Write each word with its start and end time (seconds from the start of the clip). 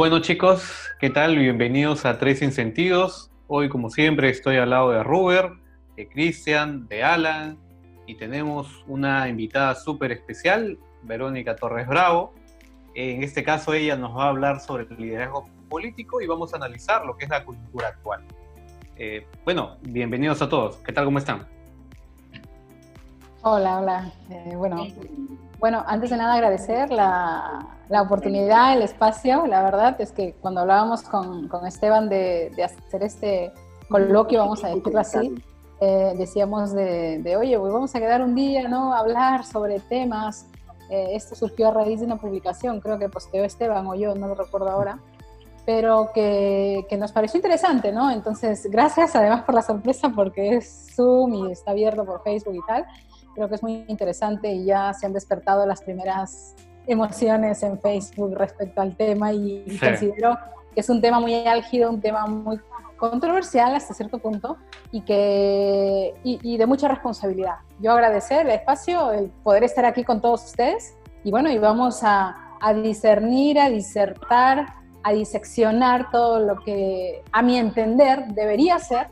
Bueno 0.00 0.20
chicos, 0.20 0.88
¿qué 0.98 1.10
tal? 1.10 1.36
Bienvenidos 1.36 2.06
a 2.06 2.18
Tres 2.18 2.38
Sin 2.38 2.52
Sentidos. 2.52 3.30
Hoy 3.48 3.68
como 3.68 3.90
siempre 3.90 4.30
estoy 4.30 4.56
al 4.56 4.70
lado 4.70 4.92
de 4.92 5.02
Ruber, 5.02 5.50
de 5.94 6.08
Cristian, 6.08 6.88
de 6.88 7.04
Alan 7.04 7.58
y 8.06 8.14
tenemos 8.14 8.82
una 8.86 9.28
invitada 9.28 9.74
súper 9.74 10.10
especial, 10.10 10.78
Verónica 11.02 11.54
Torres 11.54 11.86
Bravo. 11.86 12.32
En 12.94 13.22
este 13.22 13.44
caso 13.44 13.74
ella 13.74 13.94
nos 13.94 14.16
va 14.16 14.24
a 14.24 14.28
hablar 14.28 14.60
sobre 14.60 14.84
el 14.84 14.96
liderazgo 14.96 15.50
político 15.68 16.22
y 16.22 16.26
vamos 16.26 16.54
a 16.54 16.56
analizar 16.56 17.04
lo 17.04 17.18
que 17.18 17.26
es 17.26 17.30
la 17.30 17.44
cultura 17.44 17.88
actual. 17.88 18.24
Eh, 18.96 19.26
bueno, 19.44 19.76
bienvenidos 19.82 20.40
a 20.40 20.48
todos. 20.48 20.76
¿Qué 20.76 20.94
tal? 20.94 21.04
¿Cómo 21.04 21.18
están? 21.18 21.46
Hola, 23.42 23.80
hola. 23.80 24.12
Eh, 24.30 24.54
bueno, 24.56 24.86
bueno, 25.60 25.84
antes 25.86 26.08
de 26.08 26.16
nada 26.16 26.34
agradecer 26.34 26.90
la, 26.90 27.66
la, 27.90 28.02
oportunidad, 28.02 28.72
el 28.72 28.82
espacio. 28.82 29.46
La 29.46 29.62
verdad 29.62 29.94
es 30.00 30.10
que 30.10 30.34
cuando 30.40 30.62
hablábamos 30.62 31.02
con, 31.02 31.48
con 31.48 31.66
Esteban 31.66 32.08
de, 32.08 32.50
de, 32.56 32.64
hacer 32.64 33.02
este 33.02 33.52
coloquio, 33.88 34.40
vamos 34.40 34.64
a 34.64 34.68
decirlo 34.68 34.98
así, 34.98 35.34
eh, 35.80 36.14
decíamos 36.16 36.72
de, 36.72 37.18
de, 37.22 37.36
oye, 37.36 37.58
pues 37.58 37.72
vamos 37.72 37.94
a 37.94 37.98
quedar 38.00 38.22
un 38.22 38.34
día, 38.34 38.68
¿no? 38.68 38.94
A 38.94 39.00
hablar 39.00 39.44
sobre 39.44 39.80
temas. 39.80 40.46
Eh, 40.88 41.10
esto 41.12 41.34
surgió 41.34 41.68
a 41.68 41.72
raíz 41.72 42.00
de 42.00 42.06
una 42.06 42.16
publicación, 42.16 42.80
creo 42.80 42.98
que 42.98 43.08
posteó 43.10 43.44
Esteban 43.44 43.86
o 43.86 43.94
yo, 43.94 44.14
no 44.14 44.28
lo 44.28 44.34
recuerdo 44.34 44.70
ahora, 44.70 44.98
pero 45.66 46.10
que, 46.14 46.86
que, 46.88 46.96
nos 46.96 47.12
pareció 47.12 47.36
interesante, 47.38 47.92
¿no? 47.92 48.10
Entonces, 48.10 48.66
gracias 48.70 49.14
además 49.14 49.42
por 49.42 49.54
la 49.54 49.62
sorpresa, 49.62 50.08
porque 50.08 50.56
es 50.56 50.94
Zoom 50.96 51.34
y 51.34 51.52
está 51.52 51.72
abierto 51.72 52.04
por 52.04 52.22
Facebook 52.22 52.54
y 52.54 52.66
tal 52.66 52.86
creo 53.34 53.48
que 53.48 53.54
es 53.54 53.62
muy 53.62 53.84
interesante 53.88 54.52
y 54.52 54.64
ya 54.64 54.92
se 54.92 55.06
han 55.06 55.12
despertado 55.12 55.66
las 55.66 55.82
primeras 55.82 56.54
emociones 56.86 57.62
en 57.62 57.78
Facebook 57.80 58.34
respecto 58.36 58.80
al 58.80 58.96
tema 58.96 59.32
y 59.32 59.64
sí. 59.68 59.78
considero 59.78 60.38
que 60.74 60.80
es 60.80 60.88
un 60.88 61.00
tema 61.00 61.20
muy 61.20 61.46
álgido, 61.46 61.90
un 61.90 62.00
tema 62.00 62.26
muy 62.26 62.58
controversial 62.96 63.74
hasta 63.74 63.94
cierto 63.94 64.18
punto 64.18 64.56
y, 64.92 65.00
que, 65.02 66.14
y, 66.22 66.38
y, 66.42 66.58
de 66.58 66.66
mucha 66.66 66.86
responsabilidad. 66.86 67.56
Yo 67.80 67.92
agradecer 67.92 68.46
el 68.46 68.52
espacio, 68.52 69.10
el 69.12 69.30
poder 69.42 69.64
estar 69.64 69.84
aquí 69.84 70.04
con 70.04 70.20
todos 70.20 70.44
ustedes 70.44 70.94
y 71.24 71.30
bueno, 71.30 71.50
y 71.50 71.58
vamos 71.58 72.02
a, 72.02 72.36
a 72.60 72.74
discernir, 72.74 73.58
a 73.58 73.70
disertar, 73.70 74.74
a 75.02 75.12
diseccionar 75.12 76.10
todo 76.10 76.40
lo 76.40 76.60
que 76.60 77.22
a 77.32 77.42
mi 77.42 77.56
entender 77.56 78.26
debería 78.28 78.78
ser 78.78 79.08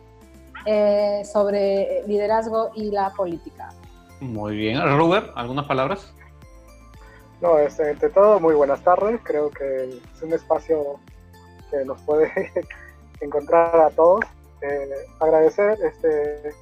eh, 0.67 1.23
sobre 1.25 2.03
liderazgo 2.07 2.71
y 2.75 2.91
la 2.91 3.11
política. 3.11 3.71
Muy 4.21 4.57
bien. 4.57 4.81
Robert, 4.81 5.31
¿algunas 5.35 5.67
palabras? 5.67 6.13
No, 7.41 7.59
este, 7.59 7.91
entre 7.91 8.11
todo, 8.11 8.41
muy 8.41 8.55
buenas 8.55 8.83
tardes. 8.83 9.21
Creo 9.23 9.51
que 9.51 9.85
es 9.85 10.23
un 10.23 10.33
espacio 10.33 10.99
que 11.71 11.85
nos 11.85 12.01
puede 12.03 12.31
encontrar 13.21 13.77
a 13.77 13.91
todos. 13.91 14.25
Eh, 14.61 14.89
agradecer 15.21 15.79
este, 15.85 16.53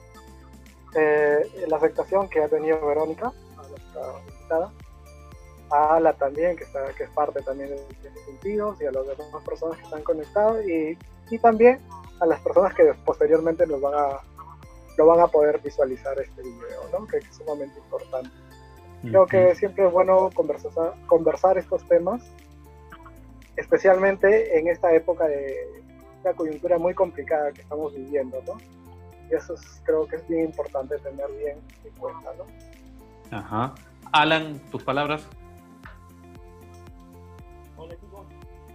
eh, 0.94 1.66
la 1.66 1.78
aceptación 1.78 2.28
que 2.28 2.42
ha 2.42 2.48
tenido 2.48 2.86
Verónica, 2.86 3.32
a 3.56 3.68
nuestra 3.68 4.02
invitada, 4.28 4.72
a 5.70 5.96
Ala 5.96 6.12
también, 6.12 6.56
que, 6.56 6.64
está, 6.64 6.84
que 6.92 7.04
es 7.04 7.10
parte 7.10 7.40
también 7.40 7.70
de 7.70 7.76
los 7.76 8.24
sentidos, 8.26 8.80
y 8.82 8.84
a 8.84 8.92
las 8.92 9.06
demás 9.06 9.42
personas 9.46 9.78
que 9.78 9.84
están 9.84 10.02
conectadas, 10.02 10.66
y, 10.66 10.98
y 11.30 11.38
también 11.38 11.80
a 12.20 12.26
las 12.26 12.38
personas 12.40 12.74
que 12.74 12.92
posteriormente 13.06 13.66
nos 13.66 13.80
van 13.80 13.94
a 13.94 14.20
lo 14.96 15.06
van 15.06 15.20
a 15.20 15.26
poder 15.26 15.60
visualizar 15.60 16.18
este 16.18 16.42
video, 16.42 16.88
¿no? 16.92 17.06
que 17.06 17.18
es 17.18 17.24
sumamente 17.36 17.78
importante. 17.78 18.30
Creo 19.02 19.26
que 19.26 19.54
siempre 19.54 19.86
es 19.86 19.92
bueno 19.92 20.30
conversar, 20.34 20.94
conversar 21.06 21.58
estos 21.58 21.86
temas, 21.86 22.22
especialmente 23.56 24.58
en 24.58 24.66
esta 24.68 24.92
época 24.92 25.28
de 25.28 25.84
una 26.24 26.32
coyuntura 26.32 26.78
muy 26.78 26.92
complicada 26.92 27.52
que 27.52 27.60
estamos 27.60 27.94
viviendo, 27.94 28.42
¿no? 28.46 28.54
Y 29.30 29.34
eso 29.34 29.54
es, 29.54 29.80
creo 29.84 30.08
que 30.08 30.16
es 30.16 30.26
bien 30.26 30.46
importante 30.46 30.98
tener 30.98 31.30
bien 31.38 31.58
en 31.84 31.92
cuenta, 31.98 32.32
¿no? 32.34 33.36
Ajá. 33.36 33.74
Alan, 34.10 34.58
tus 34.70 34.82
palabras. 34.82 35.28
Hola 37.76 37.94
chicos, 37.94 38.26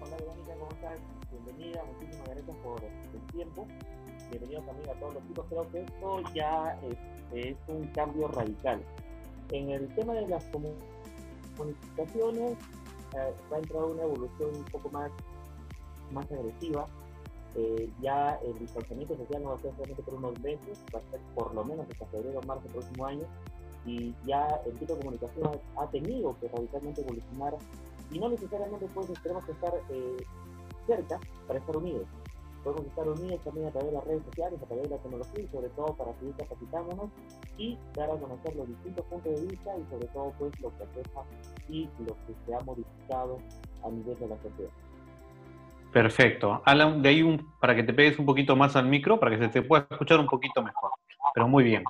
hola 0.01 0.15
Verónica, 0.17 0.53
¿cómo 0.59 0.71
estás? 0.71 0.99
Bienvenida, 1.29 1.83
muchísimas 1.83 2.29
gracias 2.29 2.57
por 2.63 2.81
el 2.81 3.33
tiempo 3.33 3.67
bienvenidos 4.31 4.65
también 4.65 4.89
a 4.89 4.93
todos 4.93 5.13
los 5.15 5.27
chicos. 5.27 5.45
Creo 5.49 5.69
que 5.71 5.81
esto 5.81 6.21
ya 6.33 6.79
es, 6.83 6.95
es 7.33 7.57
un 7.67 7.85
cambio 7.87 8.29
radical. 8.29 8.81
En 9.49 9.69
el 9.69 9.93
tema 9.95 10.13
de 10.13 10.25
las 10.27 10.45
comunicaciones, 10.45 12.57
eh, 13.13 13.33
va 13.51 13.57
a 13.57 13.59
entrar 13.59 13.83
una 13.83 14.03
evolución 14.03 14.55
un 14.55 14.63
poco 14.65 14.89
más, 14.89 15.11
más 16.11 16.31
agresiva. 16.31 16.87
Eh, 17.55 17.89
ya 18.01 18.39
el 18.45 18.57
distanciamiento 18.59 19.17
social 19.17 19.43
no 19.43 19.49
va 19.49 19.55
a 19.55 19.59
ser 19.59 19.71
solamente 19.71 20.01
por 20.03 20.13
unos 20.13 20.39
meses, 20.39 20.81
va 20.95 20.99
a 20.99 21.11
ser 21.11 21.19
por 21.35 21.53
lo 21.53 21.65
menos 21.65 21.85
hasta 21.89 22.05
febrero 22.05 22.39
o 22.39 22.43
marzo 22.43 22.63
del 22.63 22.71
próximo 22.71 23.05
año. 23.05 23.25
Y 23.85 24.15
ya 24.25 24.61
el 24.65 24.77
tipo 24.77 24.93
de 24.93 24.99
comunicación 24.99 25.51
ha 25.77 25.87
tenido 25.87 26.33
que 26.39 26.47
radicalmente 26.47 27.01
evolucionar 27.01 27.57
y 28.11 28.19
no 28.19 28.29
necesariamente 28.29 28.85
pues 28.93 29.11
tenemos 29.21 29.43
que 29.45 29.51
estar 29.53 29.73
eh, 29.89 30.17
cerca 30.85 31.19
para 31.47 31.57
estar 31.59 31.75
unidos 31.75 32.07
podemos 32.63 32.85
estar 32.85 33.07
unidos 33.07 33.41
también 33.44 33.67
a 33.67 33.72
través 33.72 33.89
de 33.89 33.97
las 33.97 34.03
redes 34.05 34.23
sociales, 34.25 34.59
a 34.61 34.66
través 34.66 34.83
de 34.83 34.89
la 34.89 34.97
tecnología 35.01 35.44
y 35.44 35.47
sobre 35.47 35.69
todo 35.69 35.95
para 35.95 36.13
seguir 36.19 36.35
capacitándonos 36.35 37.09
y 37.57 37.77
dar 37.95 38.09
a 38.09 38.16
conocer 38.16 38.55
los 38.55 38.67
distintos 38.67 39.05
puntos 39.05 39.35
de 39.35 39.47
vista 39.47 39.72
y 39.77 39.91
sobre 39.91 40.07
todo 40.07 40.33
pues 40.39 40.59
lo 40.59 40.77
que 40.77 40.83
afecta 40.83 41.22
y 41.69 41.89
lo 41.99 42.16
que 42.25 42.33
se 42.45 42.55
ha 42.55 42.59
modificado 42.59 43.38
a 43.83 43.89
nivel 43.89 44.19
de 44.19 44.27
la 44.27 44.35
sociedad. 44.38 44.72
Perfecto. 45.91 46.61
Alan, 46.66 47.01
de 47.01 47.09
ahí 47.09 47.22
un, 47.22 47.51
para 47.59 47.75
que 47.75 47.83
te 47.83 47.94
pegues 47.94 48.17
un 48.17 48.25
poquito 48.25 48.55
más 48.55 48.75
al 48.75 48.88
micro, 48.88 49.19
para 49.19 49.31
que 49.31 49.43
se 49.43 49.49
te 49.49 49.61
pueda 49.61 49.88
escuchar 49.89 50.19
un 50.19 50.28
poquito 50.28 50.63
mejor. 50.63 50.91
Pero 51.33 51.47
muy 51.47 51.63
bien. 51.63 51.83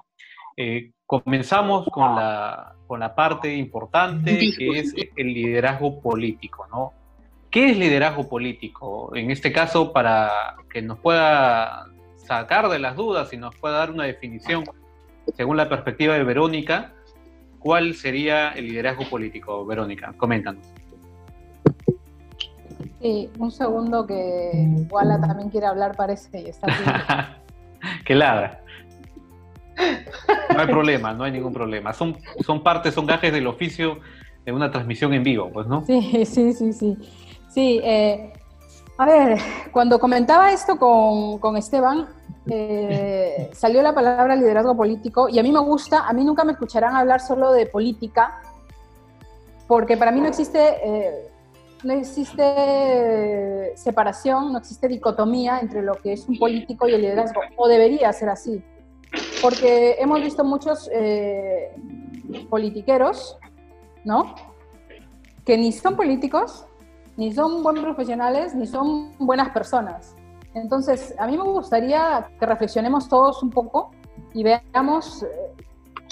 Eh, 0.57 0.91
comenzamos 1.05 1.87
con 1.89 2.15
la, 2.15 2.75
con 2.87 2.99
la 2.99 3.13
parte 3.13 3.53
importante 3.55 4.37
que 4.57 4.79
es 4.79 4.93
el 5.15 5.33
liderazgo 5.33 6.01
político, 6.01 6.67
¿no? 6.67 6.93
¿Qué 7.51 7.71
es 7.71 7.77
liderazgo 7.77 8.29
político? 8.29 9.13
En 9.13 9.29
este 9.29 9.51
caso, 9.51 9.91
para 9.91 10.55
que 10.71 10.81
nos 10.81 10.97
pueda 10.99 11.85
sacar 12.15 12.69
de 12.69 12.79
las 12.79 12.95
dudas 12.95 13.33
y 13.33 13.37
nos 13.37 13.53
pueda 13.57 13.79
dar 13.79 13.91
una 13.91 14.05
definición, 14.05 14.63
según 15.35 15.57
la 15.57 15.67
perspectiva 15.67 16.13
de 16.13 16.23
Verónica, 16.23 16.93
¿cuál 17.59 17.93
sería 17.95 18.51
el 18.51 18.69
liderazgo 18.69 19.03
político? 19.09 19.65
Verónica, 19.65 20.13
coméntanos. 20.15 20.65
Sí, 23.01 23.29
un 23.37 23.51
segundo 23.51 24.07
que 24.07 24.85
Wala 24.89 25.19
también 25.19 25.49
quiere 25.49 25.67
hablar, 25.67 25.97
parece, 25.97 26.43
y 26.43 26.47
está 26.47 27.37
que 28.05 28.15
ladra. 28.15 28.61
No 30.53 30.61
hay 30.61 30.67
problema, 30.67 31.13
no 31.13 31.25
hay 31.25 31.33
ningún 31.33 31.51
problema. 31.51 31.91
Son, 31.91 32.15
son 32.45 32.63
partes, 32.63 32.93
son 32.93 33.05
gajes 33.05 33.33
del 33.33 33.47
oficio 33.47 33.99
de 34.45 34.51
una 34.51 34.71
transmisión 34.71 35.13
en 35.13 35.23
vivo, 35.23 35.49
pues, 35.51 35.67
¿no? 35.67 35.83
Sí, 35.85 36.25
sí, 36.25 36.53
sí, 36.53 36.71
sí. 36.71 36.97
Sí, 37.53 37.81
eh, 37.83 38.31
a 38.97 39.05
ver, 39.05 39.37
cuando 39.71 39.99
comentaba 39.99 40.51
esto 40.53 40.77
con, 40.77 41.39
con 41.39 41.57
Esteban, 41.57 42.07
eh, 42.49 43.49
salió 43.53 43.81
la 43.81 43.93
palabra 43.93 44.35
liderazgo 44.35 44.75
político 44.75 45.27
y 45.29 45.37
a 45.37 45.43
mí 45.43 45.51
me 45.51 45.59
gusta, 45.59 46.07
a 46.07 46.13
mí 46.13 46.23
nunca 46.23 46.43
me 46.43 46.53
escucharán 46.53 46.95
hablar 46.95 47.19
solo 47.19 47.51
de 47.51 47.65
política, 47.65 48.41
porque 49.67 49.97
para 49.97 50.11
mí 50.11 50.21
no 50.21 50.27
existe, 50.27 50.59
eh, 50.83 51.29
no 51.83 51.93
existe 51.93 53.73
separación, 53.75 54.53
no 54.53 54.59
existe 54.59 54.87
dicotomía 54.87 55.59
entre 55.59 55.81
lo 55.81 55.95
que 55.95 56.13
es 56.13 56.27
un 56.27 56.39
político 56.39 56.87
y 56.87 56.93
el 56.93 57.01
liderazgo, 57.01 57.41
o 57.57 57.67
debería 57.67 58.13
ser 58.13 58.29
así, 58.29 58.63
porque 59.41 59.97
hemos 59.99 60.21
visto 60.21 60.43
muchos 60.45 60.89
eh, 60.93 61.75
politiqueros, 62.49 63.37
¿no? 64.05 64.35
Que 65.45 65.57
ni 65.57 65.71
son 65.71 65.95
políticos, 65.95 66.65
ni 67.17 67.33
son 67.33 67.63
buenos 67.63 67.83
profesionales, 67.83 68.55
ni 68.55 68.65
son 68.67 69.13
buenas 69.19 69.49
personas. 69.49 70.15
Entonces, 70.53 71.15
a 71.17 71.27
mí 71.27 71.37
me 71.37 71.43
gustaría 71.43 72.29
que 72.39 72.45
reflexionemos 72.45 73.07
todos 73.07 73.41
un 73.41 73.49
poco 73.49 73.91
y 74.33 74.43
veamos, 74.43 75.23
eh, 75.23 75.27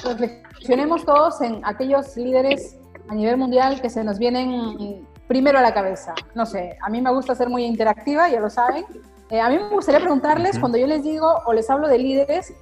reflexionemos 0.03 1.05
todos 1.05 1.41
en 1.41 1.61
aquellos 1.65 2.15
líderes 2.15 2.77
a 3.09 3.15
nivel 3.15 3.37
mundial 3.37 3.81
que 3.81 3.89
se 3.89 4.03
nos 4.03 4.17
vienen 4.19 5.05
primero 5.27 5.59
a 5.59 5.61
la 5.61 5.73
cabeza. 5.73 6.13
No 6.35 6.45
sé, 6.45 6.77
a 6.81 6.89
mí 6.89 7.01
me 7.01 7.11
gusta 7.11 7.35
ser 7.35 7.49
muy 7.49 7.65
interactiva, 7.65 8.29
ya 8.29 8.39
lo 8.39 8.49
saben. 8.49 8.85
Eh, 9.29 9.39
a 9.39 9.49
mí 9.49 9.57
me 9.57 9.69
gustaría 9.69 9.99
preguntarles, 9.99 10.57
cuando 10.57 10.77
yo 10.77 10.87
les 10.87 11.03
digo 11.03 11.27
o 11.45 11.53
les 11.53 11.69
hablo 11.69 11.87
de 11.87 11.99
líderes, 11.99 12.53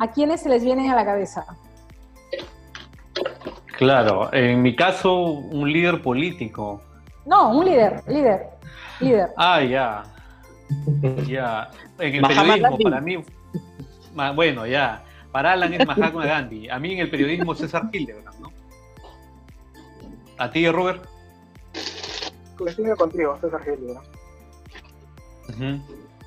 ¿a 0.00 0.10
quiénes 0.10 0.42
se 0.42 0.48
les 0.48 0.62
vienen 0.62 0.90
a 0.90 0.96
la 0.96 1.04
cabeza? 1.04 1.46
Claro, 3.78 4.32
en 4.34 4.60
mi 4.60 4.76
caso, 4.76 5.22
un 5.22 5.72
líder 5.72 6.02
político. 6.02 6.82
No, 7.30 7.56
un 7.56 7.64
líder, 7.64 8.02
líder, 8.08 8.50
líder. 8.98 9.28
Ah, 9.36 9.62
ya. 9.62 10.02
Ya. 11.28 11.70
En 12.00 12.16
el 12.16 12.22
periodismo, 12.22 12.78
para 12.82 13.00
mí, 13.00 13.24
bueno, 14.34 14.66
ya. 14.66 15.04
Para 15.30 15.52
Alan 15.52 15.72
es 15.72 15.86
Mahatma 15.86 16.26
Gandhi. 16.26 16.68
A 16.68 16.80
mí 16.80 16.94
en 16.94 16.98
el 16.98 17.08
periodismo 17.08 17.54
César 17.54 17.88
Hildebrand, 17.92 18.40
¿no? 18.40 18.50
¿A 20.38 20.50
ti, 20.50 20.68
Robert? 20.68 21.06
Coincido 22.58 22.96
contigo, 22.96 23.38
César 23.40 23.60
Hildebrand. 23.64 24.08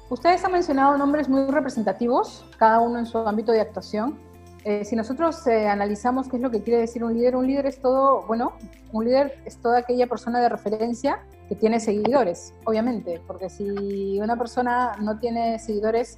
Ustedes 0.09 0.45
han 0.45 0.53
mencionado 0.53 0.97
nombres 0.97 1.27
muy 1.27 1.51
representativos, 1.51 2.45
cada 2.57 2.79
uno 2.79 2.99
en 2.99 3.05
su 3.05 3.17
ámbito 3.17 3.51
de 3.51 3.59
actuación. 3.59 4.17
Eh, 4.65 4.85
si 4.85 4.95
nosotros 4.95 5.45
eh, 5.47 5.67
analizamos 5.67 6.29
qué 6.29 6.37
es 6.37 6.41
lo 6.41 6.49
que 6.49 6.61
quiere 6.61 6.79
decir 6.79 7.03
un 7.03 7.13
líder, 7.13 7.35
un 7.35 7.45
líder 7.45 7.65
es 7.65 7.81
todo, 7.81 8.21
bueno, 8.27 8.53
un 8.93 9.03
líder 9.03 9.37
es 9.45 9.57
toda 9.57 9.79
aquella 9.79 10.07
persona 10.07 10.39
de 10.39 10.47
referencia 10.47 11.19
que 11.49 11.55
tiene 11.55 11.81
seguidores, 11.81 12.53
obviamente, 12.63 13.21
porque 13.27 13.49
si 13.49 14.19
una 14.21 14.37
persona 14.37 14.93
no 15.01 15.19
tiene 15.19 15.59
seguidores, 15.59 16.17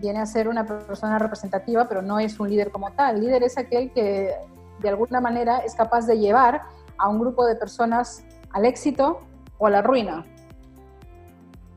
viene 0.00 0.18
a 0.18 0.26
ser 0.26 0.48
una 0.48 0.66
persona 0.66 1.20
representativa, 1.20 1.88
pero 1.88 2.02
no 2.02 2.18
es 2.18 2.40
un 2.40 2.50
líder 2.50 2.72
como 2.72 2.90
tal. 2.92 3.16
El 3.16 3.22
líder 3.22 3.44
es 3.44 3.56
aquel 3.56 3.92
que 3.92 4.34
de 4.80 4.88
alguna 4.88 5.20
manera 5.20 5.58
es 5.58 5.74
capaz 5.74 6.06
de 6.06 6.18
llevar 6.18 6.62
a 6.96 7.08
un 7.08 7.20
grupo 7.20 7.46
de 7.46 7.54
personas 7.54 8.24
al 8.50 8.64
éxito 8.64 9.20
o 9.58 9.66
a 9.66 9.70
la 9.70 9.82
ruina. 9.82 10.24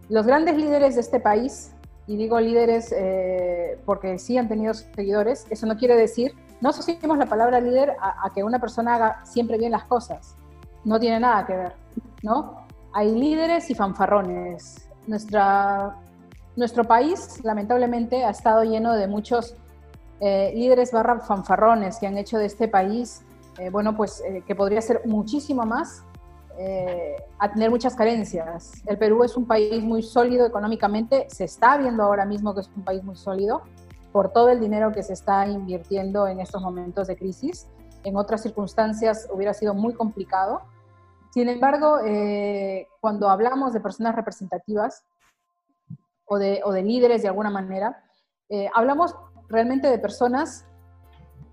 Los 0.10 0.26
grandes 0.26 0.58
líderes 0.58 0.96
de 0.96 1.02
este 1.02 1.20
país, 1.20 1.74
y 2.08 2.18
digo 2.18 2.40
líderes 2.40 2.94
eh, 2.96 3.80
porque 3.86 4.18
sí 4.20 4.38
han 4.38 4.48
tenido 4.48 4.74
seguidores, 4.74 5.46
eso 5.50 5.66
no 5.66 5.78
quiere 5.78 5.96
decir, 5.96 6.34
no 6.60 6.70
asociemos 6.70 7.18
la 7.18 7.26
palabra 7.26 7.60
líder 7.60 7.96
a, 8.00 8.30
que 8.34 8.44
una 8.44 8.60
persona 8.60 8.96
haga 8.96 9.26
siempre 9.26 9.58
bien 9.58 9.72
las 9.72 9.86
cosas, 9.86 10.36
no 10.84 11.00
tiene 11.00 11.20
nada 11.20 11.46
que 11.46 11.56
ver, 11.56 11.74
¿no? 12.24 12.66
Hay 12.94 13.12
líderes 13.16 13.70
y 13.70 13.76
fanfarrones. 13.76 14.90
Nuestra 15.08 15.96
nuestro 16.58 16.84
país, 16.84 17.40
lamentablemente, 17.44 18.26
ha 18.26 18.30
estado 18.30 18.64
lleno 18.64 18.94
de 18.94 19.08
muchos 19.08 19.56
eh, 20.20 20.52
líderes 20.54 20.92
barra 20.92 21.22
fanfarrones 21.22 21.98
que 21.98 22.08
han 22.08 22.18
hecho 22.18 22.38
de 22.38 22.46
este 22.46 22.68
país, 22.68 23.22
eh, 23.58 23.70
bueno, 23.70 23.96
pues 23.96 24.22
que 24.46 24.54
podría 24.54 24.82
ser 24.82 25.02
muchísimo 25.06 25.66
más, 25.66 26.04
a 27.40 27.52
tener 27.52 27.70
muchas 27.70 27.96
carencias. 27.96 28.72
El 28.86 28.98
Perú 28.98 29.24
es 29.24 29.36
un 29.36 29.46
país 29.46 29.84
muy 29.84 30.04
sólido 30.04 30.46
económicamente, 30.46 31.28
se 31.30 31.46
está 31.46 31.78
viendo 31.78 32.04
ahora 32.04 32.26
mismo 32.26 32.54
que 32.54 32.62
es 32.62 32.70
un 32.76 32.84
país 32.84 33.04
muy 33.04 33.16
sólido 33.16 33.62
por 34.12 34.34
todo 34.34 34.50
el 34.50 34.60
dinero 34.60 34.92
que 34.92 35.04
se 35.04 35.14
está 35.14 35.48
invirtiendo 35.48 36.28
en 36.28 36.40
estos 36.40 36.62
momentos 36.62 37.08
de 37.08 37.16
crisis. 37.16 37.68
En 38.04 38.18
otras 38.18 38.42
circunstancias 38.42 39.30
hubiera 39.32 39.54
sido 39.54 39.74
muy 39.74 39.94
complicado. 39.94 40.62
Sin 41.34 41.48
embargo, 41.48 42.00
cuando 43.00 43.30
hablamos 43.30 43.72
de 43.72 43.80
personas 43.80 44.16
representativas, 44.16 45.06
o 46.32 46.38
de, 46.72 46.82
líderes 46.82 47.22
de 47.22 47.28
alguna 47.28 47.50
manera. 47.50 48.04
Eh, 48.48 48.70
hablamos 48.74 49.16
realmente 49.50 49.90
de 49.90 50.00
personas 50.00 50.66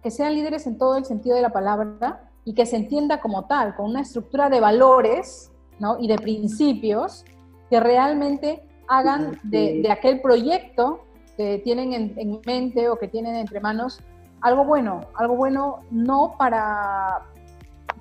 que 0.03 0.11
sean 0.13 0.35
líderes 0.35 0.69
en 0.69 0.79
todo 0.79 0.97
el 0.97 1.05
sentido 1.05 1.35
de 1.35 1.43
la 1.43 1.51
palabra 1.51 2.28
y 2.49 2.55
que 2.55 2.65
se 2.65 2.77
entienda 2.77 3.21
como 3.21 3.45
tal, 3.45 3.77
con 3.77 3.91
una 3.91 4.01
estructura 4.01 4.49
de 4.49 4.59
valores 4.59 5.53
¿no? 5.79 5.99
y 6.01 6.09
de 6.09 6.17
principios 6.17 7.27
que 7.69 7.79
realmente 7.79 8.63
hagan 8.89 9.39
de, 9.43 9.87
aquel 9.91 10.23
proyecto 10.23 11.05
que 11.37 11.59
tienen 11.59 11.93
en, 11.93 12.41
mente 12.47 12.89
o 12.89 12.99
que 12.99 13.07
tienen 13.07 13.37
entre 13.37 13.61
manos 13.61 14.01
algo 14.41 14.65
bueno, 14.65 15.03
algo 15.15 15.37
bueno 15.37 15.81
no 15.91 16.37
para, 16.39 17.21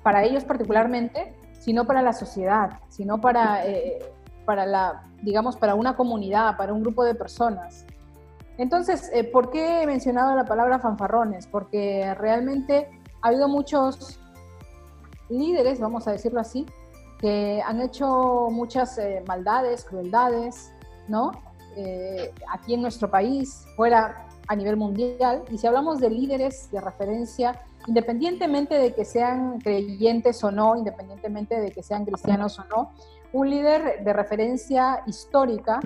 para 0.02 0.24
ellos 0.24 0.44
particularmente, 0.44 1.34
sino 1.60 1.84
para 1.84 2.00
la 2.00 2.14
sociedad, 2.14 2.80
sino 2.88 3.20
para 3.20 3.66
eh, 3.66 3.98
para 4.46 4.64
la, 4.64 5.02
digamos, 5.20 5.58
para 5.58 5.74
una 5.74 5.94
comunidad, 5.94 6.56
para 6.56 6.72
un 6.72 6.80
grupo 6.80 7.04
de 7.04 7.14
personas. 7.14 7.84
Entonces, 8.56 9.10
eh, 9.12 9.24
¿por 9.24 9.50
qué 9.50 9.82
he 9.82 9.86
mencionado 9.86 10.34
la 10.34 10.46
palabra 10.46 10.78
fanfarrones? 10.78 11.46
Porque 11.46 12.14
realmente 12.14 12.88
ha 13.20 13.28
habido 13.28 13.46
muchos 13.46 14.17
líderes, 15.28 15.80
vamos 15.80 16.06
a 16.08 16.12
decirlo 16.12 16.40
así, 16.40 16.66
que 17.18 17.62
han 17.64 17.80
hecho 17.80 18.48
muchas 18.50 18.98
eh, 18.98 19.22
maldades, 19.26 19.84
crueldades, 19.84 20.72
¿no? 21.08 21.32
Eh, 21.76 22.32
aquí 22.52 22.74
en 22.74 22.82
nuestro 22.82 23.10
país, 23.10 23.64
fuera 23.76 24.26
a 24.48 24.56
nivel 24.56 24.76
mundial. 24.76 25.44
Y 25.50 25.58
si 25.58 25.66
hablamos 25.66 26.00
de 26.00 26.10
líderes 26.10 26.70
de 26.70 26.80
referencia, 26.80 27.60
independientemente 27.86 28.74
de 28.78 28.94
que 28.94 29.04
sean 29.04 29.60
creyentes 29.60 30.42
o 30.42 30.50
no, 30.50 30.76
independientemente 30.76 31.60
de 31.60 31.70
que 31.70 31.82
sean 31.82 32.04
cristianos 32.04 32.58
o 32.58 32.64
no, 32.64 32.92
un 33.32 33.48
líder 33.48 34.02
de 34.02 34.12
referencia 34.12 35.02
histórica 35.06 35.80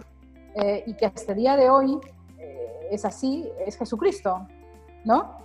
eh, 0.55 0.85
y 0.87 0.95
que 0.95 1.07
hasta 1.07 1.33
el 1.33 1.39
día 1.39 1.57
de 1.57 1.69
hoy 1.69 1.99
eh, 2.39 2.89
es 2.91 3.05
así, 3.05 3.49
es 3.67 3.77
Jesucristo, 3.77 4.47
¿no? 5.05 5.39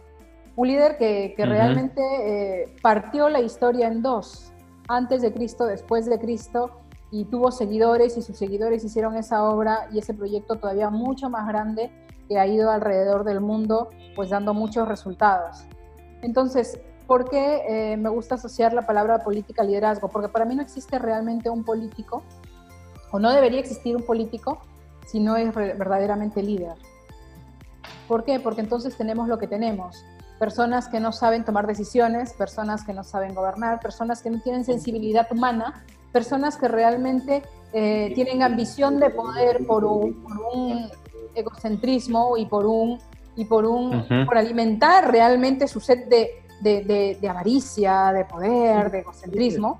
Un 0.57 0.67
líder 0.67 0.97
que, 0.97 1.33
realmente 1.37 2.01
eh, 2.01 2.75
partió 2.81 3.29
la 3.29 3.39
historia 3.39 3.87
en 3.87 4.01
dos, 4.01 4.51
antes 4.89 5.21
de 5.21 5.31
Cristo, 5.31 5.65
después 5.65 6.07
de 6.07 6.19
Cristo, 6.19 6.71
y 7.11 7.23
tuvo 7.23 7.51
seguidores 7.51 8.17
y 8.17 8.21
sus 8.21 8.37
seguidores 8.37 8.83
hicieron 8.83 9.15
esa 9.15 9.43
obra 9.43 9.87
y 9.93 9.99
ese 9.99 10.13
proyecto 10.13 10.57
todavía 10.57 10.89
mucho 10.89 11.29
más 11.29 11.47
grande 11.47 11.89
que 12.27 12.37
ha 12.37 12.45
ido 12.45 12.69
alrededor 12.69 13.23
del 13.23 13.39
mundo, 13.39 13.91
pues 14.15 14.31
dando 14.31 14.53
muchos 14.53 14.87
resultados. 14.89 15.63
Entonces, 16.21 16.81
¿Por 17.07 17.29
qué 17.29 17.63
eh, 17.69 17.97
me 17.97 18.09
gusta 18.09 18.35
asociar 18.35 18.73
la 18.73 18.85
palabra 18.85 19.19
política 19.19 19.61
al 19.61 19.69
liderazgo? 19.69 20.09
Porque 20.09 20.27
para 20.27 20.43
mí 20.43 20.55
no 20.55 20.61
existe 20.61 20.99
realmente 20.99 21.49
un 21.49 21.63
político, 21.63 22.21
o 23.11 23.19
no 23.19 23.31
debería 23.31 23.61
existir 23.61 23.95
un 23.95 24.03
político, 24.03 24.59
si 25.05 25.21
no 25.21 25.37
es 25.37 25.55
verdaderamente 25.55 26.43
líder. 26.43 26.75
¿Por 28.09 28.25
qué? 28.25 28.41
Porque 28.41 28.59
entonces 28.59 28.97
tenemos 28.97 29.29
lo 29.29 29.37
que 29.37 29.47
tenemos. 29.47 30.03
Personas 30.39 30.87
que 30.87 30.99
no 30.99 31.11
saben 31.11 31.43
tomar 31.43 31.65
decisiones, 31.65 32.33
personas 32.33 32.83
que 32.83 32.93
no 32.93 33.03
saben 33.03 33.33
gobernar, 33.33 33.79
personas 33.79 34.21
que 34.21 34.29
no 34.29 34.41
tienen 34.41 34.63
sensibilidad 34.63 35.27
humana, 35.31 35.83
personas 36.11 36.57
que 36.57 36.67
realmente 36.67 37.43
eh, 37.73 38.11
tienen 38.15 38.43
ambición 38.43 38.99
de 38.99 39.09
poder 39.09 39.65
por 39.65 39.83
un, 39.85 40.89
egocentrismo 41.35 42.35
y 42.37 42.47
por 42.47 42.65
un 42.65 42.97
y 43.35 43.45
por 43.45 43.65
un 43.65 44.07
por 44.25 44.35
alimentar 44.35 45.11
realmente 45.11 45.67
su 45.67 45.79
sed 45.79 46.07
de, 46.07 46.43
de, 46.61 47.29
avaricia, 47.29 48.11
de 48.11 48.25
poder, 48.25 48.89
de 48.89 48.99
egocentrismo, 48.99 49.79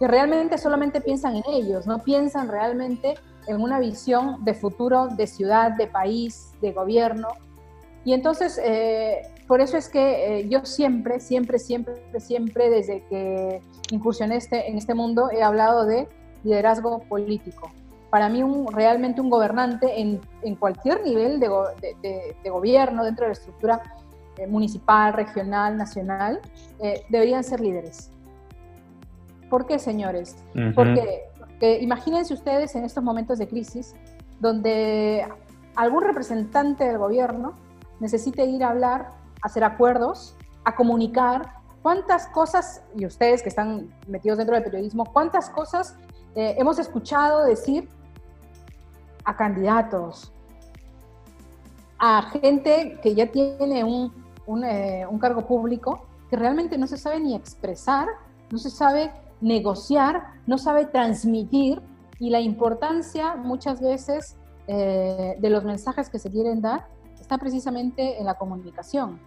que 0.00 0.08
realmente 0.08 0.58
solamente 0.58 1.00
piensan 1.00 1.36
en 1.36 1.44
ellos, 1.48 1.86
no 1.86 2.00
piensan 2.00 2.48
realmente 2.48 3.14
en 3.46 3.60
una 3.60 3.78
visión 3.78 4.44
de 4.44 4.54
futuro, 4.54 5.08
de 5.08 5.26
ciudad, 5.26 5.72
de 5.72 5.86
país, 5.86 6.52
de 6.60 6.72
gobierno. 6.72 7.28
Y 8.04 8.12
entonces, 8.12 8.60
eh, 8.62 9.22
por 9.46 9.60
eso 9.60 9.76
es 9.76 9.88
que 9.88 10.40
eh, 10.40 10.48
yo 10.48 10.64
siempre, 10.64 11.20
siempre, 11.20 11.58
siempre, 11.58 11.94
siempre, 12.18 12.70
desde 12.70 13.04
que 13.04 13.60
incursioné 13.90 14.36
este, 14.36 14.68
en 14.68 14.76
este 14.76 14.94
mundo, 14.94 15.30
he 15.30 15.42
hablado 15.42 15.84
de 15.86 16.08
liderazgo 16.42 17.00
político. 17.00 17.70
Para 18.10 18.28
mí, 18.28 18.42
un, 18.42 18.72
realmente 18.72 19.20
un 19.20 19.30
gobernante 19.30 20.00
en, 20.00 20.20
en 20.42 20.54
cualquier 20.56 21.02
nivel 21.04 21.38
de, 21.38 21.48
de, 22.02 22.36
de, 22.42 22.50
gobierno, 22.50 23.04
dentro 23.04 23.24
de 23.24 23.28
la 23.28 23.32
estructura 23.32 23.82
eh, 24.38 24.46
municipal, 24.46 25.14
regional, 25.14 25.76
nacional, 25.76 26.40
eh, 26.80 27.04
deberían 27.08 27.42
ser 27.42 27.60
líderes. 27.60 28.10
¿Por 29.48 29.66
qué, 29.66 29.78
señores? 29.78 30.36
Porque, 30.74 31.30
imagínense 31.80 32.34
ustedes 32.34 32.74
en 32.74 32.84
estos 32.84 33.02
momentos 33.02 33.38
de 33.38 33.48
crisis 33.48 33.94
donde 34.40 35.26
algún 35.74 36.02
representante 36.02 36.84
del 36.84 36.98
gobierno 36.98 37.54
necesite 38.00 38.44
ir 38.44 38.62
a 38.62 38.70
hablar, 38.70 39.12
a 39.42 39.46
hacer 39.46 39.64
acuerdos, 39.64 40.36
a 40.64 40.74
comunicar 40.74 41.52
cuántas 41.82 42.26
cosas, 42.28 42.82
y 42.96 43.06
ustedes 43.06 43.42
que 43.42 43.48
están 43.48 43.94
metidos 44.08 44.38
dentro 44.38 44.54
del 44.54 44.64
periodismo, 44.64 45.04
cuántas 45.04 45.50
cosas 45.50 45.96
eh, 46.34 46.56
hemos 46.58 46.78
escuchado 46.78 47.44
decir 47.44 47.88
a 49.24 49.36
candidatos, 49.36 50.32
a 51.98 52.22
gente 52.30 52.98
que 53.02 53.14
ya 53.14 53.30
tiene 53.30 53.84
un 53.84 54.26
eh, 54.48 55.04
un, 55.10 55.18
cargo 55.18 55.44
público 55.44 56.06
que 56.30 56.36
realmente 56.36 56.78
no 56.78 56.86
se 56.86 56.96
sabe 56.96 57.18
ni 57.18 57.34
expresar, 57.34 58.06
no 58.52 58.58
se 58.58 58.70
sabe 58.70 59.10
negociar, 59.40 60.34
no 60.46 60.56
sabe 60.56 60.86
transmitir 60.86 61.82
y 62.20 62.30
la 62.30 62.38
importancia 62.38 63.34
muchas 63.34 63.80
veces 63.80 64.36
eh, 64.68 65.34
de 65.40 65.50
los 65.50 65.64
mensajes 65.64 66.08
que 66.08 66.20
se 66.20 66.30
quieren 66.30 66.60
dar 66.60 66.86
está 67.26 67.38
precisamente 67.38 68.20
en 68.20 68.26
la 68.26 68.34
comunicación. 68.34 69.18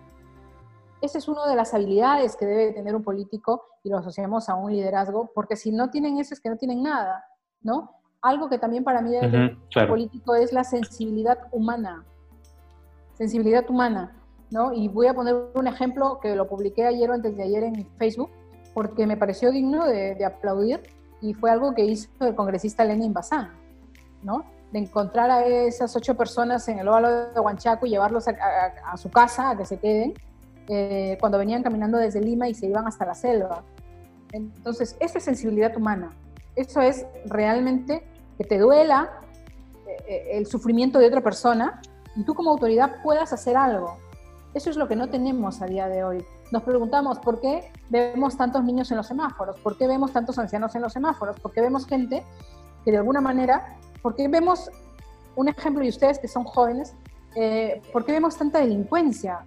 Esa 1.01 1.17
es 1.17 1.27
una 1.27 1.45
de 1.47 1.55
las 1.57 1.73
habilidades 1.73 2.37
que 2.37 2.45
debe 2.45 2.71
tener 2.71 2.95
un 2.95 3.03
político 3.03 3.63
y 3.83 3.89
lo 3.89 3.97
asociamos 3.97 4.47
a 4.47 4.55
un 4.55 4.71
liderazgo, 4.71 5.29
porque 5.35 5.57
si 5.57 5.71
no 5.71 5.89
tienen 5.89 6.17
eso 6.17 6.33
es 6.33 6.39
que 6.39 6.49
no 6.49 6.55
tienen 6.55 6.81
nada, 6.81 7.25
¿no? 7.61 7.91
Algo 8.21 8.49
que 8.49 8.57
también 8.57 8.85
para 8.85 9.01
mí 9.01 9.11
debe 9.11 9.57
político 9.85 10.33
es 10.33 10.53
la 10.53 10.63
sensibilidad 10.63 11.39
humana. 11.51 12.05
Sensibilidad 13.15 13.69
humana. 13.69 14.15
Y 14.75 14.87
voy 14.87 15.07
a 15.07 15.13
poner 15.13 15.35
un 15.53 15.67
ejemplo 15.67 16.19
que 16.21 16.35
lo 16.35 16.47
publiqué 16.47 16.85
ayer 16.85 17.09
o 17.09 17.13
antes 17.13 17.35
de 17.35 17.43
ayer 17.43 17.63
en 17.63 17.85
Facebook, 17.97 18.29
porque 18.73 19.05
me 19.07 19.17
pareció 19.17 19.51
digno 19.51 19.85
de, 19.85 20.23
aplaudir 20.23 20.81
y 21.21 21.33
fue 21.33 21.51
algo 21.51 21.73
que 21.75 21.83
hizo 21.83 22.09
el 22.21 22.33
congresista 22.33 22.85
Lenin 22.85 23.11
Bazán, 23.11 23.51
¿no? 24.23 24.45
De 24.71 24.79
encontrar 24.79 25.31
a 25.31 25.45
esas 25.45 25.95
ocho 25.95 26.15
personas 26.15 26.67
en 26.67 26.79
el 26.79 26.87
óvalo 26.87 27.31
de 27.31 27.39
Huanchaco 27.39 27.85
y 27.85 27.89
llevarlos 27.89 28.27
a, 28.27 28.97
su 28.97 29.09
casa, 29.09 29.51
a 29.51 29.57
que 29.57 29.65
se 29.65 29.77
queden, 29.77 30.13
eh, 30.67 31.17
cuando 31.19 31.37
venían 31.37 31.63
caminando 31.63 31.97
desde 31.97 32.21
Lima 32.21 32.47
y 32.47 32.53
se 32.53 32.67
iban 32.67 32.87
hasta 32.87 33.05
la 33.05 33.15
selva. 33.15 33.63
Entonces, 34.31 34.95
eso 34.99 35.17
es 35.17 35.23
sensibilidad 35.23 35.75
humana. 35.75 36.11
Eso 36.55 36.81
es 36.81 37.05
realmente 37.25 38.03
que 38.37 38.43
te 38.43 38.59
duela 38.59 39.09
eh, 40.07 40.29
el 40.33 40.45
sufrimiento 40.45 40.99
de 40.99 41.07
otra 41.07 41.21
persona 41.21 41.81
y 42.15 42.23
tú 42.23 42.35
como 42.35 42.51
autoridad 42.51 43.01
puedas 43.01 43.33
hacer 43.33 43.57
algo. 43.57 43.97
Eso 44.53 44.69
es 44.69 44.77
lo 44.77 44.87
que 44.87 44.95
no 44.95 45.09
tenemos 45.09 45.61
a 45.61 45.65
día 45.65 45.87
de 45.87 46.03
hoy. 46.03 46.25
Nos 46.51 46.63
preguntamos 46.63 47.19
por 47.19 47.39
qué 47.39 47.71
vemos 47.89 48.35
tantos 48.35 48.63
niños 48.63 48.89
en 48.91 48.97
los 48.97 49.07
semáforos, 49.07 49.59
por 49.59 49.77
qué 49.77 49.87
vemos 49.87 50.11
tantos 50.11 50.39
ancianos 50.39 50.73
en 50.75 50.81
los 50.81 50.93
semáforos, 50.93 51.39
por 51.39 51.51
qué 51.51 51.61
vemos 51.61 51.85
gente 51.85 52.25
que 52.83 52.91
de 52.91 52.97
alguna 52.97 53.21
manera, 53.21 53.77
por 54.01 54.15
qué 54.15 54.27
vemos, 54.27 54.69
un 55.35 55.47
ejemplo 55.47 55.83
y 55.83 55.89
ustedes 55.89 56.19
que 56.19 56.27
son 56.27 56.43
jóvenes, 56.43 56.95
eh, 57.35 57.81
por 57.93 58.05
qué 58.05 58.11
vemos 58.11 58.37
tanta 58.37 58.59
delincuencia, 58.59 59.45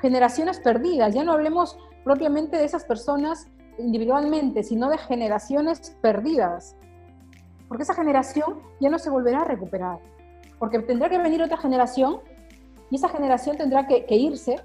generaciones 0.00 0.58
perdidas, 0.60 1.14
ya 1.14 1.24
no 1.24 1.32
hablemos 1.32 1.78
propiamente 2.04 2.56
de 2.56 2.64
esas 2.64 2.84
personas 2.84 3.46
individualmente, 3.78 4.62
sino 4.62 4.88
de 4.88 4.98
generaciones 4.98 5.96
perdidas, 6.00 6.76
porque 7.68 7.84
esa 7.84 7.94
generación 7.94 8.60
ya 8.80 8.90
no 8.90 8.98
se 8.98 9.10
volverá 9.10 9.42
a 9.42 9.44
recuperar, 9.44 9.98
porque 10.58 10.78
tendrá 10.80 11.08
que 11.08 11.18
venir 11.18 11.42
otra 11.42 11.56
generación 11.56 12.20
y 12.90 12.96
esa 12.96 13.08
generación 13.08 13.56
tendrá 13.56 13.86
que, 13.86 14.04
irse. 14.10 14.56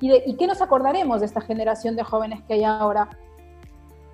¿Y, 0.00 0.12
¿Y 0.30 0.36
qué 0.36 0.46
nos 0.46 0.62
acordaremos 0.62 1.20
de 1.20 1.26
esta 1.26 1.40
generación 1.40 1.96
de 1.96 2.02
jóvenes 2.02 2.42
que 2.44 2.54
hay 2.54 2.64
ahora? 2.64 3.10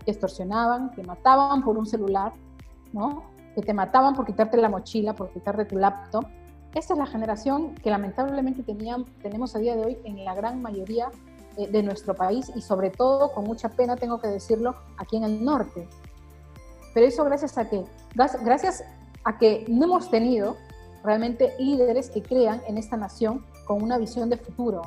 Que 0.04 0.10
extorsionaban, 0.10 0.90
que 0.90 1.02
mataban 1.04 1.62
por 1.62 1.78
un 1.78 1.86
celular, 1.86 2.32
¿no? 2.92 3.22
Que 3.54 3.62
te 3.62 3.72
mataban 3.74 4.14
por 4.14 4.26
quitarte 4.26 4.56
la 4.56 4.68
mochila, 4.68 5.14
por 5.14 5.30
quitarte 5.30 5.64
tu 5.64 5.76
laptop. 5.76 6.24
Esta 6.74 6.94
es 6.94 6.98
la 6.98 7.06
generación 7.06 7.74
que 7.74 7.90
lamentablemente 7.90 8.62
tenían, 8.62 9.04
tenemos 9.22 9.56
a 9.56 9.58
día 9.58 9.74
de 9.74 9.84
hoy 9.84 9.98
en 10.04 10.24
la 10.24 10.34
gran 10.34 10.62
mayoría 10.62 11.08
de 11.56 11.82
nuestro 11.82 12.14
país 12.14 12.50
y 12.54 12.62
sobre 12.62 12.90
todo, 12.90 13.32
con 13.32 13.44
mucha 13.44 13.70
pena 13.70 13.96
tengo 13.96 14.20
que 14.20 14.28
decirlo, 14.28 14.76
aquí 14.96 15.16
en 15.16 15.24
el 15.24 15.44
norte. 15.44 15.88
Pero 16.94 17.06
eso 17.06 17.24
gracias 17.24 17.58
a 17.58 17.68
que, 17.68 17.84
gracias 18.14 18.84
a 19.24 19.38
que 19.38 19.64
no 19.68 19.84
hemos 19.84 20.10
tenido 20.10 20.56
realmente 21.02 21.54
líderes 21.58 22.10
que 22.10 22.22
crean 22.22 22.62
en 22.66 22.78
esta 22.78 22.96
nación 22.96 23.44
con 23.66 23.82
una 23.82 23.98
visión 23.98 24.30
de 24.30 24.36
futuro. 24.36 24.82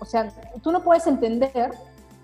O 0.00 0.04
sea, 0.04 0.32
tú 0.62 0.72
no 0.72 0.82
puedes 0.82 1.06
entender 1.06 1.72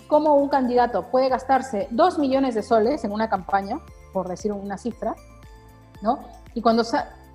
cómo 0.06 0.34
un 0.34 0.48
candidato 0.48 1.10
puede 1.10 1.28
gastarse 1.28 1.88
dos 1.90 2.18
millones 2.18 2.54
de 2.54 2.62
soles 2.62 3.04
en 3.04 3.12
una 3.12 3.28
campaña, 3.28 3.80
por 4.12 4.28
decir 4.28 4.52
una 4.52 4.78
cifra, 4.78 5.14
¿no? 6.02 6.20
Y 6.54 6.60
cuando, 6.60 6.82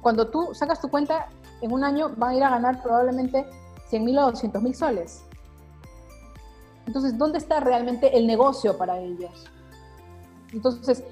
cuando 0.01 0.27
tú 0.27 0.53
sacas 0.53 0.81
tu 0.81 0.89
cuenta, 0.89 1.27
en 1.61 1.71
un 1.71 1.83
año 1.83 2.11
van 2.17 2.31
a 2.31 2.35
ir 2.35 2.43
a 2.43 2.49
ganar 2.49 2.81
probablemente 2.83 3.45
100 3.89 4.03
mil 4.03 4.17
o 4.19 4.31
200 4.31 4.61
mil 4.61 4.75
soles. 4.75 5.23
Entonces, 6.85 7.17
¿dónde 7.17 7.37
está 7.37 7.59
realmente 7.59 8.17
el 8.17 8.27
negocio 8.27 8.77
para 8.77 8.99
ellos? 8.99 9.45
Entonces, 10.53 11.03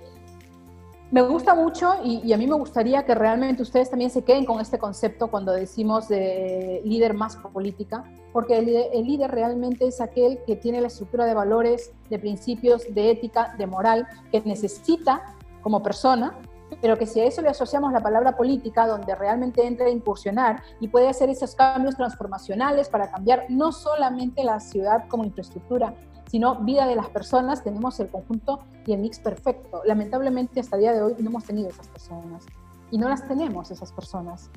me 1.11 1.21
gusta 1.21 1.53
mucho 1.53 1.93
y, 2.03 2.33
a 2.33 2.37
mí 2.37 2.47
me 2.47 2.55
gustaría 2.55 3.05
que 3.05 3.13
realmente 3.13 3.61
ustedes 3.61 3.89
también 3.89 4.09
se 4.09 4.23
queden 4.23 4.45
con 4.45 4.59
este 4.59 4.79
concepto 4.79 5.27
cuando 5.27 5.51
decimos 5.51 6.07
de 6.07 6.81
líder 6.85 7.13
más 7.13 7.35
política, 7.35 8.03
porque 8.31 8.57
el, 8.57 8.67
el, 8.69 9.05
líder 9.05 9.29
realmente 9.29 9.85
es 9.85 10.01
aquel 10.01 10.39
que 10.47 10.55
tiene 10.55 10.81
la 10.81 10.87
estructura 10.87 11.25
de 11.25 11.35
valores, 11.35 11.91
de 12.09 12.17
principios, 12.17 12.91
de 12.91 13.11
ética, 13.11 13.53
de 13.59 13.67
moral, 13.67 14.07
que 14.31 14.41
necesita 14.41 15.35
como 15.63 15.81
persona, 15.81 16.37
pero 16.81 16.97
que 16.97 17.05
si 17.05 17.19
a 17.19 17.25
eso 17.25 17.41
le 17.41 17.49
asociamos 17.49 17.91
la 17.91 18.01
palabra 18.01 18.35
política, 18.35 18.87
donde 18.87 19.15
realmente 19.15 19.65
entra 19.65 19.87
a 19.87 19.89
incursionar 19.89 20.61
y 20.79 20.87
puede 20.87 21.07
hacer 21.07 21.29
esos 21.29 21.55
cambios 21.55 21.95
transformacionales 21.95 22.89
para 22.89 23.09
cambiar 23.09 23.45
no 23.49 23.71
solamente 23.71 24.43
la 24.43 24.59
ciudad 24.59 25.07
como 25.07 25.23
infraestructura, 25.23 25.93
sino 26.27 26.55
vida 26.55 26.87
de 26.87 26.95
las 26.95 27.09
personas, 27.09 27.63
tenemos 27.63 27.99
el 27.99 28.09
conjunto 28.09 28.59
y 28.85 28.93
el 28.93 29.01
mix 29.01 29.19
perfecto. 29.19 29.81
Lamentablemente 29.85 30.59
hasta 30.59 30.75
el 30.77 30.81
día 30.81 30.93
de 30.93 31.01
hoy 31.01 31.15
no 31.19 31.29
hemos 31.29 31.43
tenido 31.43 31.69
esas 31.69 31.87
personas 31.87 32.45
y 32.91 32.97
no 32.97 33.07
las 33.07 33.27
tenemos 33.27 33.69
esas 33.71 33.91
personas. 33.91 34.49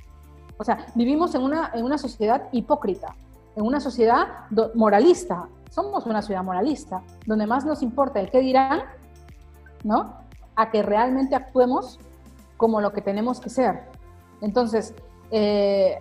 O 0.59 0.65
sea, 0.65 0.87
vivimos 0.95 1.35
en 1.35 1.43
una, 1.43 1.71
en 1.75 1.85
una 1.85 1.99
sociedad 1.99 2.49
hipócrita, 2.53 3.15
en 3.57 3.65
una 3.65 3.81
sociedad 3.81 4.27
moralista. 4.75 5.49
Somos 5.71 6.07
una 6.07 6.23
ciudad 6.23 6.43
moralista, 6.43 7.03
donde 7.27 7.47
más 7.47 7.67
nos 7.67 7.83
importa 7.83 8.21
el 8.21 8.31
qué 8.31 8.41
dirán, 8.41 8.85
¿no? 9.85 10.26
A 10.57 10.71
que 10.71 10.83
realmente 10.83 11.37
actuemos 11.37 12.01
como 12.57 12.81
lo 12.81 12.93
que 12.93 13.03
tenemos 13.03 13.41
que 13.41 13.51
ser. 13.51 13.85
Entonces, 14.41 14.95
eh, 15.31 15.99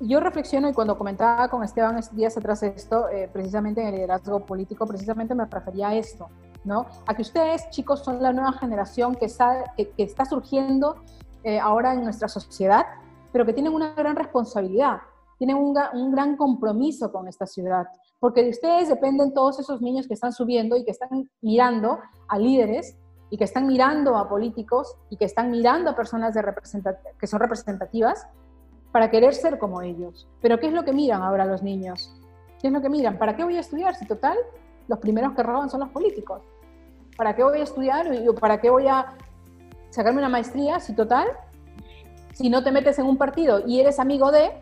yo 0.00 0.20
reflexiono 0.20 0.68
y 0.68 0.74
cuando 0.74 0.98
comentaba 0.98 1.48
con 1.48 1.62
Esteban 1.62 1.98
días 2.12 2.36
atrás 2.36 2.62
esto, 2.62 3.08
eh, 3.08 3.30
precisamente 3.32 3.80
en 3.80 3.88
el 3.88 3.94
liderazgo 3.94 4.40
político, 4.40 4.86
precisamente 4.86 5.34
me 5.34 5.46
refería 5.46 5.88
a 5.88 5.94
esto, 5.94 6.28
¿no? 6.64 6.86
A 7.06 7.14
que 7.14 7.22
ustedes, 7.22 7.70
chicos, 7.70 8.00
son 8.00 8.22
la 8.22 8.32
nueva 8.32 8.52
generación 8.52 9.14
que 9.14 9.24
está, 9.24 9.72
que, 9.76 9.90
está 9.96 10.26
surgiendo 10.26 10.96
eh, 11.44 11.58
ahora 11.58 11.94
en 11.94 12.04
nuestra 12.04 12.28
sociedad, 12.28 12.84
pero 13.32 13.46
que 13.46 13.54
tienen 13.54 13.72
una 13.72 13.94
gran 13.94 14.16
responsabilidad, 14.16 14.98
tienen 15.38 15.56
un, 15.56 15.76
un, 15.94 16.10
gran 16.12 16.36
compromiso 16.36 17.10
con 17.10 17.26
esta 17.28 17.46
ciudad, 17.46 17.86
porque 18.20 18.42
de 18.42 18.50
ustedes 18.50 18.88
dependen 18.88 19.32
todos 19.32 19.58
esos 19.58 19.80
niños 19.80 20.06
que 20.06 20.14
están 20.14 20.32
subiendo 20.32 20.76
y 20.76 20.84
que 20.84 20.90
están 20.90 21.30
mirando 21.40 21.98
a 22.28 22.38
líderes 22.38 22.96
y 23.30 23.36
que 23.36 23.44
están 23.44 23.66
mirando 23.66 24.16
a 24.16 24.28
políticos 24.28 24.96
y 25.10 25.16
que 25.16 25.24
están 25.24 25.50
mirando 25.50 25.90
a 25.90 25.96
personas 25.96 26.34
de 26.34 26.44
que 27.18 27.26
son 27.26 27.40
representativas 27.40 28.26
para 28.92 29.10
querer 29.10 29.34
ser 29.34 29.58
como 29.58 29.82
ellos. 29.82 30.28
Pero 30.40 30.58
¿qué 30.58 30.68
es 30.68 30.72
lo 30.72 30.84
que 30.84 30.92
miran 30.92 31.22
ahora 31.22 31.44
los 31.44 31.62
niños? 31.62 32.14
¿Qué 32.60 32.68
es 32.68 32.72
lo 32.72 32.80
que 32.80 32.88
miran? 32.88 33.18
¿Para 33.18 33.36
qué 33.36 33.44
voy 33.44 33.56
a 33.56 33.60
estudiar 33.60 33.94
si 33.94 34.06
total 34.06 34.38
los 34.88 34.98
primeros 34.98 35.32
que 35.34 35.42
roban 35.42 35.68
son 35.68 35.80
los 35.80 35.90
políticos? 35.90 36.42
¿Para 37.16 37.34
qué 37.34 37.42
voy 37.42 37.58
a 37.58 37.64
estudiar 37.64 38.06
o 38.28 38.34
para 38.34 38.60
qué 38.60 38.70
voy 38.70 38.86
a 38.86 39.16
sacarme 39.90 40.18
una 40.18 40.28
maestría 40.28 40.80
si 40.80 40.94
total 40.94 41.26
si 42.32 42.50
no 42.50 42.62
te 42.62 42.70
metes 42.70 42.98
en 42.98 43.06
un 43.06 43.16
partido 43.16 43.62
y 43.66 43.80
eres 43.80 43.98
amigo 43.98 44.30
de 44.30 44.52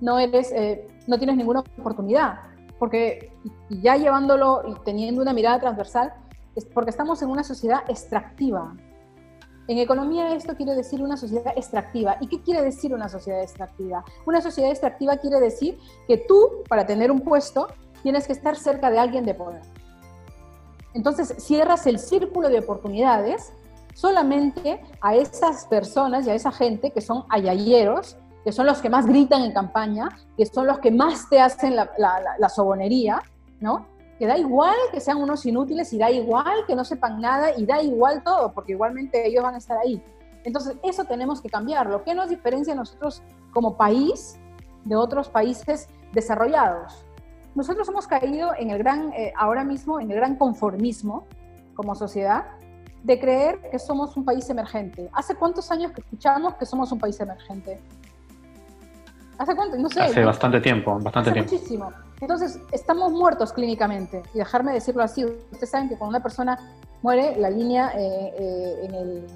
no 0.00 0.18
eres 0.18 0.50
eh, 0.50 0.88
no 1.06 1.18
tienes 1.18 1.36
ninguna 1.36 1.60
oportunidad 1.78 2.40
porque 2.78 3.32
ya 3.68 3.96
llevándolo 3.96 4.62
y 4.66 4.74
teniendo 4.84 5.22
una 5.22 5.32
mirada 5.32 5.60
transversal 5.60 6.12
porque 6.72 6.90
estamos 6.90 7.20
en 7.22 7.28
una 7.28 7.44
sociedad 7.44 7.80
extractiva 7.88 8.74
en 9.68 9.78
economía 9.78 10.32
esto 10.34 10.54
quiere 10.54 10.74
decir 10.74 11.02
una 11.02 11.16
sociedad 11.16 11.52
extractiva. 11.56 12.16
¿Y 12.20 12.28
qué 12.28 12.40
quiere 12.40 12.62
decir 12.62 12.94
una 12.94 13.08
sociedad 13.08 13.42
extractiva? 13.42 14.04
Una 14.24 14.40
sociedad 14.40 14.70
extractiva 14.70 15.16
quiere 15.16 15.40
decir 15.40 15.78
que 16.06 16.18
tú, 16.18 16.62
para 16.68 16.86
tener 16.86 17.10
un 17.10 17.20
puesto, 17.20 17.68
tienes 18.02 18.26
que 18.26 18.32
estar 18.32 18.56
cerca 18.56 18.90
de 18.90 18.98
alguien 18.98 19.24
de 19.24 19.34
poder. 19.34 19.62
Entonces 20.94 21.34
cierras 21.38 21.86
el 21.86 21.98
círculo 21.98 22.48
de 22.48 22.60
oportunidades 22.60 23.52
solamente 23.94 24.80
a 25.00 25.16
esas 25.16 25.64
personas 25.66 26.26
y 26.26 26.30
a 26.30 26.34
esa 26.34 26.52
gente 26.52 26.92
que 26.92 27.00
son 27.00 27.24
ayayeros, 27.28 28.16
que 28.44 28.52
son 28.52 28.66
los 28.66 28.80
que 28.80 28.88
más 28.88 29.06
gritan 29.06 29.42
en 29.42 29.52
campaña, 29.52 30.10
que 30.36 30.46
son 30.46 30.66
los 30.68 30.78
que 30.78 30.92
más 30.92 31.28
te 31.28 31.40
hacen 31.40 31.74
la, 31.74 31.90
la 32.38 32.48
sobonería, 32.48 33.20
¿no? 33.60 33.95
Que 34.18 34.26
da 34.26 34.38
igual 34.38 34.76
que 34.92 35.00
sean 35.00 35.18
unos 35.18 35.44
inútiles 35.44 35.92
y 35.92 35.98
da 35.98 36.10
igual 36.10 36.64
que 36.66 36.74
no 36.74 36.84
sepan 36.84 37.20
nada 37.20 37.50
y 37.56 37.66
da 37.66 37.82
igual 37.82 38.22
todo, 38.22 38.52
porque 38.52 38.72
igualmente 38.72 39.26
ellos 39.26 39.42
van 39.42 39.54
a 39.54 39.58
estar 39.58 39.78
ahí. 39.78 40.02
Entonces, 40.44 40.76
eso 40.82 41.04
tenemos 41.04 41.40
que 41.40 41.48
cambiarlo. 41.48 42.02
¿Qué 42.04 42.14
nos 42.14 42.30
diferencia 42.30 42.72
a 42.72 42.76
nosotros 42.76 43.22
como 43.52 43.76
país 43.76 44.38
de 44.84 44.96
otros 44.96 45.28
países 45.28 45.88
desarrollados? 46.12 47.04
Nosotros 47.54 47.88
hemos 47.88 48.06
caído 48.06 48.52
en 48.56 48.70
el 48.70 48.78
gran, 48.78 49.12
eh, 49.12 49.32
ahora 49.36 49.64
mismo, 49.64 49.98
en 49.98 50.10
el 50.10 50.16
gran 50.16 50.36
conformismo 50.36 51.26
como 51.74 51.94
sociedad 51.94 52.44
de 53.02 53.18
creer 53.18 53.60
que 53.70 53.78
somos 53.78 54.16
un 54.16 54.24
país 54.24 54.48
emergente. 54.50 55.10
¿Hace 55.12 55.34
cuántos 55.34 55.70
años 55.70 55.92
que 55.92 56.00
escuchamos 56.00 56.54
que 56.54 56.66
somos 56.66 56.90
un 56.92 56.98
país 56.98 57.18
emergente? 57.20 57.80
¿Hace 59.38 59.54
cuánto? 59.54 59.76
No 59.76 59.88
sé. 59.88 60.00
Hace 60.00 60.24
bastante 60.24 60.60
tiempo, 60.60 60.98
bastante 61.00 61.32
tiempo. 61.32 61.52
Muchísimo. 61.52 61.92
Entonces, 62.20 62.58
estamos 62.72 63.12
muertos 63.12 63.52
clínicamente. 63.52 64.22
Y 64.34 64.38
dejarme 64.38 64.72
decirlo 64.72 65.02
así, 65.02 65.24
ustedes 65.24 65.70
saben 65.70 65.88
que 65.88 65.96
cuando 65.96 66.16
una 66.16 66.22
persona 66.22 66.58
muere, 67.02 67.36
la 67.36 67.50
línea 67.50 67.92
eh, 67.94 68.34
eh, 68.38 68.78
en, 68.84 68.94
el, 68.94 69.26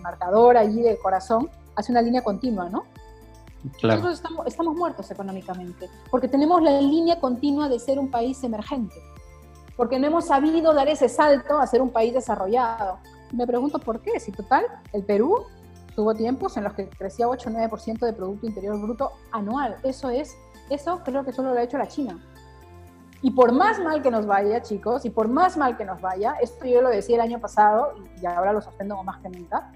marcador 0.00 0.56
allí 0.56 0.82
del 0.82 0.98
corazón 0.98 1.48
hace 1.76 1.92
una 1.92 2.02
línea 2.02 2.22
continua, 2.22 2.68
¿no? 2.68 2.84
Claro. 3.78 4.00
Nosotros 4.00 4.14
estamos, 4.14 4.46
estamos 4.46 4.74
muertos 4.74 5.10
económicamente, 5.10 5.88
porque 6.10 6.28
tenemos 6.28 6.62
la 6.62 6.80
línea 6.80 7.20
continua 7.20 7.68
de 7.68 7.78
ser 7.78 7.98
un 7.98 8.10
país 8.10 8.42
emergente, 8.42 8.96
porque 9.76 9.98
no 9.98 10.06
hemos 10.06 10.26
sabido 10.26 10.74
dar 10.74 10.88
ese 10.88 11.08
salto 11.08 11.58
a 11.58 11.66
ser 11.66 11.80
un 11.80 11.90
país 11.90 12.12
desarrollado. 12.12 12.98
Me 13.32 13.46
pregunto 13.46 13.78
por 13.78 14.00
qué, 14.00 14.18
si 14.18 14.32
total, 14.32 14.64
el 14.92 15.04
Perú 15.04 15.46
tuvo 15.94 16.14
tiempos 16.14 16.56
en 16.56 16.64
los 16.64 16.74
que 16.74 16.88
crecía 16.88 17.28
8 17.28 17.50
o 17.50 17.52
9% 17.52 17.98
de 17.98 18.12
Producto 18.12 18.46
Interior 18.46 18.80
Bruto 18.80 19.12
anual. 19.32 19.76
Eso 19.82 20.10
es 20.10 20.36
eso 20.70 21.00
creo 21.04 21.24
que 21.24 21.32
solo 21.32 21.52
lo 21.52 21.60
ha 21.60 21.62
hecho 21.62 21.78
la 21.78 21.86
China. 21.86 22.18
Y 23.20 23.32
por 23.32 23.52
más 23.52 23.80
mal 23.80 24.00
que 24.00 24.10
nos 24.10 24.26
vaya, 24.26 24.62
chicos, 24.62 25.04
y 25.04 25.10
por 25.10 25.28
más 25.28 25.56
mal 25.56 25.76
que 25.76 25.84
nos 25.84 26.00
vaya, 26.00 26.36
esto 26.40 26.66
yo 26.66 26.80
lo 26.82 26.88
decía 26.88 27.16
el 27.16 27.22
año 27.22 27.40
pasado 27.40 27.94
y 28.20 28.26
ahora 28.26 28.52
lo 28.52 28.60
sostengo 28.60 29.02
más 29.02 29.20
que 29.20 29.28
nunca, 29.28 29.72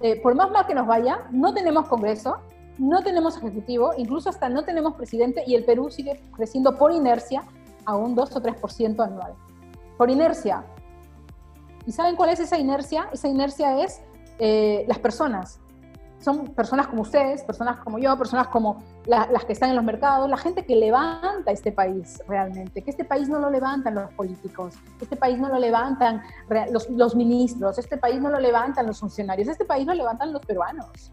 eh, 0.00 0.20
por 0.20 0.34
más 0.34 0.50
mal 0.50 0.66
que 0.66 0.74
nos 0.74 0.86
vaya, 0.86 1.20
no 1.30 1.52
tenemos 1.52 1.86
Congreso, 1.86 2.38
no 2.78 3.02
tenemos 3.02 3.36
Ejecutivo, 3.36 3.92
incluso 3.96 4.30
hasta 4.30 4.48
no 4.48 4.64
tenemos 4.64 4.94
presidente 4.94 5.44
y 5.46 5.54
el 5.54 5.64
Perú 5.64 5.90
sigue 5.90 6.20
creciendo 6.34 6.76
por 6.76 6.92
inercia 6.92 7.44
a 7.84 7.94
un 7.94 8.14
2 8.14 8.36
o 8.36 8.42
3% 8.42 9.04
anual. 9.04 9.34
Por 9.98 10.10
inercia. 10.10 10.64
¿Y 11.86 11.92
saben 11.92 12.16
cuál 12.16 12.30
es 12.30 12.40
esa 12.40 12.58
inercia? 12.58 13.08
Esa 13.12 13.28
inercia 13.28 13.82
es 13.82 14.00
eh, 14.38 14.84
las 14.88 14.98
personas. 14.98 15.60
Son 16.22 16.54
personas 16.54 16.86
como 16.86 17.02
ustedes, 17.02 17.42
personas 17.42 17.78
como 17.80 17.98
yo, 17.98 18.16
personas 18.16 18.48
como 18.48 18.82
las 19.06 19.44
que 19.44 19.52
están 19.52 19.70
en 19.70 19.76
los 19.76 19.84
mercados, 19.84 20.30
la 20.30 20.36
gente 20.36 20.64
que 20.64 20.76
levanta 20.76 21.50
este 21.50 21.72
país 21.72 22.22
realmente, 22.28 22.82
que 22.82 22.90
este 22.90 23.04
país 23.04 23.28
no 23.28 23.38
lo 23.38 23.50
levantan 23.50 23.94
los 23.94 24.10
políticos, 24.12 24.74
este 25.00 25.16
país 25.16 25.38
no 25.38 25.48
lo 25.48 25.58
levantan 25.58 26.22
los, 26.70 27.14
ministros, 27.16 27.78
este 27.78 27.96
país 27.96 28.20
no 28.20 28.30
lo 28.30 28.38
levantan 28.38 28.86
los 28.86 29.00
funcionarios, 29.00 29.48
este 29.48 29.64
país 29.64 29.86
lo 29.86 29.94
levantan 29.94 30.32
los 30.32 30.44
peruanos. 30.44 31.12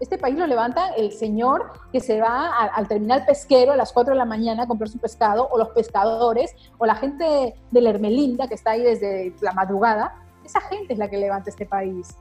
Este 0.00 0.18
país 0.18 0.36
lo 0.36 0.46
levanta 0.46 0.88
el 0.96 1.12
señor 1.12 1.72
que 1.92 2.00
se 2.00 2.20
va 2.20 2.50
al 2.50 2.88
terminal 2.88 3.24
pesquero 3.24 3.72
a 3.72 3.76
las 3.76 3.92
4 3.92 4.12
de 4.12 4.18
la 4.18 4.24
mañana 4.24 4.64
a 4.64 4.66
comprar 4.66 4.90
su 4.90 4.98
pescado, 4.98 5.48
o 5.50 5.56
los 5.56 5.68
pescadores, 5.68 6.54
o 6.78 6.84
la 6.84 6.96
gente 6.96 7.54
de 7.70 7.80
la 7.80 7.90
Hermelinda 7.90 8.48
que 8.48 8.54
está 8.54 8.72
ahí 8.72 8.82
desde 8.82 9.32
la 9.40 9.52
madrugada. 9.52 10.16
Esa 10.44 10.60
gente 10.62 10.92
es 10.92 10.98
la 10.98 11.08
que 11.08 11.16
levanta 11.16 11.48
este 11.48 11.64
país. 11.64 12.16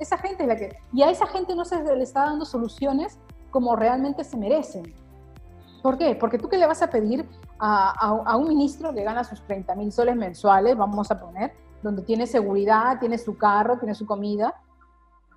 Esa 0.00 0.18
gente 0.18 0.50
es 0.50 0.58
que... 0.58 0.76
Y 0.92 1.02
a 1.02 1.10
esa 1.10 1.26
gente 1.26 1.54
no 1.54 1.64
se 1.64 1.80
le 1.82 2.02
está 2.02 2.24
dando 2.24 2.44
soluciones 2.44 3.18
como 3.50 3.76
realmente 3.76 4.24
se 4.24 4.36
merecen. 4.36 4.94
¿Por 5.82 5.96
qué? 5.96 6.14
Porque 6.14 6.38
tú 6.38 6.48
qué 6.48 6.58
le 6.58 6.66
vas 6.66 6.82
a 6.82 6.90
pedir 6.90 7.28
a, 7.58 8.36
un 8.36 8.48
ministro 8.48 8.92
que 8.94 9.04
gana 9.04 9.24
sus 9.24 9.42
30 9.46 9.74
mil 9.74 9.92
soles 9.92 10.16
mensuales, 10.16 10.76
vamos 10.76 11.10
a 11.10 11.20
poner, 11.20 11.52
donde 11.82 12.02
tiene 12.02 12.26
seguridad, 12.26 12.98
tiene 12.98 13.18
su 13.18 13.36
carro, 13.36 13.78
tiene 13.78 13.94
su 13.94 14.06
comida. 14.06 14.54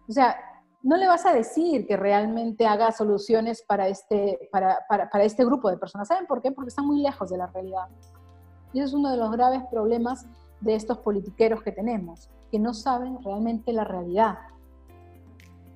O 0.08 0.12
sea, 0.12 0.36
no 0.82 0.98
le 0.98 1.08
vas 1.08 1.26
a 1.26 1.34
decir 1.34 1.88
que 1.88 1.96
realmente 1.96 2.66
haga 2.66 2.92
soluciones 2.92 3.62
para 3.62 3.88
este, 3.88 4.50
para, 4.52 4.80
para, 4.88 5.24
este 5.24 5.46
grupo 5.46 5.70
de 5.70 5.78
personas. 5.78 6.08
¿Saben 6.08 6.28
por 6.28 6.42
qué? 6.42 6.52
Porque 6.52 6.70
están 6.70 6.86
muy 6.86 7.02
lejos 7.02 7.30
de 7.30 7.38
la 7.38 7.48
realidad. 7.48 7.88
Y 8.74 8.80
ese 8.80 8.88
es 8.88 8.94
uno 8.94 9.12
de 9.12 9.18
los 9.18 9.32
graves 9.32 9.62
problemas 9.72 10.26
de 10.60 10.76
estos 10.76 10.98
politiqueros 11.00 11.62
que 11.62 11.72
tenemos, 11.72 12.30
que 12.52 12.60
no 12.60 12.74
saben 12.74 13.22
realmente 13.24 13.72
la 13.72 13.84
realidad. 13.84 14.38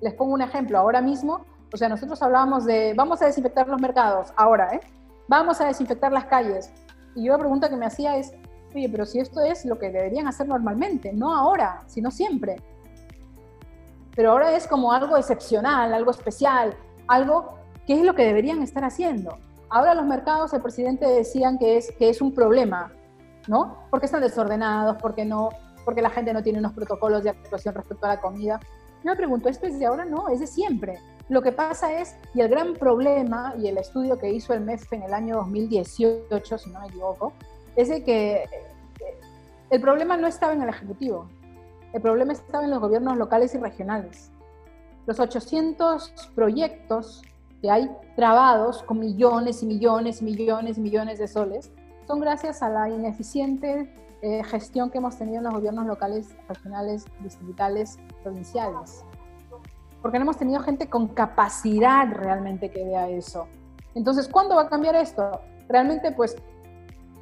Les 0.00 0.14
pongo 0.14 0.34
un 0.34 0.42
ejemplo. 0.42 0.78
Ahora 0.78 1.00
mismo, 1.00 1.44
o 1.72 1.76
sea, 1.76 1.88
nosotros 1.88 2.20
hablábamos 2.22 2.64
de, 2.64 2.94
vamos 2.96 3.20
a 3.22 3.26
desinfectar 3.26 3.68
los 3.68 3.80
mercados, 3.80 4.32
ahora, 4.36 4.74
¿eh? 4.74 4.80
Vamos 5.28 5.60
a 5.60 5.66
desinfectar 5.66 6.12
las 6.12 6.26
calles. 6.26 6.72
Y 7.14 7.24
yo 7.24 7.32
la 7.32 7.38
pregunta 7.38 7.68
que 7.68 7.76
me 7.76 7.86
hacía 7.86 8.16
es, 8.16 8.32
oye, 8.74 8.88
pero 8.88 9.04
si 9.04 9.18
esto 9.18 9.40
es 9.40 9.64
lo 9.64 9.78
que 9.78 9.90
deberían 9.90 10.26
hacer 10.26 10.48
normalmente, 10.48 11.12
no 11.12 11.34
ahora, 11.34 11.82
sino 11.86 12.10
siempre 12.10 12.56
pero 14.18 14.32
ahora 14.32 14.56
es 14.56 14.66
como 14.66 14.92
algo 14.92 15.16
excepcional, 15.16 15.94
algo 15.94 16.10
especial, 16.10 16.74
algo 17.06 17.54
que 17.86 17.94
es 17.94 18.02
lo 18.02 18.16
que 18.16 18.24
deberían 18.24 18.60
estar 18.62 18.82
haciendo. 18.82 19.38
Ahora 19.70 19.94
los 19.94 20.06
mercados, 20.06 20.52
el 20.52 20.60
presidente 20.60 21.06
decían 21.06 21.56
que 21.56 21.76
es, 21.76 21.92
que 21.92 22.08
es 22.08 22.20
un 22.20 22.34
problema, 22.34 22.90
¿no? 23.46 23.86
Porque 23.90 24.06
están 24.06 24.20
desordenados, 24.20 24.96
porque, 25.00 25.24
no, 25.24 25.50
porque 25.84 26.02
la 26.02 26.10
gente 26.10 26.32
no 26.32 26.42
tiene 26.42 26.58
unos 26.58 26.72
protocolos 26.72 27.22
de 27.22 27.30
actuación 27.30 27.76
respecto 27.76 28.06
a 28.06 28.08
la 28.16 28.20
comida. 28.20 28.58
Yo 29.04 29.10
me 29.10 29.16
pregunto, 29.16 29.48
¿esto 29.48 29.66
es 29.66 29.78
de 29.78 29.86
ahora? 29.86 30.04
No, 30.04 30.28
es 30.28 30.40
de 30.40 30.46
siempre. 30.46 30.98
Lo 31.28 31.42
que 31.42 31.52
pasa 31.52 32.00
es, 32.00 32.16
y 32.34 32.40
el 32.40 32.48
gran 32.48 32.74
problema, 32.74 33.54
y 33.58 33.68
el 33.68 33.78
estudio 33.78 34.18
que 34.18 34.32
hizo 34.32 34.54
el 34.54 34.60
MEF 34.60 34.92
en 34.92 35.02
el 35.02 35.14
año 35.14 35.36
2018, 35.36 36.58
si 36.58 36.70
no 36.70 36.80
me 36.80 36.86
equivoco, 36.86 37.32
es 37.76 37.88
de 37.88 38.02
que 38.02 38.44
eh, 38.44 38.48
el 39.70 39.80
problema 39.80 40.16
no 40.16 40.26
estaba 40.26 40.54
en 40.54 40.62
el 40.62 40.70
Ejecutivo, 40.70 41.28
el 41.92 42.00
problema 42.00 42.32
estaba 42.32 42.64
en 42.64 42.70
los 42.70 42.80
gobiernos 42.80 43.16
locales 43.16 43.54
y 43.54 43.58
regionales. 43.58 44.30
Los 45.06 45.20
800 45.20 46.32
proyectos 46.34 47.22
que 47.62 47.70
hay 47.70 47.90
trabados 48.16 48.82
con 48.82 48.98
millones 48.98 49.62
y 49.62 49.66
millones 49.66 50.22
y 50.22 50.24
millones 50.24 50.78
y 50.78 50.80
millones 50.80 51.18
de 51.18 51.28
soles 51.28 51.70
son 52.06 52.20
gracias 52.20 52.62
a 52.62 52.68
la 52.68 52.88
ineficiente 52.88 53.92
eh, 54.22 54.42
gestión 54.44 54.90
que 54.90 54.98
hemos 54.98 55.16
tenido 55.16 55.38
en 55.38 55.44
los 55.44 55.54
gobiernos 55.54 55.86
locales, 55.86 56.34
regionales, 56.48 57.04
distritales, 57.20 57.98
provinciales. 58.22 59.04
Porque 60.02 60.18
no 60.18 60.24
hemos 60.24 60.36
tenido 60.36 60.60
gente 60.60 60.88
con 60.88 61.08
capacidad 61.08 62.06
realmente 62.12 62.70
que 62.70 62.84
vea 62.84 63.08
eso. 63.08 63.46
Entonces, 63.94 64.28
¿cuándo 64.28 64.56
va 64.56 64.62
a 64.62 64.68
cambiar 64.68 64.94
esto? 64.96 65.40
Realmente, 65.68 66.12
pues, 66.12 66.36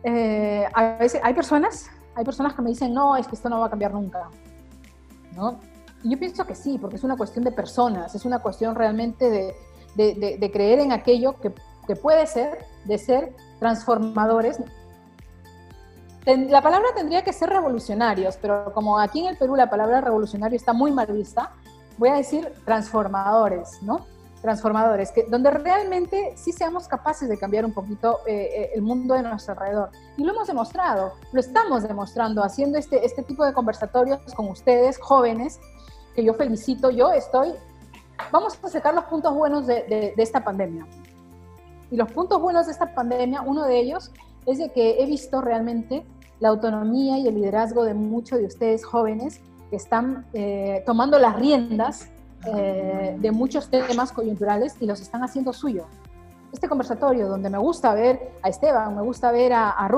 eh, 0.05 0.67
a 0.73 0.97
veces 0.99 1.21
hay 1.25 1.35
personas, 1.35 1.91
hay 2.15 2.25
personas 2.25 2.55
que 2.55 2.63
me 2.63 2.71
dicen, 2.71 2.93
no, 2.93 3.17
es 3.17 3.27
que 3.27 3.35
esto 3.35 3.49
no 3.49 3.61
va 3.61 3.67
a 3.67 3.71
cambiar 3.71 3.93
nunca. 3.93 4.29
Y 6.03 6.11
yo 6.11 6.19
pienso 6.19 6.47
que 6.47 6.55
sí, 6.55 6.79
porque 6.79 6.97
es 6.97 7.05
una 7.05 7.17
cuestión 7.17 7.45
de 7.45 7.53
personas, 7.53 8.15
es 8.15 8.25
una 8.25 8.39
cuestión 8.41 8.75
realmente 8.75 9.31
de, 9.97 10.51
creer 10.53 10.81
en 10.81 10.93
aquello 10.93 11.37
que, 11.41 11.51
puede 11.97 12.27
ser, 12.27 12.65
de 12.85 12.99
ser 12.99 13.35
transformadores. 13.59 14.59
La 16.27 16.61
palabra 16.61 16.89
tendría 16.97 17.23
que 17.23 17.33
ser 17.33 17.51
revolucionarios, 17.51 18.37
pero 18.37 18.73
como 18.75 18.99
aquí 18.99 19.21
en 19.21 19.27
el 19.27 19.39
Perú 19.39 19.55
la 19.55 19.71
palabra 19.71 20.01
revolucionario 20.01 20.57
está 20.57 20.73
muy 20.73 20.91
mal 20.91 21.07
vista, 21.07 21.53
voy 21.99 22.09
a 22.09 22.15
decir 22.15 22.53
transformadores, 22.65 23.81
¿no? 23.83 24.05
transformadores, 24.43 25.13
que, 25.13 25.25
donde 25.25 25.51
realmente 25.51 26.33
sí 26.37 26.53
seamos 26.53 26.89
capaces 26.89 27.29
de 27.29 27.39
cambiar 27.39 27.65
un 27.65 27.73
poquito 27.73 28.21
eh, 28.27 28.49
eh, 28.55 28.71
el 28.75 28.83
mundo 28.83 29.15
de 29.15 29.23
nuestro 29.23 29.55
alrededor. 29.55 29.91
Y 30.17 30.25
lo 30.25 30.33
hemos 30.33 30.47
demostrado, 30.47 31.15
lo 31.33 31.41
estamos 31.41 31.83
demostrando 31.83 32.43
haciendo 32.43 32.79
este, 32.79 33.05
este 33.05 33.23
tipo 33.23 33.45
de 33.45 33.53
conversatorios 33.53 34.21
con 34.35 34.49
ustedes, 34.49 34.99
jóvenes, 34.99 35.59
que 36.15 36.25
yo 36.25 36.35
felicito, 36.35 36.91
yo 36.91 37.13
estoy, 37.13 37.55
vamos 38.31 38.59
a 38.63 38.69
sacar 38.69 38.95
los 38.95 39.05
puntos 39.05 39.35
buenos 39.35 39.67
de, 39.67 39.85
de, 39.85 40.15
de 40.17 40.23
esta 40.23 40.43
pandemia. 40.43 40.87
Y 41.91 41.97
los 41.97 42.11
puntos 42.13 42.41
buenos 42.41 42.67
de 42.67 42.73
esta 42.73 42.95
pandemia, 42.95 43.43
uno 43.43 43.65
de 43.65 43.79
ellos 43.79 44.13
es 44.45 44.59
de 44.59 44.71
que 44.71 45.03
he 45.03 45.07
visto 45.07 45.41
realmente 45.41 46.05
la 46.41 46.49
autonomía 46.49 47.19
y 47.19 47.29
el 47.29 47.35
liderazgo 47.35 47.85
de 47.85 47.95
muchos 47.95 48.39
de 48.39 48.47
ustedes 48.47 48.85
jóvenes 48.85 49.41
que 49.71 49.77
están 49.77 50.27
eh, 50.33 50.83
tomando 50.87 51.19
las 51.19 51.37
riendas 51.37 52.09
eh, 52.47 53.17
de 53.19 53.33
muchos 53.33 53.71
temas 53.71 54.13
coyunturales 54.13 54.77
y 54.81 54.87
los 54.87 55.01
están 55.01 55.25
haciendo 55.25 55.53
suyo. 55.53 55.87
Este 56.53 56.69
conversatorio 56.69 57.29
donde 57.29 57.51
me 57.51 57.59
gusta 57.59 57.95
ver 57.95 58.33
a 58.43 58.49
Esteban, 58.49 58.95
me 58.95 59.03
gusta 59.03 59.33
ver 59.33 59.53
a, 59.53 59.71
a 59.71 59.89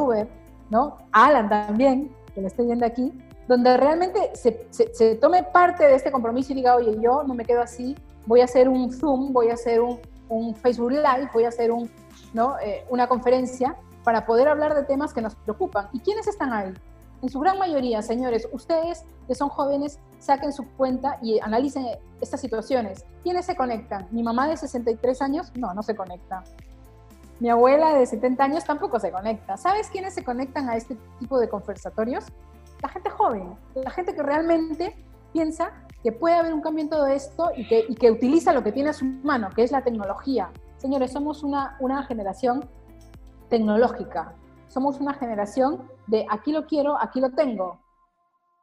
¿no? 0.71 0.97
a 1.13 1.27
Alan 1.27 1.49
también, 1.49 2.11
que 2.35 2.41
lo 2.41 2.47
estoy 2.47 2.67
viendo 2.67 2.87
aquí, 2.87 3.13
donde 3.47 3.77
realmente 3.77 4.31
se, 4.35 5.15
tome 5.17 5.43
parte 5.43 5.85
de 5.85 5.95
este 5.95 6.11
compromiso 6.11 6.53
y 6.53 6.57
diga, 6.57 6.77
oye, 6.77 6.97
yo 7.01 7.23
no 7.25 7.35
me 7.35 7.45
quedo 7.45 7.63
así, 7.63 7.97
voy 8.27 8.41
a 8.41 8.45
hacer 8.45 8.69
un 8.69 8.93
Zoom, 8.93 9.33
voy 9.33 9.49
a 9.49 9.55
hacer 9.55 9.81
un, 9.81 9.99
un 10.29 10.55
Facebook 10.55 10.93
Live, 10.93 11.31
voy 11.33 11.45
a 11.45 11.49
hacer 11.49 11.71
un, 11.73 11.91
¿no? 12.35 12.59
Eh, 12.59 12.85
una 12.91 13.07
conferencia 13.07 13.77
para 14.09 14.25
poder 14.25 14.49
hablar 14.49 14.75
de 14.75 14.85
temas 14.85 15.13
que 15.13 15.21
nos 15.21 15.35
preocupan. 15.35 15.91
¿Y 15.93 16.01
quiénes 16.01 16.27
están 16.27 16.51
ahí? 16.51 16.73
En 17.21 17.29
su 17.29 17.41
gran 17.41 17.59
mayoría, 17.59 18.01
señores, 18.01 18.49
ustedes 18.53 19.05
que 19.27 19.35
son 19.35 19.51
jóvenes, 19.51 19.99
saquen 20.19 20.51
su 20.55 20.67
cuenta 20.79 21.19
y 21.21 21.39
analicen 21.41 21.85
estas 22.19 22.41
situaciones. 22.41 23.05
¿Quiénes 23.23 23.45
se 23.45 23.55
conectan? 23.55 24.09
¿Mi 24.11 24.23
mamá 24.23 24.49
de 24.49 24.57
63 24.57 25.21
años? 25.21 25.53
No, 25.57 25.75
no 25.75 25.83
se 25.83 25.95
conecta. 25.95 26.43
Mi 27.39 27.51
abuela 27.51 27.93
de 27.93 28.07
70 28.07 28.43
años 28.43 28.65
tampoco 28.65 28.99
se 28.99 29.13
conecta. 29.13 29.59
¿Sabes 29.59 29.91
quiénes 29.91 30.15
se 30.15 30.25
conectan 30.25 30.71
a 30.71 30.77
este 30.77 30.97
tipo 31.19 31.39
de 31.39 31.51
conversatorios? 31.51 32.25
La 32.83 32.89
gente 32.89 33.11
joven, 33.11 33.59
la 33.75 33.91
gente 33.91 34.15
que 34.15 34.23
realmente 34.23 34.97
piensa 35.35 35.71
que 36.03 36.13
puede 36.13 36.35
haber 36.35 36.55
un 36.55 36.63
cambio 36.63 36.85
en 36.85 36.89
todo 36.89 37.09
esto 37.09 37.51
y 37.55 37.69
que, 37.69 37.85
y 37.87 37.95
que 37.95 38.11
utiliza 38.11 38.55
lo 38.55 38.65
que 38.65 38.73
tiene 38.73 38.89
a 38.89 38.95
su 38.95 39.05
mano, 39.05 39.51
que 39.55 39.65
es 39.65 39.71
la 39.71 39.83
tecnología. 39.83 40.49
Señores, 40.79 41.13
somos 41.13 41.43
una, 41.43 41.77
una 41.79 42.05
generación 42.05 42.71
tecnológica 43.49 44.35
somos 44.69 45.01
una 45.01 45.15
generación 45.15 45.91
de 46.07 46.27
aquí 46.31 46.53
lo 46.53 46.67
quiero, 46.67 46.97
aquí 47.01 47.21
lo 47.21 47.31
tengo. 47.31 47.81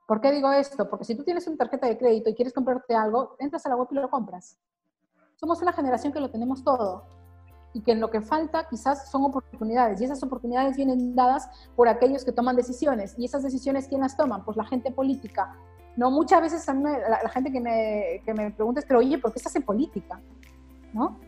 ¿Por 0.08 0.22
qué 0.22 0.32
digo 0.32 0.52
esto? 0.52 0.88
Porque 0.88 1.04
si 1.04 1.16
tú 1.16 1.24
tienes 1.24 1.48
una 1.48 1.58
tarjeta 1.58 1.88
de 1.88 1.98
crédito 1.98 2.30
y 2.30 2.36
quieres 2.36 2.54
comprarte 2.54 2.96
algo, 2.96 3.36
entras 3.40 3.66
a 3.66 3.70
la 3.70 3.76
web 3.76 3.88
y 3.92 3.96
lo 3.96 4.10
compras. 4.10 4.58
Somos 5.36 5.62
una 5.62 5.74
generación 5.74 6.14
que 6.14 6.20
lo 6.20 6.30
tenemos 6.30 6.64
todo 6.64 7.06
y 7.74 7.82
que 7.82 7.92
en 7.92 8.00
lo 8.00 8.10
que 8.10 8.22
falta 8.22 8.68
quizás 8.70 9.10
son 9.10 9.26
oportunidades 9.26 10.00
y 10.00 10.06
esas 10.06 10.22
oportunidades 10.24 10.78
vienen 10.78 11.16
dadas 11.16 11.50
por 11.76 11.90
aquellos 11.90 12.24
que 12.24 12.32
toman 12.32 12.56
decisiones 12.56 13.16
y 13.18 13.26
esas 13.26 13.44
decisiones 13.44 13.88
¿quién 13.88 14.02
las 14.02 14.16
toman? 14.16 14.46
Pues 14.46 14.56
la 14.56 14.66
gente 14.66 14.92
política. 14.92 15.58
No, 15.98 16.12
muchas 16.12 16.42
veces 16.42 16.68
la, 16.68 17.20
la, 17.24 17.30
gente 17.30 17.52
que 17.52 17.60
me, 17.60 18.22
que 18.24 18.34
me 18.34 18.52
pregunta 18.52 18.82
es, 18.82 18.86
pero 18.86 19.00
oye, 19.00 19.18
¿por 19.18 19.32
qué 19.32 19.40
estás 19.40 19.56
en 19.56 19.64
política? 19.64 20.22
¿No? 20.94 21.20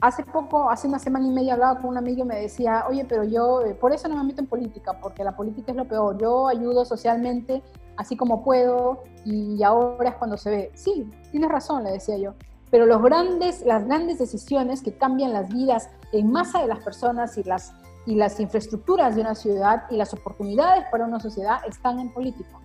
Hace 0.00 0.24
poco, 0.24 0.70
hace 0.70 0.86
una 0.86 0.98
semana 0.98 1.26
y 1.26 1.30
media 1.30 1.54
hablaba 1.54 1.80
con 1.80 1.90
un 1.90 1.96
amigo 1.96 2.24
y 2.24 2.26
me 2.26 2.40
decía, 2.40 2.84
oye, 2.88 3.04
pero 3.08 3.24
yo 3.24 3.62
eh, 3.62 3.74
por 3.74 3.92
eso 3.92 4.08
no 4.08 4.16
me 4.16 4.24
meto 4.24 4.40
en 4.40 4.46
política, 4.46 4.98
porque 5.00 5.24
la 5.24 5.36
política 5.36 5.72
es 5.72 5.76
lo 5.76 5.86
peor. 5.86 6.18
Yo 6.18 6.48
ayudo 6.48 6.84
socialmente 6.84 7.62
así 7.96 8.16
como 8.16 8.42
puedo 8.42 9.04
y 9.24 9.62
ahora 9.62 10.10
es 10.10 10.16
cuando 10.16 10.36
se 10.36 10.50
ve. 10.50 10.72
Sí, 10.74 11.10
tienes 11.30 11.50
razón, 11.50 11.84
le 11.84 11.92
decía 11.92 12.18
yo. 12.18 12.34
Pero 12.70 12.86
los 12.86 13.02
grandes, 13.02 13.64
las 13.64 13.86
grandes 13.86 14.18
decisiones 14.18 14.82
que 14.82 14.96
cambian 14.96 15.32
las 15.32 15.48
vidas 15.48 15.88
en 16.12 16.30
masa 16.30 16.60
de 16.60 16.66
las 16.66 16.80
personas 16.80 17.38
y 17.38 17.44
las, 17.44 17.72
y 18.04 18.16
las 18.16 18.40
infraestructuras 18.40 19.14
de 19.14 19.20
una 19.20 19.34
ciudad 19.34 19.84
y 19.90 19.96
las 19.96 20.12
oportunidades 20.12 20.84
para 20.90 21.06
una 21.06 21.20
sociedad 21.20 21.58
están 21.68 22.00
en 22.00 22.12
política. 22.12 22.58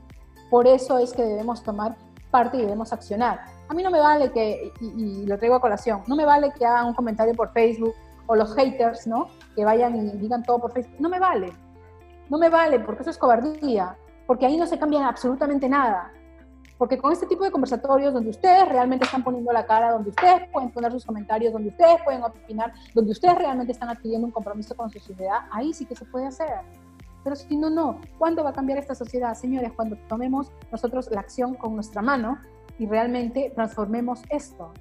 Por 0.50 0.68
eso 0.68 0.98
es 0.98 1.14
que 1.14 1.24
debemos 1.24 1.64
tomar 1.64 1.96
parte 2.32 2.58
y 2.58 2.62
debemos 2.62 2.92
accionar. 2.92 3.59
A 3.70 3.74
mí 3.76 3.84
no 3.84 3.92
me 3.92 4.00
vale 4.00 4.32
que, 4.32 4.74
y, 4.82 5.26
lo 5.28 5.38
traigo 5.38 5.56
a 5.56 5.62
colación, 5.62 6.02
no 6.08 6.16
me 6.16 6.26
vale 6.26 6.52
que 6.58 6.66
hagan 6.66 6.88
un 6.88 6.94
comentario 6.96 7.36
por 7.36 7.52
Facebook 7.54 7.94
o 8.26 8.36
los 8.36 8.54
haters, 8.56 9.06
¿no? 9.06 9.28
Que 9.56 9.64
vayan 9.64 9.96
y 9.96 10.18
digan 10.18 10.44
todo 10.44 10.60
por 10.60 10.72
Facebook. 10.74 10.96
No 11.00 11.08
me 11.08 11.20
vale. 11.20 11.54
No 12.30 12.38
me 12.40 12.50
vale 12.50 12.80
porque 12.80 13.04
eso 13.04 13.12
es 13.12 13.18
cobardía, 13.18 13.96
porque 14.26 14.48
ahí 14.48 14.58
no 14.58 14.66
se 14.66 14.80
cambia 14.80 15.08
absolutamente 15.08 15.70
nada. 15.70 16.12
Porque 16.80 16.98
con 16.98 17.12
este 17.12 17.28
tipo 17.28 17.44
de 17.44 17.52
conversatorios 17.52 18.14
donde 18.14 18.30
ustedes 18.30 18.68
realmente 18.70 19.06
están 19.06 19.24
poniendo 19.24 19.52
la 19.52 19.66
cara, 19.66 19.92
donde 19.92 20.10
ustedes 20.10 20.50
pueden 20.52 20.72
poner 20.72 20.92
sus 20.92 21.06
comentarios, 21.06 21.54
donde 21.54 21.70
ustedes 21.70 22.02
pueden 22.04 22.24
opinar, 22.24 22.74
donde 22.96 23.12
ustedes 23.12 23.36
realmente 23.36 23.74
están 23.74 23.90
adquiriendo 23.90 24.26
un 24.26 24.32
compromiso 24.32 24.76
con 24.76 24.90
su 24.90 25.00
sociedad, 25.00 25.40
ahí 25.52 25.74
sí 25.74 25.86
que 25.86 25.96
se 25.96 26.06
puede 26.06 26.26
hacer. 26.26 26.62
Pero 27.24 27.36
si 27.36 27.56
no, 27.56 27.70
no. 27.70 28.00
¿Cuándo 28.18 28.44
va 28.44 28.52
a 28.52 28.54
cambiar 28.54 28.80
esta 28.80 28.96
sociedad, 28.96 29.36
señores? 29.36 29.74
Cuando 29.76 29.98
tomemos 30.08 30.52
nosotros 30.72 31.12
la 31.12 31.20
acción 31.20 31.54
con 31.54 31.76
nuestra 31.76 32.02
mano 32.02 32.40
y 32.80 32.88
realmente 32.88 33.52
transformemos 33.54 34.22
esto. 34.30 34.72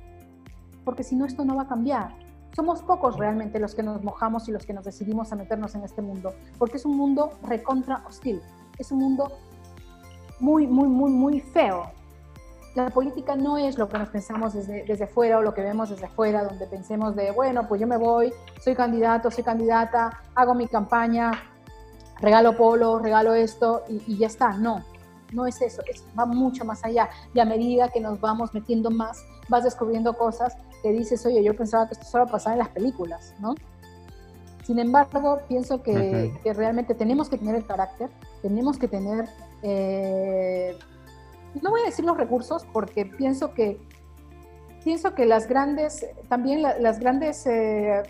Porque 0.84 1.02
si 1.02 1.16
no, 1.16 1.26
esto 1.26 1.44
no 1.44 1.56
va 1.56 1.62
a 1.62 1.68
cambiar. 1.68 2.14
Somos 2.56 2.82
pocos 2.82 3.18
realmente 3.18 3.58
los 3.58 3.74
que 3.74 3.82
nos 3.82 4.02
mojamos 4.02 4.48
y 4.48 4.52
los 4.52 4.64
que 4.64 4.72
nos 4.72 4.84
decidimos 4.84 5.32
a 5.32 5.36
meternos 5.36 5.74
en 5.74 5.84
este 5.84 6.00
mundo, 6.00 6.32
porque 6.58 6.78
es 6.78 6.86
un 6.86 6.96
mundo 6.96 7.32
recontra 7.42 8.02
hostil. 8.08 8.40
Es 8.78 8.90
un 8.90 9.00
mundo 9.00 9.30
muy, 10.40 10.66
muy, 10.66 10.88
muy, 10.88 11.10
muy 11.10 11.40
feo. 11.40 11.90
La 12.74 12.90
política 12.90 13.34
no 13.34 13.58
es 13.58 13.76
lo 13.76 13.88
que 13.88 13.98
nos 13.98 14.08
pensamos 14.08 14.54
desde, 14.54 14.84
desde 14.84 15.06
fuera 15.06 15.38
o 15.38 15.42
lo 15.42 15.52
que 15.52 15.62
vemos 15.62 15.90
desde 15.90 16.08
fuera, 16.08 16.44
donde 16.44 16.66
pensemos 16.66 17.16
de, 17.16 17.32
bueno, 17.32 17.66
pues 17.68 17.80
yo 17.80 17.86
me 17.86 17.96
voy, 17.96 18.32
soy 18.62 18.74
candidato, 18.74 19.30
soy 19.30 19.42
candidata, 19.42 20.22
hago 20.34 20.54
mi 20.54 20.68
campaña, 20.68 21.32
regalo 22.20 22.56
polo, 22.56 22.98
regalo 22.98 23.34
esto 23.34 23.84
y, 23.88 24.16
ya 24.16 24.26
está. 24.26 24.52
No, 24.52 24.84
no 25.32 25.46
es 25.46 25.60
eso, 25.60 25.82
va 26.18 26.26
mucho 26.26 26.64
más 26.64 26.84
allá. 26.84 27.08
Y 27.34 27.40
a 27.40 27.44
medida 27.44 27.88
que 27.88 28.00
nos 28.00 28.20
vamos 28.20 28.54
metiendo 28.54 28.90
más, 28.90 29.24
vas 29.48 29.64
descubriendo 29.64 30.14
cosas 30.14 30.56
que 30.82 30.92
dices, 30.92 31.24
oye, 31.26 31.42
yo 31.42 31.54
pensaba 31.54 31.86
que 31.86 31.94
esto 31.94 32.06
solo 32.06 32.26
pasaba 32.26 32.54
en 32.54 32.60
las 32.60 32.68
películas, 32.68 33.34
¿no? 33.40 33.54
Sin 34.64 34.78
embargo, 34.78 35.40
pienso 35.48 35.82
que, 35.82 36.32
realmente 36.44 36.94
tenemos 36.94 37.28
que 37.28 37.38
tener 37.38 37.54
el 37.54 37.66
carácter, 37.66 38.10
tenemos 38.42 38.78
que 38.78 38.86
tener, 38.86 39.26
eh, 39.62 40.78
no 41.62 41.70
voy 41.70 41.80
a 41.80 41.86
decir 41.86 42.04
los 42.04 42.16
recursos, 42.16 42.66
porque 42.72 43.06
pienso 43.06 43.54
que, 43.54 43.80
pienso 44.84 45.14
que 45.14 45.24
las 45.24 45.48
grandes, 45.48 46.06
también 46.28 46.62
las 46.62 46.98
grandes, 46.98 47.46
eh, 47.46 48.02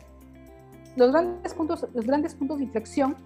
los 0.96 1.12
grandes 1.12 1.54
puntos, 1.54 1.86
los 1.94 2.06
grandes 2.06 2.34
puntos 2.34 2.58
de 2.58 2.64
inflexión 2.64 3.16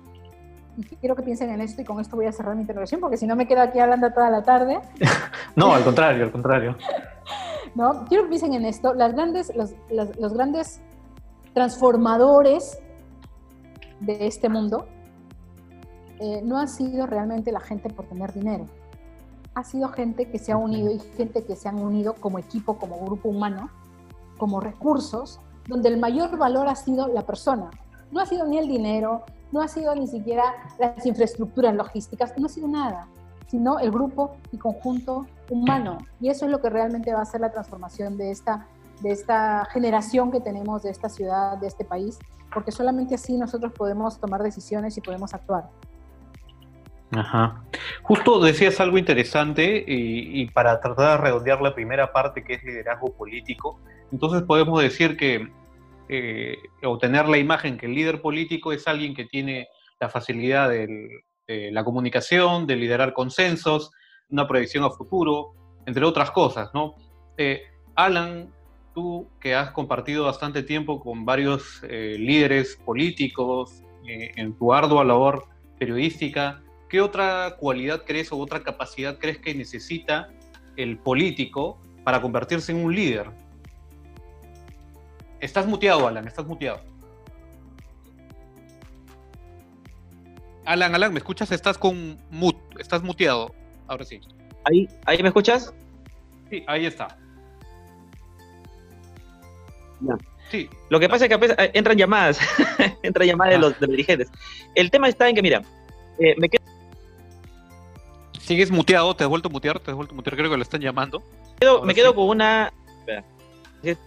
quiero 1.01 1.17
que 1.17 1.23
piensen 1.23 1.51
en 1.51 1.61
esto 1.61 1.83
y 1.83 1.85
con 1.85 2.01
esto 2.01 2.17
voy 2.17 2.27
a 2.27 2.33
cerrar 2.33 2.55
mi 2.55 2.63
intervención 2.63 3.01
porque 3.01 3.17
si 3.17 3.27
no 3.27 3.37
me 3.37 3.47
quedo 3.47 3.61
aquí 3.61 3.79
hablando 3.79 4.11
toda 4.13 4.31
la 4.31 4.43
tarde. 4.43 4.81
no, 5.57 5.75
al 5.75 5.85
contrario, 5.85 6.25
al 6.25 6.33
contrario. 6.33 6.77
no, 7.75 8.05
quiero 8.07 8.25
que 8.25 8.31
piensen 8.31 8.55
en 8.55 8.65
esto. 8.65 8.95
Las 8.95 9.13
grandes, 9.13 9.53
los, 9.55 9.75
los 9.91 10.33
grandes 10.33 10.81
transformadores 11.55 12.79
de 14.01 14.27
este 14.27 14.49
mundo 14.49 14.87
eh, 16.19 16.41
no 16.43 16.59
ha 16.59 16.67
sido 16.67 17.07
realmente 17.07 17.53
la 17.53 17.61
gente 17.61 17.89
por 17.91 18.07
tener 18.07 18.33
dinero. 18.33 18.67
Ha 19.55 19.65
sido 19.65 19.89
gente 19.89 20.31
que 20.31 20.39
se 20.39 20.53
ha 20.53 20.57
unido 20.57 20.91
y 20.91 20.99
gente 21.17 21.45
que 21.45 21.57
se 21.57 21.69
han 21.69 21.79
unido 21.79 22.15
como 22.15 22.39
equipo, 22.39 22.79
como 22.79 23.05
grupo 23.05 23.29
humano, 23.29 23.71
como 24.39 24.61
recursos, 24.61 25.41
donde 25.67 25.89
el 25.89 25.99
mayor 25.99 26.37
valor 26.39 26.69
ha 26.69 26.77
sido 26.77 27.09
la 27.09 27.27
persona. 27.27 27.71
No 28.11 28.21
ha 28.21 28.27
sido 28.27 28.47
ni 28.47 28.59
el 28.59 28.69
dinero, 28.69 29.25
no 29.53 29.61
ha 29.61 29.69
sido 29.69 29.95
ni 29.95 30.07
siquiera 30.07 30.45
las 30.79 31.05
infraestructuras 31.07 31.75
logísticas, 31.75 32.37
no 32.39 32.47
ha 32.47 32.49
sido 32.49 32.69
nada, 32.69 33.07
sino 33.47 33.79
el 33.79 33.91
grupo 33.91 34.37
y 34.51 34.59
conjunto 34.59 35.27
humano. 35.51 35.99
Y 36.21 36.31
eso 36.31 36.47
es 36.47 36.51
lo 36.51 36.61
que 36.61 36.71
realmente 36.71 37.13
va 37.13 37.21
a 37.21 37.27
ser 37.27 37.43
la 37.43 37.53
transformación 37.53 38.17
de 38.17 38.31
esta, 38.31 38.67
de 39.03 39.11
esta 39.11 39.67
generación 39.67 40.33
que 40.33 40.41
tenemos, 40.41 40.83
de 40.83 40.91
esta 40.91 41.09
ciudad, 41.09 41.59
de 41.59 41.67
este 41.67 41.85
país, 41.85 42.19
porque 42.53 42.73
solamente 42.73 43.15
así 43.15 43.37
nosotros 43.37 43.73
podemos 43.73 44.19
tomar 44.19 44.43
decisiones 44.43 44.97
y 44.97 45.01
podemos 45.01 45.35
actuar. 45.35 45.69
Ajá. 47.15 47.63
Justo 48.03 48.41
decías 48.41 48.81
algo 48.81 48.97
interesante 48.97 49.85
y, 49.87 50.41
y, 50.41 50.47
para 50.51 50.81
tratar 50.81 51.19
de 51.19 51.25
redondear 51.25 51.61
la 51.61 51.75
primera 51.75 52.11
parte 52.11 52.43
que 52.43 52.55
es 52.55 52.65
liderazgo 52.65 53.13
político, 53.13 53.79
entonces 54.11 54.43
podemos 54.43 54.81
decir 54.83 55.19
que 55.19 55.53
eh, 56.09 56.59
o 56.83 56.99
tener 56.99 57.29
la 57.29 57.39
imagen 57.39 57.79
que 57.79 57.87
el 57.87 57.95
líder 57.95 58.21
político 58.21 58.73
es 58.73 58.87
alguien 58.89 59.15
que 59.15 59.25
tiene 59.25 59.69
la 60.01 60.09
facilidad 60.09 60.69
de 60.69 61.25
la 61.71 61.85
comunicación, 61.85 62.67
de 62.67 62.77
liderar 62.77 63.13
consensos, 63.13 63.91
una 64.31 64.49
proyección 64.49 64.85
a 64.85 64.91
futuro, 64.91 65.53
entre 65.85 66.05
otras 66.05 66.31
cosas, 66.31 66.71
¿no? 66.73 66.95
Eh, 67.37 67.63
Alan, 67.95 68.51
tú 68.95 69.29
que 69.39 69.55
has 69.55 69.71
compartido 69.73 70.25
bastante 70.25 70.63
tiempo 70.63 70.99
con 70.99 71.27
varios 71.27 71.83
eh, 71.85 72.17
líderes 72.19 72.77
políticos 72.77 73.83
en 74.05 74.55
tu 74.55 74.73
ardua 74.73 75.05
labor 75.05 75.47
periodística, 75.79 76.61
¿qué 76.89 77.01
otra 77.01 77.57
cualidad 77.59 78.03
crees 78.05 78.33
o 78.33 78.39
otra 78.39 78.65
capacidad 78.65 79.19
crees 79.19 79.39
que 79.39 79.55
necesita 79.55 80.29
el 80.77 80.99
político 80.99 81.81
para 82.03 82.21
convertirse 82.21 82.73
en 82.73 82.85
un 82.85 82.95
líder? 82.95 83.31
Estás 85.43 85.67
muteado, 85.67 86.07
Alan, 86.07 86.29
estás 86.29 86.47
muteado. 86.47 86.81
Alan, 90.65 90.95
Alan, 90.95 91.13
¿me 91.13 91.19
escuchas? 91.19 91.51
Estás 91.51 91.77
con 91.77 92.17
mute, 92.31 92.61
estás 92.79 93.03
muteado. 93.03 93.53
Ahora 93.89 94.05
sí. 94.05 94.21
¿Ahí, 94.65 94.89
ahí 95.05 95.21
me 95.21 95.31
escuchas? 95.31 95.75
Sí, 96.49 96.63
ahí 96.69 96.87
está. 96.87 97.19
Sí. 100.49 100.71
Lo 100.91 101.01
que 101.01 101.09
pasa 101.09 101.27
es 101.27 101.37
que 101.37 101.45
eh, 101.45 101.71
entran 101.75 101.99
llamadas, 101.99 102.39
entran 103.03 103.27
llamadas 103.27 103.55
de, 103.55 103.59
los, 103.59 103.81
dirigentes. 103.81 104.31
El 104.77 104.93
tema 104.93 105.09
está 105.09 105.29
en 105.29 105.35
que, 105.35 105.43
mira, 105.43 105.63
eh, 106.21 106.37
me 106.39 106.49
quedo... 106.49 106.63
Sigues 108.39 108.71
muteado, 108.71 109.17
te 109.17 109.25
has 109.25 109.31
vuelto 109.31 109.49
a 109.49 109.51
mutear, 109.51 109.81
te 109.81 109.91
has 109.91 109.97
vuelto 109.97 110.15
a 110.15 110.17
mutear, 110.17 110.37
creo 110.37 110.51
que 110.53 110.57
lo 110.57 110.63
están 110.63 110.81
llamando. 110.81 111.21
me 111.83 111.95
quedo 111.97 112.15
con 112.15 112.29
una 112.29 112.73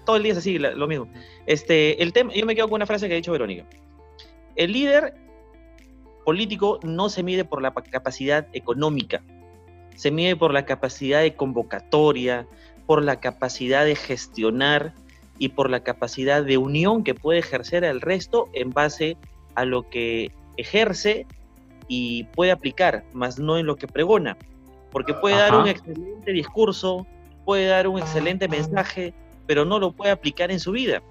todo 0.05 0.15
el 0.15 0.23
día 0.23 0.31
es 0.31 0.37
así, 0.37 0.57
lo 0.57 0.87
mismo. 0.87 1.07
Este, 1.45 2.01
el 2.01 2.13
tema, 2.13 2.33
yo 2.33 2.45
me 2.45 2.55
quedo 2.55 2.67
con 2.67 2.75
una 2.75 2.85
frase 2.85 3.07
que 3.07 3.13
ha 3.13 3.17
dicho 3.17 3.31
Verónica. 3.31 3.65
El 4.55 4.71
líder 4.71 5.13
político 6.23 6.79
no 6.83 7.09
se 7.09 7.23
mide 7.23 7.45
por 7.45 7.61
la 7.61 7.71
capacidad 7.73 8.47
económica, 8.53 9.21
se 9.95 10.11
mide 10.11 10.35
por 10.35 10.53
la 10.53 10.65
capacidad 10.65 11.21
de 11.21 11.35
convocatoria, 11.35 12.47
por 12.85 13.03
la 13.03 13.19
capacidad 13.19 13.85
de 13.85 13.95
gestionar 13.95 14.93
y 15.37 15.49
por 15.49 15.69
la 15.69 15.81
capacidad 15.81 16.43
de 16.43 16.57
unión 16.57 17.03
que 17.03 17.13
puede 17.13 17.39
ejercer 17.39 17.85
al 17.85 18.01
resto 18.01 18.49
en 18.53 18.71
base 18.71 19.17
a 19.55 19.65
lo 19.65 19.89
que 19.89 20.31
ejerce 20.57 21.27
y 21.87 22.23
puede 22.35 22.51
aplicar, 22.51 23.03
más 23.13 23.39
no 23.39 23.57
en 23.57 23.65
lo 23.65 23.75
que 23.75 23.87
pregona. 23.87 24.37
Porque 24.91 25.13
puede 25.13 25.35
dar 25.35 25.55
un 25.55 25.67
excelente 25.67 26.31
discurso, 26.31 27.05
puede 27.43 27.67
dar 27.67 27.87
un 27.87 27.99
excelente 27.99 28.47
mensaje, 28.47 29.13
pero 29.47 29.65
no 29.65 29.79
lo 29.79 29.91
puede 29.91 30.11
aplicar 30.11 30.51
en 30.51 30.59
su 30.59 30.71
vida. 30.71 31.01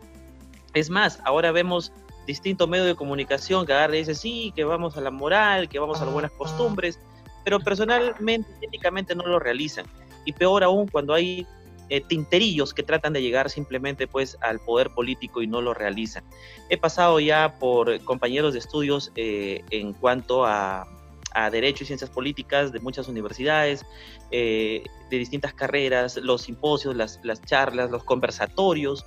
Es 0.72 0.90
más, 0.90 1.20
ahora 1.24 1.52
vemos 1.52 1.92
distintos 2.26 2.68
medios 2.68 2.86
de 2.86 2.94
comunicación 2.94 3.66
que 3.66 3.72
agarra 3.72 3.96
y 3.96 4.00
dice, 4.00 4.14
sí, 4.14 4.52
que 4.56 4.64
vamos 4.64 4.96
a 4.96 5.00
la 5.00 5.10
moral, 5.10 5.68
que 5.68 5.78
vamos 5.78 6.00
a 6.00 6.04
las 6.04 6.12
buenas 6.12 6.32
costumbres, 6.32 6.98
pero 7.44 7.60
personalmente, 7.60 8.50
técnicamente 8.60 9.14
no 9.14 9.24
lo 9.24 9.38
realizan. 9.38 9.86
Y 10.24 10.32
peor 10.32 10.64
aún 10.64 10.88
cuando 10.88 11.12
hay 11.12 11.46
eh, 11.90 12.00
tinterillos 12.00 12.72
que 12.72 12.82
tratan 12.82 13.12
de 13.12 13.20
llegar 13.20 13.50
simplemente 13.50 14.06
pues 14.06 14.38
al 14.40 14.58
poder 14.58 14.90
político 14.90 15.42
y 15.42 15.46
no 15.46 15.60
lo 15.60 15.74
realizan. 15.74 16.24
He 16.70 16.78
pasado 16.78 17.20
ya 17.20 17.56
por 17.60 18.00
compañeros 18.04 18.54
de 18.54 18.58
estudios 18.60 19.12
eh, 19.16 19.62
en 19.70 19.92
cuanto 19.92 20.46
a, 20.46 20.88
a 21.34 21.50
Derecho 21.50 21.84
y 21.84 21.86
Ciencias 21.86 22.10
Políticas 22.10 22.72
de 22.72 22.80
muchas 22.80 23.08
universidades, 23.08 23.84
eh, 24.30 24.84
de 25.10 25.18
distintas 25.18 25.52
carreras, 25.52 26.16
los 26.16 26.42
simposios, 26.42 26.96
las, 26.96 27.20
charlas, 27.44 27.90
los 27.90 28.04
conversatorios, 28.04 29.04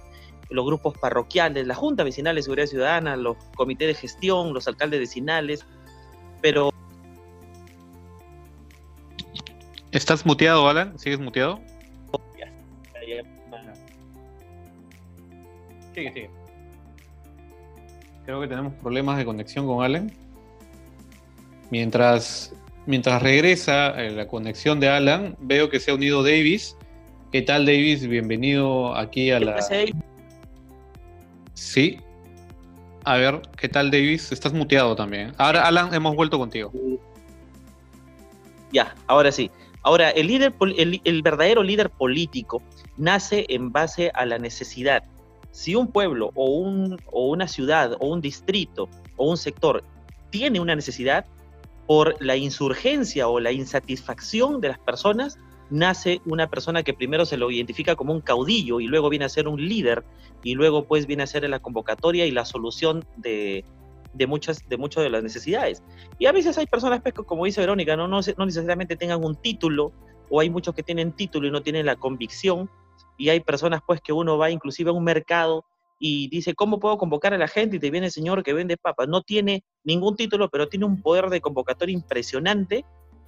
los 0.50 0.66
grupos 0.66 0.98
parroquiales, 0.98 1.66
la 1.66 1.76
Junta 1.76 2.04
Vecinal 2.04 2.36
de 2.36 2.44
Seguridad 2.44 2.68
Ciudadana, 2.68 3.16
los 3.16 3.38
comités 3.56 3.88
de 3.88 3.94
gestión, 3.96 4.54
los 4.54 4.68
alcaldes 4.68 5.00
vecinales, 5.00 5.66
pero... 6.42 6.72
¿Estás 9.92 10.26
muteado, 10.26 10.68
Alan? 10.68 11.00
¿Sigues 11.00 11.20
muteado? 11.20 11.60
Sigue, 15.94 16.14
sigue. 16.14 16.30
Creo 18.26 18.42
que 18.42 18.48
tenemos 18.48 18.74
problemas 18.74 19.18
de 19.18 19.26
conexión 19.26 19.66
con 19.66 19.84
Alan. 19.84 20.12
Mientras, 21.70 22.54
mientras 22.86 23.22
regresa 23.22 23.90
eh, 24.02 24.12
la 24.12 24.28
conexión 24.28 24.80
de 24.80 24.90
Alan, 24.90 25.36
veo 25.40 25.70
que 25.70 25.80
se 25.80 25.92
ha 25.92 25.94
unido 25.94 26.24
Davis. 26.24 26.78
¿Qué 27.32 27.42
tal, 27.42 27.66
Davis? 27.66 28.08
Bienvenido 28.08 28.96
aquí 28.96 29.32
a 29.32 29.40
la. 29.40 29.60
Sí. 31.54 32.00
A 33.04 33.18
ver, 33.18 33.42
¿qué 33.58 33.68
tal, 33.68 33.92
Davis? 33.92 34.32
Estás 34.32 34.54
muteado 34.54 34.96
también. 34.96 35.34
Ahora, 35.38 35.68
Alan, 35.68 35.94
hemos 35.94 36.16
vuelto 36.16 36.38
contigo. 36.38 36.72
Ya, 38.72 38.96
ahora 39.08 39.32
sí. 39.32 39.52
Ahora, 39.84 40.10
el, 40.12 40.28
líder, 40.28 40.54
el, 40.78 41.02
el 41.04 41.22
verdadero 41.22 41.64
líder 41.64 41.90
político 41.90 42.62
nace 42.98 43.46
en 43.50 43.72
base 43.72 44.12
a 44.14 44.26
la 44.26 44.38
necesidad. 44.38 45.04
Si 45.52 45.76
un 45.76 45.88
pueblo 45.88 46.32
o, 46.36 46.46
un, 46.46 46.98
o 47.08 47.30
una 47.30 47.48
ciudad 47.48 47.94
o 48.00 48.08
un 48.08 48.22
distrito 48.22 48.90
o 49.16 49.30
un 49.30 49.38
sector 49.38 49.84
tiene 50.30 50.60
una 50.60 50.76
necesidad, 50.76 51.26
por 51.88 52.16
la 52.20 52.36
insurgencia 52.36 53.28
o 53.30 53.40
la 53.40 53.52
insatisfacción 53.52 54.62
de 54.62 54.68
las 54.70 54.80
personas, 54.80 55.40
nace 55.70 56.22
una 56.26 56.50
persona 56.50 56.84
que 56.84 56.94
primero 56.94 57.26
se 57.26 57.38
lo 57.38 57.50
identifica 57.50 57.96
como 57.96 58.14
un 58.14 58.22
caudillo 58.22 58.80
y 58.80 58.88
luego 58.88 59.10
viene 59.10 59.26
a 59.26 59.30
ser 59.30 59.48
un 59.48 59.68
líder 59.68 60.04
y 60.44 60.54
luego 60.54 60.86
pues 60.86 61.08
viene 61.08 61.24
a 61.24 61.28
ser 61.28 61.50
la 61.50 61.60
convocatoria 61.60 62.26
y 62.26 62.32
la 62.32 62.46
solución 62.46 63.06
de, 63.18 63.66
de 64.14 64.28
muchas 64.28 64.68
de, 64.68 64.78
muchas 64.78 65.04
de 65.04 65.10
las 65.10 65.24
necesidades. 65.24 65.84
Y 66.20 66.26
a 66.26 66.32
veces 66.32 66.58
hay 66.58 66.66
personas, 66.66 67.02
pues, 67.02 67.14
como 67.14 67.46
dice 67.46 67.62
Verónica, 67.62 67.96
¿no? 67.96 68.08
No, 68.08 68.20
no 68.38 68.46
necesariamente 68.46 68.96
tengan 68.96 69.24
un 69.24 69.36
título 69.36 69.94
o 70.30 70.40
hay 70.40 70.50
muchos 70.50 70.76
que 70.76 70.84
tienen 70.84 71.14
título 71.14 71.48
y 71.48 71.52
no 71.52 71.62
tienen 71.62 71.86
la 71.86 71.96
convicción 71.96 72.70
y 73.18 73.30
hay 73.30 73.40
personas 73.40 73.82
pues 73.86 74.02
que 74.02 74.14
uno 74.14 74.38
va 74.38 74.52
inclusive 74.52 74.90
a 74.90 74.94
un 74.94 75.04
mercado 75.04 75.66
y 76.00 76.30
dice, 76.30 76.54
¿cómo 76.54 76.80
puedo 76.80 76.98
convocar 76.98 77.34
a 77.34 77.38
la 77.38 77.48
gente? 77.48 77.78
Y 77.78 77.80
te 77.80 77.92
viene 77.92 78.08
el 78.08 78.12
señor 78.12 78.44
que 78.44 78.54
vende 78.54 78.78
papas. 78.78 79.08
No 79.08 79.22
tiene 79.22 79.64
ningún 79.84 80.16
título, 80.16 80.50
pero 80.50 80.68
tiene 80.68 80.86
un 80.86 81.02
poder 81.02 81.30
de 81.30 81.42
convocatoria 81.42 81.94
impresionante 81.94 82.86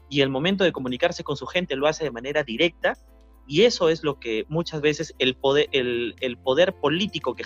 y 0.10 0.22
el 0.22 0.30
momento 0.30 0.64
de 0.64 0.72
comunicarse 0.72 1.24
con 1.24 1.38
su 1.38 1.46
gente 1.46 1.76
lo 1.76 1.88
hace 1.88 2.04
de 2.04 2.12
manera 2.12 2.44
directa 2.44 2.98
y 3.48 3.64
eso 3.64 3.90
es 3.90 4.04
lo 4.04 4.20
que 4.20 4.46
muchas 4.48 4.82
veces 4.82 5.16
el 5.18 5.36
poder, 5.36 5.68
el, 5.72 6.16
el 6.20 6.38
poder 6.38 6.74
político 6.74 7.36
que 7.36 7.44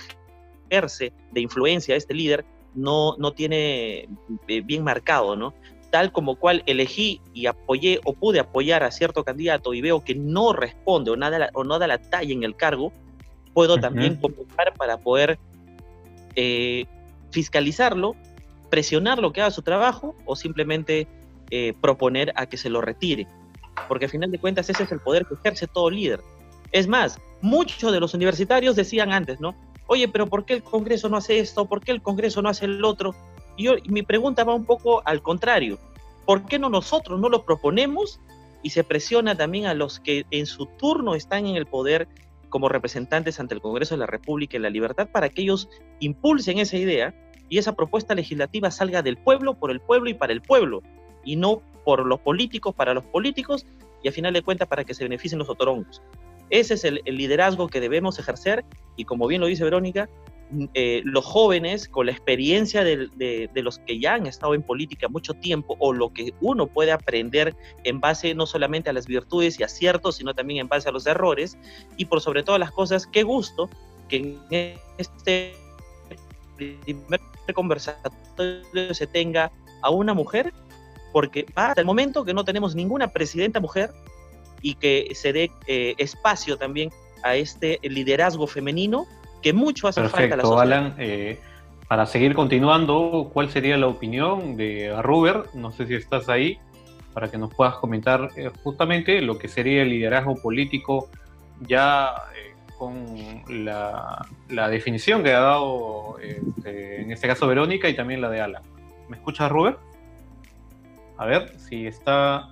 ejerce 0.70 1.14
de 1.32 1.42
influencia 1.42 1.96
a 1.96 1.98
este 1.98 2.14
líder 2.14 2.46
no, 2.76 3.16
no 3.18 3.32
tiene 3.32 4.10
eh, 4.48 4.62
bien 4.62 4.84
marcado, 4.84 5.36
¿no? 5.36 5.54
Tal 5.92 6.12
como 6.12 6.36
cual 6.36 6.64
elegí 6.66 7.22
y 7.34 7.46
apoyé 7.46 8.02
o 8.04 8.14
pude 8.14 8.40
apoyar 8.40 8.84
a 8.84 8.92
cierto 8.92 9.24
candidato 9.24 9.74
y 9.74 9.82
veo 9.82 10.04
que 10.04 10.16
no 10.16 10.52
responde 10.52 11.12
o, 11.12 11.16
nada, 11.16 11.50
o 11.54 11.64
no 11.64 11.80
da 11.80 11.88
la 11.88 12.00
talla 12.00 12.34
en 12.34 12.44
el 12.44 12.56
cargo, 12.56 12.92
puedo 13.54 13.78
también 13.78 14.16
convocar 14.16 14.74
para 14.78 14.98
poder 14.98 15.38
eh, 16.36 16.86
fiscalizarlo, 17.32 18.16
presionar 18.70 19.20
lo 19.20 19.32
que 19.32 19.42
haga 19.42 19.52
su 19.52 19.62
trabajo 19.62 20.16
o 20.26 20.36
simplemente 20.36 21.08
eh, 21.52 21.74
proponer 21.80 22.34
a 22.36 22.48
que 22.48 22.58
se 22.58 22.70
lo 22.70 22.82
retire. 22.82 23.28
Porque 23.88 24.06
al 24.06 24.12
final 24.12 24.32
de 24.32 24.40
cuentas 24.40 24.70
ese 24.70 24.84
es 24.84 24.92
el 24.92 25.00
poder 25.00 25.26
que 25.26 25.36
ejerce 25.36 25.68
todo 25.68 25.90
líder. 25.90 26.22
Es 26.72 26.88
más, 26.88 27.20
muchos 27.42 27.92
de 27.92 28.00
los 28.00 28.14
universitarios 28.14 28.76
decían 28.76 29.12
antes, 29.12 29.40
¿no? 29.40 29.56
Oye, 29.88 30.08
pero 30.08 30.28
¿por 30.28 30.46
qué 30.46 30.54
el 30.54 30.64
Congreso 30.64 31.10
no 31.10 31.18
hace 31.18 31.40
esto? 31.40 31.66
¿Por 31.66 31.82
qué 31.82 31.92
el 31.92 32.02
Congreso 32.02 32.42
no 32.42 32.50
hace 32.50 32.66
el 32.66 32.84
otro? 32.84 33.14
Y, 33.58 33.66
yo, 33.66 33.76
y 33.78 33.90
mi 33.90 34.02
pregunta 34.02 34.44
va 34.44 34.56
un 34.56 34.66
poco 34.66 35.04
al 35.06 35.22
contrario. 35.22 35.78
¿Por 36.26 36.46
qué 36.46 36.58
no 36.58 36.70
nosotros 36.70 37.20
no 37.20 37.30
lo 37.30 37.44
proponemos 37.44 38.20
y 38.64 38.70
se 38.70 38.84
presiona 38.84 39.36
también 39.36 39.66
a 39.66 39.74
los 39.74 40.00
que 40.00 40.26
en 40.32 40.46
su 40.46 40.66
turno 40.66 41.16
están 41.16 41.46
en 41.46 41.58
el 41.58 41.66
poder 41.66 42.08
como 42.54 42.70
representantes 42.70 43.40
ante 43.40 43.56
el 43.56 43.62
Congreso 43.62 43.96
de 43.96 44.02
la 44.02 44.06
República 44.06 44.58
y 44.58 44.60
la 44.60 44.70
Libertad 44.70 45.10
para 45.12 45.28
que 45.28 45.42
ellos 45.42 45.70
impulsen 46.00 46.60
esa 46.60 46.78
idea 46.78 47.12
y 47.50 47.58
esa 47.58 47.74
propuesta 47.74 48.14
legislativa 48.14 48.70
salga 48.70 49.02
del 49.02 49.18
pueblo, 49.18 49.56
por 49.56 49.72
el 49.72 49.80
pueblo 49.80 50.08
y 50.12 50.14
para 50.14 50.34
el 50.34 50.44
pueblo, 50.44 50.84
y 51.26 51.36
no 51.36 51.64
por 51.84 52.06
los 52.06 52.20
políticos, 52.20 52.76
para 52.76 52.94
los 52.94 53.06
políticos, 53.06 53.66
y 54.04 54.08
a 54.08 54.12
final 54.12 54.34
de 54.34 54.44
cuentas 54.44 54.68
para 54.68 54.84
que 54.84 54.94
se 54.94 55.04
beneficien 55.04 55.40
los 55.40 55.50
otorongos. 55.50 56.04
Ese 56.52 56.76
es 56.76 56.84
el, 56.84 57.02
el 57.06 57.18
liderazgo 57.18 57.70
que 57.70 57.82
debemos 57.82 58.20
ejercer 58.20 58.64
y 58.98 59.06
como 59.06 59.26
bien 59.26 59.42
lo 59.42 59.48
dice 59.48 59.64
Verónica, 59.64 60.08
eh, 60.74 61.02
los 61.04 61.26
jóvenes 61.26 61.88
con 61.88 62.06
la 62.06 62.12
experiencia 62.12 62.84
de, 62.84 63.08
de, 63.18 63.62
los 63.64 63.80
que 63.80 64.00
ya 64.00 64.16
han 64.16 64.28
estado 64.28 64.54
en 64.54 64.62
política 64.62 65.08
mucho 65.08 65.34
tiempo 65.34 65.76
o 65.80 65.94
lo 65.94 66.14
que 66.14 66.34
uno 66.42 66.68
puede 66.68 66.92
aprender 66.92 67.56
en 67.84 68.00
base 68.00 68.36
no 68.36 68.46
solamente 68.46 68.90
a 68.90 68.94
las 68.94 69.08
virtudes 69.08 69.60
y 69.60 69.64
aciertos, 69.64 70.18
sino 70.18 70.34
también 70.34 70.60
en 70.60 70.68
base 70.68 70.90
a 70.90 70.92
los 70.92 71.06
errores 71.08 71.58
y 71.98 72.06
por 72.06 72.22
sobre 72.22 72.44
todas 72.44 72.60
las 72.60 72.72
cosas, 72.72 73.08
qué 73.08 73.24
gusto 73.24 73.70
que 74.10 74.38
en 74.52 74.80
este 74.98 75.54
primer 76.56 77.22
conversatorio 77.54 78.94
se 78.94 79.08
tenga 79.08 79.52
a 79.82 79.90
una 79.90 80.14
mujer, 80.14 80.54
porque 81.12 81.46
hasta 81.56 81.82
el 81.82 81.86
momento 81.86 82.26
que 82.26 82.34
no 82.34 82.44
tenemos 82.44 82.76
ninguna 82.76 83.08
presidenta 83.08 83.60
mujer 83.60 83.92
y 84.62 84.76
que 84.76 85.12
se 85.14 85.34
dé 85.34 85.52
eh, 85.68 85.96
espacio 85.98 86.58
también 86.58 86.92
a 87.24 87.36
este 87.36 87.80
liderazgo 87.84 88.48
femenino 88.48 89.08
que 89.44 89.54
mucho 89.54 89.88
hace 89.88 90.02
falta 90.08 90.34
a 90.34 90.38
la 90.38 90.44
sociedad. 90.44 90.62
Alan, 90.62 90.96
eh, 90.98 91.40
para 91.88 92.06
seguir 92.08 92.34
continuando, 92.34 93.30
¿cuál 93.32 93.52
sería 93.52 93.78
la 93.78 93.88
opinión 93.88 94.56
de 94.56 94.96
Ruber? 95.04 95.44
No 95.54 95.72
sé 95.72 95.86
si 95.86 95.94
estás 95.94 96.30
ahí, 96.30 96.58
para 97.14 97.30
que 97.30 97.38
nos 97.38 97.54
puedas 97.54 97.76
comentar 97.76 98.32
eh, 98.36 98.50
justamente 98.64 99.22
lo 99.22 99.38
que 99.38 99.48
sería 99.48 99.84
el 99.84 99.90
liderazgo 99.90 100.42
político 100.42 101.10
ya 101.60 102.14
eh, 102.36 102.56
con 102.80 103.44
la, 103.66 104.26
definición 104.70 105.22
que 105.22 105.34
ha 105.34 105.42
dado 105.42 106.18
este, 106.20 107.02
en 107.02 107.12
este 107.12 107.28
caso 107.28 107.46
Verónica 107.46 107.90
y 107.90 107.96
también 107.96 108.22
la 108.22 108.30
de 108.30 108.42
Alan. 108.42 108.64
¿Me 109.10 109.18
escuchas, 109.18 109.52
Ruber? 109.52 109.78
A 111.18 111.26
ver 111.26 111.54
si 111.60 111.86
está 111.86 112.48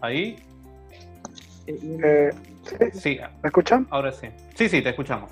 ahí. 0.00 0.36
sí, 2.92 3.18
¿Me 3.42 3.48
escuchan? 3.48 3.86
Ahora 3.90 4.12
sí. 4.12 4.26
Sí, 4.54 4.68
sí, 4.68 4.82
te 4.82 4.90
escuchamos. 4.90 5.30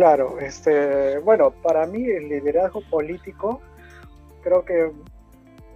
Claro, 0.00 0.38
este, 0.40 1.18
bueno, 1.18 1.50
para 1.50 1.84
mí 1.84 2.02
el 2.02 2.30
liderazgo 2.30 2.80
político 2.88 3.60
creo 4.42 4.64
que 4.64 4.90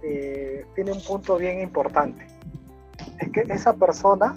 eh, 0.01 0.65
tiene 0.73 0.93
un 0.93 1.01
punto 1.03 1.37
bien 1.37 1.61
importante. 1.61 2.25
Es 3.19 3.31
que 3.31 3.41
esa 3.41 3.73
persona 3.73 4.35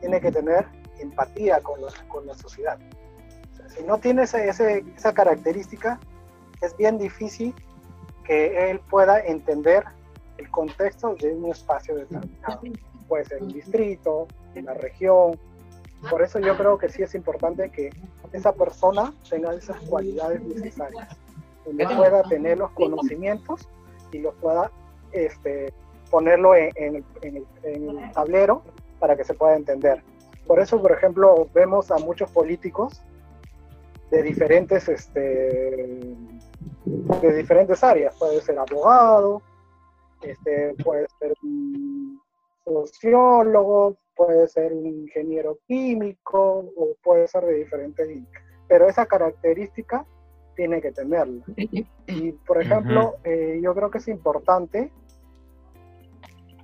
tiene 0.00 0.20
que 0.20 0.32
tener 0.32 0.66
empatía 0.98 1.60
con, 1.60 1.78
con 2.08 2.26
la 2.26 2.34
sociedad. 2.34 2.80
si 3.68 3.84
no 3.84 3.98
tiene 3.98 4.24
ese, 4.24 4.48
esa 4.48 5.14
característica, 5.14 6.00
es 6.60 6.76
bien 6.76 6.98
difícil 6.98 7.54
que 8.24 8.72
él 8.72 8.80
pueda 8.90 9.20
entender 9.20 9.84
el 10.36 10.50
contexto 10.50 11.14
de 11.14 11.32
un 11.32 11.52
espacio 11.52 11.94
determinado. 11.94 12.60
Puede 13.06 13.24
ser 13.26 13.40
un 13.40 13.52
distrito, 13.52 14.26
la 14.56 14.74
región, 14.74 15.38
por 16.10 16.22
eso 16.22 16.38
yo 16.38 16.56
creo 16.56 16.78
que 16.78 16.88
sí 16.88 17.02
es 17.02 17.14
importante 17.14 17.70
que 17.70 17.90
esa 18.32 18.52
persona 18.52 19.12
tenga 19.28 19.54
esas 19.54 19.80
cualidades 19.82 20.42
necesarias, 20.42 21.16
donde 21.64 21.86
pueda 21.86 22.22
tener 22.24 22.58
los 22.58 22.70
conocimientos 22.72 23.68
y 24.12 24.18
los 24.18 24.34
pueda 24.36 24.70
este, 25.12 25.72
ponerlo 26.10 26.54
en, 26.54 27.04
el, 27.22 27.44
tablero 28.12 28.62
para 28.98 29.16
que 29.16 29.24
se 29.24 29.34
pueda 29.34 29.56
entender. 29.56 30.02
Por 30.46 30.60
eso, 30.60 30.80
por 30.80 30.92
ejemplo, 30.92 31.48
vemos 31.52 31.90
a 31.90 31.98
muchos 31.98 32.30
políticos 32.30 33.02
de 34.10 34.22
diferentes, 34.22 34.88
este, 34.88 36.14
de 36.84 37.34
diferentes 37.34 37.82
áreas. 37.82 38.14
Puede 38.16 38.40
ser 38.40 38.58
abogado, 38.58 39.42
este, 40.22 40.74
puede 40.84 41.06
ser 41.18 41.34
sociólogo, 42.64 43.96
puede 44.16 44.48
ser 44.48 44.72
un 44.72 44.86
ingeniero 44.86 45.58
químico 45.66 46.72
o 46.76 46.96
puede 47.02 47.28
ser 47.28 47.44
de 47.44 47.54
diferentes 47.54 48.08
pero 48.66 48.88
esa 48.88 49.06
característica 49.06 50.04
tiene 50.56 50.80
que 50.80 50.90
tenerla. 50.90 51.44
Y 52.08 52.32
por 52.32 52.60
ejemplo, 52.60 53.16
eh, 53.24 53.60
yo 53.62 53.74
creo 53.74 53.90
que 53.90 53.98
es 53.98 54.08
importante, 54.08 54.90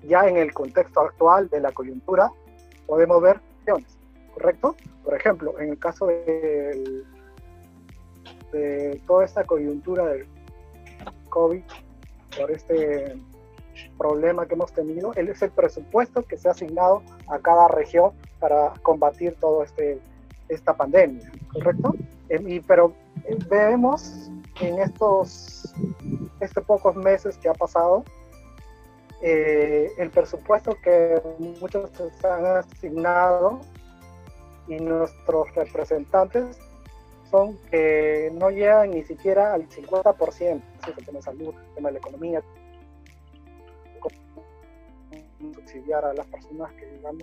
ya 0.02 0.26
en 0.26 0.36
el 0.36 0.52
contexto 0.52 1.00
actual 1.00 1.48
de 1.48 1.60
la 1.60 1.70
coyuntura, 1.72 2.30
podemos 2.86 3.22
ver 3.22 3.40
opciones, 3.58 3.96
¿correcto? 4.34 4.74
Por 5.04 5.14
ejemplo, 5.14 5.60
en 5.60 5.70
el 5.70 5.78
caso 5.78 6.06
de, 6.06 7.04
de 8.52 9.00
toda 9.06 9.24
esta 9.24 9.44
coyuntura 9.44 10.06
del 10.06 10.26
COVID, 11.28 11.62
por 12.36 12.50
este 12.50 13.16
problema 14.02 14.46
que 14.46 14.54
hemos 14.54 14.72
tenido, 14.72 15.12
es 15.14 15.42
el 15.42 15.50
presupuesto 15.52 16.24
que 16.24 16.36
se 16.36 16.48
ha 16.48 16.50
asignado 16.50 17.02
a 17.28 17.38
cada 17.38 17.68
región 17.68 18.10
para 18.40 18.72
combatir 18.82 19.36
toda 19.38 19.64
este, 19.64 20.00
esta 20.48 20.74
pandemia, 20.74 21.30
¿correcto? 21.52 21.94
Em, 22.28 22.48
y, 22.48 22.60
pero 22.60 22.92
eh, 23.24 23.38
vemos 23.48 24.28
en 24.60 24.80
estos, 24.80 25.72
estos 26.40 26.64
pocos 26.64 26.96
meses 26.96 27.38
que 27.38 27.48
ha 27.48 27.54
pasado, 27.54 28.04
eh, 29.22 29.92
el 29.98 30.10
presupuesto 30.10 30.76
que 30.82 31.22
muchos 31.38 31.90
se 32.20 32.26
han 32.26 32.44
asignado 32.44 33.60
y 34.66 34.78
nuestros 34.78 35.54
representantes 35.54 36.58
son 37.30 37.56
que 37.70 38.32
no 38.34 38.50
llegan 38.50 38.90
ni 38.90 39.02
siquiera 39.04 39.54
al 39.54 39.68
50%, 39.68 40.60
el 40.88 41.04
tema 41.06 41.18
de 41.18 41.22
salud, 41.22 41.54
el 41.54 41.74
tema 41.76 41.88
de 41.88 41.92
la 41.92 41.98
economía, 41.98 42.42
subsidiar 45.54 46.04
a 46.04 46.14
las 46.14 46.26
personas 46.26 46.72
que, 46.72 46.86
digamos, 46.86 47.22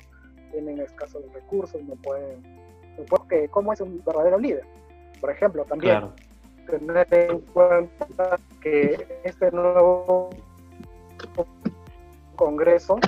tienen 0.51 0.79
escasos 0.79 1.23
recursos, 1.33 1.81
no 1.83 1.95
pueden, 1.95 2.41
no 2.97 3.05
¿cómo 3.51 3.73
es 3.73 3.81
un 3.81 4.01
verdadero 4.05 4.37
líder? 4.37 4.65
Por 5.21 5.31
ejemplo, 5.31 5.65
también 5.65 6.11
tener 6.69 7.07
en 7.11 7.39
cuenta 7.39 8.39
que 8.61 9.07
este 9.23 9.51
nuevo 9.51 10.29
Congreso, 12.35 12.99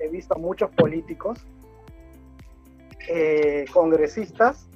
he 0.00 0.08
visto 0.08 0.34
a 0.34 0.38
muchos 0.38 0.70
políticos, 0.70 1.38
eh, 3.08 3.66
congresistas, 3.72 4.66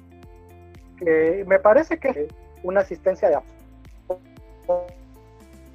que 0.97 1.43
me 1.47 1.59
parece 1.59 1.99
que 1.99 2.29
una 2.63 2.79
asistencia 2.81 3.29
de 3.29 3.39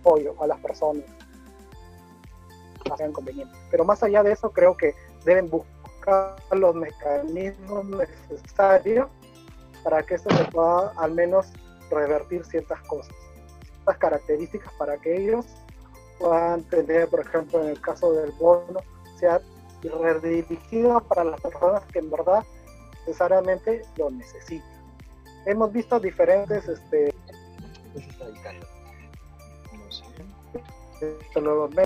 apoyo 0.01 0.35
a 0.40 0.47
las 0.47 0.59
personas 0.61 1.05
sean 2.96 3.12
convenientes. 3.12 3.59
Pero 3.70 3.85
más 3.85 4.03
allá 4.03 4.22
de 4.22 4.33
eso, 4.33 4.51
creo 4.51 4.77
que 4.77 4.94
deben 5.25 5.51
buscar 5.51 6.37
los 6.53 6.75
mecanismos 6.75 7.85
necesarios 7.87 9.09
para 9.83 10.03
que 10.03 10.14
esto 10.14 10.35
se 10.37 10.44
pueda 10.44 10.92
al 10.96 11.12
menos 11.12 11.46
revertir 11.90 12.44
ciertas 12.44 12.81
cosas, 12.83 13.14
ciertas 13.75 13.99
características 13.99 14.72
para 14.79 14.96
que 14.99 15.16
ellos 15.16 15.46
puedan 16.18 16.62
tener, 16.64 17.09
por 17.09 17.20
ejemplo, 17.20 17.62
en 17.62 17.70
el 17.70 17.81
caso 17.81 18.12
del 18.12 18.33
bono, 18.33 18.81
sea 19.18 19.40
redirigido 19.83 21.01
para 21.01 21.25
las 21.25 21.40
personas 21.40 21.83
que 21.92 22.01
en 22.01 22.11
verdad 22.11 22.44
necesariamente 23.07 23.83
lo 23.96 24.11
necesitan. 24.11 24.68
Hemos 25.44 25.72
visto 25.72 26.01
diferentes 26.01 26.66
este, 26.66 27.14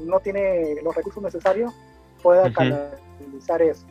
no 0.05 0.21
tiene 0.21 0.77
los 0.83 0.95
recursos 0.95 1.23
necesarios, 1.23 1.73
pueda 2.23 2.53
canalizar 2.53 3.63
eso. 3.63 3.87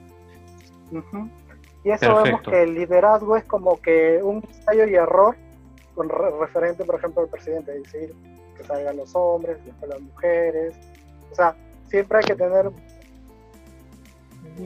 Y 1.83 1.91
eso 1.91 2.21
vemos 2.23 2.41
que 2.41 2.63
el 2.63 2.75
liderazgo 2.75 3.37
es 3.37 3.43
como 3.45 3.79
que 3.81 4.21
un 4.21 4.43
ensayo 4.43 4.85
y 4.85 4.95
error 4.95 5.35
con 5.95 6.09
referente, 6.09 6.83
por 6.85 6.95
ejemplo, 6.95 7.23
al 7.23 7.29
presidente, 7.29 7.71
decir 7.71 8.13
que 8.57 8.63
salgan 8.63 8.97
los 8.97 9.15
hombres, 9.15 9.63
después 9.65 9.89
las 9.89 10.01
mujeres. 10.01 10.73
O 11.31 11.35
sea, 11.35 11.55
siempre 11.89 12.19
hay 12.19 12.23
que 12.23 12.35
tener 12.35 12.71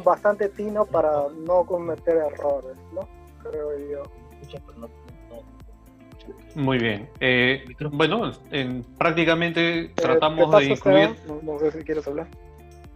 bastante 0.03 0.49
tino 0.49 0.85
para 0.85 1.27
no 1.45 1.65
cometer 1.65 2.17
errores, 2.17 2.77
¿no? 2.93 3.07
Creo 3.43 3.77
yo. 3.89 4.03
Muy 6.55 6.77
bien. 6.77 7.09
Eh, 7.19 7.65
bueno, 7.91 8.31
en, 8.51 8.83
prácticamente 8.97 9.79
eh, 9.79 9.91
tratamos 9.95 10.51
de 10.57 10.65
incluir... 10.65 11.15
No, 11.43 11.59
sé 11.59 11.71
si 11.71 11.83
quieres 11.83 12.07
hablar. 12.07 12.27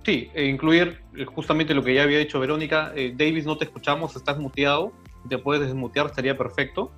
Sí, 0.04 0.30
e 0.34 0.46
incluir 0.46 1.02
eh, 1.16 1.26
justamente 1.26 1.74
lo 1.74 1.84
que 1.84 1.94
ya 1.94 2.04
había 2.04 2.20
dicho 2.20 2.40
Verónica. 2.40 2.94
Davis, 3.16 3.46
no 3.46 3.58
te 3.58 3.66
escuchamos, 3.66 4.16
estás 4.16 4.38
muteado. 4.38 4.92
Te 5.28 5.38
puedes 5.38 5.66
desmutear, 5.66 6.06
estaría 6.06 6.38
perfecto. 6.38 6.92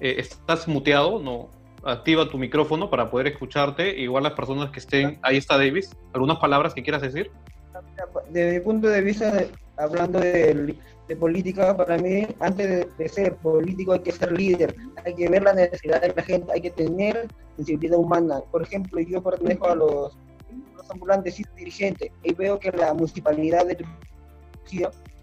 estás 0.00 0.68
muteado, 0.68 1.18
no. 1.18 1.48
Activa 1.82 2.28
tu 2.28 2.38
micrófono 2.38 2.88
para 2.88 3.10
poder 3.10 3.26
escucharte. 3.26 3.98
Igual 3.98 4.22
las 4.22 4.32
personas 4.32 4.70
que 4.70 4.80
estén. 4.80 5.18
Ahí 5.22 5.36
está 5.36 5.58
Davis. 5.58 5.96
¿Algunas 6.12 6.38
palabras 6.38 6.74
que 6.74 6.82
quieras 6.82 7.02
decir? 7.02 7.30
Desde 8.30 8.58
mi 8.58 8.60
punto 8.60 8.88
de 8.88 9.00
vista, 9.00 9.44
hablando 9.76 10.20
de 10.20 10.76
de 11.08 11.16
política, 11.16 11.76
para 11.76 11.98
mí, 11.98 12.26
antes 12.40 12.96
de, 12.96 13.08
ser 13.08 13.36
político 13.36 13.92
hay 13.92 14.00
que 14.00 14.12
ser 14.12 14.32
líder, 14.32 14.74
hay 15.04 15.14
que 15.14 15.28
ver 15.28 15.42
la 15.42 15.52
necesidad 15.52 16.00
de 16.00 16.14
la 16.14 16.22
gente, 16.22 16.52
hay 16.52 16.60
que 16.62 16.70
tener 16.70 17.28
sensibilidad 17.56 17.98
humana. 17.98 18.40
Por 18.50 18.62
ejemplo, 18.62 19.00
yo 19.00 19.22
pertenezco 19.22 19.68
a 19.68 19.74
los, 19.74 20.18
los 20.76 20.90
ambulantes 20.90 21.38
y 21.38 21.44
dirigentes 21.56 22.10
y 22.22 22.32
veo 22.32 22.58
que 22.58 22.72
la 22.72 22.94
municipalidad 22.94 23.66
de 23.66 23.84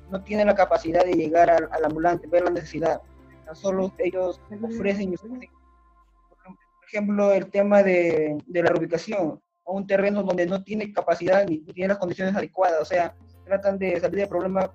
no 0.09 0.23
tiene 0.23 0.45
la 0.45 0.55
capacidad 0.55 1.03
de 1.03 1.13
llegar 1.13 1.49
al, 1.49 1.85
ambulante, 1.85 2.27
ver 2.27 2.43
la 2.43 2.51
necesidad. 2.51 3.01
Tan 3.45 3.55
solo 3.55 3.91
ellos 3.97 4.39
ofrecen, 4.61 5.15
por 5.15 6.87
ejemplo, 6.87 7.31
el 7.31 7.49
tema 7.49 7.81
de, 7.81 8.37
de 8.45 8.63
la 8.63 8.69
reubicación 8.69 9.41
a 9.65 9.71
un 9.71 9.87
terreno 9.87 10.21
donde 10.23 10.45
no 10.45 10.63
tiene 10.63 10.91
capacidad 10.91 11.45
ni 11.47 11.59
tiene 11.59 11.89
las 11.89 11.97
condiciones 11.97 12.35
adecuadas, 12.35 12.81
o 12.81 12.85
sea, 12.85 13.15
tratan 13.45 13.79
de 13.79 13.99
salir 13.99 14.19
del 14.19 14.29
problema 14.29 14.71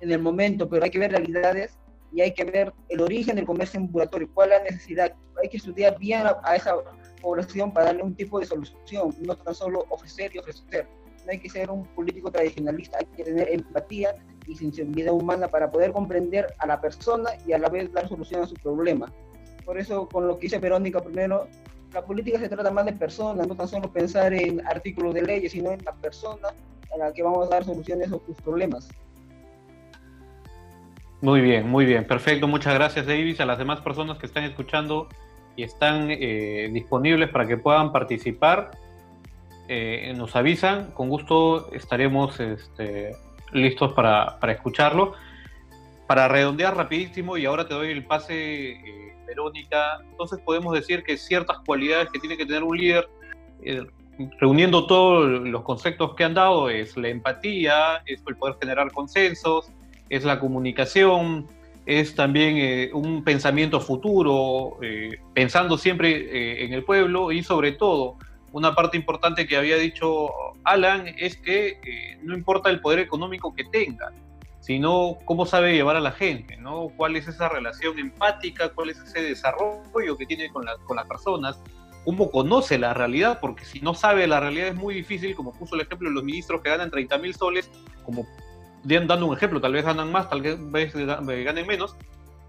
en 0.00 0.12
el 0.12 0.20
momento, 0.20 0.68
pero 0.68 0.84
hay 0.84 0.90
que 0.90 0.98
ver 0.98 1.12
realidades 1.12 1.78
y 2.12 2.20
hay 2.20 2.32
que 2.32 2.44
ver 2.44 2.72
el 2.88 3.00
origen 3.00 3.36
del 3.36 3.44
comercio 3.44 3.80
ambulatorio, 3.80 4.28
cuál 4.32 4.52
es 4.52 4.58
la 4.58 4.64
necesidad. 4.64 5.12
Hay 5.42 5.48
que 5.48 5.56
estudiar 5.56 5.98
bien 5.98 6.24
a, 6.26 6.56
esa 6.56 6.76
población 7.20 7.72
para 7.72 7.86
darle 7.86 8.04
un 8.04 8.14
tipo 8.14 8.38
de 8.38 8.46
solución, 8.46 9.14
no 9.20 9.36
tan 9.36 9.54
solo 9.54 9.84
ofrecer 9.90 10.30
y 10.34 10.38
ofrecer. 10.38 10.86
No 11.24 11.32
hay 11.32 11.40
que 11.40 11.48
ser 11.48 11.70
un 11.70 11.84
político 11.88 12.30
tradicionalista, 12.30 12.98
hay 12.98 13.06
que 13.16 13.24
tener 13.24 13.48
empatía 13.48 14.14
y 14.46 14.54
sensibilidad 14.54 15.12
humana 15.12 15.48
para 15.48 15.70
poder 15.70 15.92
comprender 15.92 16.46
a 16.58 16.66
la 16.66 16.80
persona 16.80 17.30
y 17.46 17.52
a 17.52 17.58
la 17.58 17.68
vez 17.68 17.92
dar 17.92 18.08
solución 18.08 18.42
a 18.42 18.46
su 18.46 18.54
problema. 18.54 19.12
Por 19.64 19.78
eso, 19.78 20.06
con 20.08 20.28
lo 20.28 20.36
que 20.38 20.42
dice 20.42 20.58
Verónica 20.58 21.00
primero, 21.00 21.48
la 21.92 22.04
política 22.04 22.38
se 22.38 22.48
trata 22.48 22.70
más 22.70 22.84
de 22.84 22.92
personas, 22.92 23.46
no 23.48 23.56
tan 23.56 23.68
solo 23.68 23.90
pensar 23.92 24.34
en 24.34 24.64
artículos 24.66 25.14
de 25.14 25.22
leyes, 25.22 25.52
sino 25.52 25.72
en 25.72 25.82
la 25.84 25.94
persona 25.94 26.48
a 26.92 26.98
la 26.98 27.12
que 27.12 27.22
vamos 27.22 27.46
a 27.46 27.50
dar 27.50 27.64
soluciones 27.64 28.08
a 28.08 28.18
sus 28.26 28.36
problemas. 28.42 28.88
Muy 31.24 31.40
bien, 31.40 31.66
muy 31.70 31.86
bien, 31.86 32.06
perfecto. 32.06 32.46
Muchas 32.46 32.74
gracias, 32.74 33.06
Davis. 33.06 33.40
A 33.40 33.46
las 33.46 33.56
demás 33.56 33.80
personas 33.80 34.18
que 34.18 34.26
están 34.26 34.44
escuchando 34.44 35.08
y 35.56 35.62
están 35.62 36.08
eh, 36.10 36.68
disponibles 36.70 37.30
para 37.30 37.46
que 37.46 37.56
puedan 37.56 37.92
participar, 37.92 38.72
eh, 39.66 40.12
nos 40.14 40.36
avisan. 40.36 40.90
Con 40.90 41.08
gusto 41.08 41.72
estaremos 41.72 42.38
este, 42.40 43.16
listos 43.52 43.94
para, 43.94 44.36
escucharlo. 44.48 45.14
Para 46.06 46.28
redondear 46.28 46.76
rapidísimo, 46.76 47.38
y 47.38 47.46
ahora 47.46 47.66
te 47.66 47.72
doy 47.72 47.90
el 47.90 48.04
pase, 48.04 48.72
eh, 48.72 49.16
Verónica, 49.26 50.00
entonces 50.10 50.38
podemos 50.44 50.74
decir 50.74 51.04
que 51.04 51.16
ciertas 51.16 51.56
cualidades 51.64 52.10
que 52.10 52.18
tiene 52.18 52.36
que 52.36 52.44
tener 52.44 52.62
un 52.62 52.76
líder, 52.76 53.08
reuniendo 54.38 54.86
todos 54.86 55.40
los 55.40 55.62
conceptos 55.62 56.14
que 56.16 56.24
han 56.24 56.34
dado, 56.34 56.68
es 56.68 56.98
la 56.98 57.08
empatía, 57.08 58.02
es 58.04 58.22
el 58.26 58.36
poder 58.36 58.56
generar 58.60 58.92
consensos, 58.92 59.72
es 60.08 60.24
la 60.24 60.40
comunicación, 60.40 61.48
es 61.86 62.14
también 62.14 62.56
eh, 62.56 62.90
un 62.92 63.24
pensamiento 63.24 63.80
futuro, 63.80 64.78
eh, 64.82 65.18
pensando 65.34 65.76
siempre 65.76 66.10
eh, 66.10 66.64
en 66.64 66.72
el 66.72 66.84
pueblo 66.84 67.30
y 67.32 67.42
sobre 67.42 67.72
todo, 67.72 68.16
una 68.52 68.74
parte 68.74 68.96
importante 68.96 69.46
que 69.46 69.56
había 69.56 69.76
dicho 69.76 70.28
Alan 70.62 71.06
es 71.18 71.36
que 71.36 72.16
no 72.22 72.34
importa 72.34 72.70
el 72.70 72.80
poder 72.80 73.00
económico 73.00 73.52
que 73.52 73.64
tenga, 73.64 74.12
sino 74.60 75.18
cómo 75.24 75.44
sabe 75.44 75.74
llevar 75.74 75.96
a 75.96 76.00
la 76.00 76.12
gente, 76.12 76.56
¿no? 76.56 76.88
cuál 76.96 77.16
es 77.16 77.26
esa 77.26 77.48
relación 77.48 77.98
empática, 77.98 78.68
cuál 78.68 78.90
es 78.90 78.98
ese 78.98 79.22
desarrollo 79.22 80.16
que 80.16 80.24
tiene 80.24 80.50
con, 80.50 80.64
con 80.86 80.96
las 80.96 81.06
personas, 81.06 81.60
cómo 82.04 82.30
conoce 82.30 82.78
la 82.78 82.94
realidad, 82.94 83.40
porque 83.40 83.64
si 83.64 83.80
no 83.80 83.92
sabe 83.92 84.26
la 84.28 84.38
realidad 84.38 84.68
es 84.68 84.76
muy 84.76 84.94
difícil, 84.94 85.34
como 85.34 85.52
puso 85.52 85.74
el 85.74 85.80
ejemplo 85.80 86.08
de 86.08 86.14
los 86.14 86.22
ministros 86.22 86.60
que 86.62 86.70
ganan 86.70 86.90
30 86.90 87.18
mil 87.18 87.34
soles, 87.34 87.68
como 88.04 88.24
dando 88.84 89.26
un 89.26 89.36
ejemplo, 89.36 89.60
tal 89.60 89.72
vez 89.72 89.84
ganan 89.84 90.12
más, 90.12 90.28
tal 90.28 90.42
vez 90.42 90.94
ganen 90.94 91.66
menos, 91.66 91.96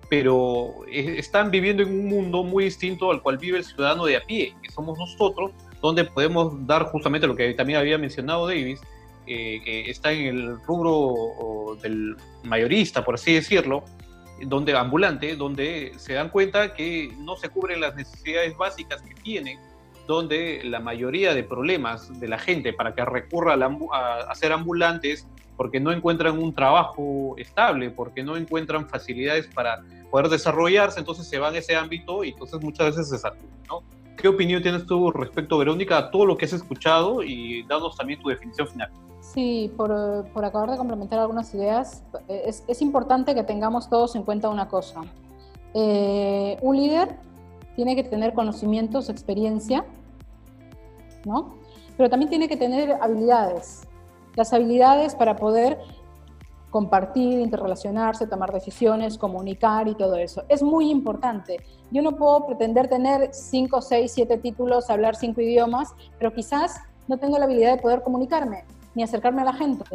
pero 0.09 0.85
están 0.91 1.49
viviendo 1.51 1.83
en 1.83 1.89
un 1.89 2.07
mundo 2.07 2.43
muy 2.43 2.65
distinto 2.65 3.11
al 3.11 3.21
cual 3.21 3.37
vive 3.37 3.57
el 3.57 3.63
ciudadano 3.63 4.05
de 4.05 4.17
a 4.17 4.21
pie, 4.21 4.53
que 4.61 4.69
somos 4.71 4.97
nosotros, 4.97 5.51
donde 5.81 6.03
podemos 6.03 6.65
dar 6.67 6.83
justamente 6.85 7.27
lo 7.27 7.35
que 7.35 7.53
también 7.53 7.79
había 7.79 7.97
mencionado 7.97 8.47
Davis, 8.47 8.81
eh, 9.27 9.61
que 9.63 9.89
está 9.89 10.11
en 10.11 10.27
el 10.27 10.63
rubro 10.65 11.77
del 11.81 12.15
mayorista, 12.43 13.03
por 13.03 13.15
así 13.15 13.33
decirlo, 13.33 13.83
donde 14.41 14.75
ambulante, 14.75 15.35
donde 15.35 15.93
se 15.97 16.13
dan 16.13 16.29
cuenta 16.29 16.73
que 16.73 17.11
no 17.19 17.35
se 17.37 17.49
cubren 17.49 17.79
las 17.79 17.95
necesidades 17.95 18.55
básicas 18.57 19.01
que 19.01 19.15
tienen, 19.15 19.57
donde 20.07 20.61
la 20.63 20.79
mayoría 20.79 21.33
de 21.33 21.43
problemas 21.43 22.19
de 22.19 22.27
la 22.27 22.37
gente 22.37 22.73
para 22.73 22.93
que 22.93 23.03
recurra 23.03 23.55
a, 23.55 24.17
a 24.29 24.35
ser 24.35 24.51
ambulantes 24.51 25.27
porque 25.57 25.79
no 25.79 25.91
encuentran 25.91 26.37
un 26.37 26.53
trabajo 26.53 27.35
estable, 27.37 27.89
porque 27.89 28.23
no 28.23 28.37
encuentran 28.37 28.87
facilidades 28.87 29.47
para 29.47 29.83
poder 30.11 30.29
desarrollarse, 30.29 30.99
entonces 30.99 31.27
se 31.27 31.39
van 31.39 31.55
a 31.55 31.57
ese 31.57 31.75
ámbito 31.75 32.23
y 32.23 32.29
entonces 32.29 32.61
muchas 32.61 32.87
veces 32.87 33.09
se 33.09 33.17
saturan, 33.17 33.49
¿no? 33.67 33.83
¿Qué 34.17 34.29
opinión 34.29 34.61
tienes 34.61 34.85
tú 34.85 35.11
respecto, 35.11 35.57
Verónica, 35.57 35.97
a 35.97 36.11
todo 36.11 36.25
lo 36.25 36.37
que 36.37 36.45
has 36.45 36.53
escuchado 36.53 37.21
y 37.21 37.63
danos 37.63 37.97
también 37.97 38.21
tu 38.21 38.30
definición 38.30 38.67
final? 38.67 38.89
Sí, 39.19 39.71
por, 39.75 40.25
por 40.34 40.45
acabar 40.45 40.71
de 40.71 40.77
complementar 40.77 41.19
algunas 41.19 41.53
ideas, 41.53 42.03
es, 42.27 42.63
es, 42.67 42.82
importante 42.82 43.36
que 43.36 43.43
tengamos 43.43 43.89
todos 43.89 44.15
en 44.15 44.23
cuenta 44.23 44.49
una 44.49 44.69
cosa. 44.69 45.01
Eh, 45.73 46.57
un 46.61 46.77
líder 46.77 47.17
tiene 47.75 47.95
que 47.95 48.03
tener 48.03 48.34
conocimientos, 48.34 49.09
experiencia, 49.09 49.84
¿no? 51.25 51.55
Pero 51.97 52.09
también 52.09 52.30
tiene 52.30 52.47
que 52.47 52.55
tener 52.55 52.93
habilidades 53.01 53.84
las 54.36 54.53
habilidades 54.53 55.15
para 55.15 55.36
poder 55.36 55.77
compartir, 56.69 57.39
interrelacionarse, 57.39 58.27
tomar 58.27 58.51
decisiones, 58.51 59.17
comunicar 59.17 59.88
y 59.88 59.95
todo 59.95 60.17
eso. 60.17 60.43
Es 60.49 60.61
muy 60.61 60.91
importante. 60.91 61.57
Yo 61.89 62.01
no 62.01 62.17
puedo 62.17 62.45
pretender 62.45 62.89
tener 62.89 63.33
cinco, 63.33 63.81
seis, 63.81 64.11
siete 64.13 64.38
títulos, 64.38 64.89
hablar 64.89 65.15
cinco 65.15 65.39
idiomas, 65.39 65.93
pero 66.19 66.33
quizás 66.33 66.81
no 67.07 67.17
tengo 67.17 67.38
la 67.38 67.45
habilidad 67.45 67.75
de 67.75 67.81
poder 67.81 68.01
comunicarme 68.03 68.65
ni 68.93 69.03
acercarme 69.03 69.41
a 69.43 69.45
la 69.45 69.53
gente. 69.53 69.86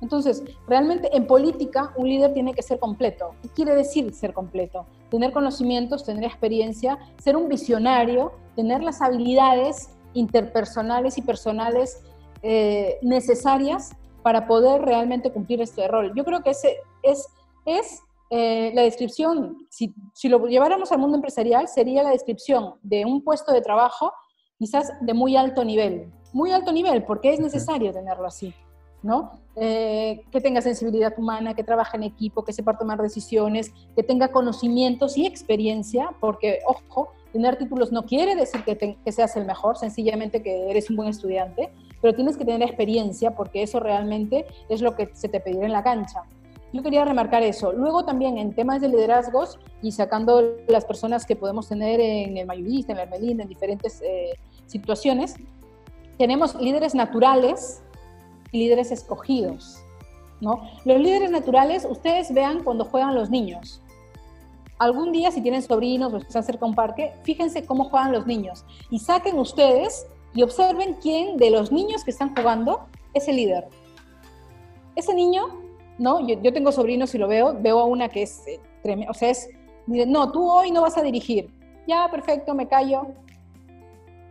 Entonces, 0.00 0.42
realmente 0.66 1.14
en 1.16 1.26
política 1.26 1.92
un 1.96 2.08
líder 2.08 2.32
tiene 2.32 2.54
que 2.54 2.62
ser 2.62 2.78
completo. 2.78 3.34
¿Qué 3.42 3.48
quiere 3.50 3.74
decir 3.74 4.12
ser 4.14 4.32
completo? 4.32 4.86
Tener 5.10 5.32
conocimientos, 5.32 6.04
tener 6.04 6.24
experiencia, 6.24 6.98
ser 7.18 7.36
un 7.36 7.48
visionario, 7.48 8.32
tener 8.56 8.82
las 8.82 9.00
habilidades 9.00 9.90
interpersonales 10.14 11.18
y 11.18 11.22
personales 11.22 12.02
eh, 12.42 12.98
necesarias 13.02 13.92
para 14.22 14.46
poder 14.46 14.82
realmente 14.82 15.32
cumplir 15.32 15.60
este 15.60 15.86
rol. 15.88 16.12
Yo 16.14 16.24
creo 16.24 16.42
que 16.42 16.50
ese 16.50 16.76
es, 17.02 17.26
es 17.64 18.02
eh, 18.30 18.72
la 18.74 18.82
descripción, 18.82 19.66
si, 19.68 19.92
si, 20.14 20.28
lo 20.28 20.46
lleváramos 20.46 20.90
al 20.92 20.98
mundo 20.98 21.16
empresarial, 21.16 21.68
sería 21.68 22.02
la 22.02 22.10
descripción 22.10 22.74
de 22.82 23.04
un 23.04 23.22
puesto 23.22 23.52
de 23.52 23.60
trabajo 23.60 24.12
quizás 24.58 24.92
de 25.00 25.12
muy 25.12 25.36
alto 25.36 25.64
nivel, 25.64 26.10
muy 26.32 26.52
alto 26.52 26.72
nivel, 26.72 27.04
porque 27.04 27.32
es 27.32 27.40
necesario 27.40 27.92
tenerlo 27.92 28.26
así, 28.26 28.54
¿no? 29.02 29.40
Eh, 29.56 30.22
que 30.30 30.40
tenga 30.40 30.62
sensibilidad 30.62 31.12
humana, 31.18 31.54
que 31.54 31.64
trabaje 31.64 31.96
en 31.96 32.04
equipo, 32.04 32.44
que 32.44 32.52
sepa 32.52 32.78
tomar 32.78 33.02
decisiones, 33.02 33.72
que 33.96 34.02
tenga 34.02 34.28
conocimientos 34.28 35.18
y 35.18 35.26
experiencia, 35.26 36.10
porque, 36.20 36.60
ojo, 36.64 37.10
tener 37.32 37.56
títulos 37.56 37.92
no 37.92 38.06
quiere 38.06 38.36
decir 38.36 38.62
que, 38.64 38.96
que 39.04 39.12
seas 39.12 39.36
el 39.36 39.46
mejor, 39.46 39.76
sencillamente 39.76 40.42
que 40.42 40.70
eres 40.70 40.88
un 40.88 40.96
buen 40.96 41.08
estudiante, 41.08 41.72
pero 42.02 42.14
tienes 42.14 42.36
que 42.36 42.44
tener 42.44 42.62
experiencia 42.62 43.34
porque 43.34 43.62
eso 43.62 43.80
realmente 43.80 44.44
es 44.68 44.82
lo 44.82 44.94
que 44.96 45.08
se 45.14 45.28
te 45.28 45.40
pedirá 45.40 45.64
en 45.64 45.72
la 45.72 45.84
cancha. 45.84 46.24
Yo 46.72 46.82
quería 46.82 47.04
remarcar 47.04 47.42
eso. 47.42 47.72
Luego 47.72 48.04
también 48.04 48.38
en 48.38 48.54
temas 48.54 48.80
de 48.80 48.88
liderazgos 48.88 49.58
y 49.82 49.92
sacando 49.92 50.56
las 50.68 50.84
personas 50.84 51.24
que 51.24 51.36
podemos 51.36 51.68
tener 51.68 52.00
en 52.00 52.36
el 52.36 52.46
Mayurista, 52.46 52.92
en 52.92 52.96
la 52.96 53.04
Hermelina, 53.04 53.44
en 53.44 53.48
diferentes 53.48 54.02
eh, 54.02 54.34
situaciones, 54.66 55.36
tenemos 56.18 56.54
líderes 56.56 56.94
naturales 56.94 57.82
y 58.50 58.58
líderes 58.58 58.90
escogidos. 58.90 59.82
¿no? 60.40 60.62
Los 60.84 60.98
líderes 60.98 61.30
naturales, 61.30 61.86
ustedes 61.88 62.34
vean 62.34 62.64
cuando 62.64 62.84
juegan 62.84 63.14
los 63.14 63.30
niños. 63.30 63.80
Algún 64.78 65.12
día, 65.12 65.30
si 65.30 65.40
tienen 65.40 65.62
sobrinos 65.62 66.12
o 66.12 66.16
están 66.16 66.42
cerca 66.42 66.66
de 66.66 66.72
parque, 66.72 67.12
fíjense 67.22 67.64
cómo 67.64 67.84
juegan 67.84 68.10
los 68.10 68.26
niños 68.26 68.64
y 68.90 68.98
saquen 68.98 69.38
ustedes 69.38 70.06
y 70.34 70.42
observen 70.42 70.96
quién 71.00 71.36
de 71.36 71.50
los 71.50 71.72
niños 71.72 72.04
que 72.04 72.10
están 72.10 72.34
jugando 72.34 72.86
es 73.14 73.28
el 73.28 73.36
líder. 73.36 73.68
Ese 74.94 75.14
niño 75.14 75.62
¿no? 75.98 76.26
Yo, 76.26 76.52
tengo 76.52 76.72
sobrinos 76.72 77.14
y 77.14 77.18
lo 77.18 77.28
veo, 77.28 77.56
veo 77.58 77.78
a 77.78 77.84
una 77.84 78.08
que 78.08 78.22
es 78.22 78.46
eh, 78.46 78.60
tremenda, 78.82 79.10
o 79.10 79.14
sea, 79.14 79.30
es, 79.30 79.48
no, 79.86 80.30
tú 80.32 80.48
hoy 80.50 80.70
no 80.70 80.82
vas 80.82 80.96
a 80.96 81.02
dirigir. 81.02 81.50
Ya, 81.86 82.08
perfecto, 82.10 82.54
me 82.54 82.68
callo. 82.68 83.06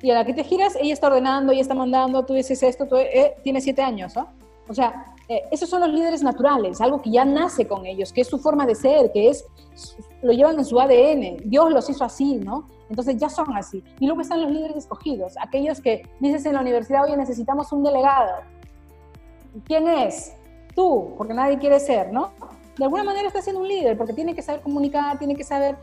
Y 0.02 0.10
a 0.10 0.16
la 0.16 0.26
que 0.26 0.34
te 0.34 0.44
giras, 0.44 0.76
ella 0.80 0.94
está 0.94 1.08
ordenando, 1.08 1.52
ella 1.52 1.62
está 1.62 1.76
mandando, 1.76 2.26
tú 2.26 2.34
dices 2.34 2.64
esto, 2.64 2.88
tú, 2.88 2.96
eh, 2.98 3.36
tiene 3.44 3.62
siete 3.62 3.82
años, 3.82 4.16
¿no? 4.16 4.28
O 4.68 4.74
sea, 4.74 5.06
eh, 5.28 5.44
esos 5.52 5.70
son 5.70 5.82
los 5.82 5.90
líderes 5.90 6.24
naturales, 6.24 6.82
algo 6.82 7.02
que 7.02 7.12
ya 7.12 7.26
nace 7.26 7.68
con 7.68 7.86
ellos, 7.86 8.12
que 8.12 8.22
es 8.22 8.28
su 8.28 8.40
forma 8.40 8.66
de 8.66 8.76
ser, 8.76 9.12
que 9.12 9.30
es, 9.30 9.46
lo 10.22 10.32
llevan 10.32 10.58
en 10.58 10.66
su 10.66 10.80
ADN, 10.80 11.38
Dios 11.46 11.72
los 11.72 11.90
hizo 11.90 12.04
así, 12.04 12.36
¿no? 12.36 12.68
Entonces 12.92 13.18
ya 13.18 13.30
son 13.30 13.56
así. 13.58 13.84
Y 14.00 14.06
luego 14.06 14.22
están 14.22 14.40
los 14.40 14.52
líderes 14.52 14.78
escogidos, 14.78 15.34
aquellos 15.42 15.82
que 15.82 16.08
dices 16.20 16.46
en 16.46 16.54
la 16.54 16.62
universidad, 16.62 17.06
oye, 17.06 17.18
necesitamos 17.18 17.72
un 17.72 17.84
delegado. 17.84 18.44
¿Quién 19.66 19.88
es? 19.88 20.36
tú, 20.74 21.14
porque 21.18 21.34
nadie 21.34 21.58
quiere 21.58 21.80
ser, 21.80 22.12
¿no? 22.12 22.32
De 22.78 22.86
alguna 22.86 23.04
manera 23.04 23.28
está 23.28 23.42
siendo 23.42 23.62
un 23.62 23.68
líder, 23.68 23.98
porque 23.98 24.14
tiene 24.14 24.34
que 24.34 24.42
saber 24.42 24.62
comunicar, 24.62 25.20
tiene 25.20 25.36
que 25.36 25.44
saber 25.44 25.78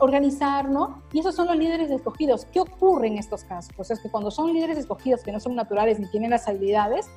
organizar, 0.00 0.68
¿no? 0.68 1.02
Y 1.12 1.20
esos 1.20 1.34
son 1.34 1.46
los 1.46 1.56
líderes 1.56 1.90
escogidos. 1.90 2.46
¿Qué 2.46 2.60
ocurre 2.60 3.08
en 3.08 3.18
estos 3.18 3.44
casos? 3.44 3.72
Pues 3.76 3.90
es 3.90 4.00
que 4.00 4.10
cuando 4.10 4.30
son 4.30 4.52
líderes 4.52 4.78
escogidos 4.78 5.22
que 5.22 5.32
no 5.32 5.38
son 5.38 5.54
naturales 5.54 6.00
ni 6.00 6.10
tienen 6.10 6.30
las 6.30 6.48
habilidades, 6.48 7.08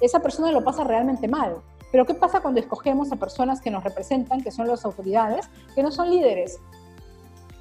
esa 0.00 0.20
persona 0.20 0.50
lo 0.50 0.64
pasa 0.64 0.84
realmente 0.84 1.28
mal. 1.28 1.56
Pero 1.92 2.06
¿qué 2.06 2.14
pasa 2.14 2.40
cuando 2.40 2.58
escogemos 2.60 3.12
a 3.12 3.16
personas 3.16 3.60
que 3.60 3.70
nos 3.70 3.84
representan, 3.84 4.42
que 4.42 4.50
son 4.50 4.66
las 4.66 4.84
autoridades, 4.84 5.48
que 5.74 5.82
no 5.82 5.92
son 5.92 6.10
líderes? 6.10 6.58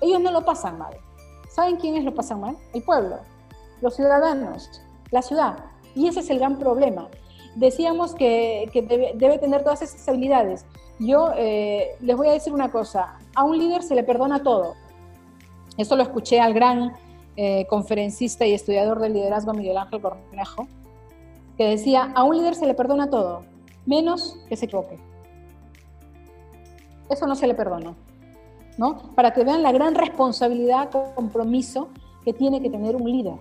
Ellos 0.02 0.20
no 0.20 0.32
lo 0.32 0.44
pasan 0.44 0.80
mal. 0.80 0.98
¿Saben 1.54 1.76
quiénes 1.78 2.04
lo 2.04 2.14
pasan 2.16 2.42
mal? 2.42 2.58
El 2.74 2.84
pueblo, 2.84 3.18
los 3.82 3.96
ciudadanos, 3.96 4.82
la 5.12 5.22
ciudad. 5.22 5.66
Y 5.96 6.08
ese 6.08 6.22
es 6.22 6.30
el 6.30 6.40
gran 6.40 6.58
problema 6.58 7.10
decíamos 7.56 8.14
que, 8.14 8.70
debe, 9.16 9.38
tener 9.38 9.64
todas 9.64 9.82
esas 9.82 10.08
habilidades. 10.08 10.66
Yo 11.00 11.32
eh, 11.36 11.96
les 12.00 12.16
voy 12.16 12.28
a 12.28 12.34
decir 12.34 12.54
una 12.54 12.72
cosa, 12.72 13.18
a 13.36 13.44
un 13.44 13.58
líder 13.58 13.84
se 13.84 13.96
le 13.96 14.04
perdona 14.04 14.44
todo. 14.44 14.76
Eso 15.78 15.96
lo 15.96 16.04
escuché 16.04 16.40
al 16.40 16.54
gran 16.54 16.94
eh, 17.38 17.66
conferencista 17.68 18.46
y 18.46 18.54
estudiador 18.54 19.00
del 19.00 19.14
liderazgo 19.14 19.54
Miguel 19.54 19.78
Ángel 19.78 20.02
Cornejo, 20.02 20.68
que 21.58 21.66
decía, 21.66 22.12
a 22.16 22.24
un 22.24 22.38
líder 22.38 22.56
se 22.56 22.68
le 22.68 22.74
perdona 22.74 23.10
todo, 23.10 23.44
menos 23.86 24.38
que 24.48 24.56
se 24.56 24.66
equivoque. 24.66 25.00
Eso 27.10 27.28
no 27.28 27.36
se 27.36 27.48
le 27.48 27.56
perdona, 27.56 27.94
¿no? 28.82 28.98
Para 29.14 29.32
que 29.32 29.44
vean 29.44 29.62
la 29.62 29.72
gran 29.72 29.94
responsabilidad, 29.94 30.90
compromiso 31.14 31.90
que 32.26 32.34
tiene 32.34 32.64
que 32.64 32.70
tener 32.72 32.96
un 32.96 33.12
líder. 33.12 33.36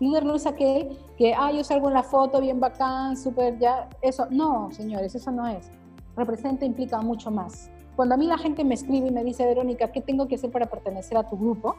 Líder 0.00 0.24
no 0.24 0.34
es 0.34 0.46
aquel 0.46 0.98
que, 1.18 1.34
ah, 1.34 1.52
yo 1.52 1.62
salgo 1.62 1.88
en 1.88 1.94
la 1.94 2.02
foto 2.02 2.40
bien 2.40 2.58
bacán, 2.58 3.18
súper 3.18 3.58
ya, 3.58 3.90
eso. 4.00 4.26
No, 4.30 4.70
señores, 4.72 5.14
eso 5.14 5.30
no 5.30 5.46
es. 5.46 5.70
Representa 6.16 6.64
implica 6.64 7.02
mucho 7.02 7.30
más. 7.30 7.70
Cuando 7.96 8.14
a 8.14 8.18
mí 8.18 8.26
la 8.26 8.38
gente 8.38 8.64
me 8.64 8.72
escribe 8.72 9.08
y 9.08 9.10
me 9.10 9.24
dice, 9.24 9.44
Verónica, 9.44 9.92
¿qué 9.92 10.00
tengo 10.00 10.26
que 10.26 10.36
hacer 10.36 10.50
para 10.50 10.64
pertenecer 10.64 11.18
a 11.18 11.28
tu 11.28 11.36
grupo? 11.36 11.76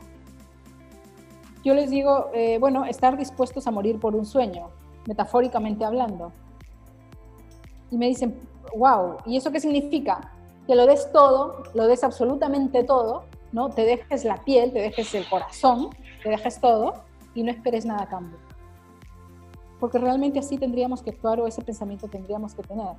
Yo 1.64 1.74
les 1.74 1.90
digo, 1.90 2.28
eh, 2.36 2.60
bueno, 2.60 2.86
estar 2.86 3.18
dispuestos 3.18 3.66
a 3.66 3.72
morir 3.72 4.00
por 4.00 4.16
un 4.16 4.28
sueño, 4.28 4.70
metafóricamente 5.08 5.84
hablando. 5.84 6.32
Y 7.90 7.98
me 7.98 8.06
dicen, 8.06 8.40
wow, 8.78 9.18
¿y 9.26 9.36
eso 9.36 9.52
qué 9.52 9.60
significa? 9.60 10.37
Que 10.68 10.76
lo 10.76 10.86
des 10.86 11.12
todo, 11.12 11.64
lo 11.74 11.88
des 11.88 12.04
absolutamente 12.04 12.84
todo, 12.84 13.24
¿no? 13.52 13.70
Te 13.70 13.86
dejes 13.86 14.26
la 14.26 14.44
piel, 14.44 14.72
te 14.74 14.80
dejes 14.80 15.16
el 15.16 15.28
corazón, 15.30 15.90
te 16.22 16.30
dejes 16.30 16.60
todo 16.60 16.94
y 17.34 17.44
no 17.44 17.52
esperes 17.52 17.86
nada 17.86 18.04
a 18.04 18.10
cambio. 18.10 18.38
Porque 19.80 19.98
realmente 19.98 20.40
así 20.40 20.58
tendríamos 20.58 21.02
que 21.02 21.12
actuar 21.12 21.40
o 21.40 21.48
ese 21.48 21.62
pensamiento 21.62 22.08
tendríamos 22.08 22.54
que 22.54 22.64
tener. 22.64 22.96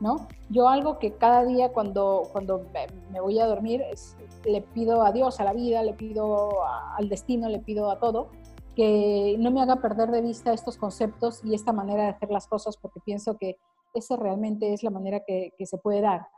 ¿no? 0.00 0.28
Yo 0.48 0.68
algo 0.68 0.98
que 0.98 1.14
cada 1.14 1.44
día 1.44 1.72
cuando, 1.72 2.28
cuando 2.32 2.64
me 3.10 3.20
voy 3.20 3.38
a 3.40 3.46
dormir 3.46 3.82
le 4.44 4.60
pido 4.62 5.02
a 5.02 5.12
Dios, 5.12 5.40
a 5.40 5.44
la 5.44 5.52
vida, 5.52 5.82
le 5.82 5.92
pido 5.92 6.50
al 6.96 7.08
destino, 7.08 7.48
le 7.48 7.58
pido 7.58 7.90
a 7.90 7.98
todo, 7.98 8.28
que 8.76 9.36
no 9.38 9.50
me 9.50 9.60
haga 9.60 9.76
perder 9.76 10.10
de 10.10 10.20
vista 10.20 10.52
estos 10.52 10.76
conceptos 10.76 11.44
y 11.44 11.54
esta 11.54 11.72
manera 11.72 12.04
de 12.04 12.08
hacer 12.10 12.30
las 12.30 12.46
cosas 12.46 12.76
porque 12.76 13.00
pienso 13.00 13.36
que 13.36 13.58
esa 13.92 14.16
realmente 14.16 14.72
es 14.72 14.82
la 14.82 14.90
manera 14.90 15.20
que, 15.26 15.52
que 15.58 15.66
se 15.66 15.78
puede 15.78 16.00
dar. 16.00 16.28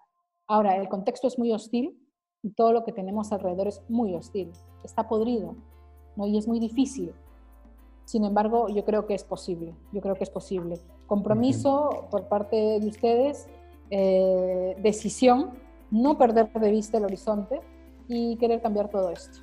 Ahora, 0.50 0.74
el 0.74 0.88
contexto 0.88 1.28
es 1.28 1.38
muy 1.38 1.52
hostil 1.52 1.96
y 2.42 2.50
todo 2.50 2.72
lo 2.72 2.84
que 2.84 2.90
tenemos 2.90 3.30
alrededor 3.30 3.68
es 3.68 3.82
muy 3.88 4.16
hostil, 4.16 4.50
está 4.82 5.06
podrido, 5.06 5.54
y 6.16 6.36
es 6.36 6.48
muy 6.48 6.58
difícil. 6.58 7.12
Sin 8.04 8.24
embargo, 8.24 8.68
yo 8.68 8.84
creo 8.84 9.06
que 9.06 9.14
es 9.14 9.22
posible, 9.22 9.76
yo 9.92 10.00
creo 10.00 10.16
que 10.16 10.24
es 10.24 10.30
posible. 10.30 10.80
Compromiso 11.06 12.08
por 12.10 12.26
parte 12.26 12.80
de 12.80 12.84
ustedes, 12.88 13.48
eh, 13.90 14.74
decisión, 14.82 15.50
no 15.92 16.18
perder 16.18 16.52
de 16.52 16.70
vista 16.72 16.98
el 16.98 17.04
horizonte 17.04 17.60
y 18.08 18.36
querer 18.38 18.60
cambiar 18.60 18.90
todo 18.90 19.10
esto. 19.10 19.38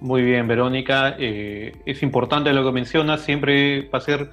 Muy 0.00 0.22
bien, 0.22 0.48
Verónica. 0.48 1.14
Eh, 1.20 1.70
es 1.86 2.02
importante 2.02 2.52
lo 2.52 2.64
que 2.64 2.72
mencionas, 2.72 3.20
siempre 3.20 3.88
va 3.90 3.98
a 3.98 4.00
ser 4.00 4.28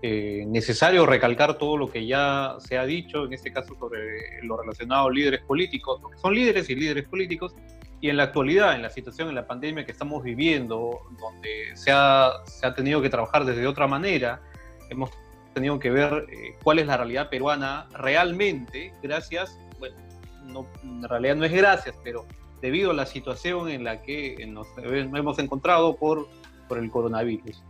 eh, 0.00 0.44
necesario 0.46 1.06
recalcar 1.06 1.58
todo 1.58 1.76
lo 1.76 1.88
que 1.88 2.06
ya 2.06 2.56
se 2.60 2.78
ha 2.78 2.86
dicho, 2.86 3.24
en 3.24 3.32
este 3.32 3.52
caso 3.52 3.76
sobre 3.78 4.42
lo 4.42 4.56
relacionado 4.56 5.08
a 5.08 5.10
líderes 5.10 5.40
políticos, 5.40 5.98
porque 6.00 6.18
son 6.18 6.34
líderes 6.34 6.70
y 6.70 6.76
líderes 6.76 7.08
políticos, 7.08 7.54
y 8.00 8.08
en 8.08 8.16
la 8.16 8.24
actualidad, 8.24 8.76
en 8.76 8.82
la 8.82 8.90
situación, 8.90 9.28
en 9.28 9.34
la 9.34 9.46
pandemia 9.46 9.84
que 9.84 9.90
estamos 9.90 10.22
viviendo, 10.22 11.00
donde 11.20 11.74
se 11.74 11.90
ha, 11.92 12.32
se 12.44 12.64
ha 12.64 12.74
tenido 12.74 13.02
que 13.02 13.10
trabajar 13.10 13.44
desde 13.44 13.66
otra 13.66 13.88
manera, 13.88 14.40
hemos 14.88 15.10
tenido 15.52 15.80
que 15.80 15.90
ver 15.90 16.26
eh, 16.30 16.54
cuál 16.62 16.78
es 16.78 16.86
la 16.86 16.96
realidad 16.96 17.28
peruana 17.28 17.88
realmente, 17.92 18.92
gracias, 19.02 19.58
bueno, 19.80 19.96
no, 20.44 20.64
en 20.84 21.02
realidad 21.08 21.34
no 21.34 21.44
es 21.44 21.52
gracias, 21.52 21.96
pero 22.04 22.24
debido 22.62 22.92
a 22.92 22.94
la 22.94 23.06
situación 23.06 23.68
en 23.68 23.82
la 23.82 24.00
que 24.02 24.46
nos 24.46 24.68
hemos 24.78 25.40
encontrado 25.40 25.96
por, 25.96 26.28
por 26.68 26.78
el 26.78 26.88
coronavirus. 26.88 27.64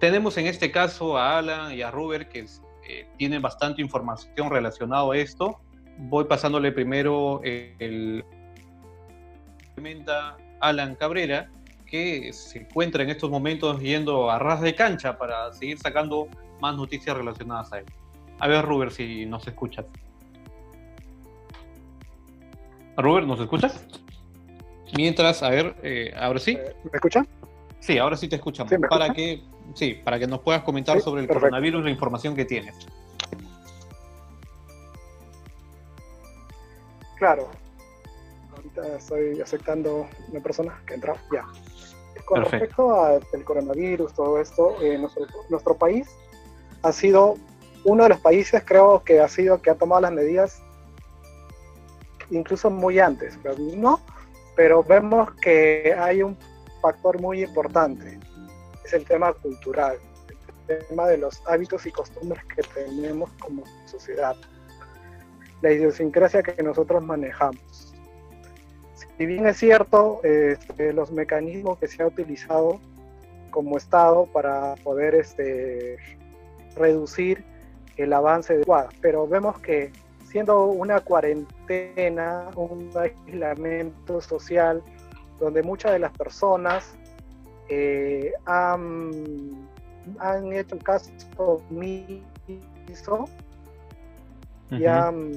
Tenemos 0.00 0.36
en 0.36 0.46
este 0.46 0.70
caso 0.70 1.16
a 1.16 1.38
Alan 1.38 1.72
y 1.72 1.82
a 1.82 1.90
Robert 1.90 2.28
que 2.28 2.46
eh, 2.88 3.08
tienen 3.16 3.42
bastante 3.42 3.80
información 3.80 4.50
relacionada 4.50 5.12
a 5.12 5.16
esto. 5.16 5.58
Voy 5.98 6.24
pasándole 6.24 6.72
primero 6.72 7.40
el, 7.42 8.24
Alan 10.60 10.94
Cabrera, 10.96 11.50
que 11.86 12.32
se 12.32 12.60
encuentra 12.60 13.02
en 13.02 13.10
estos 13.10 13.30
momentos 13.30 13.80
yendo 13.80 14.30
a 14.30 14.38
ras 14.38 14.60
de 14.60 14.74
cancha 14.74 15.16
para 15.16 15.52
seguir 15.52 15.78
sacando 15.78 16.28
más 16.60 16.76
noticias 16.76 17.16
relacionadas 17.16 17.72
a 17.72 17.78
él. 17.78 17.86
A 18.38 18.48
ver, 18.48 18.64
Ruber, 18.64 18.90
si 18.90 19.24
nos 19.26 19.46
escuchas. 19.46 19.86
Ruber, 22.96 23.26
¿nos 23.26 23.40
escuchas? 23.40 23.86
Mientras, 24.96 25.42
a 25.42 25.50
ver, 25.50 25.76
eh, 25.82 26.14
ahora 26.16 26.38
sí. 26.38 26.52
Eh, 26.52 26.74
¿Me 26.84 26.90
escuchan? 26.94 27.26
Sí, 27.80 27.98
ahora 27.98 28.16
sí 28.16 28.28
te 28.28 28.36
escuchamos. 28.36 28.72
para 28.88 29.12
que, 29.12 29.42
sí, 29.76 29.94
para 29.94 30.18
que 30.18 30.26
nos 30.26 30.40
puedas 30.40 30.62
comentar 30.62 31.00
sobre 31.00 31.22
el 31.22 31.28
coronavirus, 31.28 31.84
la 31.84 31.90
información 31.90 32.34
que 32.34 32.44
tienes. 32.44 32.74
Claro, 37.18 37.48
estoy 38.96 39.40
aceptando 39.40 40.08
una 40.30 40.40
persona 40.40 40.82
que 40.86 40.94
entra. 40.94 41.14
Ya. 41.32 41.46
Con 42.24 42.42
respecto 42.42 42.92
al 42.92 43.44
coronavirus, 43.44 44.12
todo 44.12 44.40
esto, 44.40 44.82
eh, 44.82 44.98
nuestro, 44.98 45.26
nuestro 45.48 45.74
país 45.76 46.08
ha 46.82 46.92
sido 46.92 47.36
uno 47.84 48.02
de 48.02 48.08
los 48.08 48.20
países, 48.20 48.62
creo 48.64 49.02
que 49.04 49.20
ha 49.20 49.28
sido 49.28 49.62
que 49.62 49.70
ha 49.70 49.76
tomado 49.76 50.00
las 50.00 50.12
medidas 50.12 50.62
incluso 52.30 52.68
muy 52.70 52.98
antes, 52.98 53.38
pero 53.42 53.54
no, 53.58 54.00
pero 54.56 54.82
vemos 54.82 55.30
que 55.40 55.94
hay 55.96 56.22
un 56.22 56.36
factor 56.82 57.20
muy 57.20 57.44
importante. 57.44 58.18
Es 58.86 58.92
el 58.92 59.04
tema 59.04 59.32
cultural, 59.32 59.98
el 60.68 60.84
tema 60.86 61.08
de 61.08 61.18
los 61.18 61.42
hábitos 61.46 61.86
y 61.86 61.90
costumbres 61.90 62.42
que 62.44 62.62
tenemos 62.62 63.30
como 63.40 63.64
sociedad, 63.86 64.36
la 65.60 65.72
idiosincrasia 65.72 66.42
que 66.42 66.62
nosotros 66.62 67.02
manejamos. 67.04 67.94
Si 69.18 69.26
bien 69.26 69.46
es 69.46 69.56
cierto, 69.56 70.20
este, 70.22 70.92
los 70.92 71.10
mecanismos 71.10 71.78
que 71.78 71.88
se 71.88 72.02
ha 72.02 72.06
utilizado 72.06 72.80
como 73.50 73.76
Estado 73.76 74.26
para 74.26 74.74
poder 74.84 75.14
este, 75.14 75.96
reducir 76.76 77.44
el 77.96 78.12
avance 78.12 78.56
de 78.56 78.64
Guada, 78.64 78.90
pero 79.00 79.26
vemos 79.26 79.58
que 79.60 79.90
siendo 80.30 80.66
una 80.66 81.00
cuarentena, 81.00 82.50
un 82.54 82.90
aislamiento 82.94 84.20
social, 84.20 84.82
donde 85.40 85.62
muchas 85.62 85.92
de 85.92 85.98
las 85.98 86.12
personas 86.12 86.94
eh, 87.68 88.32
han, 88.44 89.68
han, 90.18 90.52
hecho 90.52 90.78
caso 90.78 91.10
omiso 91.36 93.28
y 94.70 94.84
han, 94.84 95.32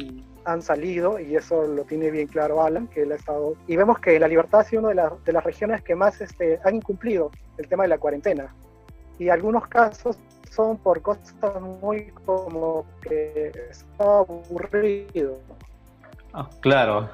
han, 0.46 0.62
salido, 0.62 1.20
y 1.20 1.36
eso 1.36 1.64
lo 1.64 1.84
tiene 1.84 2.12
bien 2.12 2.28
claro 2.28 2.64
Alan, 2.64 2.88
que 2.88 3.04
él 3.04 3.12
ha 3.12 3.16
estado... 3.16 3.56
Y 3.68 3.76
vemos 3.76 4.00
que 4.00 4.20
la 4.20 4.28
libertad 4.28 4.62
ha 4.62 4.64
sido 4.64 4.82
una 4.82 4.90
de, 4.90 4.96
las, 4.96 5.24
de 5.24 5.34
las 5.34 5.44
regiones 5.44 5.84
que 5.84 5.96
más 5.96 6.20
este, 6.22 6.60
han 6.64 6.76
incumplido 6.76 7.32
el 7.58 7.68
tema 7.68 7.84
de 7.84 7.90
la 7.90 7.98
cuarentena. 7.98 8.54
Y 9.20 9.30
algunos 9.30 9.68
casos 9.68 10.18
son 10.50 10.78
por 10.78 11.02
cosas 11.02 11.62
muy 11.82 12.12
como 12.26 12.86
que 13.02 13.52
está 13.70 14.20
aburrido. 14.20 15.40
Ah, 16.34 16.50
claro. 16.62 17.10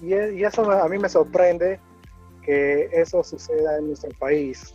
Y, 0.00 0.14
y, 0.14 0.44
eso 0.44 0.70
a 0.70 0.88
mí 0.88 0.98
me 0.98 1.08
sorprende 1.08 1.80
que 2.48 2.88
eso 2.92 3.22
suceda 3.22 3.76
en 3.76 3.88
nuestro 3.88 4.08
país. 4.18 4.74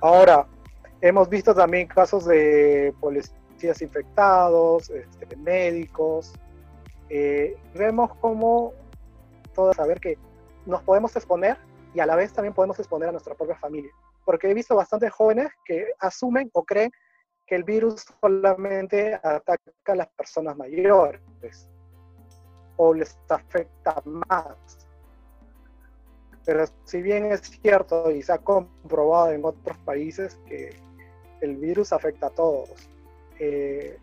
Ahora, 0.00 0.46
hemos 1.02 1.28
visto 1.28 1.54
también 1.54 1.88
casos 1.88 2.24
de 2.24 2.94
policías 3.00 3.82
infectados, 3.82 4.88
este, 4.88 5.36
médicos. 5.36 6.32
Eh, 7.10 7.54
vemos 7.74 8.16
cómo 8.18 8.72
todos 9.52 9.76
saber 9.76 10.00
que 10.00 10.16
nos 10.64 10.82
podemos 10.84 11.14
exponer 11.14 11.58
y 11.92 12.00
a 12.00 12.06
la 12.06 12.16
vez 12.16 12.32
también 12.32 12.54
podemos 12.54 12.78
exponer 12.78 13.10
a 13.10 13.12
nuestra 13.12 13.34
propia 13.34 13.56
familia. 13.56 13.90
Porque 14.24 14.50
he 14.50 14.54
visto 14.54 14.74
bastantes 14.74 15.12
jóvenes 15.12 15.50
que 15.66 15.92
asumen 15.98 16.48
o 16.54 16.64
creen 16.64 16.90
que 17.46 17.56
el 17.56 17.64
virus 17.64 18.06
solamente 18.22 19.16
ataca 19.16 19.60
a 19.84 19.96
las 19.96 20.08
personas 20.08 20.56
mayores 20.56 21.20
o 22.78 22.94
les 22.94 23.18
afecta 23.28 24.02
más. 24.06 24.85
Pero 26.46 26.64
si 26.84 27.02
bien 27.02 27.32
es 27.32 27.40
cierto 27.40 28.10
y 28.10 28.22
se 28.22 28.32
ha 28.32 28.38
comprobado 28.38 29.32
en 29.32 29.44
otros 29.44 29.76
países 29.78 30.38
que 30.46 30.76
el 31.40 31.56
virus 31.56 31.92
afecta 31.92 32.28
a 32.28 32.30
todos, 32.30 32.70
eh, 33.38 33.98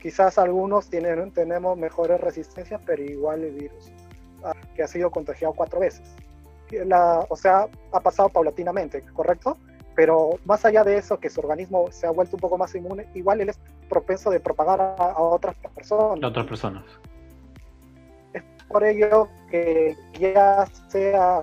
quizás 0.00 0.38
algunos 0.38 0.88
tienen, 0.88 1.32
tenemos 1.32 1.76
mejores 1.76 2.20
resistencias, 2.20 2.80
pero 2.86 3.02
igual 3.02 3.44
el 3.44 3.54
virus 3.54 3.92
que 4.74 4.82
ha 4.84 4.88
sido 4.88 5.10
contagiado 5.10 5.52
cuatro 5.52 5.80
veces. 5.80 6.08
La, 6.70 7.26
o 7.28 7.36
sea, 7.36 7.66
ha 7.92 8.00
pasado 8.00 8.28
paulatinamente, 8.28 9.02
¿correcto? 9.12 9.58
pero 9.98 10.38
más 10.44 10.64
allá 10.64 10.84
de 10.84 10.96
eso, 10.96 11.18
que 11.18 11.28
su 11.28 11.40
organismo 11.40 11.90
se 11.90 12.06
ha 12.06 12.12
vuelto 12.12 12.36
un 12.36 12.40
poco 12.40 12.56
más 12.56 12.72
inmune, 12.72 13.08
igual 13.14 13.40
él 13.40 13.48
es 13.48 13.58
propenso 13.88 14.30
de 14.30 14.38
propagar 14.38 14.80
a, 14.80 15.18
otras 15.18 15.56
personas. 15.74 16.22
A 16.22 16.28
otras 16.28 16.46
personas. 16.46 16.84
Es 18.32 18.44
por 18.68 18.84
ello 18.84 19.28
que 19.50 19.96
ya 20.18 20.66
sea 20.88 21.42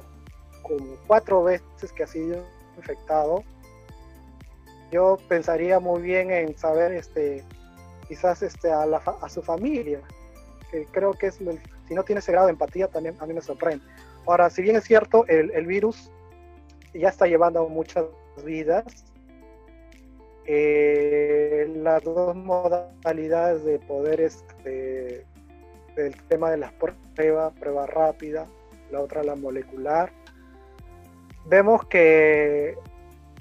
como 0.62 0.96
cuatro 1.08 1.44
veces 1.44 1.92
que 1.96 2.04
ha 2.04 2.08
sido 2.08 2.44
infectado, 2.78 3.44
yo 4.92 5.18
pensaría 5.28 5.80
muy 5.80 6.02
bien 6.02 6.32
en 6.32 6.58
saber, 6.58 6.92
este, 6.94 7.44
quizás 8.08 8.42
este, 8.42 8.72
a, 8.72 8.86
la, 8.86 8.98
a 8.98 9.30
su 9.30 9.42
familia, 9.42 10.00
que 10.72 10.86
creo 10.86 11.14
que 11.14 11.28
es, 11.28 11.36
si 11.36 11.94
no 11.94 12.04
tiene 12.04 12.20
ese 12.20 12.32
grado 12.32 12.48
de 12.48 12.54
empatía, 12.54 12.88
también 12.88 13.16
a 13.20 13.26
mí 13.26 13.34
me 13.34 13.42
sorprende. 13.42 13.86
Ahora, 14.26 14.50
si 14.50 14.62
bien 14.62 14.76
es 14.76 14.84
cierto, 14.86 15.26
el, 15.28 15.66
virus 15.66 16.12
ya 16.94 17.10
está 17.10 17.28
llevando 17.28 17.68
muchas 17.70 18.06
vidas. 18.44 18.86
Eh, 20.48 21.72
las 21.78 22.04
dos 22.04 22.36
modalidades 22.36 23.64
de 23.66 23.80
poder, 23.80 24.22
este, 24.22 25.26
el 25.96 26.16
tema 26.28 26.52
de 26.52 26.58
las 26.58 26.72
pruebas, 26.74 27.54
prueba 27.60 27.86
rápida, 27.86 28.48
la 28.92 29.02
otra 29.02 29.24
la 29.24 29.36
molecular. 29.36 30.12
Vemos 31.46 31.86
que 31.86 32.76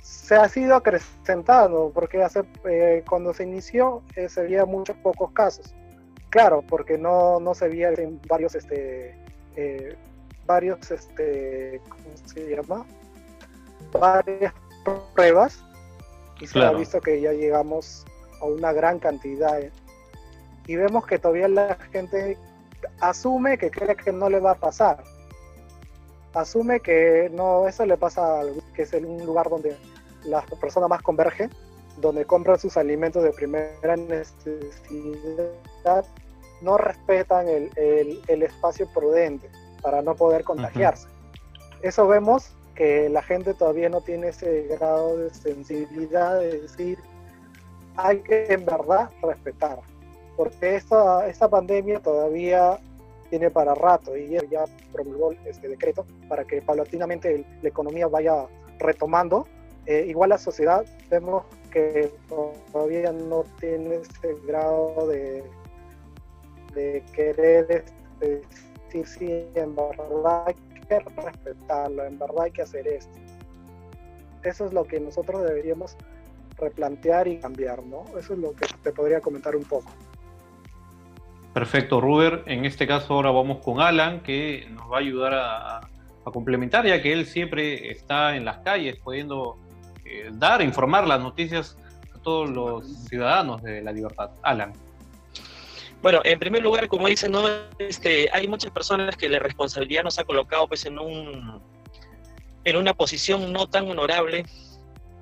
se 0.01 0.35
ha 0.35 0.49
sido 0.49 0.77
acrecentando, 0.77 1.91
porque 1.95 2.23
hace, 2.23 2.43
eh, 2.69 3.03
cuando 3.09 3.33
se 3.33 3.45
inició 3.45 4.03
eh, 4.17 4.29
se 4.29 4.43
veía 4.43 4.65
muchos 4.65 4.97
pocos 4.99 5.33
casos. 5.33 5.75
Claro, 6.31 6.63
porque 6.69 6.99
no, 6.99 7.41
no 7.41 7.55
se 7.55 7.69
veía 7.69 7.91
en 7.91 8.21
varios, 8.29 8.55
este, 8.55 9.15
varios, 10.47 10.91
este, 10.91 11.81
¿cómo 11.89 12.17
se 12.27 12.57
llama? 12.57 12.85
Varias 13.93 14.53
pruebas 15.15 15.65
y 16.41 16.47
se 16.47 16.63
ha 16.63 16.73
visto 16.73 17.01
que 17.01 17.21
ya 17.21 17.33
llegamos 17.33 18.05
a 18.41 18.45
una 18.47 18.73
gran 18.73 18.99
cantidad. 18.99 19.61
Y 20.67 20.77
vemos 20.77 21.07
que 21.07 21.19
todavía 21.19 21.49
la 21.49 21.77
gente 21.93 22.39
asume 23.01 23.59
que 23.59 23.71
cree 23.71 23.97
que 23.97 24.13
no 24.13 24.29
le 24.29 24.41
va 24.41 24.53
a 24.53 24.57
pasar. 24.57 25.03
Asume 26.33 26.81
que 26.81 27.31
no, 27.33 27.69
eso 27.69 27.87
le 27.87 27.97
pasa, 27.97 28.41
que 28.75 28.83
es 28.83 28.93
un 28.93 29.25
lugar 29.25 29.49
donde 29.49 29.77
las 30.25 30.45
personas 30.61 30.91
más 30.91 31.03
convergen, 31.03 31.51
donde 31.99 32.25
compran 32.25 32.59
sus 32.59 32.77
alimentos 32.77 33.23
de 33.23 33.31
primera 33.31 33.97
necesidad, 33.97 34.35
no 36.61 36.77
respetan 36.79 37.49
el, 37.49 37.71
el, 38.27 38.43
espacio 38.43 38.89
prudente 38.93 39.49
para 39.83 40.03
no 40.03 40.17
poder 40.17 40.45
contagiarse. 40.45 41.07
Eso 41.83 42.09
vemos 42.09 42.53
que 42.75 43.09
la 43.09 43.23
gente 43.23 43.55
todavía 43.55 43.89
no 43.89 44.01
tiene 44.01 44.29
ese 44.29 44.67
grado 44.69 45.17
de 45.19 45.31
sensibilidad 45.31 46.41
de 46.41 46.61
decir, 46.63 46.99
hay 47.97 48.21
que 48.21 48.47
en 48.53 48.65
verdad 48.65 49.11
respetar, 49.23 49.79
porque 50.37 50.77
esta, 50.77 51.29
esta 51.29 51.49
pandemia 51.49 52.01
todavía 52.01 52.79
tiene 53.31 53.51
para 53.51 53.75
rato 53.75 54.17
y 54.17 54.29
ya 54.29 54.65
promulgó 54.93 55.33
este 55.45 55.69
decreto 55.69 56.07
para 56.29 56.45
que 56.45 56.63
paulatinamente 56.63 57.45
la 57.63 57.69
economía 57.69 58.07
vaya 58.07 58.47
retomando. 58.79 59.47
Eh, 59.87 60.07
igual 60.09 60.31
la 60.31 60.39
sociedad 60.39 60.85
vemos 61.11 61.45
que 61.71 62.13
todavía 62.73 63.13
no 63.13 63.45
tiene 63.61 63.97
ese 63.97 64.35
grado 64.47 65.09
de, 65.09 65.43
de 66.75 67.03
querer 67.13 67.85
este, 68.21 68.43
decir 68.87 69.07
si 69.07 69.61
en 69.61 69.75
verdad 69.75 70.55
que 70.89 71.01
respetarlo, 71.01 72.05
en 72.05 72.19
verdad 72.19 72.43
hay 72.43 72.51
que 72.51 72.63
hacer 72.63 72.87
esto. 72.87 73.19
Eso 74.43 74.67
es 74.67 74.73
lo 74.73 74.85
que 74.85 75.01
nosotros 75.01 75.43
deberíamos 75.43 75.97
replantear 76.57 77.27
y 77.27 77.39
cambiar, 77.39 77.83
¿no? 77.83 78.05
Eso 78.19 78.35
es 78.35 78.39
lo 78.39 78.53
que 78.53 78.67
te 78.83 78.93
podría 78.93 79.21
comentar 79.21 79.57
un 79.57 79.65
poco. 79.65 79.91
Perfecto, 81.55 82.01
Ruber. 82.01 82.43
En 82.47 82.65
este 82.65 82.85
caso 82.85 83.15
ahora 83.15 83.31
vamos 83.31 83.59
con 83.65 83.81
Alan, 83.81 84.21
que 84.23 84.67
nos 84.71 84.91
va 84.91 84.97
a 84.97 85.01
ayudar 85.01 85.35
a, 85.35 85.81
complementar, 86.25 86.85
ya 86.85 87.01
que 87.01 87.13
él 87.13 87.27
siempre 87.27 87.91
está 87.93 88.35
en 88.35 88.45
las 88.45 88.59
calles 88.59 88.97
pudiendo 88.97 89.57
eh, 90.05 90.31
dar, 90.33 90.63
informar 90.63 91.07
las 91.07 91.21
noticias 91.21 91.77
a 92.15 92.19
todos 92.23 92.51
los 92.51 93.05
ciudadanos 93.05 93.63
de 93.63 93.83
la 93.83 93.93
libertad. 93.93 94.31
Alan. 94.43 94.73
Bueno, 96.03 96.23
en 96.25 96.39
primer 96.41 96.63
lugar, 96.63 96.89
como 96.89 97.07
dicen, 97.07 97.31
¿no? 97.31 97.45
este, 97.79 98.29
hay 98.33 98.49
muchas 98.49 98.73
personas 98.73 99.17
que 99.17 99.29
la 99.29 99.39
responsabilidad 99.39 100.03
nos 100.03 100.19
ha 100.19 100.25
colocado 100.25 100.67
pues, 100.67 100.85
en, 100.87 100.99
un, 100.99 101.63
en 102.65 102.77
una 102.77 102.95
posición 102.95 103.53
no 103.53 103.69
tan 103.69 103.89
honorable 103.89 104.45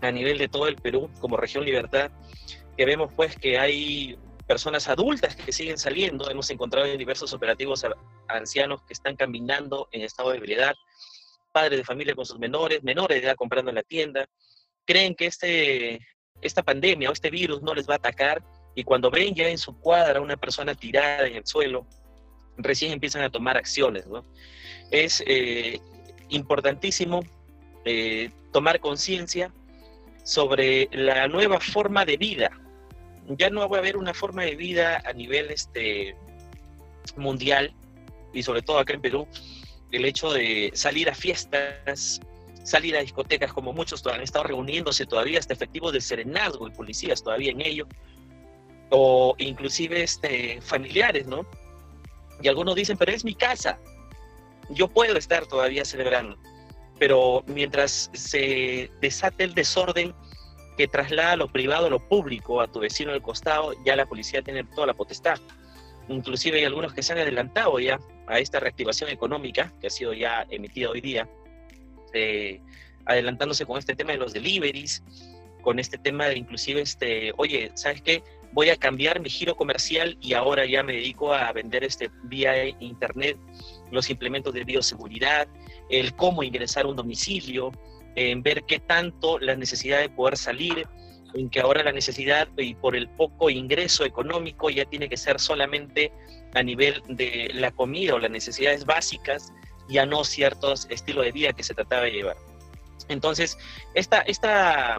a 0.00 0.10
nivel 0.10 0.38
de 0.38 0.48
todo 0.48 0.66
el 0.66 0.76
Perú 0.76 1.10
como 1.20 1.36
región 1.36 1.64
libertad, 1.64 2.10
que 2.76 2.86
vemos 2.86 3.12
pues 3.14 3.36
que 3.36 3.58
hay 3.58 4.16
personas 4.52 4.86
adultas 4.86 5.34
que 5.34 5.50
siguen 5.50 5.78
saliendo, 5.78 6.28
hemos 6.28 6.50
encontrado 6.50 6.86
en 6.86 6.98
diversos 6.98 7.32
operativos 7.32 7.86
ancianos 8.28 8.82
que 8.82 8.92
están 8.92 9.16
caminando 9.16 9.88
en 9.92 10.02
estado 10.02 10.30
de 10.30 10.36
ebriedad, 10.36 10.74
padres 11.52 11.78
de 11.78 11.84
familia 11.86 12.14
con 12.14 12.26
sus 12.26 12.38
menores, 12.38 12.82
menores 12.82 13.18
de 13.18 13.28
edad 13.28 13.34
comprando 13.34 13.70
en 13.70 13.76
la 13.76 13.82
tienda, 13.82 14.26
creen 14.84 15.14
que 15.14 15.24
este, 15.24 16.06
esta 16.42 16.62
pandemia 16.62 17.08
o 17.08 17.14
este 17.14 17.30
virus 17.30 17.62
no 17.62 17.72
les 17.72 17.88
va 17.88 17.94
a 17.94 17.96
atacar 17.96 18.44
y 18.74 18.84
cuando 18.84 19.10
ven 19.10 19.34
ya 19.34 19.48
en 19.48 19.56
su 19.56 19.74
cuadra 19.80 20.20
una 20.20 20.36
persona 20.36 20.74
tirada 20.74 21.26
en 21.26 21.36
el 21.36 21.46
suelo, 21.46 21.86
recién 22.58 22.92
empiezan 22.92 23.22
a 23.22 23.30
tomar 23.30 23.56
acciones. 23.56 24.04
Es 24.90 25.24
eh, 25.26 25.80
importantísimo 26.28 27.20
eh, 27.86 28.30
tomar 28.52 28.80
conciencia 28.80 29.50
sobre 30.24 30.90
la 30.92 31.26
nueva 31.26 31.58
forma 31.58 32.04
de 32.04 32.18
vida. 32.18 32.50
Ya 33.36 33.50
no 33.50 33.68
va 33.68 33.76
a 33.76 33.80
haber 33.80 33.96
una 33.96 34.14
forma 34.14 34.42
de 34.42 34.56
vida 34.56 35.02
a 35.04 35.12
nivel 35.12 35.50
este, 35.50 36.16
mundial 37.16 37.74
y 38.32 38.42
sobre 38.42 38.62
todo 38.62 38.78
acá 38.78 38.94
en 38.94 39.00
Perú, 39.00 39.26
el 39.90 40.04
hecho 40.04 40.32
de 40.32 40.70
salir 40.74 41.10
a 41.10 41.14
fiestas, 41.14 42.20
salir 42.64 42.96
a 42.96 43.00
discotecas 43.00 43.52
como 43.52 43.72
muchos 43.72 44.06
han 44.06 44.22
estado 44.22 44.44
reuniéndose 44.44 45.06
todavía, 45.06 45.38
hasta 45.38 45.52
efectivos 45.52 45.92
del 45.92 46.02
serenazgo 46.02 46.66
y 46.68 46.70
policías 46.70 47.22
todavía 47.22 47.50
en 47.50 47.60
ello, 47.60 47.86
o 48.90 49.34
inclusive 49.38 50.02
este, 50.02 50.60
familiares, 50.60 51.26
¿no? 51.26 51.46
Y 52.40 52.48
algunos 52.48 52.74
dicen, 52.74 52.96
pero 52.96 53.12
es 53.12 53.24
mi 53.24 53.34
casa, 53.34 53.78
yo 54.70 54.88
puedo 54.88 55.16
estar 55.16 55.46
todavía 55.46 55.84
celebrando, 55.84 56.36
pero 56.98 57.44
mientras 57.46 58.10
se 58.14 58.90
desate 59.00 59.44
el 59.44 59.54
desorden 59.54 60.14
que 60.76 60.88
traslada 60.88 61.36
lo 61.36 61.48
privado 61.48 61.86
a 61.86 61.90
lo 61.90 62.00
público, 62.00 62.60
a 62.60 62.70
tu 62.70 62.80
vecino 62.80 63.12
del 63.12 63.22
costado, 63.22 63.72
ya 63.84 63.96
la 63.96 64.06
policía 64.06 64.42
tiene 64.42 64.64
toda 64.64 64.86
la 64.86 64.94
potestad. 64.94 65.38
Inclusive 66.08 66.58
hay 66.58 66.64
algunos 66.64 66.92
que 66.92 67.02
se 67.02 67.12
han 67.12 67.18
adelantado 67.18 67.78
ya 67.78 67.98
a 68.26 68.38
esta 68.38 68.60
reactivación 68.60 69.10
económica 69.10 69.72
que 69.80 69.86
ha 69.86 69.90
sido 69.90 70.12
ya 70.12 70.46
emitida 70.50 70.90
hoy 70.90 71.00
día, 71.00 71.28
eh, 72.12 72.60
adelantándose 73.04 73.66
con 73.66 73.78
este 73.78 73.94
tema 73.94 74.12
de 74.12 74.18
los 74.18 74.32
deliveries, 74.32 75.02
con 75.62 75.78
este 75.78 75.98
tema 75.98 76.26
de 76.26 76.38
inclusive, 76.38 76.80
este, 76.80 77.32
oye, 77.36 77.70
¿sabes 77.74 78.02
qué? 78.02 78.22
Voy 78.52 78.68
a 78.68 78.76
cambiar 78.76 79.20
mi 79.20 79.30
giro 79.30 79.56
comercial 79.56 80.18
y 80.20 80.34
ahora 80.34 80.66
ya 80.66 80.82
me 80.82 80.92
dedico 80.92 81.32
a 81.32 81.50
vender 81.52 81.84
este 81.84 82.10
vía 82.24 82.68
internet 82.80 83.38
los 83.90 84.10
implementos 84.10 84.52
de 84.52 84.64
bioseguridad, 84.64 85.48
el 85.88 86.14
cómo 86.14 86.42
ingresar 86.42 86.84
a 86.84 86.88
un 86.88 86.96
domicilio, 86.96 87.72
en 88.16 88.42
ver 88.42 88.64
qué 88.64 88.78
tanto 88.78 89.38
la 89.38 89.56
necesidad 89.56 90.00
de 90.00 90.08
poder 90.08 90.36
salir, 90.36 90.86
en 91.34 91.48
que 91.48 91.60
ahora 91.60 91.82
la 91.82 91.92
necesidad 91.92 92.48
y 92.56 92.74
por 92.74 92.94
el 92.94 93.08
poco 93.08 93.48
ingreso 93.50 94.04
económico 94.04 94.70
ya 94.70 94.84
tiene 94.84 95.08
que 95.08 95.16
ser 95.16 95.40
solamente 95.40 96.12
a 96.54 96.62
nivel 96.62 97.02
de 97.08 97.50
la 97.54 97.70
comida 97.70 98.14
o 98.14 98.18
las 98.18 98.30
necesidades 98.30 98.84
básicas, 98.84 99.52
ya 99.88 100.04
no 100.04 100.24
ciertos 100.24 100.86
estilos 100.90 101.24
de 101.24 101.32
vida 101.32 101.52
que 101.52 101.62
se 101.62 101.74
trataba 101.74 102.02
de 102.02 102.12
llevar. 102.12 102.36
Entonces, 103.08 103.58
esta, 103.94 104.20
esta, 104.20 104.98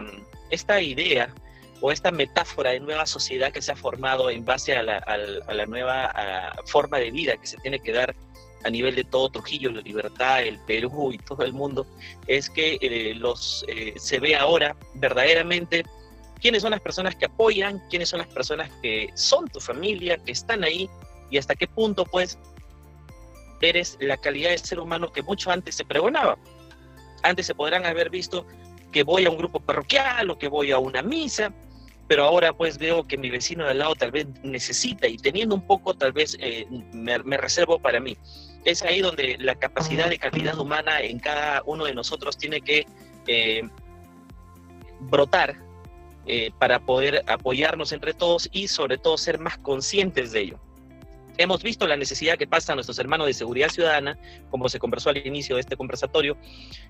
esta 0.49 0.81
idea 0.81 1.33
o 1.81 1.91
esta 1.91 2.11
metáfora 2.11 2.71
de 2.71 2.79
nueva 2.79 3.05
sociedad 3.05 3.51
que 3.51 3.61
se 3.61 3.71
ha 3.71 3.75
formado 3.75 4.29
en 4.29 4.45
base 4.45 4.75
a 4.75 4.83
la, 4.83 4.97
a 4.97 5.53
la 5.53 5.65
nueva 5.65 6.53
forma 6.65 6.97
de 6.97 7.11
vida 7.11 7.37
que 7.37 7.45
se 7.45 7.57
tiene 7.57 7.79
que 7.79 7.91
dar 7.91 8.15
a 8.63 8.69
nivel 8.69 8.95
de 8.95 9.03
todo 9.03 9.29
Trujillo, 9.29 9.71
la 9.71 9.81
Libertad, 9.81 10.43
el 10.43 10.59
Perú 10.59 11.11
y 11.11 11.17
todo 11.17 11.43
el 11.43 11.53
mundo, 11.53 11.85
es 12.27 12.49
que 12.49 12.77
eh, 12.81 13.13
los, 13.15 13.65
eh, 13.67 13.93
se 13.97 14.19
ve 14.19 14.35
ahora 14.35 14.75
verdaderamente 14.95 15.83
quiénes 16.39 16.61
son 16.61 16.71
las 16.71 16.81
personas 16.81 17.15
que 17.15 17.25
apoyan, 17.25 17.81
quiénes 17.89 18.09
son 18.09 18.19
las 18.19 18.27
personas 18.27 18.69
que 18.81 19.09
son 19.15 19.47
tu 19.47 19.59
familia, 19.59 20.17
que 20.17 20.31
están 20.31 20.63
ahí 20.63 20.89
y 21.29 21.37
hasta 21.37 21.55
qué 21.55 21.67
punto 21.67 22.05
pues 22.05 22.37
eres 23.61 23.97
la 24.01 24.17
calidad 24.17 24.51
de 24.51 24.57
ser 24.57 24.79
humano 24.79 25.11
que 25.11 25.21
mucho 25.21 25.51
antes 25.51 25.75
se 25.75 25.85
pregonaba. 25.85 26.37
Antes 27.23 27.45
se 27.45 27.55
podrán 27.55 27.85
haber 27.85 28.09
visto 28.09 28.45
que 28.91 29.03
voy 29.03 29.25
a 29.25 29.29
un 29.29 29.37
grupo 29.37 29.59
parroquial 29.59 30.29
o 30.29 30.37
que 30.37 30.47
voy 30.47 30.71
a 30.71 30.77
una 30.77 31.01
misa, 31.01 31.53
pero 32.07 32.25
ahora 32.25 32.53
pues 32.53 32.77
veo 32.77 33.07
que 33.07 33.17
mi 33.17 33.29
vecino 33.29 33.63
de 33.63 33.71
al 33.71 33.79
lado 33.79 33.95
tal 33.95 34.11
vez 34.11 34.27
necesita 34.43 35.07
y 35.07 35.17
teniendo 35.17 35.55
un 35.55 35.65
poco 35.65 35.93
tal 35.93 36.11
vez 36.11 36.37
eh, 36.39 36.67
me, 36.93 37.37
reservo 37.37 37.79
para 37.79 37.99
mí. 37.99 38.17
Es 38.65 38.81
ahí 38.83 39.01
donde 39.01 39.37
la 39.39 39.55
capacidad 39.55 40.09
de 40.09 40.17
calidad 40.17 40.57
humana 40.57 41.01
en 41.01 41.19
cada 41.19 41.61
uno 41.65 41.85
de 41.85 41.93
nosotros 41.93 42.37
tiene 42.37 42.61
que 42.61 42.85
eh, 43.27 43.63
brotar 45.01 45.55
eh, 46.25 46.51
para 46.57 46.79
poder 46.79 47.23
apoyarnos 47.27 47.91
entre 47.91 48.13
todos 48.13 48.47
y 48.51 48.69
sobre 48.69 48.97
todo 48.97 49.17
ser 49.17 49.39
más 49.39 49.57
conscientes 49.57 50.31
de 50.31 50.39
ello. 50.39 50.59
Hemos 51.37 51.63
visto 51.63 51.87
la 51.87 51.97
necesidad 51.97 52.37
que 52.37 52.45
pasan 52.45 52.75
nuestros 52.75 52.99
hermanos 52.99 53.25
de 53.25 53.33
seguridad 53.33 53.69
ciudadana, 53.69 54.17
como 54.51 54.69
se 54.69 54.79
conversó 54.79 55.09
al 55.09 55.17
inicio 55.25 55.55
de 55.55 55.61
este 55.61 55.75
conversatorio, 55.75 56.37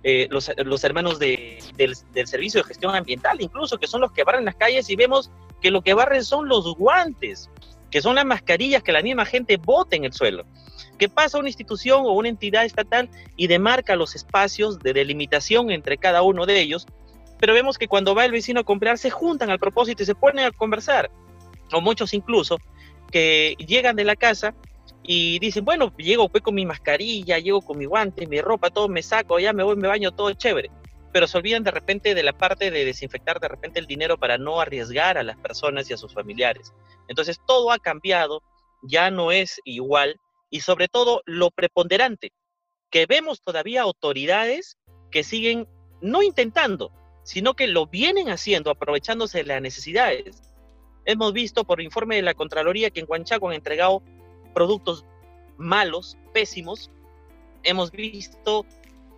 eh, 0.04 0.28
los, 0.30 0.50
hermanos 0.84 1.18
de, 1.18 1.60
del, 1.78 1.96
del, 2.12 2.28
Servicio 2.28 2.62
de 2.62 2.68
Gestión 2.68 2.94
Ambiental, 2.94 3.42
incluso, 3.42 3.80
que 3.80 3.88
son 3.88 4.02
los 4.02 4.12
que 4.12 4.24
barren 4.24 4.44
las 4.44 4.56
calles 4.56 4.90
y 4.90 4.98
vemos 4.98 5.32
que 5.62 5.72
lo 5.72 5.82
que 5.82 5.94
barren 5.94 6.26
son 6.26 6.50
los 6.50 6.76
guantes, 6.76 7.50
que 7.90 8.02
son 8.02 8.16
las 8.16 8.26
mascarillas 8.26 8.84
que 8.84 8.92
la 8.92 9.02
misma 9.02 9.26
gente 9.26 9.56
bota 9.58 9.96
en 9.96 10.04
el 10.04 10.14
suelo. 10.14 10.46
Que 10.98 11.10
pasa 11.10 11.38
una 11.38 11.50
institución 11.50 12.02
o 12.06 12.12
una 12.12 12.30
entidad 12.30 12.66
estatal 12.66 13.10
y 13.36 13.48
demarca 13.48 13.96
los 13.96 14.16
espacios 14.16 14.80
de 14.80 14.94
delimitación 14.94 15.72
entre 15.72 15.98
cada 15.98 16.22
uno 16.22 16.46
de 16.46 16.60
ellos, 16.60 16.86
pero 17.40 17.54
vemos 17.54 17.78
que 17.78 17.88
cuando 17.88 18.16
va 18.16 18.26
el 18.26 18.32
vecino 18.32 18.62
a 18.62 18.64
comprar 18.64 18.98
se 18.98 19.10
juntan 19.10 19.50
al 19.50 19.60
propósito 19.60 20.04
y 20.04 20.06
se 20.06 20.16
ponen 20.16 20.46
a 20.46 20.52
conversar, 20.52 21.12
o 21.74 21.82
muchos 21.82 22.14
incluso 22.14 22.58
que 23.12 23.56
llegan 23.60 23.96
de 23.96 24.06
la 24.06 24.16
casa 24.16 24.56
y 25.04 25.40
dicen, 25.40 25.66
bueno, 25.66 25.94
llego 25.98 26.30
pues 26.30 26.44
con 26.44 26.56
mi 26.56 26.66
mascarilla, 26.66 27.38
llego 27.38 27.62
con 27.62 27.78
mi 27.78 27.86
guante, 27.86 28.26
mi 28.26 28.42
ropa, 28.42 28.70
todo 28.70 28.88
me 28.88 29.04
saco, 29.04 29.40
ya 29.40 29.54
me 29.54 29.64
voy, 29.64 29.76
me 29.76 29.88
baño, 29.88 30.12
todo 30.12 30.34
chévere. 30.34 30.72
Pero 31.12 31.28
se 31.28 31.38
olvidan 31.38 31.64
de 31.64 31.72
repente 31.72 32.16
de 32.16 32.24
la 32.24 32.34
parte 32.34 32.72
de 32.72 32.86
desinfectar 32.86 33.40
de 33.40 33.48
repente 33.48 33.80
el 33.80 33.86
dinero 33.86 34.18
para 34.18 34.38
no 34.38 34.60
arriesgar 34.60 35.18
a 35.18 35.24
las 35.24 35.38
personas 35.38 35.90
y 35.90 35.94
a 35.94 35.98
sus 35.98 36.14
familiares. 36.14 36.74
Entonces 37.08 37.40
todo 37.46 37.72
ha 37.72 37.78
cambiado, 37.78 38.42
ya 38.82 39.12
no 39.12 39.32
es 39.32 39.60
igual 39.66 40.20
y 40.54 40.62
sobre 40.62 40.88
todo 40.88 41.24
lo 41.26 41.50
preponderante, 41.50 42.32
que 42.92 43.08
vemos 43.08 43.42
todavía 43.42 43.82
autoridades 43.82 44.78
que 45.10 45.24
siguen 45.24 45.68
no 46.00 46.22
intentando, 46.22 46.92
sino 47.24 47.56
que 47.56 47.66
lo 47.66 47.88
vienen 47.88 48.30
haciendo 48.30 48.70
aprovechándose 48.70 49.40
de 49.40 49.46
las 49.46 49.62
necesidades 49.62 50.42
Hemos 51.06 51.34
visto 51.34 51.66
por 51.66 51.82
informe 51.82 52.16
de 52.16 52.22
la 52.22 52.34
Contraloría 52.34 52.90
que 52.90 53.02
en 53.02 53.08
Huanchaco 53.10 53.50
han 53.50 53.56
entregado 53.56 54.02
productos 54.54 55.06
malos, 55.58 56.18
pésimos. 56.34 56.92
Hemos 57.64 57.92
visto 57.92 58.66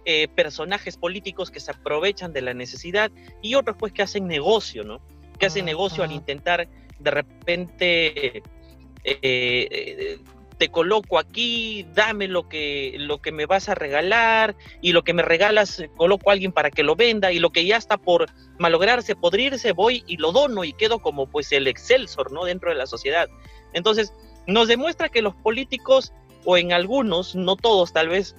eh, 0.05 0.27
personajes 0.29 0.97
políticos 0.97 1.51
que 1.51 1.59
se 1.59 1.71
aprovechan 1.71 2.33
de 2.33 2.41
la 2.41 2.53
necesidad 2.53 3.11
y 3.41 3.55
otros 3.55 3.75
pues 3.77 3.93
que 3.93 4.01
hacen 4.01 4.27
negocio, 4.27 4.83
¿no? 4.83 4.99
Que 5.37 5.45
hacen 5.45 5.65
negocio 5.65 6.03
al 6.03 6.11
intentar 6.11 6.67
de 6.97 7.11
repente 7.11 8.37
eh, 8.37 8.43
eh, 9.03 10.19
te 10.57 10.69
coloco 10.69 11.19
aquí, 11.19 11.85
dame 11.93 12.27
lo 12.27 12.47
que, 12.47 12.95
lo 12.97 13.21
que 13.21 13.31
me 13.31 13.45
vas 13.45 13.69
a 13.69 13.75
regalar 13.75 14.55
y 14.81 14.93
lo 14.93 15.03
que 15.03 15.13
me 15.13 15.21
regalas 15.21 15.79
eh, 15.79 15.89
coloco 15.95 16.29
a 16.29 16.33
alguien 16.33 16.51
para 16.51 16.71
que 16.71 16.83
lo 16.83 16.95
venda 16.95 17.31
y 17.31 17.39
lo 17.39 17.51
que 17.51 17.65
ya 17.65 17.77
está 17.77 17.97
por 17.97 18.27
malograrse, 18.57 19.15
podrirse, 19.15 19.73
voy 19.73 20.03
y 20.07 20.17
lo 20.17 20.31
dono 20.31 20.63
y 20.63 20.73
quedo 20.73 20.99
como 20.99 21.27
pues 21.27 21.51
el 21.51 21.67
excelsor, 21.67 22.31
¿no? 22.31 22.45
Dentro 22.45 22.69
de 22.69 22.75
la 22.75 22.87
sociedad. 22.87 23.27
Entonces, 23.73 24.13
nos 24.47 24.67
demuestra 24.67 25.09
que 25.09 25.21
los 25.21 25.35
políticos, 25.35 26.13
o 26.45 26.57
en 26.57 26.71
algunos, 26.71 27.35
no 27.35 27.55
todos 27.55 27.91
tal 27.91 28.09
vez, 28.09 28.35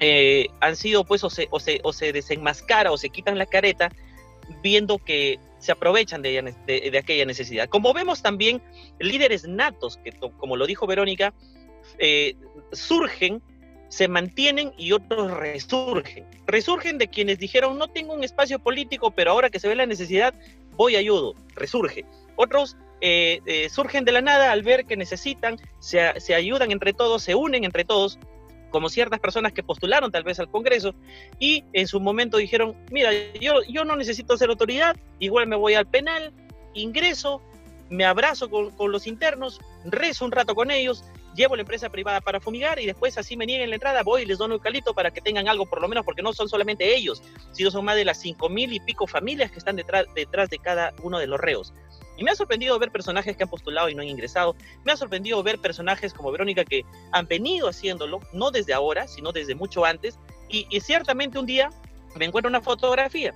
eh, 0.00 0.48
han 0.60 0.76
sido 0.76 1.04
pues 1.04 1.22
o 1.24 1.30
se, 1.30 1.46
o, 1.50 1.60
se, 1.60 1.80
o 1.84 1.92
se 1.92 2.12
desenmascara 2.12 2.90
o 2.90 2.96
se 2.96 3.10
quitan 3.10 3.38
la 3.38 3.46
careta 3.46 3.90
viendo 4.62 4.98
que 4.98 5.38
se 5.60 5.72
aprovechan 5.72 6.22
de, 6.22 6.98
aquella 6.98 7.24
necesidad. 7.26 7.68
Como 7.68 7.92
vemos 7.92 8.22
también 8.22 8.62
líderes 8.98 9.46
natos, 9.46 9.98
que 9.98 10.12
como 10.12 10.56
lo 10.56 10.66
dijo 10.66 10.86
Verónica, 10.86 11.34
eh, 11.98 12.36
surgen, 12.72 13.42
se 13.88 14.08
mantienen 14.08 14.72
y 14.78 14.92
otros 14.92 15.32
resurgen. 15.32 16.24
Resurgen 16.46 16.98
de 16.98 17.08
quienes 17.08 17.38
dijeron, 17.38 17.78
no 17.78 17.88
tengo 17.88 18.14
un 18.14 18.24
espacio 18.24 18.58
político, 18.58 19.10
pero 19.10 19.32
ahora 19.32 19.50
que 19.50 19.58
se 19.58 19.68
ve 19.68 19.74
la 19.74 19.86
necesidad, 19.86 20.34
voy 20.76 20.96
ayudo, 20.96 21.34
resurge. 21.54 22.04
Otros 22.36 22.76
eh, 23.00 23.40
eh, 23.46 23.68
surgen 23.68 24.04
de 24.04 24.12
la 24.12 24.20
nada 24.20 24.52
al 24.52 24.62
ver 24.62 24.84
que 24.84 24.96
necesitan, 24.96 25.56
se, 25.78 26.20
se 26.20 26.34
ayudan 26.34 26.70
entre 26.70 26.92
todos, 26.92 27.22
se 27.22 27.34
unen 27.34 27.64
entre 27.64 27.84
todos, 27.84 28.18
como 28.70 28.88
ciertas 28.88 29.20
personas 29.20 29.52
que 29.52 29.62
postularon 29.62 30.10
tal 30.10 30.22
vez 30.22 30.38
al 30.40 30.50
Congreso 30.50 30.94
y 31.38 31.64
en 31.72 31.86
su 31.86 32.00
momento 32.00 32.36
dijeron, 32.36 32.76
mira, 32.90 33.10
yo, 33.40 33.62
yo 33.68 33.84
no 33.84 33.96
necesito 33.96 34.36
ser 34.36 34.48
autoridad, 34.48 34.96
igual 35.18 35.46
me 35.46 35.56
voy 35.56 35.74
al 35.74 35.86
penal, 35.86 36.32
ingreso, 36.72 37.42
me 37.90 38.04
abrazo 38.04 38.48
con, 38.48 38.70
con 38.70 38.92
los 38.92 39.06
internos, 39.06 39.60
rezo 39.84 40.24
un 40.24 40.32
rato 40.32 40.54
con 40.54 40.70
ellos, 40.70 41.04
llevo 41.34 41.56
la 41.56 41.62
empresa 41.62 41.88
privada 41.88 42.20
para 42.20 42.40
fumigar 42.40 42.78
y 42.78 42.86
después 42.86 43.16
así 43.18 43.36
me 43.36 43.46
nieguen 43.46 43.70
la 43.70 43.76
entrada, 43.76 44.02
voy 44.02 44.22
y 44.22 44.26
les 44.26 44.40
un 44.40 44.52
eucalipto 44.52 44.94
para 44.94 45.10
que 45.10 45.20
tengan 45.20 45.48
algo 45.48 45.66
por 45.66 45.80
lo 45.80 45.88
menos, 45.88 46.04
porque 46.04 46.22
no 46.22 46.32
son 46.32 46.48
solamente 46.48 46.94
ellos, 46.94 47.22
sino 47.52 47.70
son 47.70 47.84
más 47.84 47.96
de 47.96 48.04
las 48.04 48.20
cinco 48.20 48.48
mil 48.48 48.72
y 48.72 48.80
pico 48.80 49.06
familias 49.06 49.50
que 49.50 49.58
están 49.58 49.76
detrás, 49.76 50.06
detrás 50.14 50.50
de 50.50 50.58
cada 50.58 50.92
uno 51.02 51.18
de 51.18 51.26
los 51.26 51.40
reos. 51.40 51.72
Y 52.16 52.24
me 52.24 52.30
ha 52.30 52.34
sorprendido 52.34 52.78
ver 52.78 52.90
personajes 52.90 53.36
que 53.36 53.44
han 53.44 53.48
postulado 53.48 53.88
y 53.88 53.94
no 53.94 54.02
han 54.02 54.08
ingresado. 54.08 54.54
Me 54.84 54.92
ha 54.92 54.96
sorprendido 54.96 55.42
ver 55.42 55.58
personajes 55.58 56.12
como 56.12 56.30
Verónica 56.30 56.64
que 56.64 56.84
han 57.12 57.26
venido 57.26 57.68
haciéndolo, 57.68 58.20
no 58.34 58.50
desde 58.50 58.74
ahora, 58.74 59.08
sino 59.08 59.32
desde 59.32 59.54
mucho 59.54 59.86
antes. 59.86 60.18
Y, 60.50 60.66
y 60.68 60.80
ciertamente 60.80 61.38
un 61.38 61.46
día 61.46 61.70
me 62.16 62.26
encuentro 62.26 62.50
una 62.50 62.60
fotografía 62.60 63.32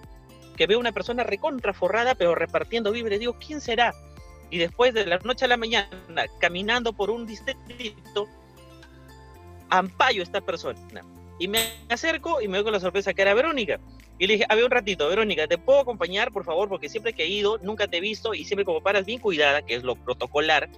que 0.56 0.66
veo 0.66 0.78
una 0.78 0.92
persona 0.92 1.24
recontra 1.24 1.72
forrada, 1.72 2.14
pero 2.14 2.34
repartiendo 2.34 2.92
víveres. 2.92 3.20
Digo, 3.20 3.36
¿quién 3.38 3.62
será? 3.62 3.94
Y 4.54 4.58
después 4.58 4.94
de 4.94 5.04
la 5.04 5.18
noche 5.18 5.46
a 5.46 5.48
la 5.48 5.56
mañana, 5.56 5.88
caminando 6.38 6.92
por 6.92 7.10
un 7.10 7.26
distrito, 7.26 8.28
ampayo 9.68 10.22
esta 10.22 10.40
persona. 10.40 10.78
Y 11.40 11.48
me 11.48 11.72
acerco 11.88 12.40
y 12.40 12.46
me 12.46 12.58
doy 12.58 12.62
con 12.62 12.72
la 12.72 12.78
sorpresa 12.78 13.12
que 13.14 13.22
era 13.22 13.34
Verónica. 13.34 13.80
Y 14.16 14.28
le 14.28 14.34
dije, 14.34 14.46
a 14.48 14.54
ver 14.54 14.62
un 14.62 14.70
ratito, 14.70 15.08
Verónica, 15.08 15.48
¿te 15.48 15.58
puedo 15.58 15.80
acompañar, 15.80 16.30
por 16.30 16.44
favor? 16.44 16.68
Porque 16.68 16.88
siempre 16.88 17.14
que 17.14 17.24
he 17.24 17.26
ido, 17.26 17.58
nunca 17.64 17.88
te 17.88 17.96
he 17.96 18.00
visto 18.00 18.32
y 18.32 18.44
siempre 18.44 18.64
como 18.64 18.80
paras 18.80 19.06
bien 19.06 19.18
cuidada, 19.18 19.62
que 19.62 19.74
es 19.74 19.82
lo 19.82 19.96
protocolar, 19.96 20.68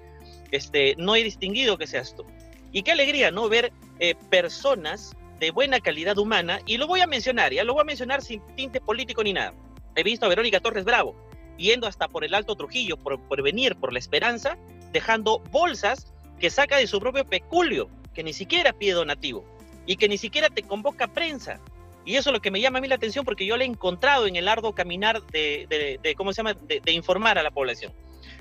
este, 0.52 0.94
no 0.96 1.14
he 1.14 1.22
distinguido 1.22 1.76
que 1.76 1.86
seas 1.86 2.16
tú. 2.16 2.24
Y 2.72 2.82
qué 2.82 2.92
alegría, 2.92 3.30
¿no? 3.30 3.46
Ver 3.50 3.74
eh, 3.98 4.14
personas 4.30 5.14
de 5.38 5.50
buena 5.50 5.80
calidad 5.80 6.16
humana, 6.16 6.60
y 6.64 6.78
lo 6.78 6.86
voy 6.86 7.00
a 7.00 7.06
mencionar, 7.06 7.52
ya 7.52 7.62
lo 7.62 7.74
voy 7.74 7.82
a 7.82 7.84
mencionar 7.84 8.22
sin 8.22 8.40
tinte 8.56 8.80
político 8.80 9.22
ni 9.22 9.34
nada. 9.34 9.52
He 9.96 10.02
visto 10.02 10.24
a 10.24 10.30
Verónica 10.30 10.60
Torres 10.60 10.86
Bravo 10.86 11.25
yendo 11.56 11.86
hasta 11.86 12.08
por 12.08 12.24
el 12.24 12.34
Alto 12.34 12.54
Trujillo, 12.56 12.96
por, 12.96 13.20
por 13.20 13.42
venir, 13.42 13.76
por 13.76 13.92
la 13.92 13.98
esperanza, 13.98 14.56
dejando 14.92 15.40
bolsas 15.50 16.12
que 16.38 16.50
saca 16.50 16.76
de 16.76 16.86
su 16.86 17.00
propio 17.00 17.24
peculio, 17.24 17.88
que 18.14 18.22
ni 18.22 18.32
siquiera 18.32 18.72
pide 18.72 18.92
donativo 18.92 19.44
y 19.86 19.96
que 19.96 20.08
ni 20.08 20.18
siquiera 20.18 20.48
te 20.50 20.62
convoca 20.62 21.06
prensa. 21.06 21.60
Y 22.04 22.16
eso 22.16 22.30
es 22.30 22.34
lo 22.34 22.40
que 22.40 22.50
me 22.50 22.60
llama 22.60 22.78
a 22.78 22.80
mí 22.80 22.88
la 22.88 22.94
atención 22.94 23.24
porque 23.24 23.46
yo 23.46 23.56
le 23.56 23.64
he 23.64 23.68
encontrado 23.68 24.26
en 24.26 24.36
el 24.36 24.48
arduo 24.48 24.74
caminar 24.74 25.22
de, 25.26 25.98
de, 26.02 26.14
¿cómo 26.14 26.32
se 26.32 26.38
llama?, 26.38 26.54
de, 26.54 26.92
informar 26.92 27.38
a 27.38 27.42
la 27.42 27.50
población. 27.50 27.92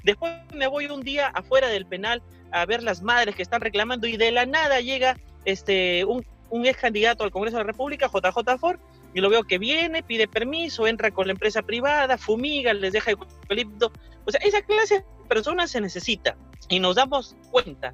Después 0.03 0.33
me 0.53 0.67
voy 0.67 0.85
un 0.85 1.01
día 1.01 1.27
afuera 1.27 1.67
del 1.67 1.85
penal 1.85 2.21
a 2.51 2.65
ver 2.65 2.83
las 2.83 3.01
madres 3.01 3.35
que 3.35 3.41
están 3.41 3.61
reclamando 3.61 4.07
y 4.07 4.17
de 4.17 4.31
la 4.31 4.45
nada 4.45 4.81
llega 4.81 5.17
este, 5.45 6.05
un, 6.05 6.23
un 6.51 6.65
ex 6.65 6.79
candidato 6.79 7.23
al 7.23 7.31
Congreso 7.31 7.57
de 7.57 7.63
la 7.63 7.71
República, 7.71 8.07
JJ 8.07 8.59
Ford, 8.59 8.79
y 9.15 9.21
lo 9.21 9.29
veo 9.29 9.45
que 9.45 9.57
viene, 9.57 10.03
pide 10.03 10.27
permiso, 10.27 10.85
entra 10.87 11.09
con 11.09 11.27
la 11.27 11.31
empresa 11.31 11.61
privada, 11.61 12.17
fumiga, 12.17 12.73
les 12.73 12.91
deja 12.91 13.11
eucalipto. 13.11 13.93
O 14.25 14.31
sea, 14.31 14.41
esa 14.43 14.61
clase 14.61 14.95
de 14.95 15.05
personas 15.29 15.71
se 15.71 15.79
necesita. 15.79 16.37
Y 16.67 16.81
nos 16.81 16.97
damos 16.97 17.33
cuenta 17.49 17.93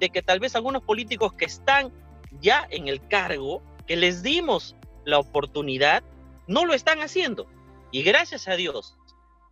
de 0.00 0.08
que 0.08 0.22
tal 0.22 0.40
vez 0.40 0.56
algunos 0.56 0.82
políticos 0.82 1.34
que 1.34 1.44
están 1.44 1.92
ya 2.40 2.66
en 2.70 2.88
el 2.88 3.06
cargo, 3.06 3.62
que 3.86 3.96
les 3.96 4.22
dimos 4.22 4.74
la 5.04 5.18
oportunidad, 5.18 6.02
no 6.46 6.64
lo 6.64 6.72
están 6.72 7.00
haciendo. 7.00 7.46
Y 7.90 8.02
gracias 8.02 8.48
a 8.48 8.56
Dios, 8.56 8.96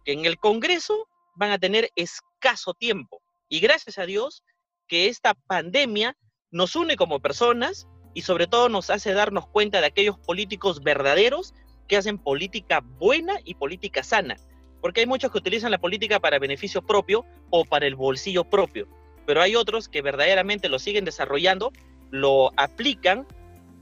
que 0.06 0.12
en 0.12 0.24
el 0.24 0.38
Congreso 0.38 1.06
van 1.34 1.50
a 1.50 1.58
tener 1.58 1.90
escaso 1.96 2.72
tiempo. 2.72 3.20
Y 3.50 3.60
gracias 3.60 3.98
a 3.98 4.06
Dios 4.06 4.42
que 4.88 5.08
esta 5.08 5.34
pandemia 5.34 6.16
nos 6.50 6.76
une 6.76 6.96
como 6.96 7.20
personas 7.20 7.86
y 8.14 8.22
sobre 8.22 8.46
todo 8.46 8.68
nos 8.68 8.90
hace 8.90 9.12
darnos 9.12 9.46
cuenta 9.46 9.80
de 9.80 9.86
aquellos 9.86 10.18
políticos 10.18 10.82
verdaderos 10.82 11.54
que 11.88 11.96
hacen 11.96 12.18
política 12.18 12.80
buena 12.98 13.38
y 13.44 13.54
política 13.54 14.02
sana. 14.02 14.36
Porque 14.80 15.00
hay 15.00 15.06
muchos 15.06 15.30
que 15.30 15.38
utilizan 15.38 15.70
la 15.70 15.78
política 15.78 16.20
para 16.20 16.38
beneficio 16.38 16.82
propio 16.82 17.24
o 17.50 17.64
para 17.64 17.86
el 17.86 17.96
bolsillo 17.96 18.44
propio, 18.44 18.88
pero 19.26 19.42
hay 19.42 19.56
otros 19.56 19.88
que 19.88 20.02
verdaderamente 20.02 20.68
lo 20.68 20.78
siguen 20.78 21.04
desarrollando, 21.04 21.72
lo 22.10 22.52
aplican 22.56 23.26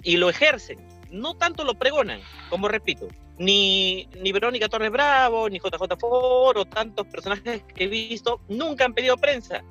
y 0.02 0.16
lo 0.16 0.28
ejercen. 0.28 0.78
No 1.10 1.34
tanto 1.34 1.64
lo 1.64 1.74
pregonan, 1.74 2.20
como 2.50 2.68
repito, 2.68 3.08
ni, 3.38 4.08
ni 4.20 4.32
Verónica 4.32 4.68
Torres 4.68 4.90
Bravo, 4.90 5.48
ni 5.48 5.58
JJ 5.58 5.96
Ford 5.98 6.56
o 6.56 6.64
tantos 6.64 7.06
personajes 7.06 7.62
que 7.74 7.84
he 7.84 7.88
visto 7.88 8.40
nunca 8.48 8.84
han 8.84 8.94
pedido 8.94 9.16
prensa, 9.16 9.62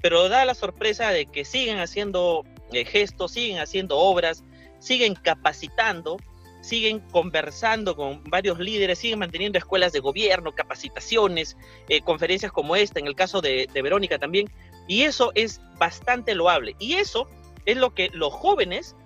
pero 0.00 0.28
da 0.28 0.44
la 0.44 0.54
sorpresa 0.54 1.10
de 1.10 1.26
que 1.26 1.44
siguen 1.44 1.78
haciendo 1.78 2.44
gestos, 2.84 3.32
siguen 3.32 3.58
haciendo 3.58 3.98
obras, 3.98 4.44
siguen 4.78 5.14
capacitando, 5.14 6.16
siguen 6.60 7.00
conversando 7.10 7.96
con 7.96 8.22
varios 8.24 8.58
líderes, 8.58 8.98
siguen 8.98 9.18
manteniendo 9.18 9.58
escuelas 9.58 9.92
de 9.92 10.00
gobierno, 10.00 10.52
capacitaciones, 10.52 11.56
eh, 11.88 12.00
conferencias 12.02 12.52
como 12.52 12.76
esta, 12.76 13.00
en 13.00 13.06
el 13.06 13.14
caso 13.14 13.40
de, 13.40 13.68
de 13.72 13.82
Verónica 13.82 14.18
también, 14.18 14.50
y 14.86 15.02
eso 15.02 15.32
es 15.34 15.60
bastante 15.78 16.34
loable. 16.34 16.76
Y 16.78 16.94
eso 16.94 17.28
es 17.66 17.76
lo 17.76 17.94
que 17.94 18.10
los 18.12 18.32
jóvenes 18.32 18.96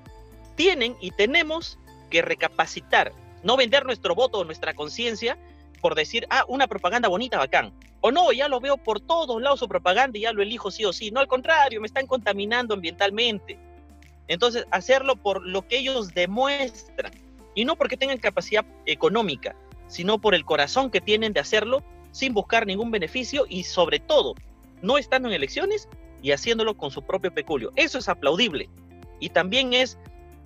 tienen 0.54 0.96
y 1.00 1.10
tenemos 1.10 1.78
que 2.10 2.22
recapacitar, 2.22 3.12
no 3.42 3.56
vender 3.56 3.84
nuestro 3.84 4.14
voto 4.14 4.38
o 4.38 4.44
nuestra 4.44 4.74
conciencia 4.74 5.38
por 5.80 5.94
decir, 5.94 6.26
ah, 6.30 6.44
una 6.48 6.66
propaganda 6.66 7.08
bonita, 7.08 7.38
bacán. 7.38 7.72
O 8.00 8.10
no, 8.10 8.32
ya 8.32 8.48
lo 8.48 8.60
veo 8.60 8.76
por 8.76 9.00
todos 9.00 9.40
lados 9.40 9.60
su 9.60 9.68
propaganda 9.68 10.18
y 10.18 10.22
ya 10.22 10.32
lo 10.32 10.42
elijo 10.42 10.70
sí 10.70 10.84
o 10.84 10.92
sí. 10.92 11.10
No, 11.10 11.20
al 11.20 11.26
contrario, 11.26 11.80
me 11.80 11.86
están 11.86 12.06
contaminando 12.06 12.74
ambientalmente. 12.74 13.58
Entonces, 14.28 14.66
hacerlo 14.70 15.16
por 15.16 15.44
lo 15.46 15.66
que 15.66 15.78
ellos 15.78 16.14
demuestran. 16.14 17.12
Y 17.54 17.64
no 17.64 17.76
porque 17.76 17.96
tengan 17.96 18.18
capacidad 18.18 18.66
económica, 18.84 19.56
sino 19.88 20.18
por 20.18 20.34
el 20.34 20.44
corazón 20.44 20.90
que 20.90 21.00
tienen 21.00 21.32
de 21.32 21.40
hacerlo 21.40 21.82
sin 22.12 22.34
buscar 22.34 22.66
ningún 22.66 22.90
beneficio 22.90 23.46
y 23.48 23.64
sobre 23.64 23.98
todo, 23.98 24.34
no 24.82 24.98
estando 24.98 25.28
en 25.28 25.34
elecciones 25.34 25.88
y 26.22 26.32
haciéndolo 26.32 26.76
con 26.76 26.90
su 26.90 27.02
propio 27.02 27.32
peculio. 27.32 27.72
Eso 27.76 27.98
es 27.98 28.08
aplaudible. 28.08 28.68
Y 29.20 29.30
también 29.30 29.72
es 29.72 29.98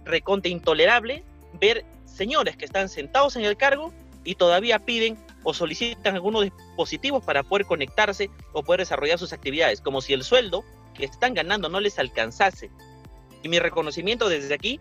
reconte 0.04 0.48
intolerable 0.48 1.24
ver 1.60 1.84
señores 2.04 2.56
que 2.56 2.64
están 2.64 2.88
sentados 2.88 3.36
en 3.36 3.44
el 3.44 3.56
cargo 3.56 3.92
y 4.24 4.34
todavía 4.34 4.78
piden 4.78 5.18
o 5.42 5.54
solicitan 5.54 6.14
algunos 6.14 6.44
dispositivos 6.44 7.24
para 7.24 7.42
poder 7.42 7.66
conectarse 7.66 8.30
o 8.52 8.62
poder 8.62 8.80
desarrollar 8.80 9.18
sus 9.18 9.32
actividades, 9.32 9.80
como 9.80 10.00
si 10.00 10.12
el 10.12 10.22
sueldo 10.22 10.64
que 10.94 11.04
están 11.04 11.34
ganando 11.34 11.68
no 11.68 11.80
les 11.80 11.98
alcanzase. 11.98 12.70
Y 13.42 13.48
mi 13.48 13.58
reconocimiento 13.58 14.28
desde 14.28 14.54
aquí 14.54 14.80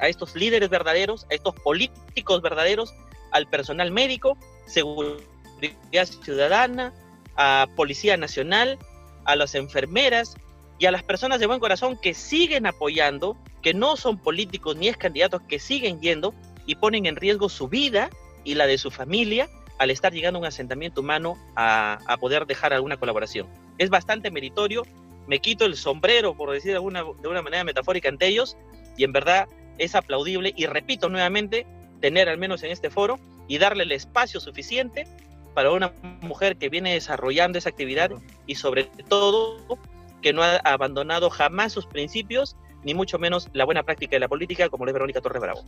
a 0.00 0.08
estos 0.08 0.34
líderes 0.34 0.68
verdaderos, 0.68 1.26
a 1.30 1.34
estos 1.34 1.54
políticos 1.54 2.42
verdaderos, 2.42 2.94
al 3.30 3.46
personal 3.48 3.90
médico, 3.90 4.36
seguridad 4.66 6.06
ciudadana, 6.22 6.92
a 7.36 7.66
Policía 7.76 8.16
Nacional, 8.16 8.78
a 9.24 9.36
las 9.36 9.54
enfermeras 9.54 10.36
y 10.78 10.86
a 10.86 10.90
las 10.90 11.02
personas 11.02 11.40
de 11.40 11.46
buen 11.46 11.60
corazón 11.60 11.96
que 12.00 12.14
siguen 12.14 12.66
apoyando, 12.66 13.36
que 13.62 13.74
no 13.74 13.96
son 13.96 14.18
políticos 14.18 14.76
ni 14.76 14.88
es 14.88 14.96
candidatos, 14.96 15.42
que 15.48 15.58
siguen 15.58 16.00
yendo 16.00 16.34
y 16.66 16.76
ponen 16.76 17.06
en 17.06 17.16
riesgo 17.16 17.48
su 17.48 17.68
vida 17.68 18.10
y 18.48 18.54
la 18.54 18.66
de 18.66 18.78
su 18.78 18.90
familia 18.90 19.48
al 19.78 19.90
estar 19.90 20.12
llegando 20.12 20.38
a 20.38 20.40
un 20.40 20.46
asentamiento 20.46 21.02
humano 21.02 21.36
a, 21.54 21.98
a, 22.06 22.16
poder 22.16 22.46
dejar 22.46 22.72
alguna 22.72 22.96
colaboración. 22.96 23.46
Es 23.76 23.90
bastante 23.90 24.30
meritorio, 24.30 24.84
me 25.26 25.38
quito 25.38 25.66
el 25.66 25.76
sombrero, 25.76 26.34
por 26.34 26.50
decir 26.50 26.70
de 26.70 26.76
alguna, 26.76 27.04
de 27.04 27.28
una 27.28 27.42
manera 27.42 27.62
metafórica, 27.62 28.08
ante 28.08 28.26
ellos, 28.26 28.56
y 28.96 29.04
en 29.04 29.12
verdad 29.12 29.46
es 29.76 29.94
aplaudible, 29.94 30.52
y 30.56 30.66
repito 30.66 31.08
nuevamente, 31.10 31.66
tener 32.00 32.28
al 32.28 32.38
menos 32.38 32.62
en 32.62 32.70
este 32.70 32.90
foro 32.90 33.20
y 33.46 33.58
darle 33.58 33.84
el 33.84 33.92
espacio 33.92 34.40
suficiente 34.40 35.06
para 35.54 35.70
una 35.70 35.92
mujer 36.22 36.56
que 36.56 36.70
viene 36.70 36.94
desarrollando 36.94 37.58
esa 37.58 37.68
actividad 37.68 38.10
y 38.46 38.54
sobre 38.54 38.84
todo 39.08 39.78
que 40.22 40.32
no 40.32 40.42
ha 40.42 40.56
abandonado 40.56 41.30
jamás 41.30 41.72
sus 41.72 41.86
principios, 41.86 42.56
ni 42.82 42.94
mucho 42.94 43.18
menos 43.18 43.48
la 43.52 43.64
buena 43.64 43.82
práctica 43.82 44.16
de 44.16 44.20
la 44.20 44.28
política, 44.28 44.68
como 44.70 44.86
es 44.86 44.92
Verónica 44.92 45.20
Torres 45.20 45.42
Bravo. 45.42 45.64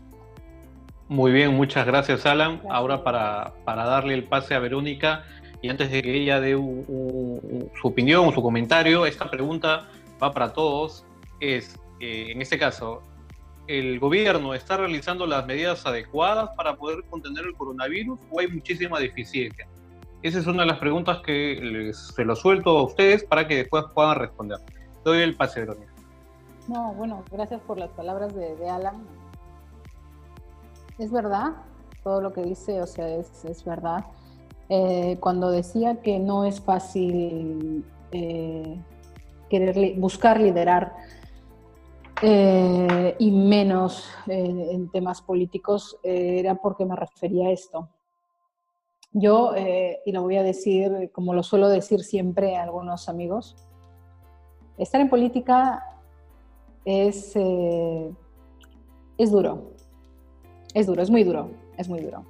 Muy 1.11 1.33
bien, 1.33 1.57
muchas 1.57 1.85
gracias 1.87 2.25
Alan. 2.25 2.63
Ahora 2.71 3.03
para, 3.03 3.53
para, 3.65 3.85
darle 3.85 4.15
el 4.15 4.23
pase 4.23 4.55
a 4.55 4.61
Verónica 4.61 5.25
y 5.61 5.69
antes 5.69 5.91
de 5.91 6.03
que 6.03 6.15
ella 6.15 6.41
dé 6.41 6.55
un, 6.55 6.85
un, 6.87 7.69
su 7.81 7.89
opinión 7.89 8.29
o 8.29 8.33
su 8.33 8.41
comentario, 8.41 9.05
esta 9.05 9.29
pregunta 9.29 9.89
va 10.23 10.33
para 10.33 10.53
todos. 10.53 11.05
Es, 11.41 11.77
eh, 11.99 12.27
en 12.29 12.41
este 12.41 12.61
caso, 12.61 13.03
¿el 13.67 13.99
gobierno 13.99 14.55
está 14.55 14.77
realizando 14.77 15.27
las 15.27 15.45
medidas 15.47 15.85
adecuadas 15.85 16.51
para 16.57 16.77
poder 16.77 17.03
contener 17.11 17.45
el 17.45 17.55
coronavirus 17.55 18.21
o 18.31 18.39
hay 18.39 18.47
muchísima 18.47 19.01
deficiencia? 19.01 19.67
Esa 20.23 20.39
es 20.39 20.47
una 20.47 20.63
de 20.63 20.69
las 20.69 20.79
preguntas 20.79 21.23
que 21.27 21.59
les, 21.61 21.99
se 22.15 22.25
lo 22.25 22.37
suelto 22.37 22.79
a 22.79 22.85
ustedes 22.85 23.25
para 23.25 23.49
que 23.49 23.57
después 23.57 23.85
puedan 23.93 24.17
responder. 24.17 24.59
Doy 25.05 25.23
el 25.23 25.35
pase, 25.35 25.59
Verónica. 25.59 25.93
No, 26.69 26.95
bueno, 26.95 27.25
gracias 27.33 27.61
por 27.63 27.79
las 27.79 27.91
palabras 27.91 28.33
de, 28.33 28.55
de 28.55 28.71
Alan 28.71 29.20
es 31.01 31.11
verdad, 31.11 31.55
todo 32.05 32.21
lo 32.21 32.33
que 32.33 32.43
dice, 32.43 32.81
o 32.83 32.87
sea, 32.87 33.09
es, 33.09 33.45
es 33.45 33.65
verdad. 33.65 34.05
Eh, 34.69 35.17
cuando 35.19 35.51
decía 35.51 36.01
que 36.03 36.19
no 36.19 36.45
es 36.45 36.61
fácil 36.61 37.85
eh, 38.13 38.81
querer 39.49 39.99
buscar 39.99 40.39
liderar 40.39 40.95
eh, 42.23 43.17
y 43.19 43.31
menos 43.31 44.11
en 44.27 44.91
temas 44.91 45.23
políticos, 45.23 45.99
era 46.03 46.55
porque 46.57 46.85
me 46.85 46.95
refería 46.95 47.49
a 47.49 47.53
esto. 47.53 47.89
Yo, 49.13 49.55
y 50.05 50.13
lo 50.13 50.23
voy 50.23 50.37
a 50.37 50.43
decir 50.43 51.11
como 51.13 51.35
lo 51.35 51.43
suelo 51.43 51.69
decir 51.69 52.05
siempre 52.05 52.57
a 52.57 52.63
algunos 52.63 53.09
amigos, 53.09 53.57
estar 54.79 55.01
en 55.01 55.09
política 55.09 55.83
es, 56.85 57.35
es 57.35 59.31
duro, 59.33 59.70
es 60.75 60.87
duro, 60.87 61.03
es 61.03 61.11
muy 61.11 61.25
duro, 61.25 61.51
es 61.77 61.89
muy 61.89 62.01
duro. 62.01 62.25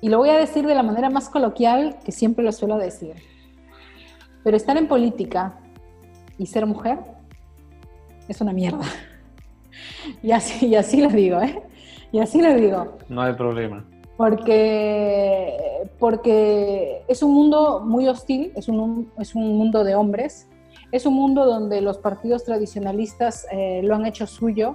Y 0.00 0.08
lo 0.08 0.18
voy 0.18 0.30
a 0.30 0.36
decir 0.36 0.66
de 0.66 0.74
la 0.74 0.82
manera 0.82 1.10
más 1.10 1.28
coloquial 1.28 1.98
que 2.04 2.12
siempre 2.12 2.44
lo 2.44 2.52
suelo 2.52 2.76
decir. 2.76 3.14
Pero 4.42 4.56
estar 4.56 4.76
en 4.76 4.88
política 4.88 5.60
y 6.38 6.46
ser 6.46 6.66
mujer 6.66 6.98
es 8.28 8.40
una 8.40 8.52
mierda. 8.52 8.84
Y 10.20 10.32
así, 10.32 10.66
y 10.66 10.74
así 10.74 11.00
lo 11.00 11.08
digo, 11.08 11.40
¿eh? 11.40 11.62
Y 12.10 12.18
así 12.18 12.42
lo 12.42 12.52
digo. 12.54 12.98
No 13.08 13.22
hay 13.22 13.34
problema. 13.34 13.84
Porque, 14.16 15.56
porque 15.98 17.04
es 17.08 17.22
un 17.22 17.32
mundo 17.32 17.80
muy 17.80 18.08
hostil, 18.08 18.52
es 18.56 18.68
un, 18.68 19.10
es 19.18 19.34
un 19.34 19.56
mundo 19.56 19.84
de 19.84 19.94
hombres, 19.94 20.48
es 20.90 21.06
un 21.06 21.14
mundo 21.14 21.46
donde 21.46 21.80
los 21.80 21.98
partidos 21.98 22.44
tradicionalistas 22.44 23.46
eh, 23.50 23.80
lo 23.82 23.94
han 23.94 24.04
hecho 24.04 24.26
suyo 24.26 24.74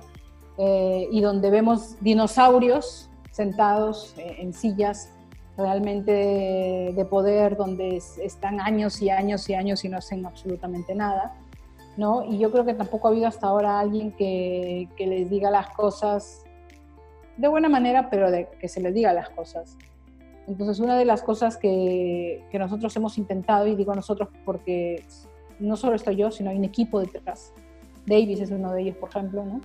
eh, 0.58 1.08
y 1.12 1.22
donde 1.22 1.50
vemos 1.50 1.96
dinosaurios 2.02 3.10
sentados 3.32 4.16
eh, 4.18 4.38
en 4.40 4.54
sillas 4.54 5.12
realmente 5.58 6.12
de, 6.12 6.94
de, 6.96 7.06
poder, 7.06 7.58
donde 7.58 7.98
están 7.98 8.60
años 8.60 9.02
y 9.02 9.10
años 9.10 9.50
y 9.50 9.56
años 9.56 9.84
y 9.86 9.90
no 9.90 9.98
hacen 9.98 10.26
absolutamente 10.26 10.94
nada. 10.94 11.36
¿no? 11.98 12.24
Y 12.24 12.38
yo 12.38 12.52
creo 12.52 12.64
que 12.64 12.76
tampoco 12.76 13.08
ha 13.08 13.12
habido 13.12 13.28
hasta 13.28 13.48
ahora 13.48 13.80
alguien 13.80 14.12
que, 14.12 14.88
que 14.96 15.08
les 15.08 15.30
diga 15.30 15.50
las 15.50 15.70
cosas 15.70 16.44
de 17.38 17.48
buena 17.48 17.70
manera, 17.70 18.10
pero 18.10 18.32
de 18.32 18.48
que 18.60 18.68
se 18.68 18.82
les 18.82 18.94
diga 18.94 19.14
las 19.14 19.30
cosas. 19.30 19.78
Entonces, 20.48 20.80
una 20.80 20.98
de 20.98 21.06
las 21.06 21.24
cosas 21.24 21.58
que, 21.58 22.44
que, 22.52 22.60
nosotros 22.60 22.96
hemos 22.96 23.18
intentado, 23.18 23.68
y 23.68 23.76
digo 23.76 23.94
nosotros 23.94 24.30
porque 24.46 25.04
no 25.60 25.76
solo 25.76 25.96
estoy 25.96 26.16
yo, 26.16 26.32
sino 26.32 26.52
hay 26.52 26.58
un 26.58 26.64
equipo 26.64 27.00
detrás. 27.00 27.54
Davis 28.06 28.40
es 28.40 28.52
uno 28.52 28.72
de 28.72 28.84
ellos, 28.84 28.96
por 28.96 29.10
ejemplo, 29.10 29.44
¿no? 29.44 29.60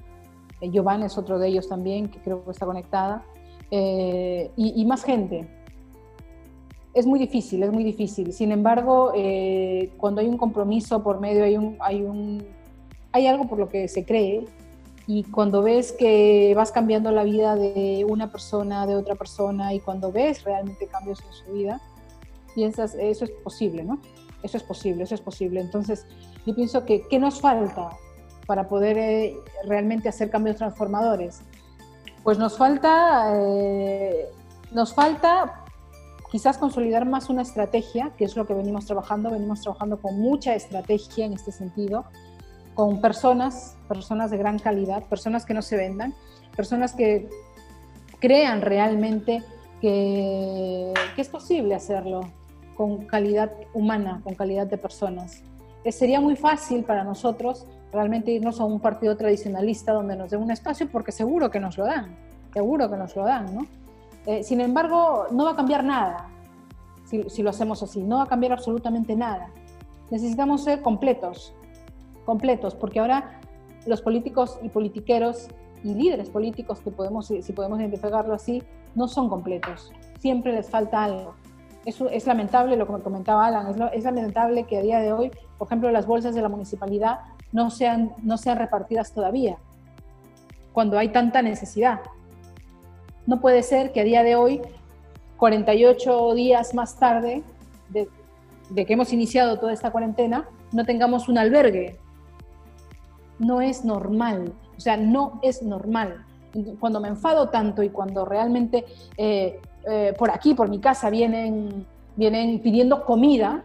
Eh, 0.63 0.71
Giovanni 0.71 1.07
es 1.07 1.19
otro 1.19 1.39
de 1.39 1.49
ellos 1.49 1.69
también, 1.69 2.09
que 2.09 2.21
creo 2.21 2.45
que 2.45 2.53
está 2.53 2.65
conectada, 2.65 3.25
eh, 3.71 4.51
y, 4.57 4.81
y, 4.81 4.85
más 4.87 5.03
gente. 5.03 5.49
Es 6.95 7.05
muy 7.05 7.19
difícil, 7.19 7.63
es 7.65 7.73
muy 7.73 7.83
difícil. 7.83 8.33
Sin 8.33 8.53
embargo, 8.53 9.13
eh, 9.15 9.91
cuando 9.97 10.21
hay 10.21 10.29
un 10.29 10.39
compromiso 10.39 11.03
por 11.03 11.21
medio, 11.21 11.43
hay, 11.43 11.57
un, 11.57 11.77
hay, 11.81 12.03
un, 12.03 12.47
hay 13.11 13.27
algo 13.27 13.49
por 13.49 13.59
lo 13.59 13.69
que 13.69 13.89
se 13.89 14.05
cree, 14.05 14.47
y 15.09 15.25
cuando 15.25 15.63
ves 15.63 15.91
que 15.91 16.53
vas 16.55 16.71
cambiando 16.71 17.11
la 17.11 17.25
vida 17.25 17.57
de 17.57 18.07
una 18.09 18.31
persona, 18.31 18.87
de 18.87 18.95
otra 18.95 19.17
persona, 19.17 19.75
y 19.75 19.81
cuando 19.81 20.13
ves 20.13 20.45
realmente 20.45 20.87
cambios 20.87 21.21
en 21.27 21.33
su 21.33 21.53
vida, 21.53 21.81
piensas, 22.55 22.95
eso 22.95 23.25
es 23.25 23.33
posible, 23.43 23.83
¿no? 23.83 23.99
Eso 24.45 24.59
es 24.59 24.63
posible, 24.63 25.03
eso 25.03 25.17
es 25.17 25.21
posible. 25.21 25.61
Entonces, 25.61 26.07
yo 26.47 26.55
pienso 26.55 26.85
que, 26.85 27.03
¿qué 27.09 27.19
nos 27.19 27.41
falta 27.41 27.91
para 28.47 28.69
poder 28.69 28.99
eh, 28.99 29.37
realmente 29.67 30.09
hacer 30.09 30.31
cambios 30.31 30.57
transformadores? 30.57 31.41
Pues 32.23 32.39
nos 32.39 32.57
falta, 32.57 33.33
eh, 33.35 34.29
nos 34.71 34.95
falta 34.95 35.65
quizás 36.31 36.57
consolidar 36.57 37.05
más 37.05 37.29
una 37.29 37.43
estrategia, 37.43 38.13
que 38.17 38.25
es 38.25 38.37
lo 38.37 38.47
que 38.47 38.55
venimos 38.55 38.87
trabajando, 38.87 39.31
venimos 39.31 39.61
trabajando 39.61 40.01
con 40.01 40.21
mucha 40.21 40.55
estrategia 40.55 41.27
en 41.27 41.35
este 41.35 41.53
sentido, 41.53 42.05
con 42.75 43.01
personas, 43.01 43.77
personas 43.89 44.31
de 44.31 44.39
gran 44.39 44.59
calidad, 44.59 45.05
personas 45.05 45.45
que 45.45 45.53
no 45.53 45.63
se 45.63 45.77
vendan, 45.77 46.15
personas 46.57 46.95
que 46.95 47.29
crean 48.19 48.63
realmente 48.63 49.43
que, 49.81 50.95
que 51.15 51.21
es 51.21 51.29
posible 51.29 51.75
hacerlo 51.75 52.21
con 52.77 53.05
calidad 53.07 53.53
humana, 53.75 54.21
con 54.25 54.35
calidad 54.35 54.67
de 54.67 54.79
personas. 54.79 55.43
Eh, 55.85 55.93
sería 55.93 56.21
muy 56.21 56.37
fácil 56.37 56.85
para 56.85 57.05
nosotros 57.05 57.67
realmente 57.93 58.31
irnos 58.33 58.61
a 58.61 58.65
un 58.65 58.81
partido 58.81 59.17
tradicionalista 59.17 59.93
donde 59.93 60.17
nos 60.17 60.31
den 60.31 60.43
un 60.43 60.51
espacio 60.51 60.89
porque 60.91 61.13
seguro 61.13 61.51
que 61.51 61.61
nos 61.61 61.77
lo 61.77 61.85
dan, 61.85 62.17
seguro 62.53 62.91
que 62.91 62.97
nos 62.97 63.15
lo 63.15 63.25
dan, 63.25 63.55
¿no? 63.55 63.67
Eh, 64.27 64.43
sin 64.43 64.61
embargo, 64.61 65.27
no 65.33 65.45
va 65.45 65.53
a 65.53 65.57
cambiar 65.57 65.85
nada 65.85 66.29
si, 67.29 67.43
lo 67.43 67.51
hacemos 67.51 67.83
así, 67.83 68.03
no 68.03 68.19
va 68.19 68.23
a 68.25 68.27
cambiar 68.27 68.53
absolutamente 68.53 69.15
nada. 69.15 69.51
Necesitamos 70.11 70.65
ser 70.65 70.83
completos, 70.83 71.53
completos, 72.25 72.75
porque 72.75 73.01
ahora 73.01 73.41
los 73.87 74.01
políticos 74.01 74.59
y 74.63 74.69
politiqueros 74.69 75.49
y 75.85 75.95
líderes 75.95 76.31
políticos, 76.31 76.81
que 76.81 76.91
podemos, 76.91 77.27
si 77.27 77.53
podemos 77.53 77.81
identificarlo 77.81 78.35
así, 78.35 78.63
no 78.95 79.09
son 79.09 79.29
completos. 79.29 79.93
Siempre 80.21 80.53
les 80.53 80.71
falta 80.71 81.05
algo. 81.05 81.35
Eso 81.85 82.09
es 82.09 82.27
lamentable 82.27 82.77
lo 82.77 82.87
que 82.87 82.93
me 82.93 83.01
comentaba 83.01 83.47
Alan, 83.47 83.67
es, 83.67 83.77
es, 83.93 84.05
lamentable 84.05 84.65
que 84.65 84.79
a 84.79 84.83
día 84.83 85.01
de 85.01 85.13
hoy, 85.13 85.33
por 85.59 85.67
ejemplo, 85.67 85.91
las 85.91 86.07
bolsas 86.07 86.35
de 86.35 86.41
la 86.41 86.49
municipalidad 86.49 87.19
no 87.53 87.71
sean, 87.71 88.13
no 88.23 88.37
sean 88.39 88.59
repartidas 88.59 89.13
todavía, 89.13 89.59
cuando 90.73 90.99
hay 90.99 91.09
tanta 91.09 91.43
necesidad. 91.43 92.01
No 93.27 93.41
puede 93.41 93.63
ser 93.63 93.93
que 93.93 94.01
a 94.01 94.05
día 94.05 94.23
de 94.23 94.37
hoy, 94.37 94.61
48 95.37 96.35
días 96.35 96.75
más 96.75 96.99
tarde 96.99 97.43
de, 97.91 98.09
que 98.75 98.93
hemos 98.93 99.13
iniciado 99.13 99.59
toda 99.59 99.73
esta 99.73 99.91
cuarentena, 99.91 100.49
no 100.73 100.85
tengamos 100.85 101.29
un 101.29 101.39
albergue 101.39 101.99
no 103.43 103.61
es 103.61 103.85
normal, 103.85 104.53
o 104.77 104.81
sea, 104.81 104.97
no 104.97 105.41
es 105.43 105.63
normal. 105.63 106.25
Cuando 106.81 107.01
me 107.01 107.09
enfado 107.09 107.49
tanto 107.49 107.83
y 107.83 107.89
cuando 107.89 108.25
realmente 108.25 108.85
eh, 109.17 109.61
eh, 109.89 110.15
por 110.17 110.31
aquí, 110.31 110.55
por 110.55 110.69
mi 110.69 110.79
casa, 110.79 111.11
vienen, 111.11 111.87
vienen 112.17 112.61
pidiendo 112.61 113.05
comida, 113.05 113.65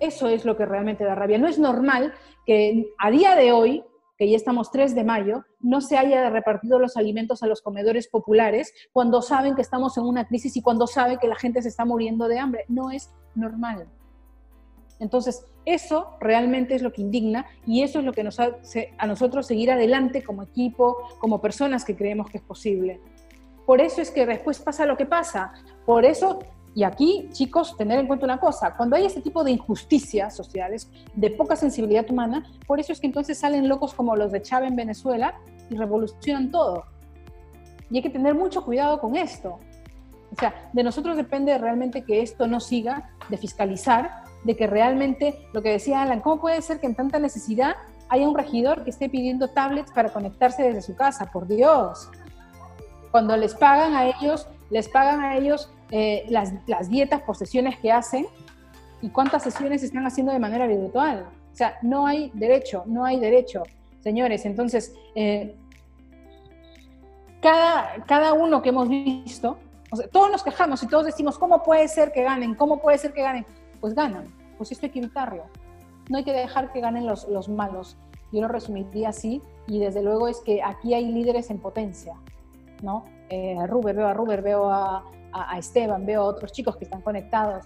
eso 0.00 0.28
es 0.28 0.44
lo 0.44 0.56
que 0.56 0.66
realmente 0.66 1.04
da 1.04 1.14
rabia. 1.14 1.38
No 1.38 1.46
es 1.46 1.58
normal 1.58 2.14
que 2.48 2.94
a 2.96 3.10
día 3.10 3.36
de 3.36 3.52
hoy, 3.52 3.84
que 4.16 4.30
ya 4.30 4.34
estamos 4.34 4.70
3 4.70 4.94
de 4.94 5.04
mayo, 5.04 5.44
no 5.60 5.82
se 5.82 5.98
haya 5.98 6.30
repartido 6.30 6.78
los 6.78 6.96
alimentos 6.96 7.42
a 7.42 7.46
los 7.46 7.60
comedores 7.60 8.08
populares 8.08 8.72
cuando 8.90 9.20
saben 9.20 9.54
que 9.54 9.60
estamos 9.60 9.98
en 9.98 10.04
una 10.04 10.26
crisis 10.26 10.56
y 10.56 10.62
cuando 10.62 10.86
saben 10.86 11.18
que 11.18 11.28
la 11.28 11.36
gente 11.36 11.60
se 11.60 11.68
está 11.68 11.84
muriendo 11.84 12.26
de 12.26 12.38
hambre. 12.38 12.64
No 12.68 12.90
es 12.90 13.10
normal. 13.34 13.86
Entonces, 14.98 15.44
eso 15.66 16.16
realmente 16.20 16.74
es 16.74 16.80
lo 16.80 16.90
que 16.90 17.02
indigna 17.02 17.44
y 17.66 17.82
eso 17.82 17.98
es 17.98 18.06
lo 18.06 18.14
que 18.14 18.24
nos 18.24 18.40
hace 18.40 18.94
a 18.96 19.06
nosotros 19.06 19.46
seguir 19.46 19.70
adelante 19.70 20.24
como 20.24 20.42
equipo, 20.42 20.96
como 21.18 21.42
personas 21.42 21.84
que 21.84 21.96
creemos 21.96 22.30
que 22.30 22.38
es 22.38 22.44
posible. 22.44 22.98
Por 23.66 23.82
eso 23.82 24.00
es 24.00 24.10
que 24.10 24.24
después 24.24 24.58
pasa 24.58 24.86
lo 24.86 24.96
que 24.96 25.04
pasa. 25.04 25.52
Por 25.84 26.06
eso, 26.06 26.38
y 26.78 26.84
aquí, 26.84 27.28
chicos, 27.32 27.76
tener 27.76 27.98
en 27.98 28.06
cuenta 28.06 28.24
una 28.24 28.38
cosa, 28.38 28.76
cuando 28.76 28.94
hay 28.94 29.04
este 29.04 29.20
tipo 29.20 29.42
de 29.42 29.50
injusticias 29.50 30.36
sociales, 30.36 30.88
de 31.12 31.28
poca 31.28 31.56
sensibilidad 31.56 32.08
humana, 32.08 32.46
por 32.68 32.78
eso 32.78 32.92
es 32.92 33.00
que 33.00 33.08
entonces 33.08 33.36
salen 33.36 33.68
locos 33.68 33.92
como 33.94 34.14
los 34.14 34.30
de 34.30 34.42
Chávez 34.42 34.70
en 34.70 34.76
Venezuela 34.76 35.34
y 35.68 35.74
revolucionan 35.74 36.52
todo. 36.52 36.84
Y 37.90 37.96
hay 37.96 38.02
que 38.04 38.10
tener 38.10 38.36
mucho 38.36 38.64
cuidado 38.64 39.00
con 39.00 39.16
esto. 39.16 39.58
O 40.30 40.38
sea, 40.38 40.70
de 40.72 40.84
nosotros 40.84 41.16
depende 41.16 41.58
realmente 41.58 42.04
que 42.04 42.22
esto 42.22 42.46
no 42.46 42.60
siga 42.60 43.10
de 43.28 43.38
fiscalizar 43.38 44.22
de 44.44 44.54
que 44.54 44.68
realmente, 44.68 45.36
lo 45.52 45.62
que 45.62 45.70
decía 45.70 46.02
Alan, 46.02 46.20
¿cómo 46.20 46.40
puede 46.40 46.62
ser 46.62 46.78
que 46.78 46.86
en 46.86 46.94
tanta 46.94 47.18
necesidad 47.18 47.74
haya 48.08 48.28
un 48.28 48.36
regidor 48.36 48.84
que 48.84 48.90
esté 48.90 49.08
pidiendo 49.08 49.48
tablets 49.48 49.90
para 49.90 50.12
conectarse 50.12 50.62
desde 50.62 50.82
su 50.82 50.94
casa? 50.94 51.28
Por 51.32 51.48
Dios. 51.48 52.08
Cuando 53.10 53.36
les 53.36 53.56
pagan 53.56 53.96
a 53.96 54.06
ellos, 54.06 54.46
les 54.70 54.88
pagan 54.88 55.22
a 55.22 55.36
ellos 55.36 55.72
eh, 55.90 56.26
las, 56.28 56.52
dietas 56.88 57.22
por 57.22 57.36
sesiones 57.36 57.78
que 57.78 57.92
hacen 57.92 58.26
y 59.00 59.10
cuántas 59.10 59.42
sesiones 59.42 59.82
están 59.82 60.06
haciendo 60.06 60.32
de 60.32 60.38
manera 60.38 60.66
virtual. 60.66 61.26
O 61.52 61.56
sea, 61.56 61.78
no 61.82 62.06
hay 62.06 62.30
derecho, 62.34 62.84
no 62.86 63.04
hay 63.04 63.18
derecho. 63.18 63.62
Señores, 64.00 64.44
entonces, 64.46 64.94
eh, 65.14 65.54
cada, 67.40 68.04
cada 68.06 68.32
uno 68.32 68.62
que 68.62 68.68
hemos 68.68 68.88
visto, 68.88 69.58
o 69.90 69.96
sea, 69.96 70.08
todos 70.08 70.30
nos 70.30 70.42
quejamos 70.42 70.82
y 70.82 70.86
todos 70.86 71.06
decimos, 71.06 71.38
¿cómo 71.38 71.62
puede 71.62 71.88
ser 71.88 72.12
que 72.12 72.22
ganen? 72.22 72.54
¿Cómo 72.54 72.80
puede 72.80 72.98
ser 72.98 73.12
que 73.12 73.22
ganen? 73.22 73.46
pues 73.80 73.94
ganan. 73.94 74.26
Pues 74.56 74.72
esto 74.72 74.86
hay 74.86 74.92
que 74.92 74.98
evitarlo. 74.98 75.44
No 76.08 76.18
hay 76.18 76.24
que 76.24 76.32
dejar 76.32 76.72
que 76.72 76.80
ganen 76.80 77.06
los, 77.06 77.28
los 77.28 77.48
malos. 77.48 77.96
Yo 78.32 78.40
lo 78.40 78.48
resumiría 78.48 79.10
así 79.10 79.42
y 79.66 79.78
desde 79.78 80.02
luego 80.02 80.28
es 80.28 80.40
que 80.40 80.62
aquí 80.62 80.94
hay 80.94 81.06
líderes 81.06 81.50
en 81.50 81.58
potencia, 81.58 82.14
¿no? 82.82 83.04
Eh, 83.30 83.56
Ruber, 83.66 83.96
veo 83.96 84.06
a 84.06 84.14
Ruber, 84.14 84.42
veo 84.42 84.70
a, 84.70 85.04
a, 85.32 85.54
a, 85.54 85.58
Esteban, 85.58 86.06
veo 86.06 86.22
a 86.22 86.24
otros 86.24 86.52
chicos 86.52 86.76
que 86.76 86.84
están 86.84 87.02
conectados. 87.02 87.64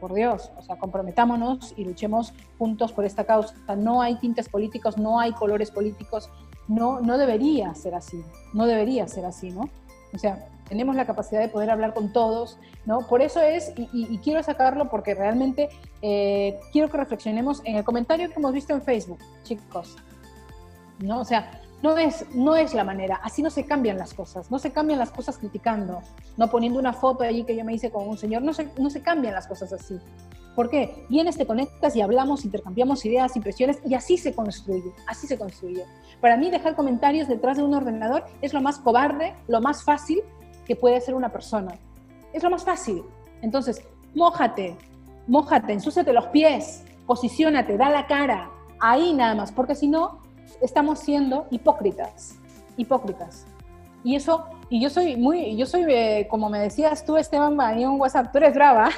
Por 0.00 0.14
Dios, 0.14 0.50
o 0.58 0.62
sea, 0.62 0.76
comprometámonos 0.80 1.74
y 1.76 1.84
luchemos 1.84 2.34
juntos 2.58 2.92
por 2.92 3.04
esta 3.04 3.22
causa. 3.22 3.54
No 3.76 4.02
hay 4.02 4.16
tintes 4.16 4.48
políticos, 4.48 4.98
no 4.98 5.20
hay 5.20 5.30
colores 5.30 5.70
políticos, 5.70 6.28
no, 6.66 7.00
no 7.00 7.18
debería 7.18 7.72
ser 7.76 7.94
así, 7.94 8.20
no 8.52 8.66
debería 8.66 9.06
ser 9.06 9.24
así, 9.26 9.50
¿no? 9.50 9.68
O 10.12 10.18
sea, 10.18 10.48
tenemos 10.68 10.96
la 10.96 11.06
capacidad 11.06 11.40
de 11.40 11.48
poder 11.48 11.70
hablar 11.70 11.94
con 11.94 12.12
todos, 12.12 12.58
¿no? 12.86 13.06
Por 13.06 13.22
eso 13.22 13.40
es, 13.40 13.72
y, 13.76 13.82
y, 13.92 14.14
y 14.14 14.18
quiero 14.18 14.42
sacarlo 14.42 14.88
porque 14.88 15.14
realmente 15.14 15.68
eh, 16.00 16.58
quiero 16.72 16.88
que 16.88 16.96
reflexionemos 16.96 17.62
en 17.64 17.76
el 17.76 17.84
comentario 17.84 18.28
que 18.28 18.34
hemos 18.36 18.52
visto 18.52 18.72
en 18.72 18.82
Facebook, 18.82 19.18
chicos, 19.44 19.96
¿no? 20.98 21.20
O 21.20 21.24
sea, 21.24 21.61
no 21.82 21.98
es, 21.98 22.26
no 22.34 22.54
es 22.56 22.74
la 22.74 22.84
manera, 22.84 23.20
así 23.22 23.42
no 23.42 23.50
se 23.50 23.66
cambian 23.66 23.98
las 23.98 24.14
cosas, 24.14 24.50
no 24.50 24.58
se 24.58 24.70
cambian 24.70 24.98
las 24.98 25.10
cosas 25.10 25.36
criticando, 25.38 26.00
no 26.36 26.48
poniendo 26.48 26.78
una 26.78 26.92
foto 26.92 27.24
allí 27.24 27.44
que 27.44 27.56
yo 27.56 27.64
me 27.64 27.74
hice 27.74 27.90
con 27.90 28.08
un 28.08 28.16
señor, 28.16 28.42
no 28.42 28.54
se, 28.54 28.68
no 28.78 28.88
se 28.88 29.02
cambian 29.02 29.34
las 29.34 29.46
cosas 29.46 29.72
así. 29.72 29.98
¿Por 30.54 30.70
qué? 30.70 31.06
Vienes, 31.08 31.36
te 31.36 31.46
conectas 31.46 31.96
y 31.96 32.02
hablamos, 32.02 32.44
intercambiamos 32.44 33.04
ideas, 33.04 33.34
impresiones 33.36 33.78
y 33.84 33.94
así 33.94 34.16
se 34.16 34.34
construye, 34.34 34.92
así 35.08 35.26
se 35.26 35.38
construye. 35.38 35.84
Para 36.20 36.36
mí 36.36 36.50
dejar 36.50 36.76
comentarios 36.76 37.26
detrás 37.26 37.56
de 37.56 37.64
un 37.64 37.74
ordenador 37.74 38.24
es 38.42 38.52
lo 38.52 38.60
más 38.60 38.78
cobarde, 38.78 39.34
lo 39.48 39.60
más 39.60 39.82
fácil 39.82 40.22
que 40.66 40.76
puede 40.76 40.96
hacer 40.96 41.14
una 41.14 41.30
persona. 41.30 41.74
Es 42.32 42.42
lo 42.42 42.50
más 42.50 42.64
fácil. 42.64 43.02
Entonces, 43.40 43.82
mójate, 44.14 44.76
mójate, 45.26 45.72
ensúciate 45.72 46.12
los 46.12 46.26
pies, 46.26 46.84
posiciónate, 47.06 47.76
da 47.76 47.90
la 47.90 48.06
cara, 48.06 48.50
ahí 48.78 49.14
nada 49.14 49.34
más, 49.34 49.52
porque 49.52 49.74
si 49.74 49.88
no, 49.88 50.21
estamos 50.60 51.00
siendo 51.00 51.46
hipócritas, 51.50 52.36
hipócritas. 52.76 53.46
Y 54.04 54.16
eso, 54.16 54.44
y 54.68 54.80
yo 54.80 54.90
soy 54.90 55.16
muy, 55.16 55.56
yo 55.56 55.66
soy, 55.66 55.84
eh, 55.88 56.26
como 56.28 56.48
me 56.48 56.58
decías 56.58 57.04
tú, 57.04 57.16
Esteban, 57.16 57.58
en 57.78 58.00
WhatsApp, 58.00 58.32
tú 58.32 58.38
eres 58.38 58.54
brava. 58.54 58.90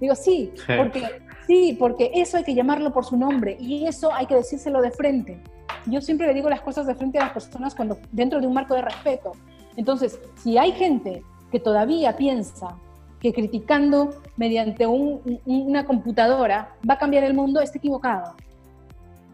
Digo, 0.00 0.14
sí, 0.14 0.52
sí, 0.56 0.72
porque, 0.76 1.02
sí, 1.46 1.76
porque 1.78 2.10
eso 2.14 2.38
hay 2.38 2.44
que 2.44 2.54
llamarlo 2.54 2.92
por 2.92 3.04
su 3.04 3.16
nombre 3.16 3.56
y 3.60 3.86
eso 3.86 4.12
hay 4.12 4.26
que 4.26 4.34
decírselo 4.34 4.80
de 4.80 4.90
frente. 4.90 5.40
Yo 5.86 6.00
siempre 6.00 6.26
le 6.26 6.34
digo 6.34 6.48
las 6.48 6.62
cosas 6.62 6.86
de 6.86 6.94
frente 6.94 7.18
a 7.18 7.24
las 7.24 7.32
personas 7.32 7.74
cuando, 7.74 7.98
dentro 8.10 8.40
de 8.40 8.46
un 8.46 8.54
marco 8.54 8.74
de 8.74 8.82
respeto. 8.82 9.32
Entonces, 9.76 10.18
si 10.36 10.58
hay 10.58 10.72
gente 10.72 11.22
que 11.52 11.60
todavía 11.60 12.16
piensa 12.16 12.76
que 13.20 13.32
criticando 13.32 14.14
mediante 14.36 14.86
un, 14.86 15.40
una 15.44 15.84
computadora 15.84 16.74
va 16.88 16.94
a 16.94 16.98
cambiar 16.98 17.24
el 17.24 17.34
mundo, 17.34 17.60
está 17.60 17.78
equivocado. 17.78 18.34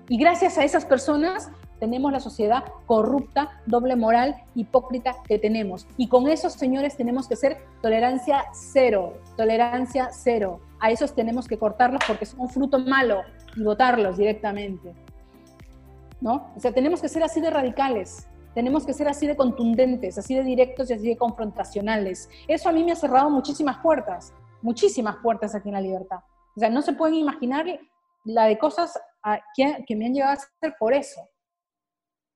Y 0.09 0.18
gracias 0.18 0.57
a 0.57 0.64
esas 0.64 0.84
personas 0.84 1.50
tenemos 1.80 2.12
la 2.12 2.20
sociedad 2.20 2.64
corrupta, 2.86 3.61
doble 3.66 3.96
moral, 3.96 4.36
hipócrita 4.54 5.16
que 5.26 5.38
tenemos. 5.38 5.86
Y 5.96 6.09
con 6.09 6.28
esos 6.28 6.54
señores 6.54 6.96
tenemos 6.96 7.28
que 7.28 7.36
ser 7.36 7.59
tolerancia 7.82 8.44
cero, 8.52 9.18
tolerancia 9.36 10.09
cero. 10.12 10.61
A 10.80 10.90
esos 10.90 11.14
tenemos 11.14 11.48
que 11.48 11.59
cortarlos 11.59 12.00
porque 12.07 12.26
son 12.26 12.40
un 12.40 12.48
fruto 12.48 12.78
malo 12.78 13.22
y 13.57 13.62
votarlos 13.62 14.16
directamente. 14.16 14.94
¿No? 16.20 16.50
O 16.57 16.61
sea, 16.61 16.72
tenemos 16.72 17.02
que 17.02 17.09
ser 17.09 17.22
así 17.22 17.40
de 17.40 17.50
radicales, 17.50 18.26
tenemos 18.54 18.86
que 18.86 18.94
ser 18.94 19.09
así 19.09 19.26
de 19.26 19.36
contundentes, 19.36 20.16
así 20.16 20.34
de 20.34 20.44
directos 20.44 20.88
y 20.88 20.94
así 20.94 21.09
de 21.09 21.16
confrontacionales. 21.18 22.30
Eso 22.48 22.70
a 22.70 22.72
mí 22.72 22.84
me 22.84 22.92
ha 22.92 22.96
cerrado 22.96 23.28
muchísimas 23.28 23.78
puertas, 23.78 24.32
muchísimas 24.62 25.16
puertas 25.16 25.54
aquí 25.54 25.68
en 25.68 25.74
la 25.74 25.80
libertad. 25.82 26.20
O 26.57 26.61
sea, 26.61 26.70
no 26.70 26.80
se 26.80 26.94
pueden 26.94 27.16
imaginar 27.16 27.66
la 28.24 28.46
de 28.46 28.59
cosas 28.59 28.98
que, 29.55 29.85
que 29.87 29.97
me 29.97 30.07
han 30.07 30.14
llevado 30.14 30.33
a 30.33 30.35
hacer 30.35 30.74
por 30.79 30.95
eso. 30.95 31.29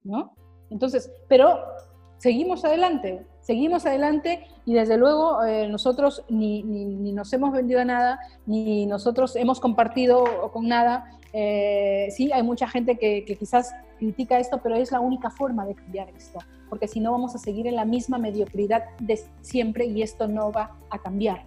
¿no? 0.03 0.35
Entonces, 0.71 1.11
pero 1.29 1.59
seguimos 2.19 2.65
adelante, 2.65 3.27
seguimos 3.41 3.87
adelante 3.87 4.47
y 4.67 4.75
desde 4.75 4.97
luego 4.97 5.43
eh, 5.45 5.69
nosotros 5.69 6.25
ni, 6.29 6.63
ni, 6.63 7.13
nos 7.13 7.33
hemos 7.33 7.53
vendido 7.53 7.81
a 7.81 7.85
nada, 7.85 8.21
ni 8.47 8.87
nosotros 8.87 9.37
hemos 9.37 9.61
compartido 9.61 10.25
con 10.53 10.69
nada. 10.69 11.19
Eh, 11.33 12.09
sí, 12.11 12.31
hay 12.33 12.43
mucha 12.43 12.69
gente 12.69 12.99
que, 12.99 13.25
que, 13.25 13.37
quizás 13.37 13.73
critica 13.99 14.39
esto, 14.39 14.61
pero 14.63 14.77
es 14.77 14.91
la 14.91 15.01
única 15.01 15.31
forma 15.31 15.65
de 15.65 15.75
cambiar 15.75 16.09
esto, 16.11 16.41
porque 16.69 16.89
si 16.89 17.01
no 17.01 17.13
vamos 17.13 17.35
a 17.35 17.39
seguir 17.39 17.67
en 17.67 17.77
la 17.77 17.85
misma 17.85 18.19
mediocridad 18.19 18.85
de 18.99 19.21
siempre 19.41 19.87
y 19.87 20.03
esto 20.03 20.27
no 20.29 20.51
va 20.53 20.77
a 20.91 20.99
cambiar. 20.99 21.45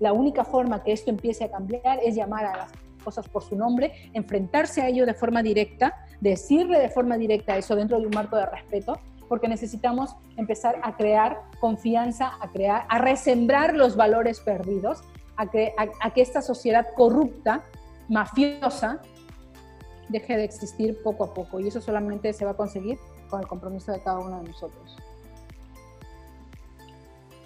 La 0.00 0.12
única 0.12 0.44
forma 0.44 0.82
que 0.82 0.92
esto 0.92 1.10
empiece 1.10 1.44
a 1.44 1.50
cambiar 1.50 2.00
es 2.02 2.14
llamar 2.14 2.44
a 2.44 2.56
las 2.56 2.72
cosas 3.06 3.28
por 3.28 3.44
su 3.44 3.54
nombre, 3.54 4.10
enfrentarse 4.14 4.82
a 4.82 4.88
ello 4.88 5.06
de 5.06 5.14
forma 5.14 5.44
directa, 5.44 5.94
decirle 6.20 6.80
de 6.80 6.88
forma 6.88 7.16
directa 7.16 7.56
eso 7.56 7.76
dentro 7.76 8.00
de 8.00 8.06
un 8.06 8.12
marco 8.12 8.36
de 8.36 8.46
respeto, 8.46 8.98
porque 9.28 9.46
necesitamos 9.46 10.16
empezar 10.36 10.80
a 10.82 10.96
crear 10.96 11.38
confianza, 11.60 12.32
a 12.40 12.50
crear, 12.50 12.84
a 12.88 12.98
resembrar 12.98 13.76
los 13.76 13.94
valores 13.94 14.40
perdidos, 14.40 15.04
a 15.36 15.46
que, 15.46 15.72
a 15.78 16.10
que 16.12 16.20
esta 16.20 16.42
sociedad 16.42 16.86
corrupta, 16.96 17.62
mafiosa, 18.08 19.00
deje 20.08 20.36
de 20.36 20.44
existir 20.44 21.00
poco 21.04 21.24
a 21.24 21.34
poco. 21.34 21.60
Y 21.60 21.68
eso 21.68 21.80
solamente 21.80 22.32
se 22.32 22.44
va 22.44 22.52
a 22.52 22.54
conseguir 22.54 22.98
con 23.30 23.40
el 23.40 23.46
compromiso 23.46 23.92
de 23.92 24.02
cada 24.02 24.18
uno 24.18 24.42
de 24.42 24.48
nosotros. 24.48 24.96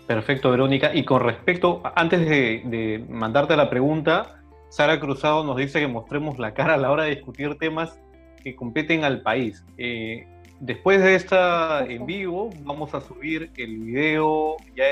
Perfecto, 0.07 0.51
Verónica. 0.51 0.93
Y 0.93 1.05
con 1.05 1.23
respecto, 1.23 1.83
antes 1.95 2.21
de, 2.29 2.63
de 2.65 3.07
mandarte 3.09 3.57
la 3.57 3.71
pregunta, 3.71 4.40
Sara 4.71 5.01
Cruzado 5.01 5.43
nos 5.43 5.57
dice 5.57 5.81
que 5.81 5.89
mostremos 5.89 6.39
la 6.39 6.55
cara 6.55 6.75
a 6.75 6.77
la 6.77 6.93
hora 6.93 7.05
de 7.05 7.17
discutir 7.17 7.57
temas 7.59 7.99
que 8.43 8.55
competen 8.55 9.03
al 9.03 9.21
país. 9.21 9.65
Eh, 9.77 10.27
después 10.61 11.03
de 11.03 11.17
esta 11.17 11.85
en 11.87 12.07
vivo, 12.07 12.51
vamos 12.61 12.95
a 12.95 13.01
subir 13.01 13.51
el 13.57 13.79
video 13.79 14.57
ya 14.77 14.85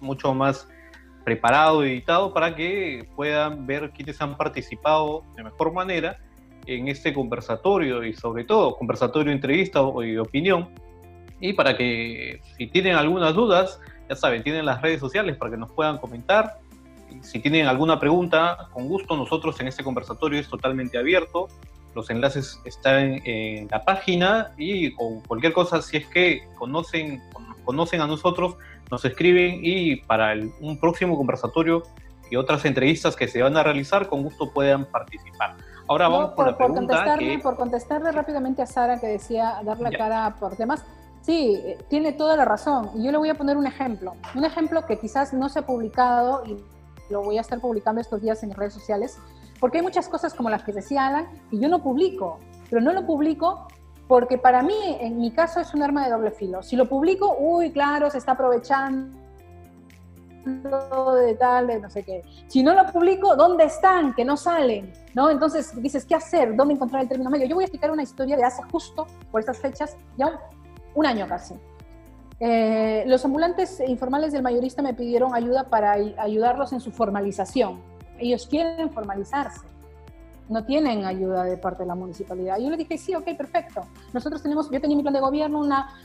mucho 0.00 0.34
más 0.34 0.68
preparado, 1.24 1.84
editado, 1.84 2.34
para 2.34 2.56
que 2.56 3.08
puedan 3.14 3.66
ver 3.66 3.90
quiénes 3.90 4.20
han 4.20 4.36
participado 4.36 5.22
de 5.36 5.44
mejor 5.44 5.72
manera 5.72 6.18
en 6.66 6.88
este 6.88 7.12
conversatorio 7.12 8.04
y 8.04 8.14
sobre 8.14 8.44
todo 8.44 8.76
conversatorio, 8.76 9.32
entrevista 9.32 9.80
o 9.80 10.00
de 10.00 10.18
opinión. 10.18 10.70
Y 11.40 11.52
para 11.52 11.76
que 11.76 12.40
si 12.56 12.66
tienen 12.66 12.96
algunas 12.96 13.32
dudas, 13.32 13.80
ya 14.08 14.16
saben, 14.16 14.42
tienen 14.42 14.66
las 14.66 14.82
redes 14.82 14.98
sociales 14.98 15.36
para 15.36 15.52
que 15.52 15.56
nos 15.56 15.70
puedan 15.70 15.98
comentar 15.98 16.58
si 17.22 17.40
tienen 17.40 17.66
alguna 17.66 17.98
pregunta, 17.98 18.68
con 18.72 18.88
gusto, 18.88 19.16
nosotros 19.16 19.58
en 19.60 19.68
este 19.68 19.84
conversatorio 19.84 20.40
es 20.40 20.48
totalmente 20.48 20.98
abierto. 20.98 21.48
Los 21.94 22.10
enlaces 22.10 22.60
están 22.64 23.20
en 23.24 23.68
la 23.68 23.84
página 23.84 24.52
y 24.56 24.92
con 24.94 25.20
cualquier 25.20 25.52
cosa, 25.52 25.82
si 25.82 25.96
es 25.96 26.06
que 26.06 26.42
conocen, 26.56 27.22
conocen 27.64 28.00
a 28.00 28.06
nosotros, 28.06 28.56
nos 28.90 29.04
escriben 29.04 29.60
y 29.62 29.96
para 29.96 30.34
un 30.60 30.78
próximo 30.78 31.16
conversatorio 31.16 31.82
y 32.30 32.36
otras 32.36 32.64
entrevistas 32.64 33.16
que 33.16 33.26
se 33.28 33.42
van 33.42 33.56
a 33.56 33.62
realizar, 33.62 34.08
con 34.08 34.22
gusto 34.22 34.50
puedan 34.52 34.84
participar. 34.84 35.56
Ahora 35.88 36.08
vamos 36.08 36.30
por, 36.32 36.46
la 36.46 36.56
pregunta 36.56 36.80
contestarle, 36.80 37.38
Por 37.38 37.56
contestarle 37.56 38.12
rápidamente 38.12 38.62
a 38.62 38.66
Sara 38.66 39.00
que 39.00 39.06
decía 39.06 39.60
dar 39.64 39.80
la 39.80 39.90
cara 39.90 40.36
por 40.38 40.54
temas, 40.54 40.84
sí, 41.22 41.58
tiene 41.88 42.12
toda 42.12 42.36
la 42.36 42.44
razón. 42.44 42.90
Y 42.94 43.04
yo 43.04 43.12
le 43.12 43.18
voy 43.18 43.30
a 43.30 43.34
poner 43.34 43.56
un 43.56 43.66
ejemplo. 43.66 44.14
Un 44.34 44.44
ejemplo 44.44 44.84
que 44.86 44.98
quizás 44.98 45.32
no 45.32 45.48
se 45.48 45.60
ha 45.60 45.66
publicado 45.66 46.44
y 46.46 46.58
lo 47.10 47.22
voy 47.22 47.38
a 47.38 47.40
estar 47.40 47.60
publicando 47.60 48.00
estos 48.00 48.20
días 48.20 48.42
en 48.42 48.52
redes 48.52 48.74
sociales, 48.74 49.18
porque 49.60 49.78
hay 49.78 49.82
muchas 49.82 50.08
cosas 50.08 50.34
como 50.34 50.50
las 50.50 50.62
que 50.62 50.72
decía 50.72 51.06
Alan 51.06 51.26
y 51.50 51.58
yo 51.58 51.68
no 51.68 51.82
publico, 51.82 52.38
pero 52.68 52.80
no 52.80 52.92
lo 52.92 53.06
publico 53.06 53.66
porque 54.08 54.38
para 54.38 54.62
mí, 54.62 54.96
en 55.00 55.20
mi 55.20 55.30
caso, 55.30 55.60
es 55.60 55.74
un 55.74 55.82
arma 55.82 56.04
de 56.04 56.10
doble 56.10 56.30
filo. 56.30 56.62
Si 56.62 56.76
lo 56.76 56.88
publico, 56.88 57.36
uy, 57.38 57.70
claro, 57.70 58.10
se 58.10 58.16
está 58.16 58.32
aprovechando 58.32 59.18
de 61.14 61.34
tal, 61.34 61.66
de 61.66 61.78
no 61.78 61.90
sé 61.90 62.02
qué. 62.02 62.22
Si 62.46 62.62
no 62.62 62.72
lo 62.72 62.86
publico, 62.86 63.36
¿dónde 63.36 63.64
están? 63.64 64.14
Que 64.14 64.24
no 64.24 64.38
salen, 64.38 64.92
¿no? 65.14 65.28
Entonces 65.30 65.80
dices, 65.82 66.06
¿qué 66.06 66.14
hacer? 66.14 66.56
¿Dónde 66.56 66.74
encontrar 66.74 67.02
el 67.02 67.08
término 67.08 67.28
medio? 67.28 67.46
Yo 67.46 67.54
voy 67.54 67.64
a 67.64 67.66
explicar 67.66 67.90
una 67.90 68.02
historia 68.02 68.34
de 68.36 68.44
hace 68.44 68.62
justo 68.72 69.06
por 69.30 69.40
estas 69.40 69.58
fechas, 69.58 69.96
ya 70.16 70.40
un 70.94 71.04
año 71.04 71.26
casi. 71.28 71.54
Eh, 72.40 73.04
los 73.06 73.24
ambulantes 73.24 73.82
informales 73.86 74.32
del 74.32 74.42
mayorista 74.42 74.80
me 74.80 74.94
pidieron 74.94 75.34
ayuda 75.34 75.64
para 75.64 75.92
ayudarlos 75.92 76.72
en 76.72 76.80
su 76.80 76.92
formalización. 76.92 77.80
Ellos 78.18 78.46
quieren 78.46 78.90
formalizarse, 78.90 79.66
no 80.48 80.64
tienen 80.64 81.04
ayuda 81.04 81.44
de 81.44 81.56
parte 81.56 81.82
de 81.82 81.88
la 81.88 81.94
municipalidad. 81.94 82.58
Yo 82.58 82.70
le 82.70 82.76
dije, 82.76 82.96
sí, 82.96 83.14
ok, 83.14 83.24
perfecto. 83.36 83.82
Nosotros 84.12 84.42
tenemos, 84.42 84.70
yo 84.70 84.80
tenía 84.80 84.96
mi 84.96 85.02
plan 85.02 85.14
de 85.14 85.20
gobierno, 85.20 85.60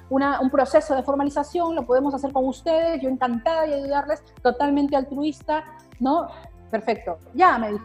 una, 0.10 0.40
un 0.42 0.50
proceso 0.50 0.96
de 0.96 1.04
formalización, 1.04 1.76
lo 1.76 1.86
podemos 1.86 2.14
hacer 2.14 2.32
con 2.32 2.48
ustedes, 2.48 3.02
yo 3.02 3.10
encantada 3.10 3.66
de 3.66 3.76
ayudarles, 3.76 4.24
totalmente 4.42 4.96
altruista, 4.96 5.64
¿no? 6.00 6.28
Perfecto. 6.72 7.20
Ya 7.34 7.58
me 7.58 7.80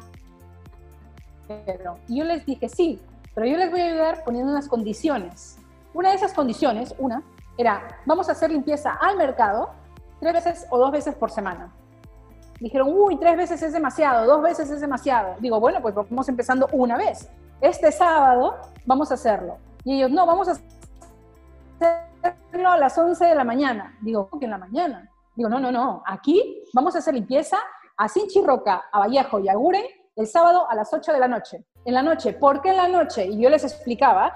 dijeron. 1.48 1.98
Y 2.08 2.16
yo 2.16 2.24
les 2.24 2.44
dije, 2.44 2.68
sí, 2.68 3.00
pero 3.34 3.46
yo 3.46 3.56
les 3.56 3.70
voy 3.70 3.80
a 3.80 3.86
ayudar 3.86 4.24
poniendo 4.24 4.50
unas 4.50 4.68
condiciones. 4.68 5.58
Una 5.94 6.10
de 6.10 6.16
esas 6.16 6.32
condiciones, 6.32 6.94
una, 6.98 7.22
era, 7.58 8.00
vamos 8.06 8.28
a 8.28 8.32
hacer 8.32 8.50
limpieza 8.50 8.92
al 8.92 9.16
mercado 9.16 9.70
tres 10.20 10.32
veces 10.32 10.66
o 10.70 10.78
dos 10.78 10.92
veces 10.92 11.14
por 11.16 11.30
semana. 11.30 11.72
Dijeron, 12.60 12.88
uy, 12.92 13.16
tres 13.18 13.36
veces 13.36 13.62
es 13.62 13.72
demasiado, 13.72 14.26
dos 14.26 14.42
veces 14.42 14.70
es 14.70 14.80
demasiado. 14.80 15.36
Digo, 15.40 15.60
bueno, 15.60 15.82
pues 15.82 15.94
vamos 15.94 16.28
empezando 16.28 16.68
una 16.72 16.96
vez. 16.96 17.28
Este 17.60 17.92
sábado 17.92 18.56
vamos 18.86 19.10
a 19.10 19.14
hacerlo. 19.14 19.58
Y 19.84 19.96
ellos, 19.96 20.10
no, 20.10 20.24
vamos 20.24 20.48
a 20.48 20.52
hacerlo 21.82 22.68
a 22.70 22.78
las 22.78 22.96
11 22.96 23.24
de 23.26 23.34
la 23.34 23.44
mañana. 23.44 23.96
Digo, 24.00 24.30
¿qué 24.38 24.44
en 24.44 24.52
la 24.52 24.58
mañana? 24.58 25.10
Digo, 25.34 25.48
no, 25.48 25.60
no, 25.60 25.70
no. 25.70 26.02
Aquí 26.06 26.62
vamos 26.72 26.94
a 26.94 26.98
hacer 26.98 27.14
limpieza 27.14 27.58
a 27.96 28.08
Sinchirroca, 28.08 28.84
a 28.92 29.00
Vallejo 29.00 29.40
y 29.40 29.48
a 29.48 29.54
Guren 29.54 29.84
el 30.16 30.26
sábado 30.26 30.68
a 30.68 30.74
las 30.74 30.92
8 30.92 31.12
de 31.12 31.20
la 31.20 31.28
noche. 31.28 31.64
En 31.84 31.94
la 31.94 32.02
noche. 32.02 32.32
¿Por 32.32 32.60
qué 32.60 32.70
en 32.70 32.76
la 32.76 32.88
noche? 32.88 33.26
Y 33.26 33.40
yo 33.40 33.48
les 33.50 33.62
explicaba 33.62 34.34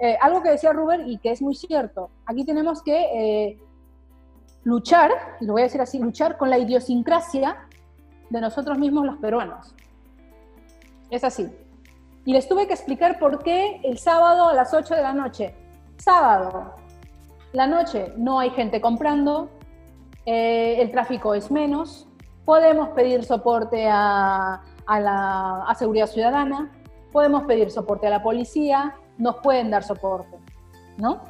eh, 0.00 0.16
algo 0.20 0.42
que 0.42 0.50
decía 0.50 0.72
Rubén 0.72 1.08
y 1.08 1.18
que 1.18 1.30
es 1.30 1.42
muy 1.42 1.54
cierto, 1.54 2.10
aquí 2.26 2.44
tenemos 2.44 2.82
que 2.82 3.00
eh, 3.12 3.58
luchar, 4.64 5.10
y 5.40 5.46
lo 5.46 5.54
voy 5.54 5.62
a 5.62 5.64
decir 5.64 5.80
así, 5.80 5.98
luchar 5.98 6.36
con 6.36 6.50
la 6.50 6.58
idiosincrasia 6.58 7.56
de 8.30 8.40
nosotros 8.40 8.78
mismos 8.78 9.06
los 9.06 9.16
peruanos. 9.16 9.74
Es 11.10 11.24
así. 11.24 11.48
Y 12.24 12.32
les 12.32 12.48
tuve 12.48 12.66
que 12.66 12.74
explicar 12.74 13.18
por 13.18 13.42
qué 13.42 13.80
el 13.82 13.98
sábado 13.98 14.48
a 14.48 14.54
las 14.54 14.74
8 14.74 14.94
de 14.94 15.02
la 15.02 15.14
noche. 15.14 15.54
Sábado, 15.96 16.74
la 17.52 17.66
noche, 17.66 18.12
no 18.16 18.38
hay 18.38 18.50
gente 18.50 18.80
comprando, 18.80 19.48
eh, 20.26 20.80
el 20.80 20.90
tráfico 20.90 21.34
es 21.34 21.50
menos, 21.50 22.06
podemos 22.44 22.90
pedir 22.90 23.24
soporte 23.24 23.88
a, 23.90 24.62
la, 24.86 25.64
a 25.66 25.74
seguridad 25.74 26.06
ciudadana, 26.06 26.70
podemos 27.10 27.44
pedir 27.44 27.70
soporte 27.70 28.06
a 28.06 28.10
la 28.10 28.22
policía, 28.22 28.94
nos 29.18 29.36
pueden 29.36 29.70
dar 29.70 29.82
soporte, 29.82 30.36
¿no? 30.96 31.20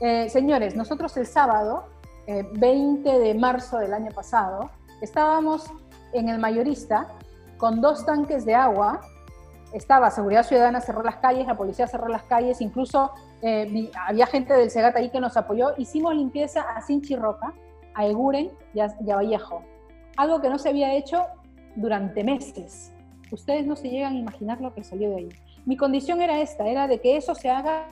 Eh, 0.00 0.28
señores, 0.28 0.74
nosotros 0.74 1.16
el 1.16 1.26
sábado, 1.26 1.84
20 2.26 3.08
eh, 3.08 3.18
de 3.18 3.34
marzo 3.34 3.78
del 3.78 3.94
año 3.94 4.10
pasado, 4.10 4.70
estábamos 5.00 5.70
en 6.12 6.28
el 6.28 6.38
mayorista 6.38 7.08
con 7.58 7.80
dos 7.80 8.04
tanques 8.04 8.44
de 8.44 8.54
agua, 8.54 9.00
estaba 9.72 10.10
Seguridad 10.10 10.42
Ciudadana, 10.42 10.80
cerró 10.80 11.02
las 11.02 11.16
calles, 11.16 11.46
la 11.46 11.56
policía 11.56 11.86
cerró 11.86 12.08
las 12.08 12.24
calles, 12.24 12.60
incluso 12.60 13.12
eh, 13.40 13.90
había 14.06 14.26
gente 14.26 14.54
del 14.54 14.70
Segat 14.70 14.96
ahí 14.96 15.10
que 15.10 15.20
nos 15.20 15.36
apoyó, 15.36 15.72
hicimos 15.78 16.14
limpieza 16.14 16.62
a 16.62 16.82
Sinchirroca, 16.82 17.54
a 17.94 18.06
Eguren 18.06 18.50
y 18.74 18.78
y 18.78 19.10
a 19.10 19.16
Vallejo, 19.16 19.62
algo 20.16 20.40
que 20.40 20.48
no 20.48 20.58
se 20.58 20.70
había 20.70 20.94
hecho 20.94 21.26
durante 21.76 22.24
meses. 22.24 22.92
Ustedes 23.30 23.66
no 23.66 23.76
se 23.76 23.88
llegan 23.88 24.14
a 24.14 24.18
imaginar 24.18 24.60
lo 24.60 24.74
que 24.74 24.84
salió 24.84 25.08
de 25.10 25.16
ahí. 25.16 25.28
Mi 25.64 25.76
condición 25.76 26.20
era 26.20 26.40
esta, 26.40 26.66
era 26.66 26.88
de 26.88 27.00
que 27.00 27.16
eso 27.16 27.34
se 27.34 27.48
haga 27.48 27.86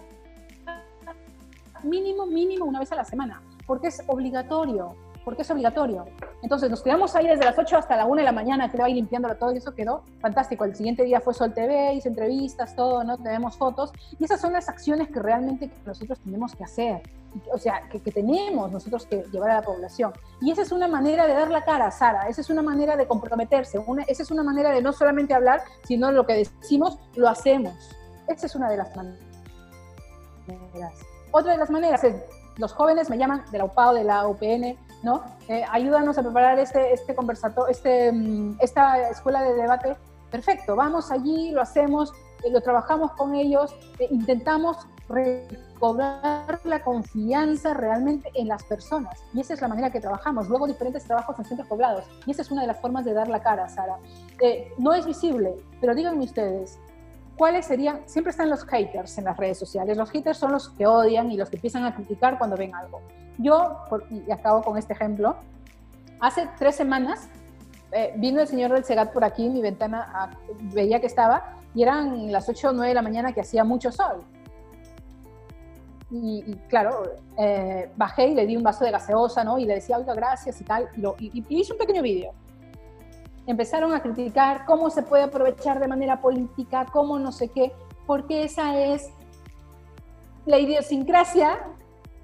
mínimo, 1.82 2.26
mínimo 2.26 2.64
una 2.64 2.80
vez 2.80 2.90
a 2.92 2.96
la 2.96 3.04
semana, 3.04 3.42
porque 3.66 3.88
es 3.88 4.02
obligatorio, 4.06 4.96
porque 5.24 5.42
es 5.42 5.50
obligatorio. 5.50 6.06
Entonces 6.42 6.68
nos 6.70 6.82
quedamos 6.82 7.14
ahí 7.14 7.26
desde 7.26 7.44
las 7.44 7.56
8 7.56 7.76
hasta 7.76 7.96
la 7.96 8.06
1 8.06 8.16
de 8.16 8.24
la 8.24 8.32
mañana, 8.32 8.70
que 8.70 8.82
ahí 8.82 8.94
limpiándolo 8.94 9.36
todo 9.36 9.52
y 9.52 9.58
eso 9.58 9.74
quedó 9.74 10.02
fantástico. 10.20 10.64
El 10.64 10.74
siguiente 10.74 11.04
día 11.04 11.20
fue 11.20 11.32
Sol 11.34 11.54
TV, 11.54 11.94
hice 11.94 12.08
entrevistas, 12.08 12.74
todo, 12.74 13.04
¿no? 13.04 13.18
Tenemos 13.18 13.56
fotos. 13.56 13.92
Y 14.18 14.24
esas 14.24 14.40
son 14.40 14.52
las 14.52 14.68
acciones 14.68 15.08
que 15.08 15.20
realmente 15.20 15.70
nosotros 15.86 16.18
tenemos 16.20 16.54
que 16.56 16.64
hacer. 16.64 17.02
O 17.52 17.58
sea, 17.58 17.88
que, 17.90 17.98
tenemos 18.00 18.70
nosotros 18.72 19.06
que 19.06 19.24
llevar 19.32 19.50
a 19.50 19.54
la 19.56 19.62
población. 19.62 20.12
Y 20.40 20.50
esa 20.50 20.62
es 20.62 20.72
una 20.72 20.88
manera 20.88 21.26
de 21.26 21.34
dar 21.34 21.50
la 21.50 21.64
cara, 21.64 21.90
Sara. 21.90 22.28
Esa 22.28 22.40
es 22.40 22.50
una 22.50 22.62
manera 22.62 22.96
de 22.96 23.06
comprometerse. 23.06 23.78
esa 24.08 24.22
es 24.22 24.30
una 24.30 24.42
manera 24.42 24.70
de 24.70 24.82
no 24.82 24.92
solamente 24.92 25.34
hablar, 25.34 25.62
sino 25.84 26.10
lo 26.12 26.26
que 26.26 26.34
decimos, 26.34 26.98
lo 27.14 27.28
hacemos. 27.28 27.74
Esa 28.26 28.46
es 28.46 28.54
una 28.54 28.70
de 28.70 28.76
las 28.76 28.94
maneras. 28.96 29.30
Otra 31.32 31.52
de 31.52 31.58
las 31.58 31.70
maneras 31.70 32.02
es, 32.04 32.16
los 32.56 32.72
jóvenes 32.72 33.08
me 33.10 33.18
llaman 33.18 33.44
de 33.50 33.58
la 33.58 33.64
UPAO, 33.64 33.94
de 33.94 34.04
la 34.04 34.26
UPN, 34.26 34.76
¿no? 35.02 35.22
Eh, 35.48 35.64
ayúdanos 35.70 36.18
a 36.18 36.22
preparar 36.22 36.58
este, 36.58 36.92
este 36.92 37.14
conversato, 37.14 37.68
este, 37.68 38.12
mm, 38.12 38.58
esta 38.60 39.10
escuela 39.10 39.42
de 39.42 39.54
debate. 39.54 39.96
Perfecto, 40.30 40.76
vamos 40.76 41.10
allí, 41.10 41.50
lo 41.50 41.62
hacemos, 41.62 42.12
eh, 42.44 42.50
lo 42.50 42.60
trabajamos 42.60 43.12
con 43.12 43.34
ellos, 43.34 43.74
eh, 43.98 44.08
intentamos 44.10 44.76
recobrar 45.10 46.60
la 46.64 46.82
confianza 46.82 47.74
realmente 47.74 48.30
en 48.34 48.48
las 48.48 48.62
personas. 48.64 49.18
Y 49.34 49.40
esa 49.40 49.54
es 49.54 49.60
la 49.60 49.68
manera 49.68 49.90
que 49.90 50.00
trabajamos. 50.00 50.48
Luego 50.48 50.66
diferentes 50.66 51.04
trabajos 51.04 51.38
en 51.38 51.44
centros 51.44 51.68
poblados. 51.68 52.04
Y 52.26 52.30
esa 52.30 52.42
es 52.42 52.50
una 52.50 52.62
de 52.62 52.68
las 52.68 52.80
formas 52.80 53.04
de 53.04 53.12
dar 53.12 53.28
la 53.28 53.42
cara, 53.42 53.68
Sara. 53.68 53.96
no 54.78 54.94
es 54.94 55.04
visible, 55.04 55.56
pero 55.80 55.94
díganme 55.94 56.24
ustedes, 56.24 56.78
¿cuáles 57.36 57.66
serían? 57.66 58.00
Siempre 58.06 58.30
están 58.30 58.48
los 58.48 58.64
haters 58.64 59.18
en 59.18 59.24
las 59.24 59.36
redes 59.36 59.58
sociales. 59.58 59.96
Los 59.96 60.10
haters 60.10 60.38
son 60.38 60.52
los 60.52 60.68
que 60.70 60.86
odian 60.86 61.30
y 61.32 61.36
los 61.36 61.50
que 61.50 61.56
empiezan 61.56 61.84
a 61.84 61.94
criticar 61.94 62.38
cuando 62.38 62.56
ven 62.56 62.74
algo. 62.74 63.00
Yo, 63.38 63.78
y 64.10 64.30
acabo 64.30 64.62
con 64.62 64.76
este 64.78 64.92
ejemplo, 64.92 65.36
hace 66.20 66.48
tres 66.58 66.76
semanas 66.76 67.28
eh, 67.92 68.12
vino 68.16 68.40
el 68.40 68.46
señor 68.46 68.72
del 68.72 68.84
Segat 68.84 69.12
por 69.12 69.24
aquí, 69.24 69.48
mi 69.48 69.60
ventana 69.60 70.30
veía 70.72 71.00
que 71.00 71.06
estaba, 71.06 71.56
y 71.74 71.82
eran 71.82 72.30
las 72.30 72.48
8 72.48 72.68
o 72.68 72.72
9 72.72 72.88
de 72.88 72.94
la 72.94 73.02
mañana 73.02 73.32
que 73.32 73.40
hacía 73.40 73.64
mucho 73.64 73.90
sol. 73.90 74.22
Y, 76.12 76.56
claro, 76.68 77.04
eh, 77.38 77.90
bajé 77.96 78.28
y 78.28 78.34
le 78.34 78.44
di 78.44 78.56
un 78.56 78.64
vaso 78.64 78.84
de 78.84 78.90
gaseosa, 78.90 79.44
¿no? 79.44 79.58
Y 79.58 79.64
le 79.64 79.74
decía, 79.74 79.96
oiga, 79.96 80.12
gracias 80.14 80.60
y 80.60 80.64
tal, 80.64 80.88
y, 81.18 81.44
hice 81.48 81.72
un 81.72 81.78
pequeño 81.78 82.02
vídeo 82.02 82.32
empezaron 83.46 83.92
a 83.94 84.00
criticar 84.00 84.64
cómo 84.64 84.90
se 84.90 85.02
puede 85.02 85.24
aprovechar 85.24 85.80
de 85.80 85.88
manera 85.88 86.20
política, 86.20 86.86
cómo 86.92 87.18
no 87.18 87.32
sé 87.32 87.48
qué, 87.48 87.72
porque 88.06 88.44
esa 88.44 88.78
es 88.78 89.10
la 90.46 90.58
idiosincrasia 90.58 91.58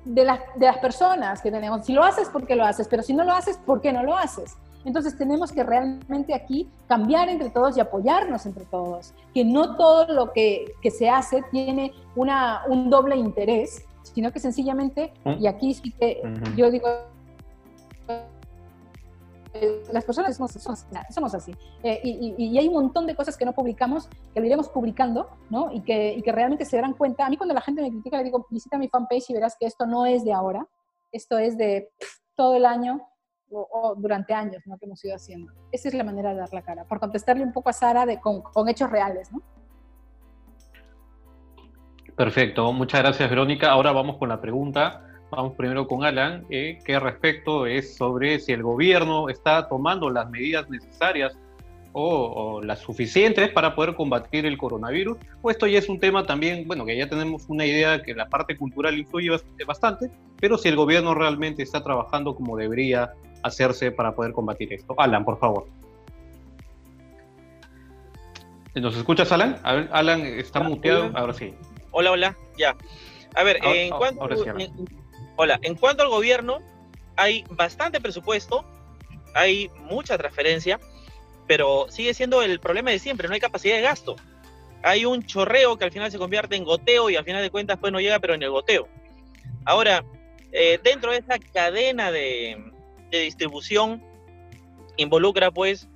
de 0.05 0.25
las, 0.25 0.41
de 0.55 0.67
las 0.67 0.79
personas 0.79 1.43
que 1.43 1.51
tenemos. 1.51 1.85
Si 1.85 1.93
lo 1.93 2.05
haces, 2.05 2.29
¿por 2.29 2.47
qué 2.47 2.55
lo 2.55 2.65
haces? 2.65 2.87
Pero 2.89 3.03
si 3.03 3.13
no 3.13 3.25
lo 3.25 3.33
haces, 3.33 3.57
¿por 3.59 3.81
qué 3.81 3.93
no 3.93 4.03
lo 4.03 4.17
haces? 4.17 4.57
Entonces 4.87 5.19
tenemos 5.19 5.51
que 5.51 5.65
realmente 5.65 6.33
aquí 6.33 6.71
cambiar 6.87 7.29
entre 7.29 7.51
todos 7.51 7.77
y 7.77 7.81
apoyarnos 7.81 8.47
entre 8.47 8.65
todos, 8.67 9.13
que 9.35 9.45
no 9.45 9.77
todo 9.77 10.07
lo 10.07 10.33
que, 10.33 10.75
que 10.81 10.93
se 10.93 11.11
hace 11.11 11.43
tiene 11.51 11.93
una, 12.15 12.63
un 12.69 12.89
doble 12.89 13.17
interés, 13.17 13.85
sino 14.05 14.31
que 14.31 14.39
sencillamente, 14.39 15.13
y 15.41 15.49
aquí 15.49 15.75
sí 15.75 15.91
que 15.91 16.23
yo 16.57 16.71
digo 16.71 16.87
las 19.93 20.05
personas 20.05 20.37
somos, 20.37 21.35
así. 21.35 21.53
Eh, 21.83 22.01
y, 22.05 22.57
hay 22.57 22.69
un 22.69 22.75
montón 22.75 23.07
de 23.07 23.17
cosas 23.17 23.37
que 23.37 23.45
no 23.45 23.55
publicamos, 23.55 24.09
que 24.35 24.41
lo 24.41 24.47
iremos 24.47 24.69
publicando, 24.69 25.31
¿no? 25.51 25.73
Y 25.73 25.81
que, 25.81 26.21
que 26.25 26.31
realmente 26.31 26.65
se 26.65 26.77
darán 26.77 26.93
cuenta. 26.93 27.27
A 27.27 27.31
mí 27.31 27.37
cuando 27.37 27.55
la 27.55 27.61
gente 27.61 27.83
me 27.83 27.91
critica, 27.91 28.19
le 28.19 28.25
digo, 28.25 28.47
visita 28.51 28.79
mi 28.79 28.87
fanpage 28.87 29.31
y 29.31 29.35
verás 29.35 29.57
que 29.59 29.67
esto 29.67 29.85
no 29.87 30.07
es 30.07 30.25
de 30.25 30.33
ahora, 30.33 30.69
esto 31.11 31.39
es 31.39 31.57
de 31.57 31.91
todo 32.37 32.55
el 32.55 32.67
año 32.67 33.01
o, 33.51 33.95
durante 33.97 34.35
años, 34.35 34.63
¿no? 34.67 34.79
Que 34.79 34.87
hemos 34.87 35.05
ido 35.05 35.15
haciendo. 35.15 35.53
Esa 35.73 35.89
es 35.89 35.95
la 35.95 36.05
manera 36.05 36.31
de 36.31 36.41
dar 36.41 36.53
la 36.53 36.63
cara, 36.63 36.85
por 36.85 37.01
contestarle 37.01 37.43
un 37.43 37.53
poco 37.53 37.71
a 37.71 37.73
Sara 37.73 38.07
de, 38.07 38.21
con, 38.21 38.69
hechos 38.69 38.91
reales, 38.91 39.31
¿no? 39.33 39.43
Perfecto, 42.17 42.73
muchas 42.73 43.03
gracias 43.03 43.29
Verónica. 43.29 43.71
Ahora 43.71 43.93
vamos 43.93 44.17
con 44.17 44.31
la 44.31 44.41
pregunta 44.41 45.03
Vamos 45.31 45.55
primero 45.55 45.89
con 45.89 46.05
Alan, 46.05 46.47
eh, 46.51 46.79
que 46.85 47.01
respecto 47.01 47.67
es 47.67 47.97
sobre 47.97 48.39
si 48.39 48.53
el 48.53 48.63
gobierno 48.63 49.29
está 49.29 49.69
tomando 49.69 50.09
las 50.09 50.31
medidas 50.31 50.71
necesarias 50.71 51.37
o, 51.93 52.61
las 52.63 52.81
suficientes 52.81 53.49
para 53.49 53.75
poder 53.75 53.95
combatir 53.95 54.45
el 54.45 54.59
coronavirus, 54.59 55.17
o 55.41 55.51
esto 55.51 55.67
ya 55.67 55.79
es 55.79 55.89
un 55.89 55.99
tema 55.99 56.25
también, 56.25 56.67
bueno, 56.67 56.85
que 56.85 56.97
ya 56.97 57.09
tenemos 57.09 57.47
una 57.49 57.65
idea 57.65 58.03
que 58.03 58.15
la 58.15 58.29
parte 58.29 58.57
cultural 58.57 58.99
influye 58.99 59.31
bastante, 59.67 60.11
pero 60.39 60.59
si 60.59 60.69
el 60.69 60.77
gobierno 60.77 61.15
realmente 61.15 61.63
está 61.63 61.83
trabajando 61.83 62.35
como 62.35 62.57
debería 62.57 63.15
hacerse 63.43 63.91
para 63.91 64.15
poder 64.15 64.33
combatir 64.33 64.73
esto. 64.73 64.95
Alan, 64.99 65.25
por 65.25 65.39
favor. 65.39 65.67
¿Nos 68.75 68.97
escuchas, 68.97 69.33
Alan? 69.33 69.59
Alan 69.65 70.21
está 70.27 70.61
muteado, 70.61 71.11
ahora 71.15 71.33
sí. 71.33 71.55
Hola, 71.93 72.11
hola, 72.11 72.37
ya. 72.59 72.77
A 73.35 73.43
ver, 73.43 73.59
en 73.63 73.91
cuanto... 73.91 74.29
Hola, 75.37 75.59
en 75.63 75.75
cuanto 75.75 76.03
al 76.03 76.09
gobierno, 76.09 76.59
hay 77.17 77.45
bastante 77.51 78.01
presupuesto, 78.01 78.65
hay 79.35 79.71
mucha 79.81 80.17
transferencia, 80.17 80.81
pero 81.47 81.87
sigue 81.89 82.15
siendo 82.15 82.43
el 82.43 82.61
problema 82.61 82.91
de 82.91 82.99
siempre, 82.99 83.29
no 83.29 83.35
hay 83.35 83.41
capacidad 83.41 83.77
de 83.77 83.83
gasto. 83.83 84.17
Hay 84.83 85.05
un 85.05 85.23
chorreo 85.25 85.77
que 85.77 85.85
al 85.85 85.93
final 85.93 86.11
se 86.11 86.19
convierte 86.19 86.57
en 86.57 86.65
goteo 86.65 87.11
y 87.11 87.17
al 87.17 87.25
final 87.25 87.43
de 87.43 87.51
cuentas 87.51 87.79
pues 87.79 87.93
no 87.93 88.01
llega, 88.01 88.19
pero 88.19 88.35
en 88.35 88.43
el 88.43 88.51
goteo. 88.51 88.89
Ahora, 89.65 90.05
eh, 90.53 90.79
dentro 90.83 91.13
de 91.13 91.19
esa 91.19 91.39
cadena 91.39 92.11
de, 92.11 92.73
de 93.11 93.21
distribución 93.21 94.03
involucra 94.97 95.51
pues 95.51 95.89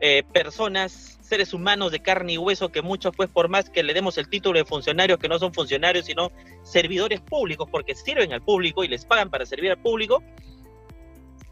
eh, 0.00 0.22
personas 0.32 1.18
seres 1.20 1.54
humanos 1.54 1.92
de 1.92 2.00
carne 2.00 2.32
y 2.32 2.38
hueso 2.38 2.70
que 2.70 2.82
muchos, 2.82 3.14
pues 3.14 3.30
por 3.30 3.48
más 3.48 3.70
que 3.70 3.84
le 3.84 3.94
demos 3.94 4.18
el 4.18 4.28
título 4.28 4.58
de 4.58 4.64
funcionarios, 4.64 5.18
que 5.18 5.28
no 5.28 5.38
son 5.38 5.54
funcionarios, 5.54 6.06
sino 6.06 6.32
servidores 6.64 7.20
públicos, 7.20 7.68
porque 7.70 7.94
sirven 7.94 8.32
al 8.32 8.42
público 8.42 8.82
y 8.82 8.88
les 8.88 9.04
pagan 9.04 9.30
para 9.30 9.46
servir 9.46 9.70
al 9.70 9.78
público, 9.78 10.24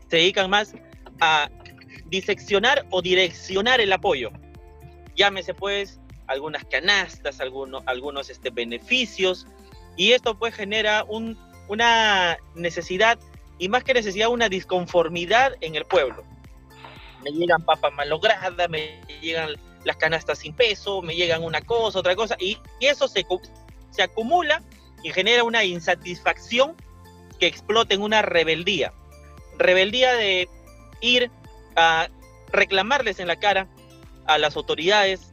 se 0.09 0.17
dedican 0.17 0.51
más 0.51 0.75
a 1.21 1.49
diseccionar 2.07 2.87
o 2.91 3.03
direccionar 3.03 3.81
el 3.81 3.93
apoyo. 3.93 4.31
Llámese 5.15 5.55
pues 5.55 6.01
algunas 6.27 6.65
canastas, 6.65 7.41
algunos, 7.41 7.85
algunos 7.87 8.31
este, 8.31 8.51
beneficios, 8.51 9.47
y 9.97 10.13
esto 10.13 10.37
pues 10.37 10.55
genera 10.55 11.05
un, 11.05 11.39
una 11.69 12.37
necesidad, 12.57 13.19
y 13.59 13.69
más 13.69 13.85
que 13.85 13.95
necesidad, 13.95 14.29
una 14.29 14.49
disconformidad 14.49 15.55
en 15.61 15.75
el 15.75 15.85
pueblo. 15.85 16.25
Me 17.25 17.33
llegan 17.33 17.63
papas 17.63 17.93
malogradas, 17.95 18.69
me 18.69 19.01
llegan 19.21 19.57
las 19.85 19.97
canastas 19.97 20.39
sin 20.39 20.55
peso, 20.55 21.03
me 21.03 21.15
llegan 21.15 21.43
una 21.43 21.61
cosa, 21.61 21.99
otra 21.99 22.15
cosa, 22.15 22.37
y, 22.39 22.59
eso 22.81 23.09
se, 23.09 23.27
se 23.91 24.03
acumula 24.03 24.63
y 25.03 25.11
genera 25.13 25.45
una 25.45 25.65
insatisfacción 25.65 26.77
que 27.39 27.47
explota 27.47 27.95
en 27.95 28.03
una 28.03 28.23
rebeldía. 28.23 28.93
Rebeldía 29.59 30.15
de 30.15 30.49
ir 31.01 31.31
a 31.77 32.09
reclamarles 32.53 33.21
en 33.21 33.29
la 33.29 33.37
cara 33.37 33.69
a 34.27 34.39
las 34.39 34.57
autoridades, 34.57 35.31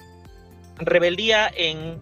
rebeldía 0.78 1.52
en 1.56 2.02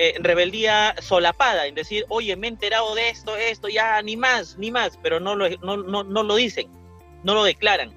eh, 0.00 0.14
rebeldía 0.20 0.94
solapada, 1.00 1.66
en 1.66 1.74
decir, 1.74 2.04
oye, 2.08 2.36
me 2.36 2.46
he 2.46 2.50
enterado 2.50 2.94
de 2.94 3.08
esto, 3.08 3.36
esto, 3.36 3.68
ya, 3.68 4.00
ni 4.00 4.16
más, 4.16 4.56
ni 4.56 4.70
más, 4.70 4.96
pero 5.02 5.18
no 5.18 5.34
lo, 5.34 5.50
no, 5.58 5.76
no, 5.76 6.04
no 6.04 6.22
lo 6.22 6.36
dicen, 6.36 6.68
no 7.24 7.34
lo 7.34 7.42
declaran. 7.42 7.92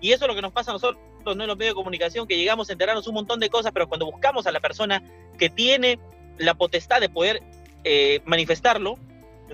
Y 0.00 0.10
eso 0.10 0.24
es 0.24 0.28
lo 0.28 0.34
que 0.34 0.42
nos 0.42 0.50
pasa 0.50 0.72
a 0.72 0.74
nosotros 0.74 1.00
¿no? 1.24 1.30
en 1.30 1.46
los 1.46 1.56
medios 1.56 1.74
de 1.74 1.76
comunicación, 1.76 2.26
que 2.26 2.36
llegamos 2.36 2.68
a 2.68 2.72
enterarnos 2.72 3.06
un 3.06 3.14
montón 3.14 3.38
de 3.38 3.48
cosas, 3.48 3.70
pero 3.72 3.88
cuando 3.88 4.06
buscamos 4.06 4.48
a 4.48 4.50
la 4.50 4.58
persona 4.58 5.04
que 5.38 5.48
tiene 5.48 6.00
la 6.38 6.54
potestad 6.54 7.00
de 7.00 7.08
poder 7.08 7.44
eh, 7.84 8.20
manifestarlo, 8.24 8.98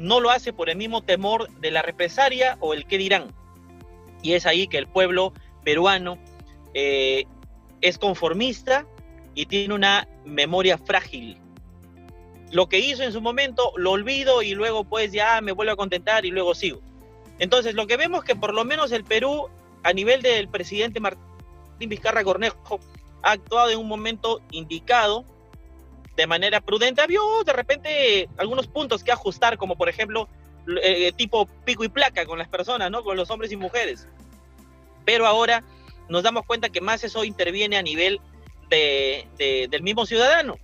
no 0.00 0.20
lo 0.20 0.30
hace 0.30 0.54
por 0.54 0.70
el 0.70 0.78
mismo 0.78 1.02
temor 1.02 1.50
de 1.60 1.70
la 1.70 1.82
represalia 1.82 2.56
o 2.60 2.72
el 2.72 2.86
qué 2.86 2.96
dirán. 2.96 3.34
Y 4.22 4.32
es 4.32 4.46
ahí 4.46 4.66
que 4.66 4.78
el 4.78 4.86
pueblo 4.86 5.34
peruano 5.62 6.16
eh, 6.72 7.26
es 7.82 7.98
conformista 7.98 8.86
y 9.38 9.46
tiene 9.46 9.72
una 9.72 10.08
memoria 10.24 10.76
frágil. 10.76 11.38
Lo 12.50 12.68
que 12.68 12.80
hizo 12.80 13.04
en 13.04 13.12
su 13.12 13.20
momento 13.20 13.72
lo 13.76 13.92
olvido 13.92 14.42
y 14.42 14.52
luego 14.52 14.82
pues 14.82 15.12
ya 15.12 15.40
me 15.40 15.52
vuelvo 15.52 15.74
a 15.74 15.76
contentar 15.76 16.26
y 16.26 16.30
luego 16.32 16.56
sigo. 16.56 16.80
Entonces 17.38 17.74
lo 17.74 17.86
que 17.86 17.96
vemos 17.96 18.24
que 18.24 18.34
por 18.34 18.52
lo 18.52 18.64
menos 18.64 18.90
el 18.90 19.04
Perú 19.04 19.48
a 19.84 19.92
nivel 19.92 20.22
del 20.22 20.48
presidente 20.48 20.98
Martín 20.98 21.20
Vizcarra 21.78 22.24
Cornejo 22.24 22.80
ha 23.22 23.30
actuado 23.30 23.70
en 23.70 23.78
un 23.78 23.86
momento 23.86 24.42
indicado, 24.50 25.24
de 26.16 26.26
manera 26.26 26.60
prudente. 26.60 27.00
Había 27.00 27.20
de 27.46 27.52
repente 27.52 28.28
algunos 28.38 28.66
puntos 28.66 29.04
que 29.04 29.12
ajustar, 29.12 29.56
como 29.56 29.76
por 29.76 29.88
ejemplo, 29.88 30.28
eh, 30.82 31.12
tipo 31.12 31.46
pico 31.64 31.84
y 31.84 31.88
placa 31.88 32.26
con 32.26 32.40
las 32.40 32.48
personas, 32.48 32.90
¿no? 32.90 33.04
Con 33.04 33.16
los 33.16 33.30
hombres 33.30 33.52
y 33.52 33.56
mujeres. 33.56 34.08
Pero 35.04 35.28
ahora 35.28 35.62
nos 36.08 36.24
damos 36.24 36.44
cuenta 36.44 36.70
que 36.70 36.80
más 36.80 37.04
eso 37.04 37.22
interviene 37.22 37.76
a 37.76 37.82
nivel 37.82 38.20
del 38.70 39.82
mismo 39.82 40.06
ciudadano. 40.06 40.56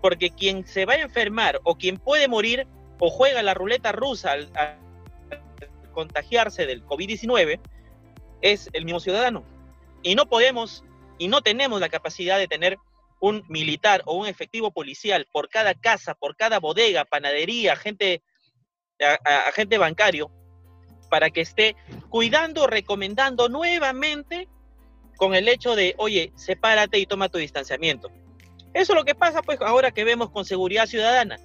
Porque 0.00 0.30
quien 0.30 0.66
se 0.66 0.84
va 0.84 0.94
a 0.94 1.00
enfermar 1.00 1.60
o 1.64 1.76
quien 1.76 1.96
puede 1.98 2.26
morir 2.26 2.66
o 2.98 3.10
juega 3.10 3.42
la 3.42 3.54
ruleta 3.54 3.92
rusa 3.92 4.32
al 4.32 4.50
contagiarse 5.92 6.66
del 6.66 6.84
COVID-19, 6.84 7.60
es 8.40 8.68
el 8.72 8.84
mismo 8.84 9.00
ciudadano. 9.00 9.44
Y 10.02 10.14
no 10.14 10.28
podemos 10.28 10.84
y 11.18 11.28
no 11.28 11.42
tenemos 11.42 11.80
la 11.80 11.88
capacidad 11.88 12.38
de 12.38 12.48
tener 12.48 12.78
un 13.20 13.44
militar 13.48 14.02
o 14.06 14.14
un 14.14 14.26
efectivo 14.26 14.72
policial 14.72 15.28
por 15.30 15.48
cada 15.48 15.74
casa, 15.74 16.14
por 16.14 16.34
cada 16.34 16.58
bodega, 16.58 17.04
panadería, 17.04 17.74
agente, 17.74 18.22
agente 19.24 19.78
bancario, 19.78 20.32
para 21.08 21.30
que 21.30 21.42
esté 21.42 21.76
cuidando, 22.08 22.66
recomendando 22.66 23.48
nuevamente 23.48 24.48
con 25.22 25.36
el 25.36 25.46
hecho 25.46 25.76
de, 25.76 25.94
oye, 25.98 26.32
sepárate 26.34 26.98
y 26.98 27.06
toma 27.06 27.28
tu 27.28 27.38
distanciamiento. 27.38 28.10
Eso 28.74 28.92
es 28.92 28.96
lo 28.96 29.04
que 29.04 29.14
pasa, 29.14 29.40
pues, 29.40 29.60
ahora 29.60 29.92
que 29.92 30.02
vemos 30.02 30.30
con 30.30 30.44
seguridad 30.44 30.86
ciudadana. 30.86 31.38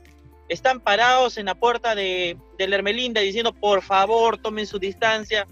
Están 0.50 0.80
parados 0.80 1.38
en 1.38 1.46
la 1.46 1.54
puerta 1.54 1.94
de, 1.94 2.38
de 2.58 2.68
la 2.68 2.78
Hermelinda 2.78 3.22
diciendo, 3.22 3.54
por 3.54 3.84
favor, 3.84 4.40
tomen 4.40 4.66
su 4.66 4.80
distancia, 4.80 5.46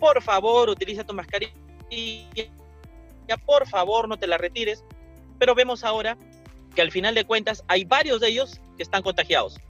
por 0.00 0.22
favor, 0.22 0.70
utiliza 0.70 1.04
tu 1.04 1.12
mascarilla, 1.12 1.52
por 3.44 3.68
favor, 3.68 4.08
no 4.08 4.16
te 4.16 4.26
la 4.26 4.38
retires. 4.38 4.82
Pero 5.38 5.54
vemos 5.54 5.84
ahora 5.84 6.16
que 6.74 6.80
al 6.80 6.90
final 6.90 7.14
de 7.14 7.26
cuentas 7.26 7.62
hay 7.68 7.84
varios 7.84 8.22
de 8.22 8.28
ellos 8.28 8.58
que 8.78 8.84
están 8.84 9.02
contagiados. 9.02 9.60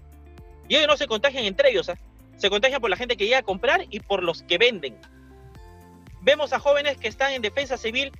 Y 0.68 0.76
hoy 0.76 0.86
no 0.86 0.96
se 0.96 1.08
contagian 1.08 1.44
entre 1.44 1.70
ellos, 1.70 1.88
¿ah? 1.88 1.98
se 2.36 2.50
contagian 2.50 2.80
por 2.80 2.88
la 2.90 2.96
gente 2.96 3.16
que 3.16 3.24
llega 3.24 3.38
a 3.38 3.42
comprar 3.42 3.84
y 3.90 3.98
por 3.98 4.22
los 4.22 4.44
que 4.44 4.58
venden. 4.58 4.96
Vemos 6.26 6.52
a 6.52 6.58
jóvenes 6.58 6.96
que 6.96 7.06
están 7.06 7.34
en 7.34 7.40
defensa 7.40 7.76
civil 7.76 8.10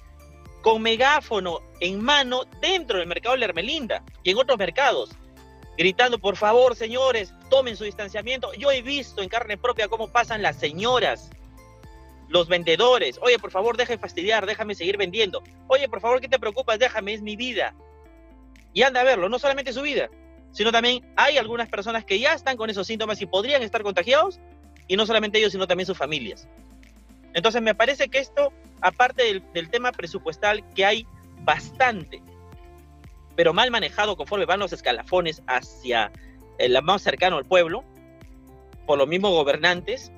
con 0.63 0.81
megáfono 0.81 1.59
en 1.81 2.01
mano 2.01 2.45
dentro 2.61 3.01
del 3.01 3.09
mercado 3.09 3.35
de 3.35 3.41
la 3.41 3.47
Hermelinda 3.47 4.05
y 4.23 4.31
en 4.31 4.39
otros 4.39 4.57
mercados, 4.57 5.11
gritando, 5.77 6.17
por 6.21 6.37
favor, 6.37 6.77
señores, 6.77 7.35
tomen 7.51 7.77
su 7.77 7.83
distanciamiento. 7.83 8.55
Yo 8.55 8.71
he 8.71 8.81
visto 8.81 9.23
en 9.23 9.29
carne 9.29 9.59
propia 9.59 9.89
cómo 9.89 10.07
pasan 10.07 10.41
las 10.41 10.55
señoras, 10.55 11.31
los 12.29 12.47
vendedores. 12.47 13.19
Oye, 13.23 13.41
por 13.41 13.51
favor, 13.51 13.77
deje 13.77 13.95
de 13.95 13.99
fastidiar, 13.99 14.47
déjame 14.47 14.77
seguir 14.77 14.97
vendiendo. 14.99 15.43
Oye, 15.67 15.89
por 15.89 16.01
favor, 16.01 16.21
¿qué 16.21 16.29
te 16.29 16.39
preocupas? 16.39 16.79
Déjame, 16.79 17.13
es 17.13 17.23
mi 17.23 17.35
vida. 17.35 17.75
Y 18.73 18.83
anda 18.83 19.01
a 19.01 19.05
verlo, 19.05 19.29
no 19.29 19.41
solamente 19.41 19.73
su 19.73 19.83
vida, 19.83 20.11
sino 20.53 20.71
también 20.71 21.13
hay 21.17 21.39
algunas 21.39 21.69
personas 21.69 22.05
que 22.05 22.21
ya 22.21 22.35
están 22.35 22.57
con 22.57 22.71
esos 22.71 22.87
síntomas 22.87 23.21
y 23.21 23.27
podrían 23.27 23.65
estar 23.65 23.83
contagiados, 23.83 24.39
y 24.87 24.97
no 24.97 25.07
solamente 25.07 25.39
ellos, 25.39 25.51
sino 25.51 25.67
también 25.67 25.89
sus 25.89 25.99
familias. 25.99 26.47
Entonces 27.37 27.61
me 27.61 27.75
parece 27.75 28.09
que 28.09 28.19
esto, 28.19 28.51
aparte 28.81 29.43
del, 29.53 29.69
tema 29.69 29.93
presupuestal, 29.93 30.65
que 30.73 30.87
hay 30.87 31.07
bastante, 31.43 32.23
pero 33.37 33.53
mal 33.53 33.71
manejado 33.71 34.17
conforme 34.17 34.47
van 34.47 34.59
los 34.59 34.73
escalafones 34.73 35.43
hacia 35.47 36.11
el 36.57 36.83
más 36.83 37.03
cercano 37.03 37.37
al 37.37 37.45
pueblo, 37.45 37.85
por 38.87 38.97
los 38.97 39.07
mismos 39.07 39.33
gobernantes 39.33 40.11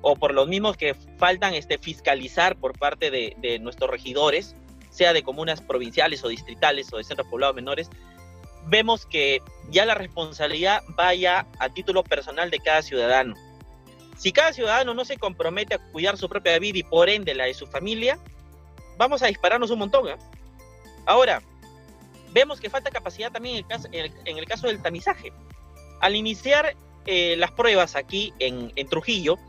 o 0.00 0.16
por 0.16 0.32
los 0.32 0.48
mismos 0.48 0.78
que 0.78 0.94
faltan 1.18 1.52
este, 1.52 1.76
fiscalizar 1.76 2.56
por 2.56 2.78
parte 2.78 3.10
de, 3.10 3.36
de 3.36 3.58
nuestros 3.58 3.90
regidores, 3.90 4.56
sea 4.88 5.12
de 5.12 5.22
comunas 5.22 5.60
provinciales 5.60 6.24
o 6.24 6.28
distritales 6.28 6.90
o 6.94 6.96
de 6.96 7.04
centros 7.04 7.28
poblados 7.28 7.54
menores, 7.54 7.90
vemos 8.68 9.04
que 9.04 9.42
ya 9.68 9.84
la 9.84 9.94
responsabilidad 9.94 10.82
vaya 10.96 11.46
a 11.58 11.68
título 11.68 12.02
personal 12.02 12.50
de 12.50 12.60
cada 12.60 12.80
ciudadano. 12.80 13.34
Si 14.22 14.30
cada 14.30 14.52
ciudadano 14.52 14.94
no 14.94 15.04
se 15.04 15.16
compromete 15.16 15.74
a 15.74 15.78
cuidar 15.78 16.16
su 16.16 16.28
propia 16.28 16.56
vida 16.60 16.78
y 16.78 16.84
por 16.84 17.10
ende 17.10 17.34
la 17.34 17.46
de 17.46 17.54
su 17.54 17.66
familia, 17.66 18.20
vamos 18.96 19.20
a 19.20 19.26
dispararnos 19.26 19.72
un 19.72 19.80
montón. 19.80 20.08
¿eh? 20.10 20.16
Ahora, 21.06 21.42
vemos 22.30 22.60
que 22.60 22.70
falta 22.70 22.92
capacidad 22.92 23.32
también 23.32 23.56
en 23.56 23.62
el 23.64 23.66
caso, 23.66 23.88
en 23.90 24.38
el, 24.38 24.46
caso 24.46 24.68
del 24.68 24.80
tamizaje. 24.80 25.32
Al 26.00 26.14
iniciar 26.14 26.76
eh, 27.06 27.34
las 27.36 27.50
pruebas 27.50 27.96
aquí 27.96 28.32
en, 28.38 28.70
Trujillo, 28.88 29.40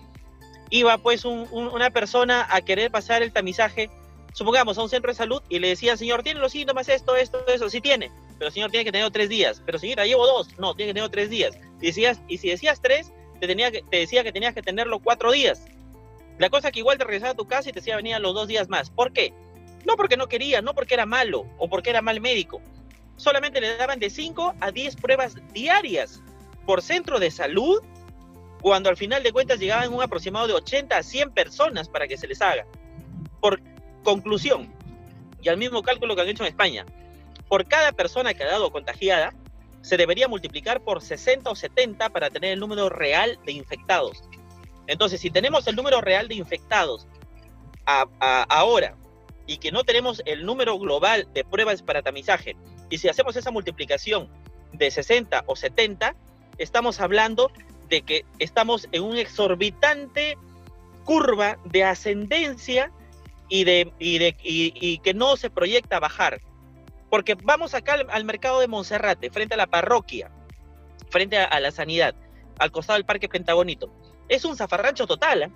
iba 0.71 0.97
pues 0.97 1.23
una 1.23 1.91
persona 1.91 2.47
a 2.49 2.61
querer 2.61 2.89
pasar 2.89 3.21
el 3.21 3.31
tamizaje, 3.31 3.91
supongamos, 4.33 4.79
a 4.79 4.81
un 4.81 4.89
centro 4.89 5.11
de 5.11 5.15
salud 5.15 5.43
y 5.49 5.59
le 5.59 5.67
decía, 5.67 5.97
señor, 5.97 6.23
¿tiene 6.23 6.39
los 6.39 6.51
síntomas 6.51 6.89
esto, 6.89 7.15
esto, 7.15 7.45
eso? 7.45 7.69
Sí 7.69 7.79
tiene, 7.79 8.09
pero 8.39 8.49
señor 8.49 8.71
tiene 8.71 8.85
que 8.85 8.91
tener 8.91 9.11
tres 9.11 9.29
días. 9.29 9.61
Pero 9.67 9.77
señora, 9.77 10.07
llevo 10.07 10.25
dos. 10.25 10.57
No, 10.57 10.73
tiene 10.73 10.93
que 10.93 10.95
tener 10.95 11.11
tres 11.11 11.29
días. 11.29 11.55
Y, 11.79 11.89
y 11.89 12.37
si 12.39 12.49
decías 12.49 12.81
tres, 12.81 13.11
te, 13.43 13.47
tenía 13.47 13.71
que, 13.71 13.83
decía 13.91 14.23
que 14.23 14.31
tenías 14.31 14.53
que 14.53 14.61
tenerlo 14.61 14.99
cuatro 14.99 15.31
días. 15.31 15.65
La 16.37 16.49
cosa 16.49 16.71
que 16.71 16.79
igual 16.79 16.97
te 16.97 17.03
regresaba 17.03 17.33
a 17.33 17.35
tu 17.35 17.45
casa 17.45 17.69
y 17.69 17.73
te 17.73 17.79
decía 17.79 17.97
venir 17.97 18.15
a 18.15 18.19
los 18.19 18.33
dos 18.33 18.47
días 18.47 18.69
más. 18.69 18.89
¿Por 18.89 19.11
qué? 19.11 19.33
No 19.85 19.97
porque 19.97 20.15
no 20.15 20.27
quería, 20.27 20.61
no 20.61 20.73
porque 20.73 20.93
era 20.93 21.05
malo 21.05 21.45
o 21.57 21.69
porque 21.69 21.89
era 21.89 22.01
mal 22.01 22.21
médico. 22.21 22.61
Solamente 23.17 23.59
le 23.59 23.75
daban 23.75 23.99
de 23.99 24.09
5 24.09 24.55
a 24.61 24.71
10 24.71 24.95
pruebas 24.95 25.35
diarias 25.53 26.21
por 26.65 26.81
centro 26.81 27.19
de 27.19 27.29
salud, 27.31 27.81
cuando 28.61 28.89
al 28.89 28.95
final 28.95 29.21
de 29.21 29.33
cuentas 29.33 29.59
llegaban 29.59 29.93
un 29.93 30.01
aproximado 30.01 30.47
de 30.47 30.53
80 30.53 30.97
a 30.97 31.03
100 31.03 31.31
personas 31.31 31.89
para 31.89 32.07
que 32.07 32.17
se 32.17 32.27
les 32.27 32.41
haga. 32.41 32.65
Por 33.41 33.61
conclusión, 34.03 34.73
y 35.41 35.49
al 35.49 35.57
mismo 35.57 35.83
cálculo 35.83 36.15
que 36.15 36.21
han 36.21 36.29
hecho 36.29 36.43
en 36.43 36.49
España, 36.49 36.85
por 37.49 37.67
cada 37.67 37.91
persona 37.91 38.33
que 38.33 38.43
ha 38.43 38.47
dado 38.47 38.71
contagiada, 38.71 39.33
se 39.83 39.97
debería 39.97 40.29
multiplicar 40.29 40.81
por 40.81 41.01
60 41.01 41.49
o 41.49 41.55
70 41.55 42.09
para 42.09 42.29
tener 42.29 42.53
el 42.53 42.59
número 42.59 42.87
real 42.87 43.37
de 43.45 43.51
infectados. 43.51 44.23
Entonces, 44.87 45.19
si 45.19 45.29
tenemos 45.29 45.67
el 45.67 45.75
número 45.75 45.99
real 46.01 46.27
de 46.29 46.35
infectados 46.35 47.05
ahora 47.85 48.95
y 49.45 49.57
que 49.57 49.73
no 49.73 49.83
tenemos 49.83 50.23
el 50.25 50.45
número 50.45 50.79
global 50.79 51.27
de 51.33 51.43
pruebas 51.43 51.83
para 51.83 52.01
tamizaje, 52.01 52.55
y 52.89 52.97
si 52.97 53.09
hacemos 53.09 53.35
esa 53.35 53.51
multiplicación 53.51 54.29
de 54.71 54.89
60 54.89 55.43
o 55.47 55.55
70, 55.55 56.15
estamos 56.57 57.01
hablando 57.01 57.51
de 57.89 58.03
que 58.03 58.25
estamos 58.39 58.87
en 58.93 59.03
un 59.03 59.17
exorbitante 59.17 60.37
curva 61.03 61.59
de 61.65 61.83
ascendencia 61.83 62.89
y, 63.49 63.65
y 63.99 64.97
que 64.99 65.13
no 65.13 65.35
se 65.35 65.49
proyecta 65.49 65.99
bajar. 65.99 66.39
Porque 67.13 67.35
vamos 67.35 67.75
acá 67.75 67.93
al, 68.09 68.25
mercado 68.25 68.59
de 68.59 68.67
Monserrate, 68.67 69.29
frente 69.29 69.53
a 69.53 69.57
la 69.57 69.67
parroquia, 69.67 70.31
frente 71.11 71.37
a, 71.37 71.59
la 71.59 71.69
sanidad, 71.69 72.15
al 72.57 72.71
costado 72.71 72.97
del 72.97 73.05
Parque 73.05 73.29
Pentagonito. 73.29 73.93
Es 74.29 74.45
un 74.45 74.57
zafarrancho 74.57 75.05
total. 75.05 75.43
¿eh? 75.43 75.51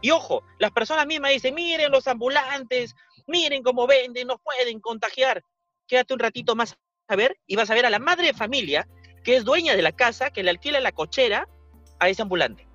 Y 0.00 0.10
ojo, 0.10 0.42
las 0.58 0.72
personas 0.72 1.06
mismas 1.06 1.30
dicen, 1.30 1.54
miren 1.54 1.92
los 1.92 2.08
ambulantes, 2.08 2.96
miren 3.28 3.62
cómo 3.62 3.86
venden, 3.86 4.26
nos 4.26 4.40
pueden 4.40 4.80
contagiar. 4.80 5.44
Quédate 5.86 6.14
un 6.14 6.18
ratito 6.18 6.56
más 6.56 6.76
a 7.06 7.14
ver 7.14 7.38
y 7.46 7.54
vas 7.54 7.70
a 7.70 7.74
ver 7.74 7.86
a 7.86 7.90
la 7.90 8.00
madre 8.00 8.26
de 8.26 8.34
familia 8.34 8.88
que 9.22 9.36
es 9.36 9.44
dueña 9.44 9.76
de 9.76 9.82
la 9.82 9.92
casa, 9.92 10.30
que 10.30 10.42
le 10.42 10.50
alquila 10.50 10.80
la 10.80 10.90
cochera 10.90 11.46
a 12.00 12.08
ese 12.08 12.22
ambulante. 12.22 12.66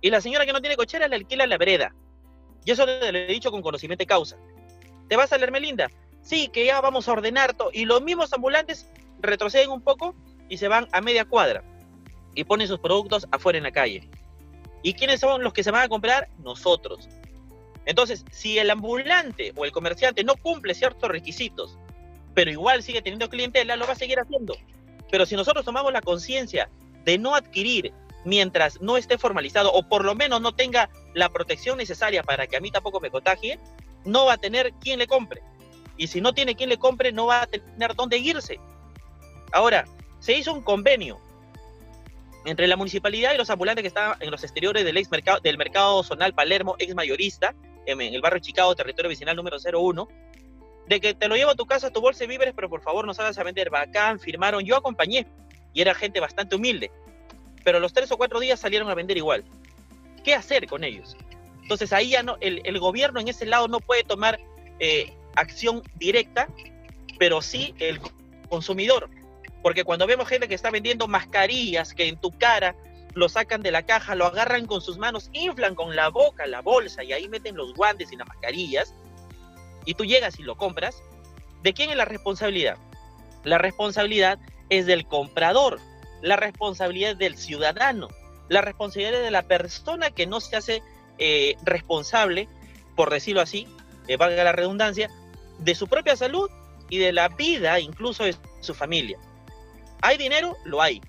Y 0.00 0.08
la 0.08 0.22
señora 0.22 0.46
que 0.46 0.54
no 0.54 0.62
tiene 0.62 0.76
cochera 0.76 1.08
le 1.08 1.16
alquila 1.16 1.46
la 1.46 1.58
vereda. 1.58 1.94
Y 2.64 2.70
eso 2.70 2.86
le 2.86 3.24
he 3.24 3.34
dicho 3.34 3.50
con 3.50 3.60
conocimiento 3.60 4.00
de 4.00 4.06
causa. 4.06 4.38
Te 5.10 5.16
vas 5.16 5.30
a 5.34 5.36
la 5.36 5.44
Hermelinda, 5.44 5.90
sí, 6.22 6.48
que 6.48 6.64
ya 6.64 6.80
vamos 6.80 7.08
a 7.08 7.12
ordenar 7.12 7.54
todo. 7.54 7.70
Y 7.72 7.84
los 7.84 8.02
mismos 8.02 8.32
ambulantes 8.32 8.86
retroceden 9.20 9.70
un 9.70 9.82
poco 9.82 10.14
y 10.48 10.58
se 10.58 10.68
van 10.68 10.88
a 10.92 11.00
media 11.00 11.24
cuadra 11.24 11.62
y 12.34 12.44
ponen 12.44 12.68
sus 12.68 12.80
productos 12.80 13.26
afuera 13.30 13.58
en 13.58 13.64
la 13.64 13.72
calle. 13.72 14.08
¿Y 14.82 14.94
quiénes 14.94 15.20
son 15.20 15.42
los 15.42 15.52
que 15.52 15.62
se 15.62 15.70
van 15.70 15.82
a 15.82 15.88
comprar? 15.88 16.28
Nosotros. 16.38 17.08
Entonces, 17.86 18.24
si 18.30 18.58
el 18.58 18.70
ambulante 18.70 19.52
o 19.56 19.64
el 19.64 19.72
comerciante 19.72 20.24
no 20.24 20.36
cumple 20.36 20.74
ciertos 20.74 21.10
requisitos, 21.10 21.76
pero 22.34 22.50
igual 22.50 22.82
sigue 22.82 23.02
teniendo 23.02 23.28
clientela, 23.28 23.76
lo 23.76 23.86
va 23.86 23.92
a 23.92 23.96
seguir 23.96 24.20
haciendo. 24.20 24.56
Pero 25.10 25.26
si 25.26 25.34
nosotros 25.34 25.64
tomamos 25.64 25.92
la 25.92 26.00
conciencia 26.00 26.70
de 27.04 27.18
no 27.18 27.34
adquirir 27.34 27.92
mientras 28.24 28.80
no 28.80 28.96
esté 28.96 29.18
formalizado 29.18 29.72
o 29.72 29.82
por 29.82 30.04
lo 30.04 30.14
menos 30.14 30.40
no 30.40 30.54
tenga 30.54 30.90
la 31.14 31.30
protección 31.30 31.78
necesaria 31.78 32.22
para 32.22 32.46
que 32.46 32.56
a 32.56 32.60
mí 32.60 32.70
tampoco 32.70 33.00
me 33.00 33.10
contagie, 33.10 33.58
no 34.04 34.26
va 34.26 34.34
a 34.34 34.38
tener 34.38 34.72
quien 34.74 34.98
le 34.98 35.06
compre 35.06 35.42
y 36.00 36.06
si 36.06 36.22
no 36.22 36.32
tiene 36.32 36.54
quien 36.54 36.70
le 36.70 36.78
compre, 36.78 37.12
no 37.12 37.26
va 37.26 37.42
a 37.42 37.46
tener 37.46 37.94
dónde 37.94 38.16
irse. 38.16 38.58
Ahora, 39.52 39.84
se 40.18 40.32
hizo 40.32 40.50
un 40.50 40.62
convenio 40.62 41.20
entre 42.46 42.66
la 42.66 42.76
municipalidad 42.76 43.34
y 43.34 43.36
los 43.36 43.50
ambulantes 43.50 43.82
que 43.82 43.88
estaban 43.88 44.16
en 44.18 44.30
los 44.30 44.42
exteriores 44.42 44.82
del, 44.82 44.96
ex 44.96 45.10
mercado, 45.10 45.40
del 45.40 45.58
mercado 45.58 46.02
zonal 46.02 46.32
Palermo, 46.32 46.74
ex 46.78 46.94
mayorista, 46.94 47.54
en, 47.84 48.00
el 48.00 48.22
barrio 48.22 48.40
Chicago, 48.40 48.74
territorio 48.74 49.10
vecinal 49.10 49.36
número 49.36 49.58
01, 49.58 50.08
de 50.86 51.00
que 51.02 51.12
te 51.12 51.28
lo 51.28 51.36
llevo 51.36 51.50
a 51.50 51.54
tu 51.54 51.66
casa, 51.66 51.90
tu 51.90 52.00
bolsa 52.00 52.20
de 52.20 52.28
víveres, 52.28 52.54
pero 52.56 52.70
por 52.70 52.80
favor 52.80 53.06
no 53.06 53.12
salgas 53.12 53.36
a 53.36 53.42
vender. 53.42 53.68
Bacán, 53.68 54.18
firmaron, 54.18 54.64
yo 54.64 54.76
acompañé, 54.76 55.26
y 55.74 55.82
era 55.82 55.94
gente 55.94 56.18
bastante 56.18 56.56
humilde, 56.56 56.90
pero 57.62 57.78
los 57.78 57.92
tres 57.92 58.10
o 58.10 58.16
cuatro 58.16 58.40
días 58.40 58.58
salieron 58.58 58.88
a 58.88 58.94
vender 58.94 59.18
igual. 59.18 59.44
¿Qué 60.24 60.34
hacer 60.34 60.66
con 60.66 60.82
ellos? 60.82 61.14
Entonces 61.60 61.92
ahí 61.92 62.08
ya 62.08 62.22
no, 62.22 62.38
el, 62.40 62.62
el 62.64 62.78
gobierno 62.78 63.20
en 63.20 63.28
ese 63.28 63.44
lado 63.44 63.68
no 63.68 63.80
puede 63.80 64.02
tomar 64.02 64.40
eh, 64.78 65.12
acción 65.36 65.82
directa, 65.96 66.48
pero 67.18 67.42
sí 67.42 67.74
el 67.78 68.00
consumidor. 68.48 69.08
Porque 69.62 69.84
cuando 69.84 70.06
vemos 70.06 70.28
gente 70.28 70.48
que 70.48 70.54
está 70.54 70.70
vendiendo 70.70 71.06
mascarillas 71.06 71.94
que 71.94 72.08
en 72.08 72.16
tu 72.16 72.36
cara 72.38 72.74
lo 73.14 73.28
sacan 73.28 73.62
de 73.62 73.72
la 73.72 73.84
caja, 73.84 74.14
lo 74.14 74.26
agarran 74.26 74.66
con 74.66 74.80
sus 74.80 74.96
manos, 74.96 75.30
inflan 75.32 75.74
con 75.74 75.96
la 75.96 76.08
boca 76.08 76.46
la 76.46 76.62
bolsa 76.62 77.02
y 77.02 77.12
ahí 77.12 77.28
meten 77.28 77.56
los 77.56 77.74
guantes 77.74 78.12
y 78.12 78.16
las 78.16 78.28
mascarillas, 78.28 78.94
y 79.84 79.94
tú 79.94 80.04
llegas 80.04 80.38
y 80.38 80.42
lo 80.42 80.56
compras, 80.56 81.02
¿de 81.62 81.72
quién 81.74 81.90
es 81.90 81.96
la 81.96 82.04
responsabilidad? 82.04 82.76
La 83.44 83.58
responsabilidad 83.58 84.38
es 84.68 84.86
del 84.86 85.06
comprador, 85.06 85.80
la 86.22 86.36
responsabilidad 86.36 87.12
es 87.12 87.18
del 87.18 87.36
ciudadano, 87.36 88.08
la 88.48 88.60
responsabilidad 88.60 89.20
es 89.20 89.24
de 89.24 89.30
la 89.30 89.42
persona 89.42 90.10
que 90.10 90.26
no 90.26 90.40
se 90.40 90.56
hace 90.56 90.82
eh, 91.18 91.56
responsable 91.64 92.48
por 93.00 93.08
decirlo 93.08 93.40
así, 93.40 93.66
eh, 94.08 94.18
valga 94.18 94.44
la 94.44 94.52
redundancia, 94.52 95.10
de 95.60 95.74
su 95.74 95.86
propia 95.86 96.16
salud 96.16 96.50
y 96.88 96.98
de 96.98 97.12
la 97.12 97.28
vida 97.28 97.78
incluso 97.80 98.24
de 98.24 98.34
su 98.60 98.74
familia. 98.74 99.18
¿Hay 100.02 100.16
dinero? 100.16 100.56
Lo 100.64 100.82
hay. 100.82 101.00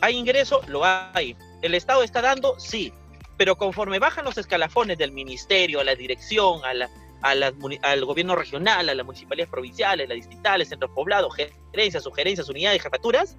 ¿Hay 0.00 0.16
ingreso? 0.16 0.60
Lo 0.68 0.82
hay. 0.84 1.36
¿El 1.62 1.74
Estado 1.74 2.02
está 2.02 2.20
dando? 2.20 2.58
Sí. 2.58 2.92
Pero 3.36 3.56
conforme 3.56 3.98
bajan 3.98 4.24
los 4.24 4.38
escalafones 4.38 4.98
del 4.98 5.10
ministerio, 5.10 5.80
a 5.80 5.84
la 5.84 5.94
dirección, 5.94 6.60
al 6.64 8.04
gobierno 8.04 8.36
regional, 8.36 8.88
a 8.88 8.94
las 8.94 9.04
municipalidades 9.04 9.50
provinciales, 9.50 10.08
las 10.08 10.16
distritales, 10.16 10.68
centros 10.68 10.92
poblados, 10.94 11.34
gerencias, 11.34 12.04
sugerencias, 12.04 12.48
unidades, 12.48 12.82
jefaturas, 12.82 13.36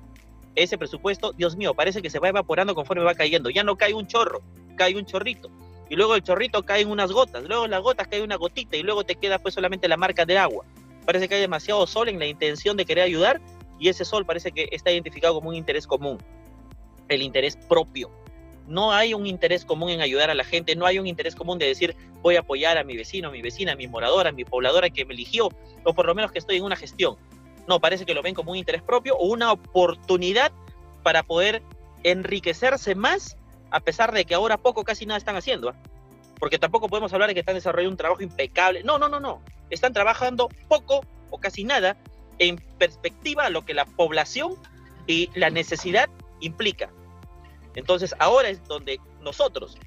ese 0.56 0.78
presupuesto, 0.78 1.34
Dios 1.34 1.56
mío, 1.56 1.74
parece 1.74 2.02
que 2.02 2.10
se 2.10 2.20
va 2.20 2.30
evaporando 2.30 2.76
conforme 2.76 3.04
va 3.04 3.14
cayendo. 3.14 3.50
Ya 3.50 3.64
no 3.64 3.78
cae 3.78 3.94
un 3.94 4.08
chorro, 4.08 4.42
cae 4.76 4.96
un 4.96 5.06
chorrito. 5.06 5.50
Y 5.90 5.96
luego 5.96 6.16
el 6.16 6.24
chorrito 6.24 6.64
cae 6.64 6.82
en 6.82 6.90
unas 6.90 7.12
gotas, 7.12 7.44
luego 7.44 7.68
las 7.68 7.82
gotas 7.82 8.08
cae 8.08 8.22
una 8.22 8.36
gotita 8.38 8.76
y 8.76 8.84
luego 8.84 9.04
te 9.04 9.16
queda 9.16 9.40
pues 9.40 9.54
solamente 9.54 9.88
la 9.88 9.98
marca 9.98 10.26
de 10.26 10.38
agua. 10.38 10.66
Parece 11.06 11.28
que 11.28 11.36
hay 11.36 11.42
demasiado 11.42 11.86
sol 11.86 12.10
en 12.10 12.18
la 12.18 12.26
intención 12.26 12.76
de 12.76 12.86
querer 12.86 13.04
ayudar 13.04 13.40
y 13.80 13.90
ese 13.90 14.06
sol 14.06 14.26
parece 14.26 14.52
que 14.52 14.70
está 14.72 14.92
identificado 14.92 15.36
como 15.36 15.50
un 15.50 15.56
interés 15.56 15.86
común, 15.86 16.18
el 17.08 17.22
interés 17.22 17.56
propio. 17.56 18.10
No 18.68 18.92
hay 18.92 19.14
un 19.14 19.28
interés 19.28 19.64
común 19.64 19.92
en 19.92 20.02
ayudar 20.02 20.32
a 20.32 20.34
la 20.34 20.44
gente, 20.44 20.76
no 20.76 20.88
hay 20.88 20.98
un 20.98 21.06
interés 21.06 21.36
común 21.36 21.60
de 21.60 21.68
decir 21.68 21.96
voy 22.24 22.36
a 22.36 22.40
apoyar 22.40 22.80
a 22.80 22.84
mi 22.84 22.98
vecino, 22.98 23.28
a 23.28 23.32
mi 23.32 23.44
vecina, 23.44 23.74
a 23.74 23.76
mi 23.76 23.88
moradora, 23.88 24.30
a 24.30 24.34
mi 24.34 24.44
pobladora 24.44 24.90
que 24.90 25.06
me 25.06 25.14
eligió, 25.14 25.50
o 25.84 25.94
por 25.94 26.08
lo 26.08 26.16
menos 26.16 26.32
que 26.32 26.40
estoy 26.40 26.58
en 26.58 26.64
una 26.64 26.76
gestión. 26.76 27.16
No, 27.68 27.80
parece 27.80 28.06
que 28.06 28.16
lo 28.16 28.24
ven 28.24 28.34
como 28.34 28.52
un 28.52 28.58
interés 28.58 28.82
propio 28.82 29.16
o 29.18 29.28
una 29.28 29.52
oportunidad 29.52 30.52
para 31.04 31.22
poder 31.22 31.62
enriquecerse 32.04 32.96
más, 32.96 33.38
a 33.72 33.80
pesar 33.80 34.12
de 34.12 34.26
que 34.26 34.36
ahora 34.36 34.58
poco, 34.58 34.84
casi 34.84 35.06
nada 35.06 35.18
están 35.18 35.36
haciendo. 35.36 35.70
¿ah? 35.70 35.76
Porque 36.40 36.60
tampoco 36.60 36.88
podemos 36.90 37.14
hablar 37.14 37.30
de 37.30 37.34
que 37.34 37.40
están 37.40 37.56
desarrollando 37.56 37.92
un 37.92 37.98
trabajo 37.98 38.22
impecable. 38.22 38.84
No, 38.84 38.98
no, 39.00 39.10
no, 39.10 39.20
no. 39.20 39.42
Están 39.70 39.94
trabajando 39.94 40.50
poco 40.68 41.06
o 41.30 41.40
casi 41.40 41.64
nada 41.64 41.98
en 42.40 42.58
perspectiva 42.78 43.46
a 43.46 43.50
lo 43.50 43.66
que 43.66 43.74
la 43.74 43.86
población 43.86 44.56
y 45.08 45.30
la 45.36 45.50
necesidad 45.50 46.10
implica. 46.42 46.90
Entonces, 47.76 48.16
ahora 48.20 48.50
es 48.50 48.66
donde 48.68 49.00
nosotros, 49.22 49.78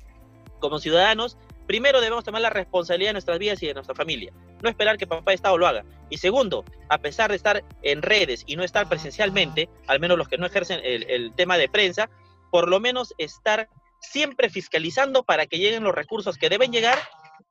como 0.60 0.78
ciudadanos, 0.78 1.38
primero 1.66 2.00
debemos 2.00 2.24
tomar 2.24 2.42
la 2.42 2.50
responsabilidad 2.50 3.10
de 3.10 3.14
nuestras 3.14 3.38
vidas 3.38 3.62
y 3.62 3.66
de 3.66 3.74
nuestra 3.74 3.94
familia. 3.94 4.32
No 4.62 4.68
esperar 4.68 4.98
que 4.98 5.06
papá 5.06 5.30
de 5.30 5.36
Estado 5.36 5.56
lo 5.58 5.66
haga. 5.66 5.84
Y 6.10 6.18
segundo, 6.18 6.64
a 6.88 6.98
pesar 6.98 7.30
de 7.30 7.36
estar 7.36 7.64
en 7.82 8.02
redes 8.02 8.42
y 8.46 8.56
no 8.56 8.64
estar 8.64 8.88
presencialmente, 8.88 9.68
al 9.86 10.00
menos 10.00 10.18
los 10.18 10.28
que 10.28 10.38
no 10.38 10.46
ejercen 10.46 10.80
el, 10.82 11.32
tema 11.34 11.58
de 11.58 11.68
prensa, 11.68 12.08
por 12.50 12.68
lo 12.68 12.80
menos 12.80 13.14
estar 13.18 13.68
siempre 14.00 14.48
fiscalizando 14.48 15.22
para 15.24 15.46
que 15.46 15.58
lleguen 15.58 15.84
los 15.84 15.94
recursos 15.94 16.36
que 16.36 16.48
deben 16.48 16.72
llegar 16.72 16.98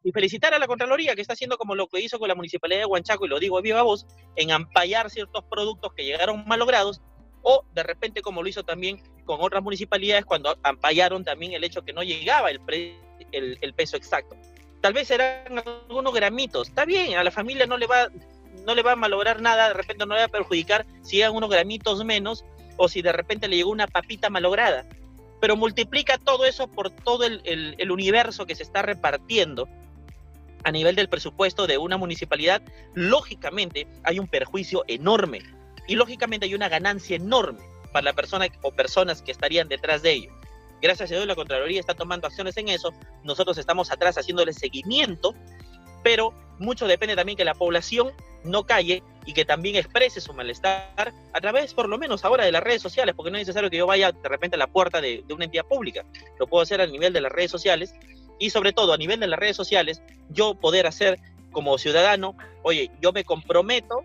y 0.03 0.11
felicitar 0.11 0.53
a 0.53 0.59
la 0.59 0.67
Contraloría 0.67 1.15
que 1.15 1.21
está 1.21 1.33
haciendo 1.33 1.57
como 1.57 1.75
lo 1.75 1.87
que 1.87 1.99
hizo 1.99 2.19
con 2.19 2.29
la 2.29 2.35
Municipalidad 2.35 2.79
de 2.79 2.85
Huanchaco, 2.85 3.25
y 3.25 3.29
lo 3.29 3.39
digo 3.39 3.57
a 3.57 3.61
viva 3.61 3.81
voz, 3.81 4.05
en 4.35 4.51
ampallar 4.51 5.09
ciertos 5.09 5.43
productos 5.49 5.93
que 5.93 6.05
llegaron 6.05 6.45
malogrados 6.47 7.01
o 7.41 7.65
de 7.73 7.83
repente 7.83 8.21
como 8.21 8.41
lo 8.41 8.49
hizo 8.49 8.63
también 8.63 9.01
con 9.25 9.41
otras 9.41 9.63
municipalidades 9.63 10.25
cuando 10.25 10.57
ampallaron 10.63 11.23
también 11.23 11.53
el 11.53 11.63
hecho 11.63 11.83
que 11.83 11.93
no 11.93 12.03
llegaba 12.03 12.49
el, 12.49 12.59
peso 13.75 13.97
exacto. 13.97 14.35
Tal 14.81 14.93
vez 14.93 15.09
eran 15.11 15.59
algunos 15.59 16.13
gramitos. 16.13 16.69
Está 16.69 16.85
bien, 16.85 17.17
a 17.17 17.23
la 17.23 17.31
familia 17.31 17.65
no 17.65 17.77
le 17.77 17.87
va, 17.87 18.09
no 18.65 18.75
le 18.75 18.83
va 18.83 18.93
a 18.93 18.95
malograr 18.95 19.41
nada, 19.41 19.69
de 19.69 19.73
repente 19.73 20.05
no 20.05 20.13
le 20.13 20.21
va 20.21 20.25
a 20.25 20.29
perjudicar 20.29 20.85
si 21.01 21.21
eran 21.21 21.35
unos 21.35 21.49
gramitos 21.49 22.03
menos 22.03 22.45
o 22.77 22.87
si 22.87 23.01
de 23.01 23.11
repente 23.11 23.47
le 23.47 23.57
llegó 23.57 23.71
una 23.71 23.87
papita 23.87 24.29
malograda. 24.29 24.85
Pero 25.39 25.55
multiplica 25.55 26.17
todo 26.17 26.45
eso 26.45 26.67
por 26.67 26.89
todo 26.89 27.25
el, 27.25 27.91
universo 27.91 28.45
que 28.45 28.55
se 28.55 28.63
está 28.63 28.81
repartiendo 28.81 29.67
a 30.63 30.71
nivel 30.71 30.95
del 30.95 31.09
presupuesto 31.09 31.67
de 31.67 31.77
una 31.77 31.97
municipalidad, 31.97 32.61
lógicamente 32.95 33.87
hay 34.03 34.19
un 34.19 34.27
perjuicio 34.27 34.83
enorme 34.87 35.41
y 35.87 35.95
lógicamente 35.95 36.45
hay 36.45 36.55
una 36.55 36.69
ganancia 36.69 37.15
enorme 37.15 37.59
para 37.93 38.05
la 38.05 38.13
persona 38.13 38.47
o 38.63 38.71
personas 38.71 39.21
que 39.21 39.31
estarían 39.31 39.67
detrás 39.67 40.01
de 40.01 40.11
ello. 40.13 40.31
Gracias 40.81 41.11
a 41.11 41.15
Dios 41.15 41.27
la 41.27 41.35
Contraloría 41.35 41.79
está 41.79 41.93
tomando 41.93 42.27
acciones 42.27 42.57
en 42.57 42.69
eso, 42.69 42.93
nosotros 43.23 43.57
estamos 43.57 43.91
atrás 43.91 44.17
haciéndole 44.17 44.53
seguimiento, 44.53 45.35
pero 46.03 46.33
mucho 46.59 46.87
depende 46.87 47.15
también 47.15 47.37
que 47.37 47.45
la 47.45 47.53
población 47.53 48.11
no 48.43 48.65
calle 48.65 49.03
y 49.27 49.33
que 49.33 49.45
también 49.45 49.75
exprese 49.75 50.19
su 50.19 50.33
malestar 50.33 51.13
a 51.33 51.41
través, 51.41 51.75
por 51.75 51.87
lo 51.87 51.99
menos 51.99 52.25
ahora, 52.25 52.45
de 52.45 52.51
las 52.51 52.63
redes 52.63 52.81
sociales, 52.81 53.13
porque 53.15 53.29
no 53.29 53.37
es 53.37 53.41
necesario 53.41 53.69
que 53.69 53.77
yo 53.77 53.85
vaya 53.85 54.11
de 54.11 54.29
repente 54.29 54.55
a 54.55 54.57
la 54.57 54.67
puerta 54.67 54.99
de, 54.99 55.23
de 55.27 55.33
una 55.33 55.45
entidad 55.45 55.65
pública, 55.65 56.03
lo 56.39 56.47
puedo 56.47 56.63
hacer 56.63 56.81
a 56.81 56.87
nivel 56.87 57.13
de 57.13 57.21
las 57.21 57.31
redes 57.31 57.51
sociales 57.51 57.93
y 58.39 58.49
sobre 58.49 58.73
todo 58.73 58.93
a 58.93 58.97
nivel 58.97 59.19
de 59.19 59.27
las 59.27 59.39
redes 59.39 59.55
sociales, 59.55 60.01
yo 60.29 60.55
poder 60.55 60.87
hacer 60.87 61.19
como 61.51 61.77
ciudadano, 61.77 62.35
oye, 62.63 62.89
yo 63.01 63.11
me 63.11 63.23
comprometo 63.23 64.03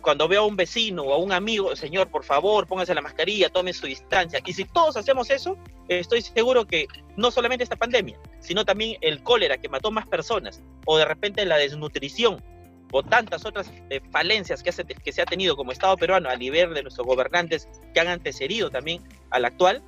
cuando 0.00 0.28
veo 0.28 0.42
a 0.42 0.46
un 0.46 0.56
vecino 0.56 1.02
o 1.02 1.12
a 1.12 1.18
un 1.18 1.32
amigo, 1.32 1.76
señor, 1.76 2.08
por 2.08 2.24
favor, 2.24 2.66
póngase 2.66 2.94
la 2.94 3.02
mascarilla, 3.02 3.50
tome 3.50 3.72
su 3.72 3.86
distancia. 3.86 4.40
Y 4.44 4.52
si 4.52 4.64
todos 4.64 4.96
hacemos 4.96 5.30
eso, 5.30 5.56
estoy 5.88 6.22
seguro 6.22 6.66
que 6.66 6.86
no 7.16 7.30
solamente 7.30 7.64
esta 7.64 7.76
pandemia, 7.76 8.18
sino 8.40 8.64
también 8.64 8.96
el 9.00 9.22
cólera 9.22 9.58
que 9.58 9.68
mató 9.68 9.90
más 9.90 10.06
personas, 10.08 10.62
o 10.86 10.96
de 10.98 11.04
repente 11.04 11.44
la 11.44 11.58
desnutrición, 11.58 12.42
o 12.92 13.02
tantas 13.02 13.44
otras 13.44 13.70
eh, 13.90 14.00
falencias 14.10 14.62
que, 14.62 14.70
que 14.72 15.12
se 15.12 15.22
ha 15.22 15.26
tenido 15.26 15.56
como 15.56 15.72
Estado 15.72 15.96
peruano 15.96 16.28
a 16.28 16.36
nivel 16.36 16.74
de 16.74 16.82
nuestros 16.82 17.06
gobernantes 17.06 17.68
que 17.94 18.00
han 18.00 18.08
antecedido 18.08 18.70
también 18.70 19.02
al 19.30 19.44
actual, 19.44 19.82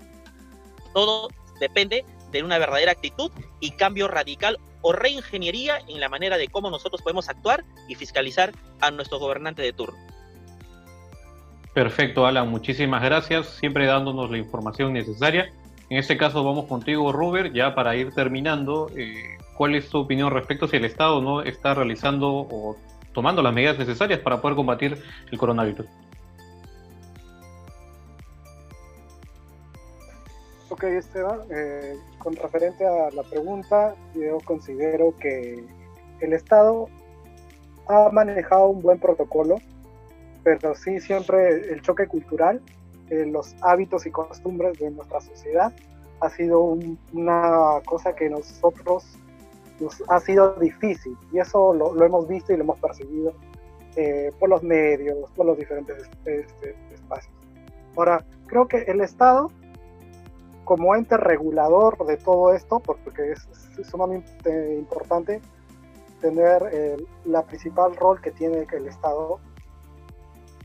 todo 0.94 1.28
depende 1.60 2.04
de 2.30 2.42
una 2.42 2.58
verdadera 2.58 2.92
actitud 2.92 3.30
y 3.60 3.72
cambio 3.72 4.08
radical 4.08 4.58
o 4.80 4.92
reingeniería 4.92 5.78
en 5.88 6.00
la 6.00 6.08
manera 6.08 6.36
de 6.36 6.48
cómo 6.48 6.70
nosotros 6.70 7.02
podemos 7.02 7.28
actuar 7.28 7.64
y 7.88 7.94
fiscalizar 7.94 8.52
a 8.80 8.90
nuestro 8.90 9.18
gobernante 9.18 9.62
de 9.62 9.72
turno. 9.72 9.98
Perfecto, 11.72 12.26
Alan, 12.26 12.48
muchísimas 12.48 13.02
gracias, 13.02 13.46
siempre 13.46 13.86
dándonos 13.86 14.30
la 14.30 14.38
información 14.38 14.92
necesaria. 14.92 15.52
En 15.88 15.98
este 15.98 16.16
caso 16.16 16.44
vamos 16.44 16.66
contigo, 16.66 17.12
Robert, 17.12 17.54
ya 17.54 17.74
para 17.74 17.96
ir 17.96 18.12
terminando. 18.12 18.90
Eh, 18.96 19.38
¿Cuál 19.56 19.74
es 19.74 19.88
tu 19.88 19.98
opinión 19.98 20.30
respecto 20.30 20.66
si 20.66 20.76
el 20.76 20.84
Estado 20.84 21.22
no 21.22 21.42
está 21.42 21.74
realizando 21.74 22.28
o 22.28 22.76
tomando 23.12 23.42
las 23.42 23.52
medidas 23.52 23.78
necesarias 23.78 24.20
para 24.20 24.40
poder 24.40 24.56
combatir 24.56 25.02
el 25.30 25.38
coronavirus? 25.38 25.86
Ok, 30.70 30.84
Esteban, 30.84 31.40
eh, 31.50 31.96
con 32.18 32.34
referente 32.34 32.86
a 32.86 33.10
la 33.10 33.22
pregunta, 33.24 33.94
yo 34.14 34.38
considero 34.44 35.14
que 35.18 35.62
el 36.20 36.32
Estado 36.32 36.88
ha 37.88 38.08
manejado 38.10 38.68
un 38.68 38.80
buen 38.80 38.98
protocolo, 38.98 39.56
pero 40.42 40.74
sí 40.74 40.98
siempre 41.00 41.72
el 41.72 41.82
choque 41.82 42.06
cultural, 42.06 42.62
eh, 43.10 43.26
los 43.26 43.54
hábitos 43.60 44.06
y 44.06 44.10
costumbres 44.10 44.78
de 44.78 44.90
nuestra 44.90 45.20
sociedad 45.20 45.72
ha 46.20 46.30
sido 46.30 46.78
una 47.12 47.80
cosa 47.84 48.14
que 48.14 48.30
nosotros 48.30 49.04
nos 49.82 50.02
ha 50.08 50.20
sido 50.20 50.54
difícil 50.54 51.16
y 51.32 51.38
eso 51.38 51.74
lo, 51.74 52.04
hemos 52.04 52.28
visto 52.28 52.52
y 52.52 52.56
lo 52.56 52.64
hemos 52.64 52.78
percibido 52.80 53.32
eh, 53.96 54.32
por 54.38 54.48
los 54.48 54.62
medios, 54.62 55.30
por 55.32 55.46
los 55.46 55.58
diferentes 55.58 56.08
este, 56.24 56.76
espacios. 56.94 57.34
Ahora, 57.96 58.24
creo 58.46 58.66
que 58.66 58.78
el 58.82 59.00
Estado 59.00 59.50
como 60.64 60.94
ente 60.94 61.16
regulador 61.16 62.04
de 62.06 62.16
todo 62.16 62.54
esto, 62.54 62.80
porque 62.80 63.32
es, 63.32 63.48
sumamente 63.90 64.74
importante 64.74 65.40
tener 66.20 66.62
eh, 66.72 66.96
la 67.24 67.42
principal 67.42 67.96
rol 67.96 68.20
que 68.20 68.30
tiene 68.30 68.66
el 68.72 68.86
Estado 68.86 69.40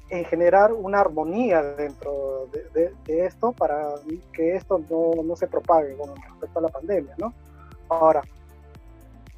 en 0.09 0.23
generar 0.25 0.71
una 0.71 0.99
armonía 1.01 1.61
dentro 1.61 2.47
de, 2.73 2.93
esto 3.07 3.51
para 3.51 3.95
que 4.31 4.55
esto 4.55 4.79
no, 4.89 5.23
no, 5.23 5.35
se 5.35 5.47
propague 5.47 5.97
con 5.97 6.15
respecto 6.15 6.59
a 6.59 6.61
la 6.61 6.69
pandemia, 6.69 7.15
¿no? 7.17 7.33
Ahora, 7.89 8.21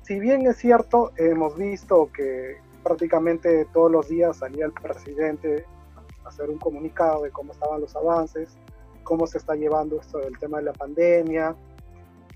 si 0.10 0.20
bien 0.20 0.48
es 0.48 0.58
cierto, 0.58 1.12
hemos 1.18 1.56
visto 1.56 2.12
que 2.12 2.58
prácticamente 2.84 3.66
todos 3.66 3.92
los 3.92 4.10
días 4.10 4.38
salía 4.38 4.66
el 4.66 4.72
presidente 4.72 5.68
a 6.26 6.30
hacer 6.30 6.50
un 6.50 6.58
comunicado 6.58 7.22
de 7.22 7.30
cómo 7.30 7.52
estaban 7.52 7.80
los 7.80 7.96
avances, 7.96 8.58
cómo 9.04 9.28
se 9.28 9.38
está 9.38 9.54
llevando 9.54 10.02
esto 10.02 10.18
del 10.18 10.36
tema 10.40 10.58
de 10.58 10.64
la 10.64 10.74
pandemia. 10.74 11.56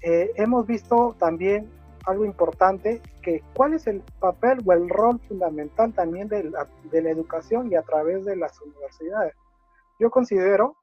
Eh, 0.04 0.30
hemos 0.36 0.68
visto 0.68 1.16
también 1.18 1.68
algo 2.06 2.26
importante, 2.26 3.02
que 3.24 3.42
cuál 3.56 3.74
es 3.74 3.88
el 3.88 4.04
papel 4.20 4.60
o 4.64 4.74
el 4.74 4.88
rol 4.88 5.20
fundamental 5.28 5.94
también 5.94 6.28
de 6.28 6.44
la, 6.44 6.68
de 6.92 7.02
la 7.02 7.10
educación 7.10 7.72
y 7.72 7.76
a 7.76 7.82
través 7.82 8.24
de 8.24 8.36
las 8.36 8.62
universidades. 8.62 9.34
Yo 9.98 10.12
considero 10.12 10.76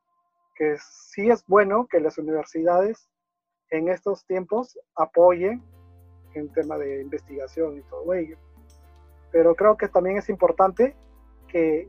que 0.56 0.74
sí 0.80 1.30
es 1.30 1.46
bueno 1.46 1.86
que 1.86 2.00
las 2.00 2.18
universidades 2.18 3.08
en 3.70 3.88
estos 3.88 4.26
tiempos 4.26 4.76
apoyen 4.96 5.62
en 6.34 6.48
tema 6.48 6.78
de 6.78 7.02
investigación 7.02 7.78
y 7.78 7.82
todo 7.82 8.12
ello. 8.14 8.36
Pero 9.32 9.54
creo 9.54 9.76
que 9.76 9.88
también 9.88 10.18
es 10.18 10.28
importante 10.28 10.94
que 11.48 11.88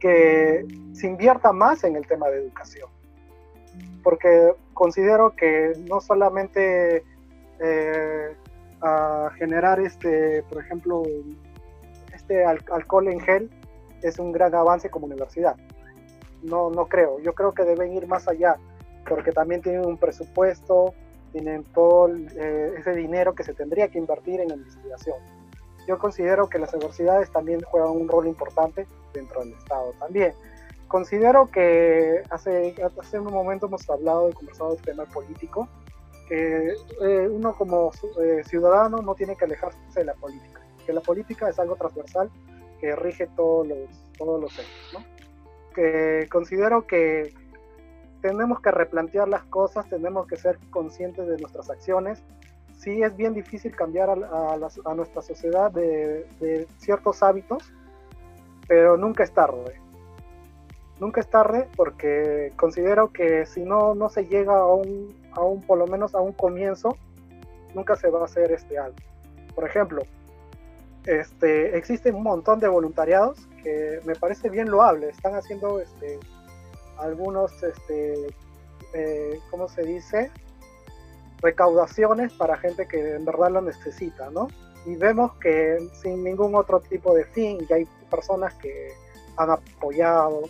que 0.00 0.66
se 0.94 1.06
invierta 1.06 1.52
más 1.52 1.84
en 1.84 1.94
el 1.94 2.06
tema 2.06 2.28
de 2.28 2.38
educación. 2.38 2.88
Porque 4.02 4.54
considero 4.72 5.36
que 5.36 5.74
no 5.88 6.00
solamente 6.00 7.04
eh, 7.60 8.36
generar, 9.36 9.78
este, 9.78 10.42
por 10.44 10.62
ejemplo, 10.62 11.02
este 12.14 12.44
alcohol 12.44 13.08
en 13.08 13.20
gel 13.20 13.50
es 14.02 14.18
un 14.18 14.32
gran 14.32 14.54
avance 14.54 14.88
como 14.88 15.06
universidad. 15.06 15.56
No, 16.42 16.70
no 16.70 16.86
creo. 16.86 17.20
Yo 17.20 17.34
creo 17.34 17.52
que 17.52 17.64
deben 17.64 17.92
ir 17.92 18.06
más 18.06 18.26
allá, 18.26 18.56
porque 19.06 19.30
también 19.30 19.60
tienen 19.60 19.84
un 19.84 19.98
presupuesto, 19.98 20.94
tienen 21.32 21.64
todo 21.74 22.08
eh, 22.08 22.74
ese 22.78 22.94
dinero 22.94 23.34
que 23.34 23.44
se 23.44 23.54
tendría 23.54 23.88
que 23.88 23.98
invertir 23.98 24.40
en 24.40 24.50
investigación. 24.50 25.16
Yo 25.86 25.98
considero 25.98 26.48
que 26.48 26.58
las 26.58 26.72
universidades 26.74 27.30
también 27.30 27.60
juegan 27.62 27.90
un 27.90 28.08
rol 28.08 28.26
importante 28.26 28.86
dentro 29.12 29.40
del 29.40 29.54
Estado 29.54 29.92
también. 29.98 30.32
Considero 30.88 31.50
que 31.50 32.22
hace, 32.30 32.74
hace 33.00 33.18
un 33.18 33.32
momento 33.32 33.66
hemos 33.66 33.88
hablado 33.88 34.28
y 34.28 34.32
conversado 34.32 34.74
del 34.74 34.82
tema 34.82 35.04
político, 35.06 35.68
que 36.28 36.74
eh, 37.02 37.28
uno 37.28 37.56
como 37.56 37.90
eh, 38.22 38.42
ciudadano 38.44 38.98
no 39.02 39.14
tiene 39.14 39.36
que 39.36 39.44
alejarse 39.44 39.78
de 39.94 40.04
la 40.04 40.14
política, 40.14 40.60
que 40.86 40.92
la 40.92 41.00
política 41.00 41.48
es 41.48 41.58
algo 41.58 41.76
transversal 41.76 42.30
que 42.80 42.96
rige 42.96 43.26
todos 43.36 43.66
los, 43.66 43.78
todos 44.16 44.40
los 44.40 44.52
hechos. 44.52 44.92
¿no? 44.92 45.04
Que 45.74 46.28
considero 46.30 46.86
que 46.86 47.34
tenemos 48.20 48.60
que 48.60 48.70
replantear 48.70 49.28
las 49.28 49.44
cosas, 49.44 49.88
tenemos 49.88 50.26
que 50.26 50.36
ser 50.36 50.58
conscientes 50.70 51.26
de 51.26 51.38
nuestras 51.38 51.70
acciones. 51.70 52.22
Sí 52.78 53.02
es 53.02 53.14
bien 53.16 53.34
difícil 53.34 53.74
cambiar 53.74 54.10
a, 54.10 54.54
a, 54.54 54.94
nuestra 54.94 55.22
sociedad 55.22 55.70
de, 55.70 56.26
de, 56.40 56.66
ciertos 56.78 57.22
hábitos, 57.22 57.72
pero 58.66 58.96
nunca 58.96 59.22
es 59.22 59.32
tarde. 59.32 59.80
Nunca 60.98 61.20
es 61.20 61.28
tarde 61.28 61.68
porque 61.76 62.52
considero 62.56 63.12
que 63.12 63.46
si 63.46 63.62
no, 63.64 63.94
no 63.94 64.08
se 64.08 64.26
llega 64.26 64.56
a 64.56 64.66
un, 64.66 65.14
a 65.32 65.42
un, 65.42 65.62
por 65.62 65.78
lo 65.78 65.86
menos 65.86 66.14
a 66.14 66.20
un 66.20 66.32
comienzo, 66.32 66.96
nunca 67.74 67.96
se 67.96 68.10
va 68.10 68.22
a 68.22 68.24
hacer 68.24 68.52
este 68.52 68.78
algo. 68.78 68.96
Por 69.54 69.66
ejemplo, 69.66 70.02
este, 71.06 71.76
existen 71.76 72.14
un 72.14 72.22
montón 72.22 72.60
de 72.60 72.68
voluntariados 72.68 73.46
que 73.62 74.00
me 74.04 74.14
parece 74.14 74.48
bien 74.48 74.70
loable. 74.70 75.08
Están 75.08 75.34
haciendo 75.34 75.80
este, 75.80 76.18
algunos, 77.00 77.62
este, 77.62 78.34
eh, 78.94 79.40
¿cómo 79.50 79.68
se 79.68 79.82
dice? 79.82 80.30
Recaudaciones 81.40 82.32
para 82.34 82.56
gente 82.56 82.86
que 82.86 83.16
en 83.16 83.24
verdad 83.24 83.50
lo 83.50 83.62
necesita, 83.62 84.30
¿no? 84.30 84.48
Y 84.86 84.96
vemos 84.96 85.32
que 85.36 85.78
sin 86.02 86.24
ningún 86.24 86.54
otro 86.54 86.80
tipo 86.80 87.14
de 87.14 87.24
fin, 87.24 87.58
ya 87.68 87.76
hay 87.76 87.86
personas 88.10 88.54
que 88.54 88.92
han 89.36 89.50
apoyado. 89.50 90.42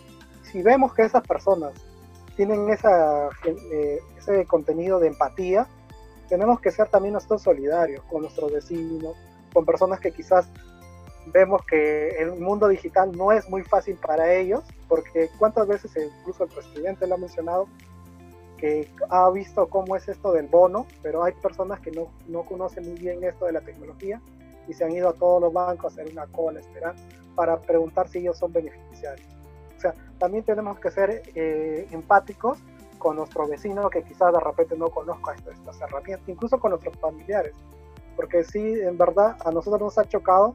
Si 0.43 0.61
vemos 0.61 0.93
que 0.93 1.03
esas 1.03 1.25
personas 1.25 1.73
tienen 2.35 2.69
esa, 2.69 3.29
eh, 3.45 3.99
ese 4.17 4.45
contenido 4.45 4.99
de 4.99 5.07
empatía, 5.07 5.67
tenemos 6.29 6.61
que 6.61 6.71
ser 6.71 6.87
también 6.87 7.13
nosotros 7.13 7.41
solidarios 7.41 8.03
con 8.05 8.21
nuestros 8.21 8.51
vecinos, 8.51 9.15
con 9.53 9.65
personas 9.65 9.99
que 9.99 10.11
quizás 10.11 10.47
vemos 11.27 11.63
que 11.65 12.09
el 12.19 12.39
mundo 12.39 12.67
digital 12.67 13.11
no 13.15 13.31
es 13.31 13.49
muy 13.49 13.63
fácil 13.63 13.95
para 13.95 14.33
ellos, 14.33 14.63
porque 14.87 15.29
cuántas 15.37 15.67
veces 15.67 15.91
incluso 15.95 16.43
el 16.43 16.49
presidente 16.49 17.07
lo 17.07 17.15
ha 17.15 17.17
mencionado, 17.17 17.67
que 18.57 18.87
ha 19.09 19.29
visto 19.31 19.67
cómo 19.67 19.95
es 19.95 20.07
esto 20.07 20.31
del 20.31 20.47
bono, 20.47 20.85
pero 21.01 21.23
hay 21.23 21.33
personas 21.33 21.79
que 21.79 21.91
no, 21.91 22.09
no 22.27 22.43
conocen 22.43 22.87
muy 22.87 22.99
bien 22.99 23.23
esto 23.23 23.45
de 23.45 23.53
la 23.53 23.61
tecnología 23.61 24.21
y 24.67 24.73
se 24.73 24.83
han 24.83 24.91
ido 24.91 25.09
a 25.09 25.13
todos 25.13 25.41
los 25.41 25.51
bancos 25.51 25.97
a 25.97 26.01
hacer 26.01 26.11
una 26.11 26.27
cola, 26.27 26.59
esperar, 26.59 26.95
para 27.35 27.59
preguntar 27.59 28.07
si 28.07 28.19
ellos 28.19 28.37
son 28.37 28.53
beneficiarios. 28.53 29.27
O 29.77 29.79
sea, 29.81 29.95
también 30.19 30.43
tenemos 30.43 30.79
que 30.79 30.91
ser 30.91 31.23
eh, 31.33 31.87
empáticos 31.91 32.59
con 32.99 33.15
nuestro 33.15 33.47
vecino 33.47 33.89
que 33.89 34.03
quizás 34.03 34.31
de 34.31 34.39
repente 34.39 34.77
no 34.77 34.89
conozca 34.89 35.33
estas 35.33 35.81
herramientas, 35.81 36.29
incluso 36.29 36.59
con 36.59 36.69
nuestros 36.69 36.95
familiares, 36.99 37.53
porque 38.15 38.43
sí, 38.43 38.59
en 38.59 38.95
verdad, 38.97 39.35
a 39.43 39.51
nosotros 39.51 39.81
nos 39.81 39.97
ha 39.97 40.05
chocado 40.05 40.53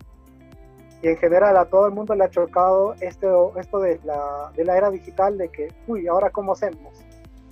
y 1.07 1.09
en 1.09 1.19
general 1.19 1.57
a 1.57 1.67
todo 1.67 1.87
el 1.87 1.93
mundo 1.93 2.17
le 2.17 2.25
ha 2.25 2.31
chocado 2.31 2.97
esto, 3.01 3.53
esto 3.57 3.79
de, 3.79 4.01
la, 4.03 4.51
de 4.57 4.65
la 4.65 4.77
era 4.77 4.91
digital, 4.91 5.39
de 5.39 5.49
que, 5.51 5.73
uy, 5.87 6.09
ahora 6.09 6.31
cómo 6.31 6.55
hacemos. 6.55 7.01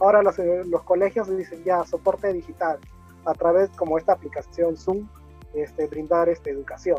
Ahora 0.01 0.24
los, 0.24 0.36
los 0.39 0.82
colegios 0.82 1.28
dicen 1.28 1.62
ya 1.62 1.85
soporte 1.85 2.32
digital 2.32 2.81
a 3.24 3.32
través 3.32 3.70
como 3.76 3.97
esta 3.97 4.14
aplicación 4.14 4.76
Zoom, 4.76 5.09
este, 5.55 5.86
brindar 5.86 6.28
esta 6.28 6.51
educación. 6.51 6.98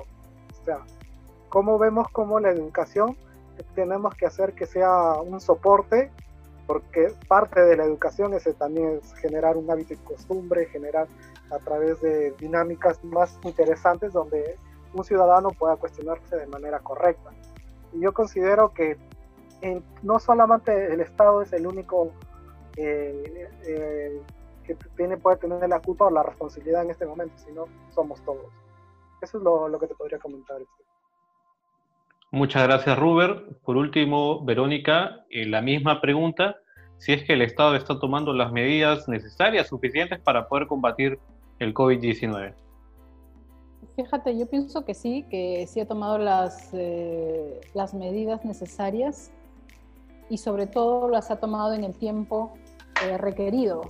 O 0.62 0.64
sea, 0.64 0.80
¿cómo 1.50 1.78
vemos 1.78 2.08
cómo 2.14 2.40
la 2.40 2.52
educación 2.52 3.18
tenemos 3.76 4.16
que 4.16 4.26
hacer 4.26 4.54
que 4.54 4.66
sea 4.66 5.16
un 5.16 5.42
soporte? 5.42 6.10
Porque 6.68 7.12
parte 7.28 7.66
de 7.66 7.76
la 7.76 7.84
educación 7.84 8.34
es 8.34 8.48
también 8.58 9.02
es 9.04 9.14
generar 9.16 9.58
un 9.58 9.70
hábito 9.70 9.94
y 9.94 9.98
costumbre, 9.98 10.68
generar 10.68 11.10
a 11.52 11.58
través 11.58 12.00
de 12.00 12.32
dinámicas 12.40 13.04
más 13.04 13.38
interesantes 13.44 14.14
donde 14.14 14.58
un 14.96 15.04
ciudadano 15.04 15.50
pueda 15.50 15.76
cuestionarse 15.76 16.36
de 16.36 16.48
manera 16.48 16.80
correcta. 16.80 17.32
Y 17.94 18.02
yo 18.02 18.14
considero 18.14 18.74
que 18.74 18.98
no 20.04 20.20
solamente 20.20 20.94
el 20.94 21.02
Estado 21.02 21.42
es 21.42 21.52
el 21.54 21.66
único 21.66 22.12
eh, 22.78 23.50
eh, 23.66 24.22
que 24.64 24.76
tiene, 24.96 25.18
puede 25.18 25.38
tener 25.38 25.68
la 25.70 25.80
culpa 25.80 26.06
o 26.06 26.12
la 26.12 26.24
responsabilidad 26.24 26.84
en 26.84 26.92
este 26.92 27.06
momento, 27.06 27.36
sino 27.38 27.66
somos 27.94 28.22
todos. 28.24 28.46
Eso 29.22 29.38
es 29.38 29.44
lo, 29.44 29.80
que 29.80 29.88
te 29.88 29.96
podría 29.96 30.20
comentar. 30.20 30.58
Muchas 32.32 32.64
gracias, 32.64 32.98
Ruber. 32.98 33.46
Por 33.64 33.78
último, 33.78 34.44
Verónica, 34.44 35.26
eh, 35.30 35.46
la 35.46 35.62
misma 35.62 36.02
pregunta, 36.02 36.58
si 36.98 37.14
es 37.14 37.24
que 37.24 37.34
el 37.34 37.42
Estado 37.42 37.76
está 37.76 38.00
tomando 38.00 38.34
las 38.34 38.52
medidas 38.52 39.08
necesarias, 39.08 39.68
suficientes 39.68 40.20
para 40.20 40.48
poder 40.48 40.68
combatir 40.68 41.20
el 41.60 41.74
COVID-19. 41.74 42.54
Fíjate, 43.96 44.38
yo 44.38 44.46
pienso 44.46 44.86
que 44.86 44.94
sí, 44.94 45.24
que 45.30 45.66
sí 45.68 45.80
ha 45.80 45.88
tomado 45.88 46.18
las, 46.18 46.70
eh, 46.74 47.62
las 47.74 47.94
medidas 47.94 48.46
necesarias 48.46 49.32
y 50.30 50.38
sobre 50.38 50.68
todo 50.68 51.10
las 51.10 51.32
ha 51.32 51.38
tomado 51.38 51.74
en 51.74 51.84
el 51.84 51.94
tiempo 51.94 52.54
eh, 53.06 53.18
requerido. 53.18 53.82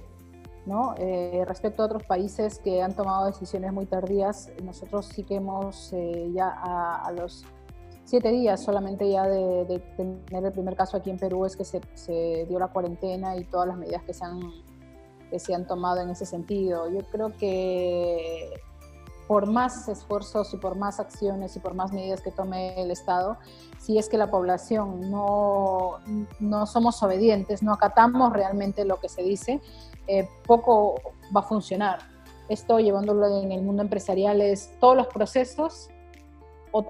¿no? 0.65 0.95
Eh, 0.97 1.43
respecto 1.47 1.83
a 1.83 1.85
otros 1.85 2.03
países 2.03 2.57
que 2.57 2.81
han 2.81 2.95
tomado 2.95 3.27
decisiones 3.27 3.71
muy 3.71 3.85
tardías, 3.85 4.49
nosotros 4.63 5.05
sí 5.05 5.23
que 5.23 5.35
hemos 5.35 5.93
ya 6.33 6.49
a, 6.49 7.11
los 7.11 7.45
siete 8.03 8.31
días 8.31 8.63
solamente 8.63 9.09
ya 9.09 9.27
de, 9.27 9.79
tener 9.95 10.45
el 10.45 10.51
primer 10.51 10.75
caso 10.75 10.97
aquí 10.97 11.11
en 11.11 11.19
Perú 11.19 11.45
es 11.45 11.55
que 11.55 11.65
se, 11.65 11.81
se, 11.93 12.45
dio 12.47 12.57
la 12.57 12.69
cuarentena 12.69 13.37
y 13.37 13.43
todas 13.43 13.67
las 13.67 13.77
medidas 13.77 14.01
que 14.03 14.13
se 14.15 14.25
han, 14.25 14.39
que 15.29 15.37
se 15.37 15.53
han 15.53 15.67
tomado 15.67 16.01
en 16.01 16.09
ese 16.09 16.25
sentido. 16.25 16.89
Yo 16.89 17.01
creo 17.11 17.35
que 17.37 18.59
por 19.27 19.47
más 19.47 19.87
esfuerzos 19.87 20.53
y 20.53 20.57
por 20.57 20.75
más 20.75 20.99
acciones 20.99 21.55
y 21.55 21.59
por 21.59 21.73
más 21.73 21.91
medidas 21.91 22.21
que 22.21 22.31
tome 22.31 22.81
el 22.81 22.91
Estado, 22.91 23.37
si 23.79 23.97
es 23.97 24.09
que 24.09 24.17
la 24.17 24.29
población 24.29 25.09
no, 25.09 25.99
no 26.39 26.65
somos 26.65 27.01
obedientes, 27.01 27.63
no 27.63 27.73
acatamos 27.73 28.33
realmente 28.33 28.85
lo 28.85 28.99
que 28.99 29.09
se 29.09 29.23
dice, 29.23 29.61
eh, 30.07 30.27
poco 30.45 30.95
va 31.35 31.41
a 31.41 31.43
funcionar. 31.43 31.99
Esto 32.49 32.79
llevándolo 32.79 33.41
en 33.41 33.51
el 33.51 33.63
mundo 33.63 33.81
empresarial 33.81 34.41
es 34.41 34.71
todos 34.79 34.95
los 34.95 35.07
procesos, 35.07 35.89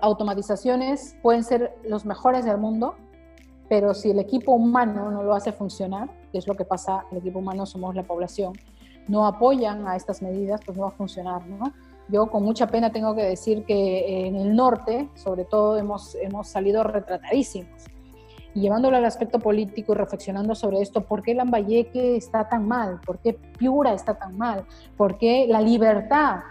automatizaciones 0.01 1.15
pueden 1.21 1.43
ser 1.43 1.77
los 1.83 2.05
mejores 2.05 2.43
del 2.45 2.57
mundo, 2.57 2.95
pero 3.69 3.93
si 3.93 4.11
el 4.11 4.19
equipo 4.19 4.53
humano 4.53 5.11
no 5.11 5.23
lo 5.23 5.33
hace 5.33 5.51
funcionar, 5.51 6.09
que 6.31 6.39
es 6.39 6.47
lo 6.47 6.55
que 6.55 6.65
pasa, 6.65 7.05
el 7.11 7.19
equipo 7.19 7.39
humano 7.39 7.65
somos 7.65 7.95
la 7.95 8.03
población, 8.03 8.53
no 9.07 9.25
apoyan 9.27 9.87
a 9.87 9.95
estas 9.95 10.21
medidas, 10.21 10.61
pues 10.65 10.77
no 10.77 10.83
va 10.83 10.89
a 10.89 10.91
funcionar, 10.91 11.45
¿no? 11.47 11.71
Yo 12.07 12.27
con 12.27 12.43
mucha 12.43 12.67
pena 12.67 12.91
tengo 12.91 13.15
que 13.15 13.23
decir 13.23 13.65
que 13.65 14.27
en 14.27 14.35
el 14.35 14.55
norte, 14.55 15.09
sobre 15.15 15.45
todo, 15.45 15.77
hemos, 15.77 16.15
hemos 16.15 16.47
salido 16.47 16.83
retratadísimos. 16.83 17.85
Y 18.53 18.61
llevándolo 18.61 18.95
al 18.95 19.05
aspecto 19.05 19.39
político 19.39 19.93
y 19.93 19.95
reflexionando 19.95 20.55
sobre 20.55 20.81
esto, 20.81 21.01
¿por 21.01 21.23
qué 21.23 21.33
Lambayeque 21.33 22.15
está 22.15 22.47
tan 22.47 22.67
mal? 22.67 23.01
¿Por 23.05 23.19
qué 23.19 23.33
Piura 23.33 23.93
está 23.93 24.15
tan 24.15 24.37
mal? 24.37 24.65
¿Por 24.95 25.17
qué 25.17 25.45
la 25.49 25.59
libertad 25.59 26.41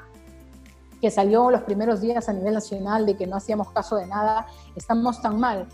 que 1.00 1.10
salió 1.10 1.50
los 1.50 1.62
primeros 1.62 2.00
días 2.00 2.28
a 2.28 2.32
nivel 2.32 2.54
nacional 2.54 3.06
de 3.06 3.16
que 3.16 3.26
no 3.26 3.36
hacíamos 3.36 3.70
caso 3.70 3.96
de 3.96 4.06
nada, 4.06 4.46
estamos 4.76 5.22
tan 5.22 5.40
mal? 5.40 5.66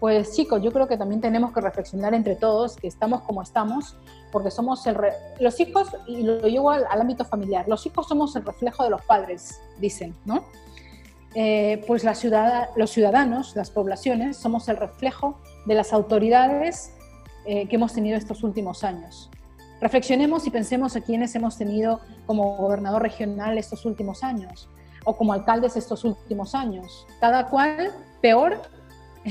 Pues 0.00 0.36
chicos, 0.36 0.62
yo 0.62 0.70
creo 0.70 0.86
que 0.86 0.96
también 0.96 1.20
tenemos 1.20 1.52
que 1.52 1.60
reflexionar 1.60 2.14
entre 2.14 2.36
todos 2.36 2.76
que 2.76 2.86
estamos 2.86 3.22
como 3.22 3.42
estamos, 3.42 3.96
porque 4.30 4.50
somos 4.50 4.86
el 4.86 4.96
los 5.40 5.58
hijos, 5.58 5.88
y 6.06 6.22
lo 6.22 6.46
llevo 6.46 6.70
al, 6.70 6.86
ámbito 6.88 7.24
familiar, 7.24 7.66
los 7.68 7.84
hijos 7.86 8.06
somos 8.06 8.36
el 8.36 8.44
reflejo 8.44 8.84
de 8.84 8.90
los 8.90 9.02
padres, 9.02 9.60
dicen, 9.78 10.14
¿no? 10.24 10.44
Eh, 11.34 11.84
pues 11.86 12.04
los 12.04 12.90
ciudadanos, 12.90 13.56
las 13.56 13.70
poblaciones, 13.70 14.36
somos 14.36 14.68
el 14.68 14.76
reflejo 14.76 15.38
de 15.66 15.74
las 15.74 15.92
autoridades 15.92 16.92
eh, 17.44 17.68
que 17.68 17.76
hemos 17.76 17.92
tenido 17.92 18.16
estos 18.16 18.44
últimos 18.44 18.84
años. 18.84 19.30
Reflexionemos 19.80 20.46
y 20.46 20.50
pensemos 20.50 20.96
a 20.96 21.00
quienes 21.00 21.34
hemos 21.34 21.56
tenido 21.56 22.00
como 22.26 22.56
gobernador 22.56 23.02
regional 23.02 23.58
estos 23.58 23.84
últimos 23.84 24.24
años 24.24 24.68
o 25.04 25.16
como 25.16 25.32
alcaldes 25.32 25.76
estos 25.76 26.04
últimos 26.04 26.54
años. 26.54 27.06
Cada 27.20 27.48
cual 27.48 27.92
peor 28.20 28.60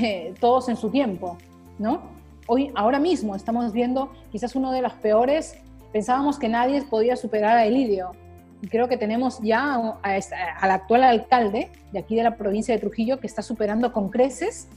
eh, 0.02 0.34
todos 0.40 0.70
en 0.70 0.78
su 0.78 0.90
tiempo, 0.90 1.38
¿no? 1.80 2.02
Hoy, 2.48 2.72
ahora 2.76 3.00
mismo 3.00 3.36
estamos 3.36 3.74
viendo 3.74 4.12
quizás 4.32 4.56
uno 4.56 4.72
de 4.72 4.82
los 4.82 4.94
peores, 4.94 5.58
pensábamos 5.92 6.40
que 6.40 6.48
nadie 6.48 6.82
podía 6.84 7.16
superar 7.16 7.58
a 7.58 7.66
Elidio, 7.66 8.12
Y 8.62 8.68
creo 8.68 8.88
que 8.88 8.98
tenemos 8.98 9.40
ya 9.42 9.96
al 10.02 10.72
actual 10.72 11.04
alcalde 11.04 11.70
de 11.92 12.00
aquí 12.00 12.16
de 12.16 12.24
la 12.24 12.38
provincia 12.38 12.74
de 12.74 12.80
Trujillo 12.80 13.20
que 13.20 13.28
está 13.28 13.42
superando 13.42 13.92
con 13.92 14.10
creces 14.10 14.68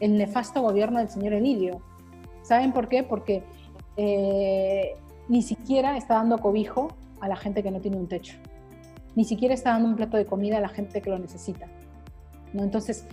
el 0.00 0.16
nefasto 0.16 0.62
gobierno 0.62 0.98
del 0.98 1.08
señor 1.08 1.32
Emilio. 1.32 1.80
¿Saben 2.42 2.72
por 2.72 2.88
qué? 2.88 3.02
Porque 3.02 3.42
eh, 3.96 4.96
ni 5.28 5.42
siquiera 5.42 5.96
está 5.96 6.14
dando 6.14 6.38
cobijo 6.38 6.88
a 7.20 7.28
la 7.28 7.36
gente 7.36 7.62
que 7.62 7.70
no 7.70 7.80
tiene 7.80 7.96
un 7.96 8.08
techo. 8.08 8.36
Ni 9.16 9.24
siquiera 9.24 9.54
está 9.54 9.70
dando 9.70 9.88
un 9.88 9.96
plato 9.96 10.16
de 10.16 10.24
comida 10.24 10.58
a 10.58 10.60
la 10.60 10.68
gente 10.68 11.00
que 11.00 11.10
lo 11.10 11.18
necesita. 11.18 11.66
Entonces, 12.54 13.06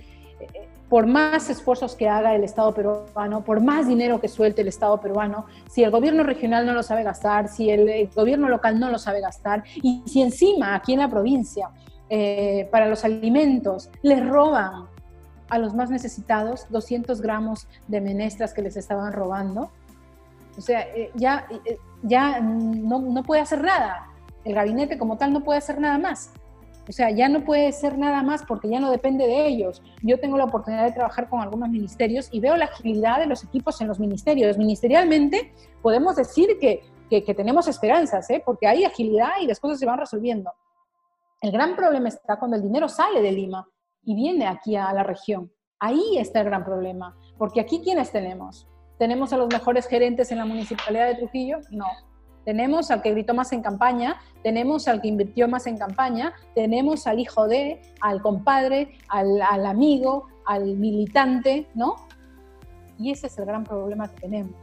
por 0.90 1.07
más 1.07 1.49
esfuerzos 1.49 1.95
que 1.95 2.07
haga 2.07 2.36
el 2.36 2.44
Estado 2.44 2.74
peruano, 2.74 3.44
por 3.44 3.62
más 3.62 3.88
dinero 3.88 4.22
que 4.22 4.28
suelte 4.28 4.62
el 4.62 4.68
Estado 4.68 4.99
peruano, 4.99 5.45
si 5.70 5.84
el 5.84 5.91
gobierno 5.91 6.24
regional 6.24 6.66
no 6.66 6.74
lo 6.74 6.84
sabe 6.84 7.03
gastar, 7.03 7.48
si 7.48 7.70
el, 7.70 8.10
gobierno 8.16 8.49
local 8.49 8.80
no 8.80 8.90
lo 8.90 8.99
sabe 8.99 9.22
gastar, 9.22 9.64
y 9.76 10.03
si 10.06 10.22
encima 10.22 10.76
aquí 10.76 10.94
en 10.94 10.99
la 10.99 11.10
provincia, 11.10 11.70
eh, 12.10 12.68
para 12.72 12.88
los 12.88 13.03
alimentos, 13.03 13.90
les 14.03 14.26
roban 14.26 14.86
a 15.49 15.57
los 15.57 15.74
más 15.74 15.90
necesitados 15.90 16.68
200 16.70 17.22
gramos 17.22 17.68
de 17.88 18.02
menestras 18.02 18.53
que 18.53 18.62
les 18.62 18.78
estaban 18.78 19.12
robando, 19.12 19.72
o 20.57 20.62
sea, 20.62 20.82
eh, 20.95 21.12
ya, 21.16 21.48
ya 22.03 22.40
no, 22.40 22.99
no 22.99 23.24
puede 23.24 23.41
hacer 23.41 23.62
nada. 23.62 24.07
El 24.45 24.53
gabinete 24.53 24.98
como 24.98 25.18
tal 25.18 25.34
no 25.34 25.44
puede 25.44 25.57
hacer 25.57 25.80
nada 25.80 25.98
más. 25.98 26.32
O 26.88 26.91
sea, 26.91 27.10
ya 27.10 27.30
no 27.30 27.44
puede 27.44 27.72
ser 27.72 27.98
nada 27.98 28.22
más 28.22 28.44
porque 28.45 28.70
ya 28.70 28.80
no 28.80 28.91
depende 28.91 29.26
de 29.26 29.48
ellos. 29.48 29.82
Yo 30.03 30.20
tengo 30.20 30.38
la 30.38 30.45
oportunidad 30.45 30.86
de 30.86 30.91
trabajar 30.91 31.30
con 31.30 31.41
algunos 31.41 31.70
ministerios 31.70 32.30
y 32.32 32.40
veo 32.40 32.56
la 32.56 32.66
agilidad 32.66 33.20
de 33.20 33.26
los 33.26 33.44
equipos 33.44 33.82
en 33.82 33.88
los 33.88 33.99
ministerios. 33.99 34.57
Ministerialmente 34.57 35.52
podemos 35.82 36.16
decir 36.16 36.60
que, 36.60 36.84
que, 37.10 37.34
tenemos 37.34 37.68
esperanzas, 37.68 38.30
¿eh? 38.30 38.41
porque 38.45 38.68
hay 38.68 38.84
agilidad 38.84 39.32
y 39.41 39.48
las 39.48 39.60
cosas 39.60 39.80
se 39.80 39.86
van 39.86 39.98
resolviendo. 39.98 40.52
El 41.41 41.52
gran 41.52 41.76
problema 41.76 42.10
está 42.10 42.38
cuando 42.38 42.57
el 42.57 42.64
dinero 42.64 42.88
sale 42.88 43.22
de 43.22 43.32
Lima 43.32 43.68
y 44.03 44.16
viene 44.16 44.48
aquí 44.48 44.76
a 44.76 44.94
la 44.94 45.03
región. 45.03 45.52
Ahí 45.80 46.18
está 46.18 46.40
el 46.40 46.45
gran 46.45 46.64
problema, 46.64 47.18
porque 47.38 47.60
aquí 47.60 47.82
¿quiénes 47.84 48.12
tenemos? 48.12 48.68
¿Tenemos 48.98 49.34
a 49.34 49.38
los 49.38 49.49
mejores 49.49 49.88
gerentes 49.88 50.32
en 50.32 50.38
la 50.38 50.45
municipalidad 50.45 51.07
de 51.07 51.16
Trujillo? 51.16 51.60
No 51.72 51.88
tenemos 52.45 52.91
al 52.91 53.01
que 53.01 53.11
gritó 53.11 53.34
más 53.34 53.51
en 53.51 53.61
campaña, 53.61 54.17
tenemos 54.43 54.88
al 54.88 55.01
que 55.01 55.07
invirtió 55.07 55.47
más 55.47 55.67
en 55.67 55.77
campaña, 55.77 56.34
tenemos 56.53 57.07
al 57.07 57.19
hijo 57.19 57.47
de, 57.47 57.81
al 57.99 58.22
compadre, 58.22 58.93
al, 59.09 59.65
amigo, 59.65 60.27
al 60.45 60.77
militante, 60.77 61.67
¿no? 61.73 61.95
Y 62.99 63.11
ese 63.11 63.27
es 63.27 63.38
el 63.39 63.45
gran 63.45 63.63
problema 63.63 64.07
que 64.07 64.22
tenemos. 64.22 64.55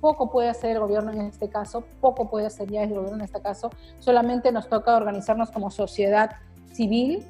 Poco 0.00 0.30
puede 0.30 0.48
hacer 0.48 0.70
el 0.70 0.78
gobierno 0.78 1.10
en 1.10 1.22
este 1.22 1.48
caso, 1.48 1.84
poco 2.00 2.30
puede 2.30 2.46
hacer 2.46 2.70
ya 2.70 2.84
el 2.84 2.90
gobierno 2.90 3.16
en 3.16 3.24
este 3.24 3.40
caso, 3.40 3.70
solamente 3.98 4.52
nos 4.52 4.68
toca 4.68 4.96
organizarnos 4.96 5.50
como 5.50 5.70
sociedad 5.70 6.36
civil, 6.72 7.26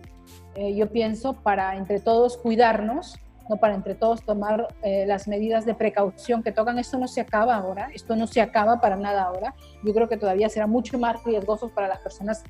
eh, 0.55 0.75
yo 0.75 0.91
pienso, 0.91 1.35
para 1.35 1.77
entre 1.77 1.99
todos 1.99 2.37
cuidarnos, 2.37 3.19
¿no? 3.49 3.57
para 3.57 3.75
entre 3.75 3.95
todos 3.95 4.23
tomar 4.23 4.69
eh, 4.83 5.05
las 5.07 5.29
medidas 5.29 5.65
de 5.65 5.75
precaución 5.75 6.43
que 6.43 6.53
tocan. 6.53 6.79
Esto 6.79 6.99
no 6.99 7.09
se 7.09 7.21
acaba 7.21 7.57
ahora, 7.57 7.89
esto 7.95 8.17
no 8.17 8.27
se 8.27 8.41
acaba 8.41 8.81
para 8.81 8.97
nada 8.97 9.25
ahora. 9.25 9.55
Yo 9.83 9.93
creo 9.93 10.09
que 10.09 10.17
todavía 10.17 10.49
será 10.49 10.67
mucho 10.67 10.99
más 10.99 11.23
riesgoso 11.25 11.69
para 11.69 11.89
las 11.89 12.01
personas 12.01 12.43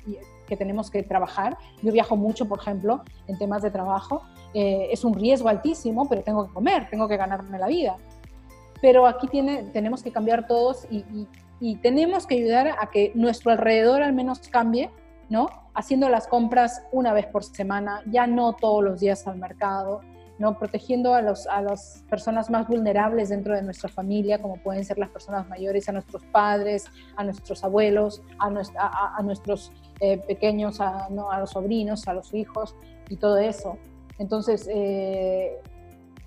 que 0.47 0.57
tenemos 0.57 0.89
que 0.89 1.03
trabajar. 1.03 1.57
Yo 1.81 1.91
viajo 1.91 2.15
mucho, 2.15 2.47
por 2.47 2.59
ejemplo, 2.59 3.03
en 3.27 3.37
temas 3.37 3.61
de 3.61 3.71
trabajo. 3.71 4.23
Eh, 4.53 4.89
es 4.91 5.03
un 5.03 5.13
riesgo 5.13 5.49
altísimo, 5.49 6.07
pero 6.07 6.23
tengo 6.23 6.47
que 6.47 6.53
comer, 6.53 6.89
tengo 6.89 7.07
que 7.07 7.17
ganarme 7.17 7.59
la 7.59 7.67
vida. 7.67 7.97
Pero 8.81 9.07
aquí 9.07 9.27
tiene, 9.27 9.63
tenemos 9.73 10.03
que 10.03 10.11
cambiar 10.11 10.47
todos 10.47 10.87
y, 10.89 11.27
y 11.59 11.75
tenemos 11.77 12.27
que 12.27 12.35
ayudar 12.35 12.75
a 12.79 12.89
que 12.91 13.11
nuestro 13.15 13.51
alrededor 13.51 14.03
al 14.03 14.13
menos 14.13 14.39
cambie, 14.49 14.91
¿no? 15.29 15.47
Haciendo 15.73 16.09
las 16.09 16.27
compras 16.27 16.83
una 16.91 17.13
vez 17.13 17.25
por 17.27 17.43
semana, 17.43 18.01
ya 18.05 18.27
no 18.27 18.53
todos 18.53 18.83
los 18.83 18.99
días 18.99 19.25
al 19.27 19.37
mercado, 19.37 20.01
¿no? 20.37 20.57
protegiendo 20.57 21.13
a, 21.13 21.21
las 21.21 22.03
personas 22.09 22.49
más 22.49 22.67
vulnerables 22.67 23.29
dentro 23.29 23.55
de 23.55 23.61
nuestra 23.61 23.89
familia, 23.89 24.41
como 24.41 24.57
pueden 24.57 24.83
ser 24.83 24.97
las 24.97 25.09
personas 25.09 25.47
mayores, 25.47 25.87
a 25.89 25.91
nuestros 25.91 26.23
padres, 26.25 26.85
a 27.15 27.23
nuestros 27.23 27.63
abuelos, 27.63 28.21
a, 28.39 29.15
a, 29.17 29.23
nuestros 29.23 29.71
eh, 30.01 30.17
pequeños, 30.17 30.81
a, 30.81 31.07
¿no? 31.09 31.31
a, 31.31 31.39
los 31.39 31.51
sobrinos, 31.51 32.07
a 32.07 32.13
los 32.13 32.33
hijos 32.33 32.75
y 33.09 33.17
todo 33.17 33.37
eso. 33.37 33.77
Entonces, 34.19 34.67
eh, 34.71 35.57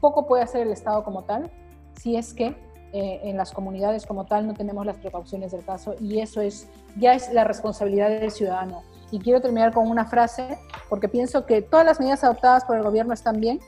poco 0.00 0.26
puede 0.26 0.42
hacer 0.42 0.62
el 0.62 0.72
Estado 0.72 1.04
como 1.04 1.24
tal 1.24 1.50
si 1.98 2.16
es 2.16 2.32
que 2.32 2.54
eh, 2.92 3.20
en 3.24 3.36
las 3.36 3.52
comunidades 3.52 4.06
como 4.06 4.24
tal 4.24 4.46
no 4.46 4.54
tenemos 4.54 4.86
las 4.86 4.96
precauciones 4.96 5.52
del 5.52 5.62
caso 5.62 5.94
y 6.00 6.20
eso 6.20 6.40
es 6.40 6.70
ya 6.96 7.12
es 7.12 7.30
la 7.32 7.44
responsabilidad 7.44 8.08
del 8.08 8.30
ciudadano. 8.30 8.82
Y 9.10 9.18
quiero 9.18 9.40
terminar 9.40 9.72
con 9.72 9.90
una 9.90 10.06
frase, 10.06 10.58
porque 10.88 11.08
pienso 11.08 11.44
que 11.44 11.60
todas 11.62 11.84
las 11.84 12.00
medidas 12.00 12.24
adoptadas 12.24 12.64
por 12.64 12.76
el 12.76 12.82
gobierno 12.82 13.12
están 13.12 13.40
bien, 13.40 13.60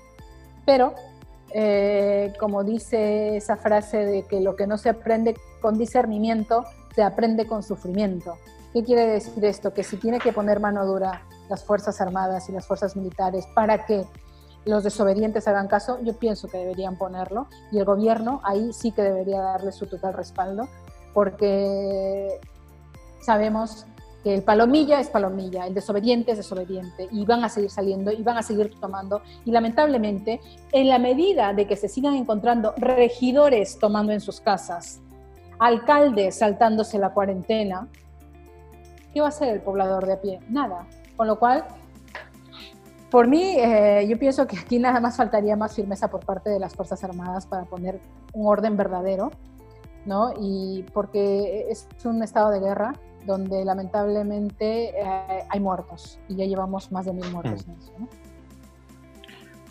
pero, 0.70 0.94
eh, 1.52 2.32
como 2.38 2.62
dice 2.62 3.36
esa 3.36 3.56
frase 3.56 4.06
de 4.06 4.22
que 4.22 4.40
lo 4.40 4.54
que 4.54 4.68
no 4.68 4.78
se 4.78 4.88
aprende 4.88 5.34
con 5.60 5.76
discernimiento, 5.76 6.64
se 6.94 7.02
aprende 7.02 7.48
con 7.48 7.64
sufrimiento. 7.64 8.36
¿Qué 8.72 8.84
quiere 8.84 9.04
decir 9.04 9.44
esto? 9.44 9.74
Que 9.74 9.82
si 9.82 9.96
tiene 9.96 10.20
que 10.20 10.32
poner 10.32 10.60
mano 10.60 10.86
dura 10.86 11.22
las 11.48 11.64
Fuerzas 11.64 12.00
Armadas 12.00 12.48
y 12.48 12.52
las 12.52 12.68
Fuerzas 12.68 12.94
Militares 12.94 13.48
para 13.52 13.84
que 13.84 14.04
los 14.64 14.84
desobedientes 14.84 15.48
hagan 15.48 15.66
caso, 15.66 15.98
yo 16.04 16.16
pienso 16.16 16.46
que 16.46 16.58
deberían 16.58 16.96
ponerlo 16.96 17.48
y 17.72 17.78
el 17.78 17.84
gobierno 17.84 18.40
ahí 18.44 18.72
sí 18.72 18.92
que 18.92 19.02
debería 19.02 19.40
darle 19.40 19.72
su 19.72 19.88
total 19.88 20.14
respaldo 20.14 20.68
porque 21.12 22.38
sabemos 23.22 23.86
que 24.22 24.34
el 24.34 24.42
palomilla 24.42 25.00
es 25.00 25.08
palomilla, 25.08 25.66
el 25.66 25.74
desobediente 25.74 26.32
es 26.32 26.38
desobediente, 26.38 27.08
y 27.10 27.24
van 27.24 27.42
a 27.44 27.48
seguir 27.48 27.70
saliendo 27.70 28.12
y 28.12 28.22
van 28.22 28.36
a 28.36 28.42
seguir 28.42 28.78
tomando. 28.78 29.22
Y 29.44 29.50
lamentablemente, 29.50 30.40
en 30.72 30.88
la 30.88 30.98
medida 30.98 31.52
de 31.54 31.66
que 31.66 31.76
se 31.76 31.88
sigan 31.88 32.14
encontrando 32.14 32.74
regidores 32.76 33.78
tomando 33.78 34.12
en 34.12 34.20
sus 34.20 34.40
casas, 34.40 35.00
alcaldes 35.58 36.38
saltándose 36.38 36.98
la 36.98 37.10
cuarentena, 37.10 37.88
¿qué 39.12 39.20
va 39.20 39.26
a 39.26 39.30
hacer 39.30 39.48
el 39.48 39.60
poblador 39.60 40.06
de 40.06 40.12
a 40.14 40.20
pie? 40.20 40.40
Nada. 40.48 40.86
Con 41.16 41.26
lo 41.26 41.38
cual, 41.38 41.64
por 43.10 43.26
mí, 43.26 43.56
eh, 43.58 44.06
yo 44.08 44.18
pienso 44.18 44.46
que 44.46 44.58
aquí 44.58 44.78
nada 44.78 45.00
más 45.00 45.16
faltaría 45.16 45.56
más 45.56 45.74
firmeza 45.74 46.08
por 46.08 46.24
parte 46.24 46.50
de 46.50 46.58
las 46.58 46.74
Fuerzas 46.74 47.02
Armadas 47.04 47.46
para 47.46 47.64
poner 47.64 48.00
un 48.32 48.46
orden 48.46 48.76
verdadero, 48.76 49.30
¿no? 50.06 50.32
Y 50.38 50.84
porque 50.94 51.66
es 51.68 51.86
un 52.04 52.22
estado 52.22 52.50
de 52.50 52.60
guerra, 52.60 52.92
donde 53.26 53.64
lamentablemente 53.64 54.90
eh, 54.90 55.44
hay 55.48 55.60
muertos 55.60 56.18
y 56.28 56.36
ya 56.36 56.44
llevamos 56.44 56.90
más 56.90 57.06
de 57.06 57.12
mil 57.12 57.30
muertos 57.30 57.66
mm. 57.66 57.70
en 57.70 57.76
eso. 57.76 57.92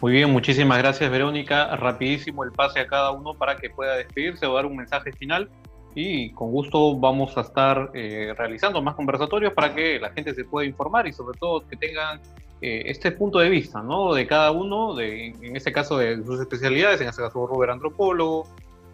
Muy 0.02 0.14
bien, 0.14 0.32
muchísimas 0.32 0.78
gracias 0.78 1.12
Verónica. 1.12 1.76
Rapidísimo 1.76 2.44
el 2.44 2.52
pase 2.52 2.80
a 2.80 2.88
cada 2.88 3.12
uno 3.12 3.34
para 3.34 3.58
que 3.58 3.70
pueda 3.70 3.98
despedirse 3.98 4.46
o 4.46 4.54
dar 4.54 4.66
un 4.66 4.78
mensaje 4.78 5.12
final 5.12 5.50
y 5.94 6.32
con 6.32 6.52
gusto 6.52 6.98
vamos 6.98 7.38
a 7.38 7.42
estar 7.42 7.92
eh, 7.94 8.34
realizando 8.38 8.82
más 8.82 8.96
conversatorios 8.96 9.54
para 9.54 9.74
que 9.74 10.00
la 10.00 10.12
gente 10.12 10.34
se 10.34 10.46
pueda 10.46 10.66
informar 10.66 11.08
y 11.08 11.14
sobre 11.14 11.38
todo 11.38 11.68
que 11.68 11.76
tengan 11.76 12.22
eh, 12.62 12.84
este 12.86 13.12
punto 13.12 13.40
de 13.40 13.50
vista, 13.50 13.82
¿no? 13.82 14.14
De 14.14 14.26
cada 14.26 14.52
uno, 14.52 14.94
de, 14.94 15.28
en 15.42 15.56
este 15.56 15.74
caso 15.74 15.98
de 15.98 16.24
sus 16.24 16.40
especialidades, 16.40 17.02
en 17.02 17.10
este 17.10 17.22
caso 17.22 17.48
Robert 17.48 17.74
antropólogo, 17.74 18.48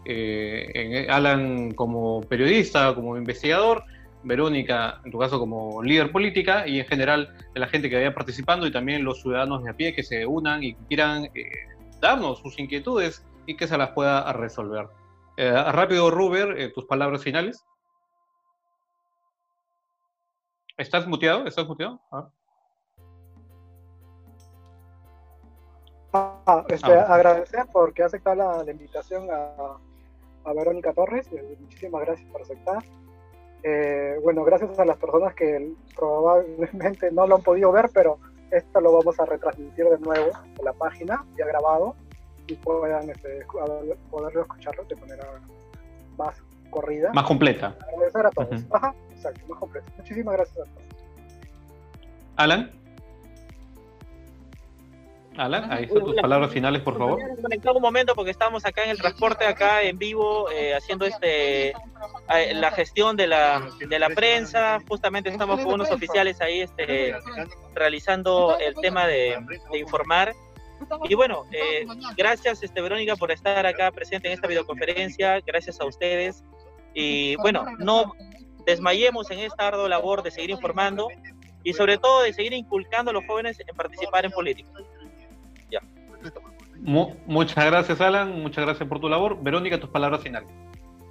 en 0.08 1.10
Alan 1.10 1.72
como 1.72 2.22
periodista, 2.22 2.94
como 2.94 3.18
investigador, 3.18 3.84
Verónica, 4.26 5.00
en 5.06 5.12
tu 5.12 5.20
caso 5.20 5.40
como 5.40 5.82
líder 5.84 6.12
política, 6.12 6.68
y 6.68 6.80
en 6.80 6.86
general 6.86 7.36
de 7.54 7.60
la 7.60 7.68
gente 7.68 7.90
que 7.90 7.96
vaya 7.96 8.14
participando 8.14 8.66
y 8.66 8.72
también 8.72 9.04
los 9.04 9.22
ciudadanos 9.22 9.64
de 9.64 9.70
a 9.70 9.74
pie 9.74 9.94
que 9.94 10.04
se 10.04 10.26
unan 10.26 10.64
y 10.64 10.74
quieran 10.74 11.26
eh, 11.36 11.52
darnos 12.02 12.40
sus 12.40 12.58
inquietudes 12.60 13.24
y 13.46 13.56
que 13.56 13.68
se 13.68 13.78
las 13.78 13.92
pueda 13.92 14.34
resolver. 14.34 14.88
Eh, 15.38 15.52
rápido, 15.72 16.10
Ruber, 16.10 16.60
eh, 16.60 16.70
tus 16.70 16.86
palabras 16.86 17.24
finales. 17.24 17.64
¿Estás 20.78 21.08
muteado? 21.08 21.46
¿Estás 21.46 21.68
muteado? 21.68 22.02
Ah. 22.12 22.30
Ah, 26.14 26.66
este, 26.70 26.94
ah. 26.94 27.14
agradecer 27.14 27.66
porque 27.72 28.02
ha 28.02 28.06
aceptado 28.08 28.64
la, 28.64 28.72
invitación 28.72 29.28
a, 29.30 29.78
a 30.50 30.54
Verónica 30.54 30.94
Torres. 30.94 31.30
Muchísimas 31.60 32.02
gracias 32.02 32.30
por 32.32 32.42
aceptar. 32.42 32.84
Eh, 33.68 34.20
bueno, 34.22 34.44
gracias 34.44 34.78
a 34.78 34.86
las 34.86 34.96
personas 34.98 35.34
que 35.34 35.74
probablemente 35.96 37.12
no 37.12 37.26
lo 37.26 37.38
han 37.38 37.42
podido 37.42 37.72
ver, 37.72 37.90
pero 37.92 38.20
esto 38.52 38.80
lo 38.80 38.94
vamos 38.94 39.20
a 39.20 39.26
retransmitir 39.26 39.86
de 39.86 39.98
nuevo 39.98 40.30
en 40.60 40.64
la 40.64 40.72
página, 40.74 41.26
ya 41.36 41.48
grabado, 41.48 41.96
y 42.46 42.54
puedan 42.54 43.10
este, 43.10 43.44
poderlo 44.12 44.42
escucharlo 44.42 44.84
de 44.84 44.96
manera 44.98 45.26
más 46.16 46.36
corrida. 46.70 47.12
Más 47.14 47.26
completa. 47.26 47.76
Agradecer 47.92 48.26
a 48.28 48.30
todos. 48.30 48.66
Ajá, 48.70 48.94
exacto, 49.10 49.42
más 49.48 49.60
completa. 49.60 49.92
Muchísimas 49.98 50.36
gracias 50.36 50.60
a 50.60 50.72
todos. 50.72 50.86
Alan. 52.36 52.85
Alan, 55.38 55.72
ahí 55.72 55.86
están 55.86 56.04
tus 56.04 56.16
palabras 56.16 56.52
finales, 56.52 56.82
por 56.82 56.98
favor. 56.98 57.20
un 57.20 57.82
momento 57.82 58.16
porque 58.16 58.32
estamos 58.32 58.66
acá 58.66 58.84
en 58.84 58.92
el 58.92 58.98
transporte, 58.98 59.46
acá 59.46 59.82
en 59.82 59.98
vivo, 59.98 60.50
eh, 60.52 60.74
haciendo 60.74 61.06
este 61.06 61.70
eh, 61.70 62.54
la 62.54 62.72
gestión 62.72 63.18
de 63.18 63.28
la, 63.28 63.68
de 63.80 64.00
la 64.00 64.10
prensa, 64.10 64.80
justamente 64.88 65.30
estamos 65.30 65.62
con 65.62 65.74
unos 65.74 65.92
oficiales 65.92 66.40
ahí 66.42 66.62
este, 66.62 67.16
realizando 67.74 68.58
el 68.60 68.76
tema 68.76 69.08
de, 69.08 69.38
informar. 69.74 70.34
Y 71.10 71.16
bueno, 71.16 71.46
eh, 71.52 71.86
gracias 72.16 72.62
este, 72.64 72.82
Verónica 72.82 73.16
por 73.16 73.32
estar 73.32 73.66
acá 73.66 73.92
presente 73.92 74.28
en 74.28 74.34
esta 74.34 74.48
videoconferencia, 74.48 75.42
gracias 75.42 75.80
a 75.82 75.86
ustedes. 75.86 76.44
Y 76.94 77.36
bueno, 77.38 77.66
no 77.80 78.14
desmayemos 78.66 79.30
en 79.32 79.40
esta 79.40 79.68
ardua 79.68 79.90
labor 79.90 80.24
de 80.24 80.32
seguir 80.32 80.50
informando 80.50 81.08
y 81.64 81.74
sobre 81.74 81.98
todo 81.98 82.22
de 82.22 82.34
seguir 82.34 82.54
inculcando 82.54 83.12
a 83.12 83.14
los 83.14 83.26
jóvenes 83.26 83.60
en 83.60 83.76
participar 83.76 84.26
en 84.26 84.32
política. 84.32 84.70
Muchas 86.82 87.66
gracias, 87.66 88.02
Alan. 88.02 88.42
Muchas 88.42 88.66
gracias 88.66 88.88
por 88.88 89.00
tu 89.00 89.10
labor. 89.10 89.42
Verónica, 89.42 89.80
tus 89.80 89.90
palabras 89.90 90.22
finales. 90.22 90.50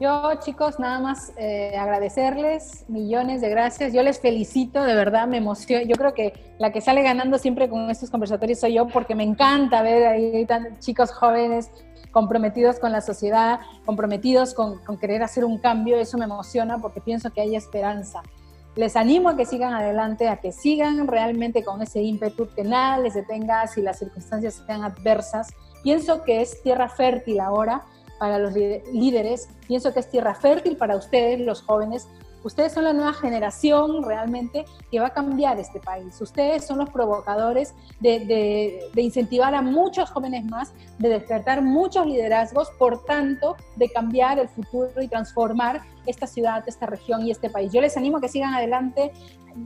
Yo, 0.00 0.32
chicos, 0.40 0.80
nada 0.80 0.98
más 0.98 1.32
eh, 1.36 1.76
agradecerles, 1.78 2.84
millones 2.88 3.40
de 3.40 3.48
gracias. 3.48 3.92
Yo 3.92 4.02
les 4.02 4.18
felicito, 4.18 4.82
de 4.82 4.94
verdad, 4.94 5.28
me 5.28 5.36
emociono. 5.36 5.84
Yo 5.86 5.94
creo 5.94 6.14
que 6.14 6.32
la 6.58 6.72
que 6.72 6.80
sale 6.80 7.02
ganando 7.02 7.38
siempre 7.38 7.68
con 7.68 7.88
estos 7.90 8.10
conversatorios 8.10 8.58
soy 8.58 8.74
yo, 8.74 8.88
porque 8.88 9.14
me 9.14 9.22
encanta 9.22 9.82
ver 9.82 10.06
ahí 10.06 10.46
chicos 10.80 11.12
jóvenes 11.12 11.70
comprometidos 12.10 12.80
con 12.80 12.90
la 12.90 13.00
sociedad, 13.00 13.60
comprometidos 13.84 14.52
con 14.52 14.98
querer 14.98 15.22
hacer 15.22 15.44
un 15.44 15.58
cambio. 15.58 15.96
Eso 15.96 16.18
me 16.18 16.24
emociona 16.24 16.78
porque 16.78 17.00
pienso 17.00 17.30
que 17.30 17.40
hay 17.40 17.54
esperanza. 17.54 18.20
Les 18.76 18.96
animo 18.96 19.28
a 19.28 19.36
que 19.36 19.46
sigan 19.46 19.72
adelante, 19.72 20.28
a 20.28 20.38
que 20.38 20.50
sigan 20.50 21.06
realmente 21.06 21.62
con 21.62 21.80
ese 21.80 22.02
ímpetu, 22.02 22.48
que 22.54 22.64
nada 22.64 22.98
les 22.98 23.14
detenga 23.14 23.66
si 23.68 23.82
las 23.82 23.98
circunstancias 24.00 24.62
sean 24.66 24.82
adversas. 24.82 25.54
Pienso 25.84 26.24
que 26.24 26.40
es 26.40 26.60
tierra 26.62 26.88
fértil 26.88 27.38
ahora 27.38 27.82
para 28.18 28.38
los 28.38 28.52
líderes, 28.54 29.48
pienso 29.68 29.92
que 29.92 30.00
es 30.00 30.10
tierra 30.10 30.34
fértil 30.34 30.76
para 30.76 30.96
ustedes, 30.96 31.40
los 31.40 31.62
jóvenes. 31.62 32.08
Ustedes 32.44 32.72
son 32.72 32.84
la 32.84 32.92
nueva 32.92 33.12
generación 33.14 34.04
realmente 34.04 34.64
que 34.90 35.00
va 35.00 35.08
a 35.08 35.12
cambiar 35.12 35.58
este 35.58 35.80
país. 35.80 36.20
Ustedes 36.20 36.66
son 36.66 36.78
los 36.78 36.90
provocadores 36.90 37.74
de, 38.00 38.90
incentivar 38.96 39.54
a 39.54 39.62
muchos 39.62 40.10
jóvenes 40.10 40.44
más, 40.44 40.72
de 40.98 41.08
despertar 41.08 41.62
muchos 41.62 42.06
liderazgos, 42.06 42.70
por 42.78 43.04
tanto, 43.04 43.56
de 43.76 43.88
cambiar 43.88 44.38
el 44.38 44.48
futuro 44.48 45.02
y 45.02 45.08
transformar 45.08 45.82
esta 46.06 46.26
ciudad, 46.26 46.62
esta 46.66 46.86
región 46.86 47.26
y 47.26 47.30
este 47.30 47.50
país. 47.50 47.72
Yo 47.72 47.80
les 47.80 47.96
animo 47.96 48.18
a 48.18 48.20
que 48.20 48.28
sigan 48.28 48.54
adelante. 48.54 49.12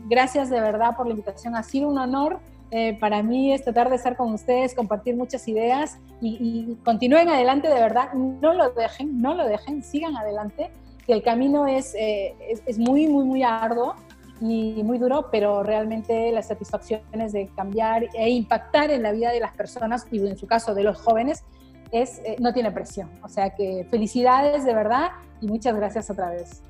Gracias 0.08 0.48
de 0.48 0.60
verdad 0.60 0.96
por 0.96 1.06
la 1.06 1.12
invitación. 1.12 1.56
Ha 1.56 1.62
sido 1.62 1.88
un 1.88 1.98
honor 1.98 2.40
eh, 2.70 2.98
para 3.00 3.22
mí 3.22 3.52
es 3.52 3.64
tratar 3.64 3.88
de 3.88 3.96
estar 3.96 4.16
con 4.16 4.32
ustedes, 4.34 4.74
compartir 4.74 5.16
muchas 5.16 5.48
ideas 5.48 5.98
y, 6.20 6.76
continúen 6.84 7.28
adelante 7.28 7.68
de 7.68 7.74
verdad. 7.74 8.12
No 8.12 8.52
lo 8.52 8.70
dejen, 8.70 9.20
no 9.20 9.34
lo 9.34 9.46
dejen, 9.46 9.82
sigan 9.82 10.16
adelante, 10.16 10.70
que 11.08 11.14
el 11.14 11.22
camino 11.22 11.66
es, 11.66 11.94
eh, 11.94 12.36
es, 12.66 12.78
muy, 12.78 13.06
muy, 13.06 13.24
muy 13.24 13.42
arduo 13.42 13.94
y 14.42 14.82
muy 14.84 14.98
duro, 14.98 15.30
pero 15.32 15.62
realmente 15.62 16.30
las 16.32 16.48
satisfacciones 16.48 17.32
de 17.32 17.48
cambiar 17.56 18.04
e 18.12 18.28
impactar 18.28 18.90
en 18.90 19.02
la 19.02 19.12
vida 19.12 19.32
de 19.32 19.40
las 19.40 19.56
personas 19.56 20.06
y 20.12 20.18
en 20.18 20.36
su 20.36 20.46
caso 20.46 20.74
de 20.74 20.82
los 20.82 21.00
jóvenes 21.00 21.44
es, 21.92 22.18
eh, 22.26 22.36
no 22.40 22.52
tiene 22.52 22.70
presión. 22.72 23.10
O 23.22 23.28
sea 23.28 23.54
que 23.54 23.86
felicidades 23.90 24.66
de 24.66 24.74
verdad 24.74 25.12
y 25.40 25.46
muchas 25.46 25.74
gracias 25.74 26.10
otra 26.10 26.28
vez. 26.28 26.62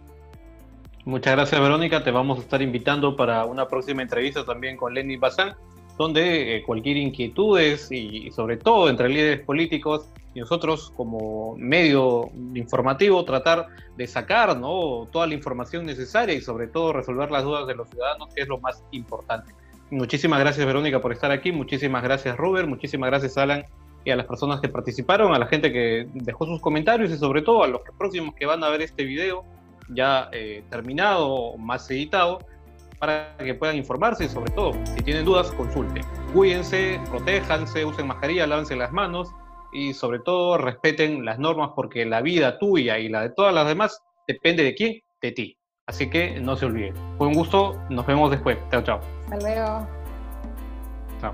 Muchas 1.04 1.34
gracias 1.34 1.60
Verónica, 1.60 2.04
te 2.04 2.12
vamos 2.12 2.38
a 2.38 2.42
estar 2.42 2.62
invitando 2.62 3.16
para 3.16 3.44
una 3.44 3.66
próxima 3.66 4.02
entrevista 4.02 4.44
también 4.44 4.76
con 4.76 4.94
Lenny 4.94 5.16
Bazán 5.16 5.56
donde 5.98 6.56
eh, 6.56 6.62
cualquier 6.62 6.96
inquietudes 6.96 7.90
y, 7.90 8.30
sobre 8.30 8.56
todo 8.56 8.88
entre 8.88 9.08
líderes 9.08 9.40
políticos 9.44 10.08
y 10.32 10.40
nosotros 10.40 10.92
como 10.96 11.56
medio 11.56 12.30
informativo 12.54 13.24
tratar 13.24 13.66
de 13.96 14.06
sacar 14.06 14.56
¿no? 14.56 15.08
toda 15.10 15.26
la 15.26 15.34
información 15.34 15.84
necesaria 15.84 16.34
y 16.36 16.40
sobre 16.40 16.68
todo 16.68 16.92
resolver 16.92 17.30
las 17.32 17.42
dudas 17.42 17.66
de 17.66 17.74
los 17.74 17.90
ciudadanos, 17.90 18.32
que 18.32 18.42
es 18.42 18.48
lo 18.48 18.58
más 18.58 18.82
importante. 18.92 19.52
Muchísimas 19.90 20.38
gracias 20.38 20.64
Verónica 20.64 21.00
por 21.00 21.12
estar 21.12 21.32
aquí, 21.32 21.50
muchísimas 21.50 22.02
gracias 22.02 22.36
Robert, 22.36 22.68
muchísimas 22.68 23.10
gracias 23.10 23.36
Alan 23.36 23.64
y 24.04 24.10
a 24.10 24.16
las 24.16 24.26
personas 24.26 24.60
que 24.60 24.68
participaron, 24.68 25.34
a 25.34 25.38
la 25.38 25.46
gente 25.46 25.72
que 25.72 26.06
dejó 26.14 26.46
sus 26.46 26.60
comentarios 26.60 27.10
y 27.10 27.18
sobre 27.18 27.42
todo 27.42 27.64
a 27.64 27.66
los 27.66 27.80
próximos 27.98 28.34
que 28.36 28.46
van 28.46 28.62
a 28.62 28.68
ver 28.68 28.82
este 28.82 29.04
video 29.04 29.44
ya 29.88 30.28
eh, 30.32 30.62
terminado, 30.70 31.56
más 31.56 31.90
editado 31.90 32.38
para 32.98 33.36
que 33.38 33.54
puedan 33.54 33.76
informarse 33.76 34.24
y 34.24 34.28
sobre 34.28 34.50
todo, 34.52 34.72
si 34.84 35.02
tienen 35.02 35.24
dudas, 35.24 35.50
consulten. 35.52 36.04
Cuídense, 36.32 37.00
protéjanse, 37.10 37.84
usen 37.84 38.06
mascarilla, 38.06 38.46
lávense 38.46 38.76
las 38.76 38.92
manos 38.92 39.32
y 39.72 39.94
sobre 39.94 40.18
todo 40.20 40.58
respeten 40.58 41.24
las 41.24 41.38
normas 41.38 41.70
porque 41.74 42.04
la 42.04 42.20
vida 42.20 42.58
tuya 42.58 42.98
y 42.98 43.08
la 43.08 43.22
de 43.22 43.30
todas 43.30 43.54
las 43.54 43.66
demás 43.66 44.02
depende 44.26 44.62
de 44.62 44.74
quién, 44.74 45.00
de 45.22 45.32
ti. 45.32 45.58
Así 45.86 46.10
que 46.10 46.38
no 46.40 46.54
se 46.56 46.66
olviden. 46.66 46.94
Fue 47.16 47.26
un 47.26 47.34
gusto, 47.34 47.80
nos 47.88 48.06
vemos 48.06 48.30
después. 48.30 48.58
Chao, 48.70 48.82
chao. 48.82 49.00
Hasta 49.30 49.38
luego. 49.38 49.88
Chao. 51.20 51.32